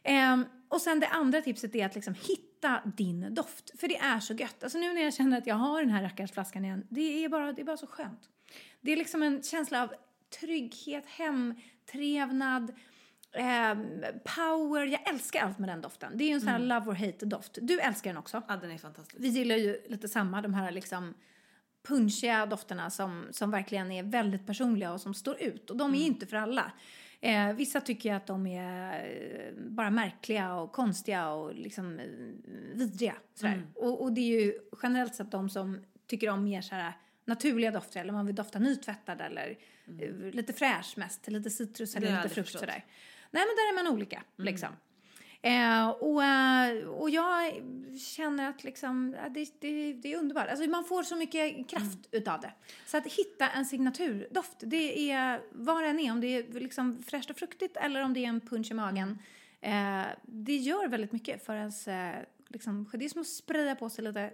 Ehm, 0.02 0.44
och 0.68 0.80
sen 0.80 1.00
det 1.00 1.06
andra 1.06 1.40
tipset 1.42 1.74
är 1.74 1.86
att 1.86 1.94
liksom 1.94 2.14
hitta 2.14 2.53
din 2.96 3.34
doft. 3.34 3.80
För 3.80 3.88
det 3.88 3.96
är 3.96 4.20
så 4.20 4.34
gött. 4.34 4.62
Alltså 4.62 4.78
nu 4.78 4.92
när 4.92 5.02
jag 5.02 5.14
känner 5.14 5.38
att 5.38 5.46
jag 5.46 5.54
har 5.54 5.80
den 5.80 5.90
här 5.90 6.02
rackars 6.02 6.32
flaskan 6.32 6.64
igen. 6.64 6.86
Det 6.88 7.24
är 7.24 7.28
bara, 7.28 7.52
det 7.52 7.62
är 7.62 7.64
bara 7.64 7.76
så 7.76 7.86
skönt. 7.86 8.28
Det 8.80 8.92
är 8.92 8.96
liksom 8.96 9.22
en 9.22 9.42
känsla 9.42 9.82
av 9.82 9.94
trygghet, 10.40 11.06
hem, 11.06 11.54
trevnad, 11.92 12.72
ehm, 13.32 13.86
power. 14.36 14.86
Jag 14.86 15.08
älskar 15.08 15.40
allt 15.40 15.58
med 15.58 15.68
den 15.68 15.80
doften. 15.80 16.18
Det 16.18 16.24
är 16.24 16.28
ju 16.28 16.34
en 16.34 16.40
sån 16.40 16.48
här 16.48 16.58
love 16.58 16.90
or 16.90 16.94
hate 16.94 17.26
doft. 17.26 17.58
Du 17.62 17.80
älskar 17.80 18.10
den 18.10 18.18
också. 18.18 18.42
Ja, 18.48 18.56
den 18.56 18.70
är 18.70 18.78
fantastisk. 18.78 19.16
Vi 19.18 19.28
gillar 19.28 19.56
ju 19.56 19.82
lite 19.88 20.08
samma, 20.08 20.42
de 20.42 20.54
här 20.54 20.70
liksom 20.70 21.14
punchiga 21.88 22.46
dofterna 22.46 22.90
som, 22.90 23.26
som 23.30 23.50
verkligen 23.50 23.92
är 23.92 24.02
väldigt 24.02 24.46
personliga 24.46 24.92
och 24.92 25.00
som 25.00 25.14
står 25.14 25.42
ut. 25.42 25.70
Och 25.70 25.76
de 25.76 25.94
är 25.94 25.98
ju 25.98 26.04
inte 26.04 26.26
för 26.26 26.36
alla. 26.36 26.72
Eh, 27.24 27.52
vissa 27.52 27.80
tycker 27.80 28.14
att 28.14 28.26
de 28.26 28.46
är 28.46 29.06
eh, 29.06 29.52
bara 29.56 29.90
märkliga 29.90 30.54
och 30.54 30.72
konstiga 30.72 31.28
och 31.28 31.54
liksom 31.54 31.98
eh, 31.98 32.06
vidriga. 32.74 33.14
Sådär. 33.34 33.62
Och, 33.74 34.02
och 34.02 34.12
det 34.12 34.20
är 34.20 34.40
ju 34.40 34.54
generellt 34.82 35.14
sett 35.14 35.30
de 35.30 35.50
som 35.50 35.84
tycker 36.06 36.30
om 36.30 36.44
mer 36.44 36.60
sådär 36.60 36.92
naturliga 37.24 37.70
dofter 37.70 38.00
eller 38.00 38.12
man 38.12 38.26
vill 38.26 38.34
dofta 38.34 38.58
nytvättad 38.58 39.20
eller 39.20 39.58
eh, 40.00 40.14
lite 40.14 40.52
fräsch 40.52 40.94
mest, 40.96 41.28
lite 41.28 41.50
citrus 41.50 41.96
eller 41.96 42.16
lite 42.16 42.28
frukt 42.28 42.34
förstått. 42.34 42.60
sådär. 42.60 42.84
Nej 43.30 43.42
men 43.46 43.56
där 43.56 43.80
är 43.80 43.84
man 43.84 43.94
olika 43.94 44.22
liksom. 44.36 44.68
Eh, 45.44 45.88
och, 45.88 46.24
eh, 46.24 46.84
och 46.88 47.10
jag 47.10 47.52
känner 48.00 48.48
att 48.48 48.64
liksom, 48.64 49.16
ja, 49.22 49.28
det, 49.28 49.60
det, 49.60 49.92
det 49.92 50.12
är 50.12 50.18
underbart. 50.18 50.48
Alltså 50.48 50.66
man 50.70 50.84
får 50.84 51.02
så 51.02 51.16
mycket 51.16 51.68
kraft 51.68 51.98
utav 52.10 52.40
det. 52.40 52.52
Så 52.86 52.96
att 52.96 53.06
hitta 53.06 53.48
en 53.50 53.66
signaturdoft, 53.66 54.56
det 54.58 55.10
är 55.10 55.40
vad 55.52 55.82
det 55.82 55.88
än 55.88 56.00
är, 56.00 56.12
om 56.12 56.20
det 56.20 56.26
är 56.26 56.60
liksom 56.60 57.02
fräscht 57.02 57.30
och 57.30 57.36
fruktigt 57.36 57.76
eller 57.76 58.02
om 58.02 58.14
det 58.14 58.24
är 58.24 58.28
en 58.28 58.40
punch 58.40 58.70
i 58.70 58.74
magen. 58.74 59.18
Eh, 59.60 60.02
det 60.22 60.56
gör 60.56 60.88
väldigt 60.88 61.12
mycket 61.12 61.46
för 61.46 61.54
ens, 61.56 61.88
eh, 61.88 62.14
liksom, 62.48 62.90
det 62.92 63.04
är 63.04 63.08
som 63.08 63.20
att 63.20 63.26
spraya 63.26 63.74
på 63.76 63.90
sig 63.90 64.04
lite 64.04 64.30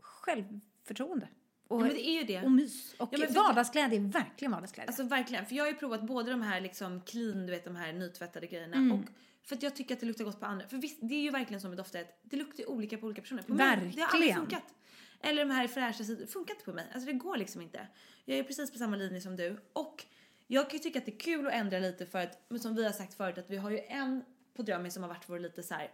självförtroende. 0.00 1.28
Och, 1.68 1.80
Ja, 1.80 1.84
men 1.84 1.94
det 1.94 2.08
är 2.08 2.18
ju 2.20 2.24
det. 2.24 2.42
och 2.42 2.50
mys. 2.50 2.94
Och 2.98 3.08
Ja, 3.12 3.18
men 3.18 3.32
vardagsglädje 3.34 3.98
är 3.98 4.02
verkligen 4.02 4.52
vardagsglädje. 4.52 4.88
Alltså 4.88 5.02
verkligen, 5.02 5.46
för 5.46 5.54
jag 5.54 5.64
har 5.64 5.68
ju 5.70 5.76
provat 5.76 6.02
både 6.02 6.30
de 6.30 6.42
här 6.42 6.60
liksom 6.60 7.00
clean, 7.00 7.46
du 7.46 7.52
vet 7.52 7.64
de 7.64 7.76
här 7.76 7.92
nytvättade 7.92 8.46
grejerna 8.46 8.76
Mm. 8.76 8.92
och 8.92 9.04
för 9.46 9.56
att 9.56 9.62
jag 9.62 9.76
tycker 9.76 9.94
att 9.94 10.00
det 10.00 10.06
luktar 10.06 10.24
gott 10.24 10.40
på 10.40 10.46
andra. 10.46 10.68
För 10.68 10.76
visst, 10.76 10.98
det 11.00 11.14
är 11.14 11.20
ju 11.22 11.30
verkligen 11.30 11.60
som 11.60 11.70
med 11.70 11.78
dofter 11.78 12.06
det 12.22 12.36
luktar 12.36 12.58
ju 12.58 12.66
olika 12.66 12.98
på 12.98 13.06
olika 13.06 13.22
personer. 13.22 13.42
På 13.42 13.54
Mig, 13.54 13.66
det 13.66 13.66
har 13.66 13.76
aldrig 13.76 13.96
Verkligen. 13.96 14.36
funkat. 14.36 14.74
Eller 15.20 15.44
de 15.44 15.50
här 15.50 15.68
fräscha 15.68 16.04
sidorna, 16.04 16.26
funkar 16.26 16.54
inte 16.54 16.64
på 16.64 16.72
mig. 16.72 16.86
Alltså 16.94 17.06
det 17.06 17.12
går 17.12 17.36
liksom 17.36 17.60
inte. 17.62 17.88
Jag 18.24 18.38
är 18.38 18.42
precis 18.42 18.72
på 18.72 18.78
samma 18.78 18.96
linje 18.96 19.20
som 19.20 19.36
du 19.36 19.56
och 19.72 20.04
jag 20.46 20.70
kan 20.70 20.76
ju 20.78 20.82
tycka 20.82 20.98
att 20.98 21.06
det 21.06 21.12
är 21.12 21.18
kul 21.18 21.46
att 21.46 21.52
ändra 21.52 21.78
lite 21.78 22.06
för 22.06 22.18
att, 22.18 22.44
men 22.48 22.60
som 22.60 22.74
vi 22.74 22.84
har 22.84 22.92
sagt 22.92 23.14
förut, 23.14 23.38
att 23.38 23.50
vi 23.50 23.56
har 23.56 23.70
ju 23.70 23.78
en 23.78 24.24
på 24.54 24.62
Drömmen 24.62 24.90
som 24.90 25.02
har 25.02 25.08
varit 25.10 25.28
vår 25.28 25.38
lite 25.38 25.62
så 25.62 25.74
här 25.74 25.90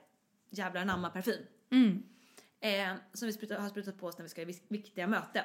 jävla 0.50 0.80
anamma 0.80 1.10
parfym. 1.10 1.40
Eh, 2.60 2.94
som 3.12 3.26
vi 3.26 3.32
sprutar, 3.32 3.58
har 3.58 3.68
sprutat 3.68 3.98
på 3.98 4.06
oss 4.06 4.18
när 4.18 4.22
vi 4.22 4.28
ska 4.28 4.42
i 4.42 4.60
viktiga 4.68 5.06
möten. 5.06 5.44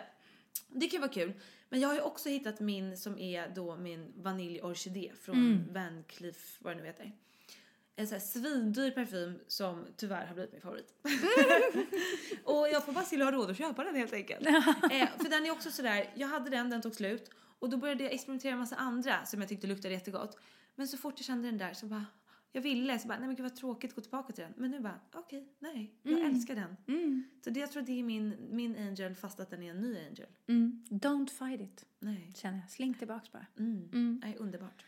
Det 0.68 0.88
kan 0.88 1.02
vara 1.02 1.12
kul. 1.12 1.34
Men 1.70 1.80
jag 1.80 1.88
har 1.88 1.96
ju 1.96 2.02
också 2.02 2.30
hittat 2.30 2.60
min 2.60 2.98
som 2.98 3.18
är 3.20 3.50
då 3.56 3.76
min 3.76 4.14
vaniljorkidé 4.16 5.12
från 5.22 5.38
Van 5.74 6.04
Cleef, 6.08 6.58
vad 6.62 6.76
det 6.76 6.82
nu 6.82 6.88
heter. 6.88 7.12
En 8.00 8.08
sån 8.08 8.16
här 8.16 8.26
svindyr 8.26 8.92
parfym 8.92 9.40
som 9.48 9.86
tyvärr 9.96 10.26
har 10.26 10.34
blivit 10.34 10.52
min 10.52 10.62
favorit. 10.62 10.94
och 12.44 12.68
jag 12.72 12.86
får 12.86 12.92
bara 12.94 13.04
till 13.06 13.22
ha 13.22 13.32
råd 13.32 13.50
att 13.52 13.58
köpa 13.58 13.84
den 13.84 13.96
helt 13.96 14.14
enkelt. 14.14 14.48
eh, 14.48 15.10
för 15.18 15.30
den 15.30 15.46
är 15.46 15.52
också 15.52 15.72
sådär, 15.72 16.12
jag 16.16 16.28
hade 16.28 16.50
den, 16.50 16.70
den 16.70 16.82
tog 16.82 16.96
slut. 16.96 17.30
Och 17.60 17.70
då 17.70 17.78
började 17.78 18.04
jag 18.04 18.14
experimentera 18.14 18.52
med 18.52 18.60
massa 18.60 18.76
andra 18.76 19.26
som 19.26 19.40
jag 19.40 19.50
tyckte 19.50 19.68
luktade 19.68 19.94
jättegott. 19.94 20.40
Men 20.76 20.88
så 20.88 20.98
fort 20.98 21.14
jag 21.18 21.26
kände 21.26 21.48
den 21.48 21.58
där 21.58 21.74
så 21.74 21.86
bara, 21.86 22.06
jag 22.52 22.62
ville 22.62 23.00
så 23.00 23.08
bara, 23.08 23.18
nej 23.20 23.28
men 23.28 23.36
gud 23.36 23.44
vad 23.44 23.56
tråkigt 23.56 23.92
att 23.92 23.96
gå 23.96 24.02
tillbaka 24.02 24.34
till 24.34 24.44
den. 24.44 24.54
Men 24.58 24.72
nu 24.72 24.80
bara, 24.80 25.00
okej, 25.14 25.54
nej, 25.60 26.00
jag 26.04 26.20
älskar 26.20 26.56
den. 26.56 26.76
Så 27.44 27.50
det, 27.50 27.60
jag 27.60 27.72
tror 27.72 27.84
det 27.84 28.00
är 28.00 28.04
min, 28.04 28.36
min 28.50 28.76
angel 28.76 29.16
fast 29.16 29.40
att 29.40 29.50
den 29.50 29.64
är 29.64 29.70
en 29.72 29.82
ny 29.82 29.98
angel. 29.98 30.28
Mm. 30.48 30.84
Don't 30.90 31.28
fight 31.30 31.62
it, 31.62 31.86
Nej. 32.00 32.34
känner 32.36 32.58
jag. 32.58 32.70
Slink 32.72 32.98
tillbaks 33.00 33.32
bara. 33.32 33.46
Mm. 33.60 34.20
Nej, 34.24 34.36
underbart. 34.40 34.84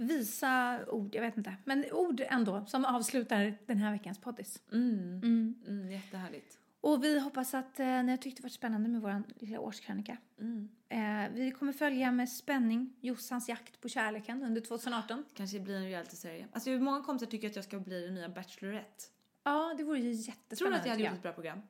Visa 0.00 0.80
ord, 0.88 1.14
jag 1.14 1.22
vet 1.22 1.36
inte. 1.36 1.56
Men 1.64 1.84
ord 1.92 2.20
ändå 2.28 2.64
som 2.66 2.84
avslutar 2.84 3.54
den 3.66 3.78
här 3.78 3.92
veckans 3.92 4.18
poddis. 4.18 4.62
Mm. 4.72 5.54
Mm, 5.66 5.90
jättehärligt. 5.90 6.58
Och 6.80 7.04
vi 7.04 7.20
hoppas 7.20 7.54
att 7.54 7.80
eh, 7.80 7.86
ni 7.86 8.10
har 8.10 8.16
tyckt 8.16 8.36
det 8.36 8.42
varit 8.42 8.52
spännande 8.52 8.88
med 8.88 9.00
vår 9.00 9.22
lilla 9.38 9.60
årskrönika. 9.60 10.16
Mm. 10.38 10.68
Eh, 10.88 11.32
vi 11.34 11.50
kommer 11.50 11.72
följa 11.72 12.12
med 12.12 12.28
spänning 12.28 12.96
Jossans 13.00 13.48
jakt 13.48 13.80
på 13.80 13.88
kärleken 13.88 14.42
under 14.42 14.60
2018. 14.60 15.24
Kanske 15.34 15.60
blir 15.60 15.76
en 15.76 15.84
realityserie. 15.88 16.48
Alltså 16.52 16.70
många 16.70 17.02
kompisar 17.02 17.30
tycker 17.30 17.48
att 17.48 17.56
jag 17.56 17.64
ska 17.64 17.78
bli 17.78 18.04
den 18.04 18.14
nya 18.14 18.28
Bachelorette. 18.28 19.04
Ja, 19.44 19.74
det 19.78 19.84
vore 19.84 19.98
ju 19.98 20.10
jättespännande. 20.10 20.56
Tror 20.56 20.70
du 20.70 20.74
att 20.76 20.86
jag 20.86 20.92
hade 20.92 21.04
gjort 21.04 21.12
ett 21.12 21.22
bra 21.22 21.32
program? 21.32 21.60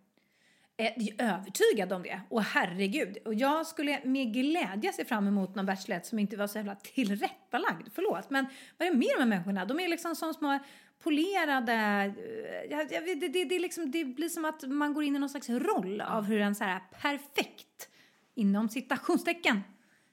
Eh, 0.80 0.92
Jag 0.96 1.26
är 1.26 1.34
övertygad 1.34 1.92
om 1.92 2.02
det. 2.02 2.20
Och 2.28 2.42
herregud. 2.42 3.16
Och 3.24 3.34
jag 3.34 3.66
skulle 3.66 4.00
med 4.04 4.32
glädje 4.34 4.92
se 4.92 5.04
fram 5.04 5.26
emot 5.28 5.54
någon 5.54 5.66
Bachelorette 5.66 6.08
som 6.08 6.18
inte 6.18 6.36
var 6.36 6.46
så 6.46 6.58
jävla 6.58 6.74
tillrättalagd. 6.74 7.88
Förlåt. 7.94 8.30
Men 8.30 8.46
vad 8.78 8.88
är 8.88 8.92
det 8.92 8.98
med 8.98 9.08
de 9.16 9.20
här 9.20 9.26
människorna? 9.26 9.64
De 9.64 9.80
är 9.80 9.88
liksom 9.88 10.16
som 10.16 10.34
små 10.34 10.58
polerade... 11.02 11.72
eh, 11.72 12.70
Jag, 12.70 12.92
jag, 12.92 13.02
vet, 13.02 13.20
det, 13.20 13.28
det, 13.28 13.44
det, 13.44 13.58
liksom, 13.58 13.90
det 13.90 14.04
blir 14.04 14.28
som 14.28 14.44
att 14.44 14.62
man 14.68 14.94
går 14.94 15.04
in 15.04 15.16
i 15.16 15.18
någon 15.18 15.28
slags 15.28 15.48
roll 15.48 16.00
av 16.00 16.24
hur 16.24 16.40
en 16.40 16.54
så 16.54 16.64
här 16.64 16.80
perfekt, 17.00 17.88
inom 18.34 18.68
citationstecken, 18.68 19.60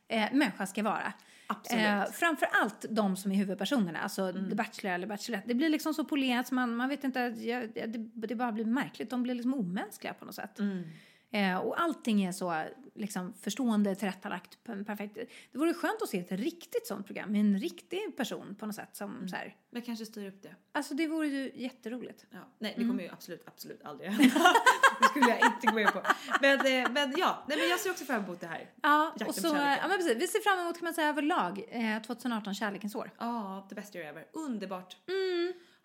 eh, 0.07 0.33
människa 0.33 0.65
ska 0.65 0.83
vara. 0.83 1.13
Absolut. 1.47 1.85
Eh, 1.85 2.03
framför 2.11 2.47
allt 2.51 2.85
de 2.89 3.17
som 3.17 3.31
är 3.31 3.35
huvudpersonerna, 3.35 3.99
alltså 3.99 4.21
Mm. 4.21 4.49
The 4.49 4.55
Bachelor 4.55 4.93
eller 4.93 5.07
Bachelorette. 5.07 5.47
Det 5.47 5.53
blir 5.53 5.69
liksom 5.69 5.93
så 5.93 6.05
polerat 6.05 6.51
man, 6.51 6.75
man 6.75 6.89
vet 6.89 7.03
inte, 7.03 7.19
ja, 7.19 7.61
det, 7.73 8.11
det 8.27 8.35
bara 8.35 8.51
blir 8.51 8.65
märkligt. 8.65 9.09
De 9.09 9.23
blir 9.23 9.35
liksom 9.35 9.53
omänskliga 9.53 10.13
på 10.13 10.25
något 10.25 10.35
sätt. 10.35 10.59
Mm. 10.59 10.83
Eh, 11.31 11.57
och 11.57 11.81
allting 11.81 12.23
är 12.23 12.31
så 12.31 12.63
liksom, 12.95 13.33
förstående, 13.33 13.95
tillrättalagt, 13.95 14.63
perfekt. 14.63 15.15
Det 15.51 15.57
vore 15.57 15.73
skönt 15.73 16.01
att 16.01 16.09
se 16.09 16.19
ett 16.19 16.31
riktigt 16.31 16.87
sånt 16.87 17.05
program 17.05 17.31
med 17.31 17.41
en 17.41 17.59
riktig 17.59 18.17
person 18.17 18.55
på 18.59 18.65
något 18.65 18.75
sätt 18.75 18.95
som 18.95 19.15
Mm. 19.15 19.29
så 19.29 19.35
här. 19.35 19.55
Men 19.69 19.81
kanske 19.81 20.05
styr 20.05 20.27
upp 20.27 20.43
det. 20.43 20.55
Alltså 20.71 20.93
det 20.93 21.07
vore 21.07 21.27
ju 21.27 21.51
jätteroligt. 21.55 22.25
Ja. 22.31 22.37
Nej, 22.59 22.73
det 22.75 22.81
Mm. 22.81 22.93
kommer 22.93 23.03
ju 23.03 23.09
absolut, 23.09 23.43
absolut 23.47 23.83
aldrig 23.83 24.09
hända. 24.09 24.35
Det 25.01 25.05
skulle 25.07 25.29
jag 25.29 25.39
inte 25.53 25.67
gå 25.67 25.73
med 25.73 25.93
på. 25.93 26.01
Men, 26.41 26.59
eh, 26.59 26.91
men 26.91 27.13
ja, 27.17 27.43
nej, 27.47 27.57
men 27.57 27.69
jag 27.69 27.79
ser 27.79 27.91
också 27.91 28.05
fram 28.05 28.23
emot 28.23 28.39
det 28.41 28.47
här. 28.47 28.69
Ja, 28.83 29.05
Jakten 29.19 29.27
och 29.27 29.35
så, 29.35 29.47
ja, 29.47 29.87
men 29.87 29.97
precis. 29.97 30.17
Vi 30.17 30.27
ser 30.27 30.39
fram 30.39 30.59
emot 30.59 30.75
kan 30.77 30.83
man 30.83 30.93
säga 30.93 31.09
överlag 31.09 31.63
eh, 31.69 32.01
2018 32.01 32.55
kärlekens 32.55 32.95
år. 32.95 33.11
Ja, 33.19 33.65
the 33.69 33.75
best 33.75 33.95
year 33.95 34.09
ever. 34.09 34.25
Underbart. 34.33 34.97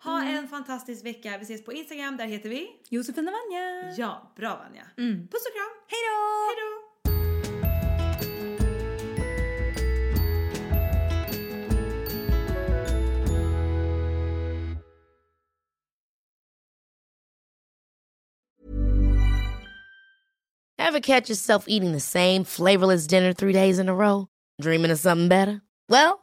Ha 0.03 0.23
en 0.23 0.47
fantastisk 0.47 1.05
vecka. 1.05 1.37
Vi 1.37 1.43
ses 1.43 1.65
på 1.65 1.73
Instagram, 1.73 2.17
där 2.17 2.25
heter 2.25 2.49
vi... 2.49 2.67
Josefin 2.89 3.27
och 3.27 3.33
Vanja! 3.33 3.93
Ja, 3.97 4.33
bra 4.35 4.55
Vanja. 4.55 4.83
Puss 5.31 5.45
och 5.45 5.53
kram. 5.53 5.73
Hej 5.87 5.99
då! 6.09 6.15
Hej 6.47 6.55
då! 6.61 6.93
Ever 20.77 20.99
catch 20.99 21.29
yourself 21.29 21.65
eating 21.67 21.93
the 21.93 21.99
same 21.99 22.43
flavorless 22.43 23.07
dinner 23.07 23.33
three 23.33 23.53
days 23.53 23.79
in 23.79 23.89
a 23.89 23.95
row? 23.95 24.27
Dreaming 24.61 24.91
of 24.91 24.99
something 24.99 25.29
better? 25.29 25.61
Well, 25.89 26.22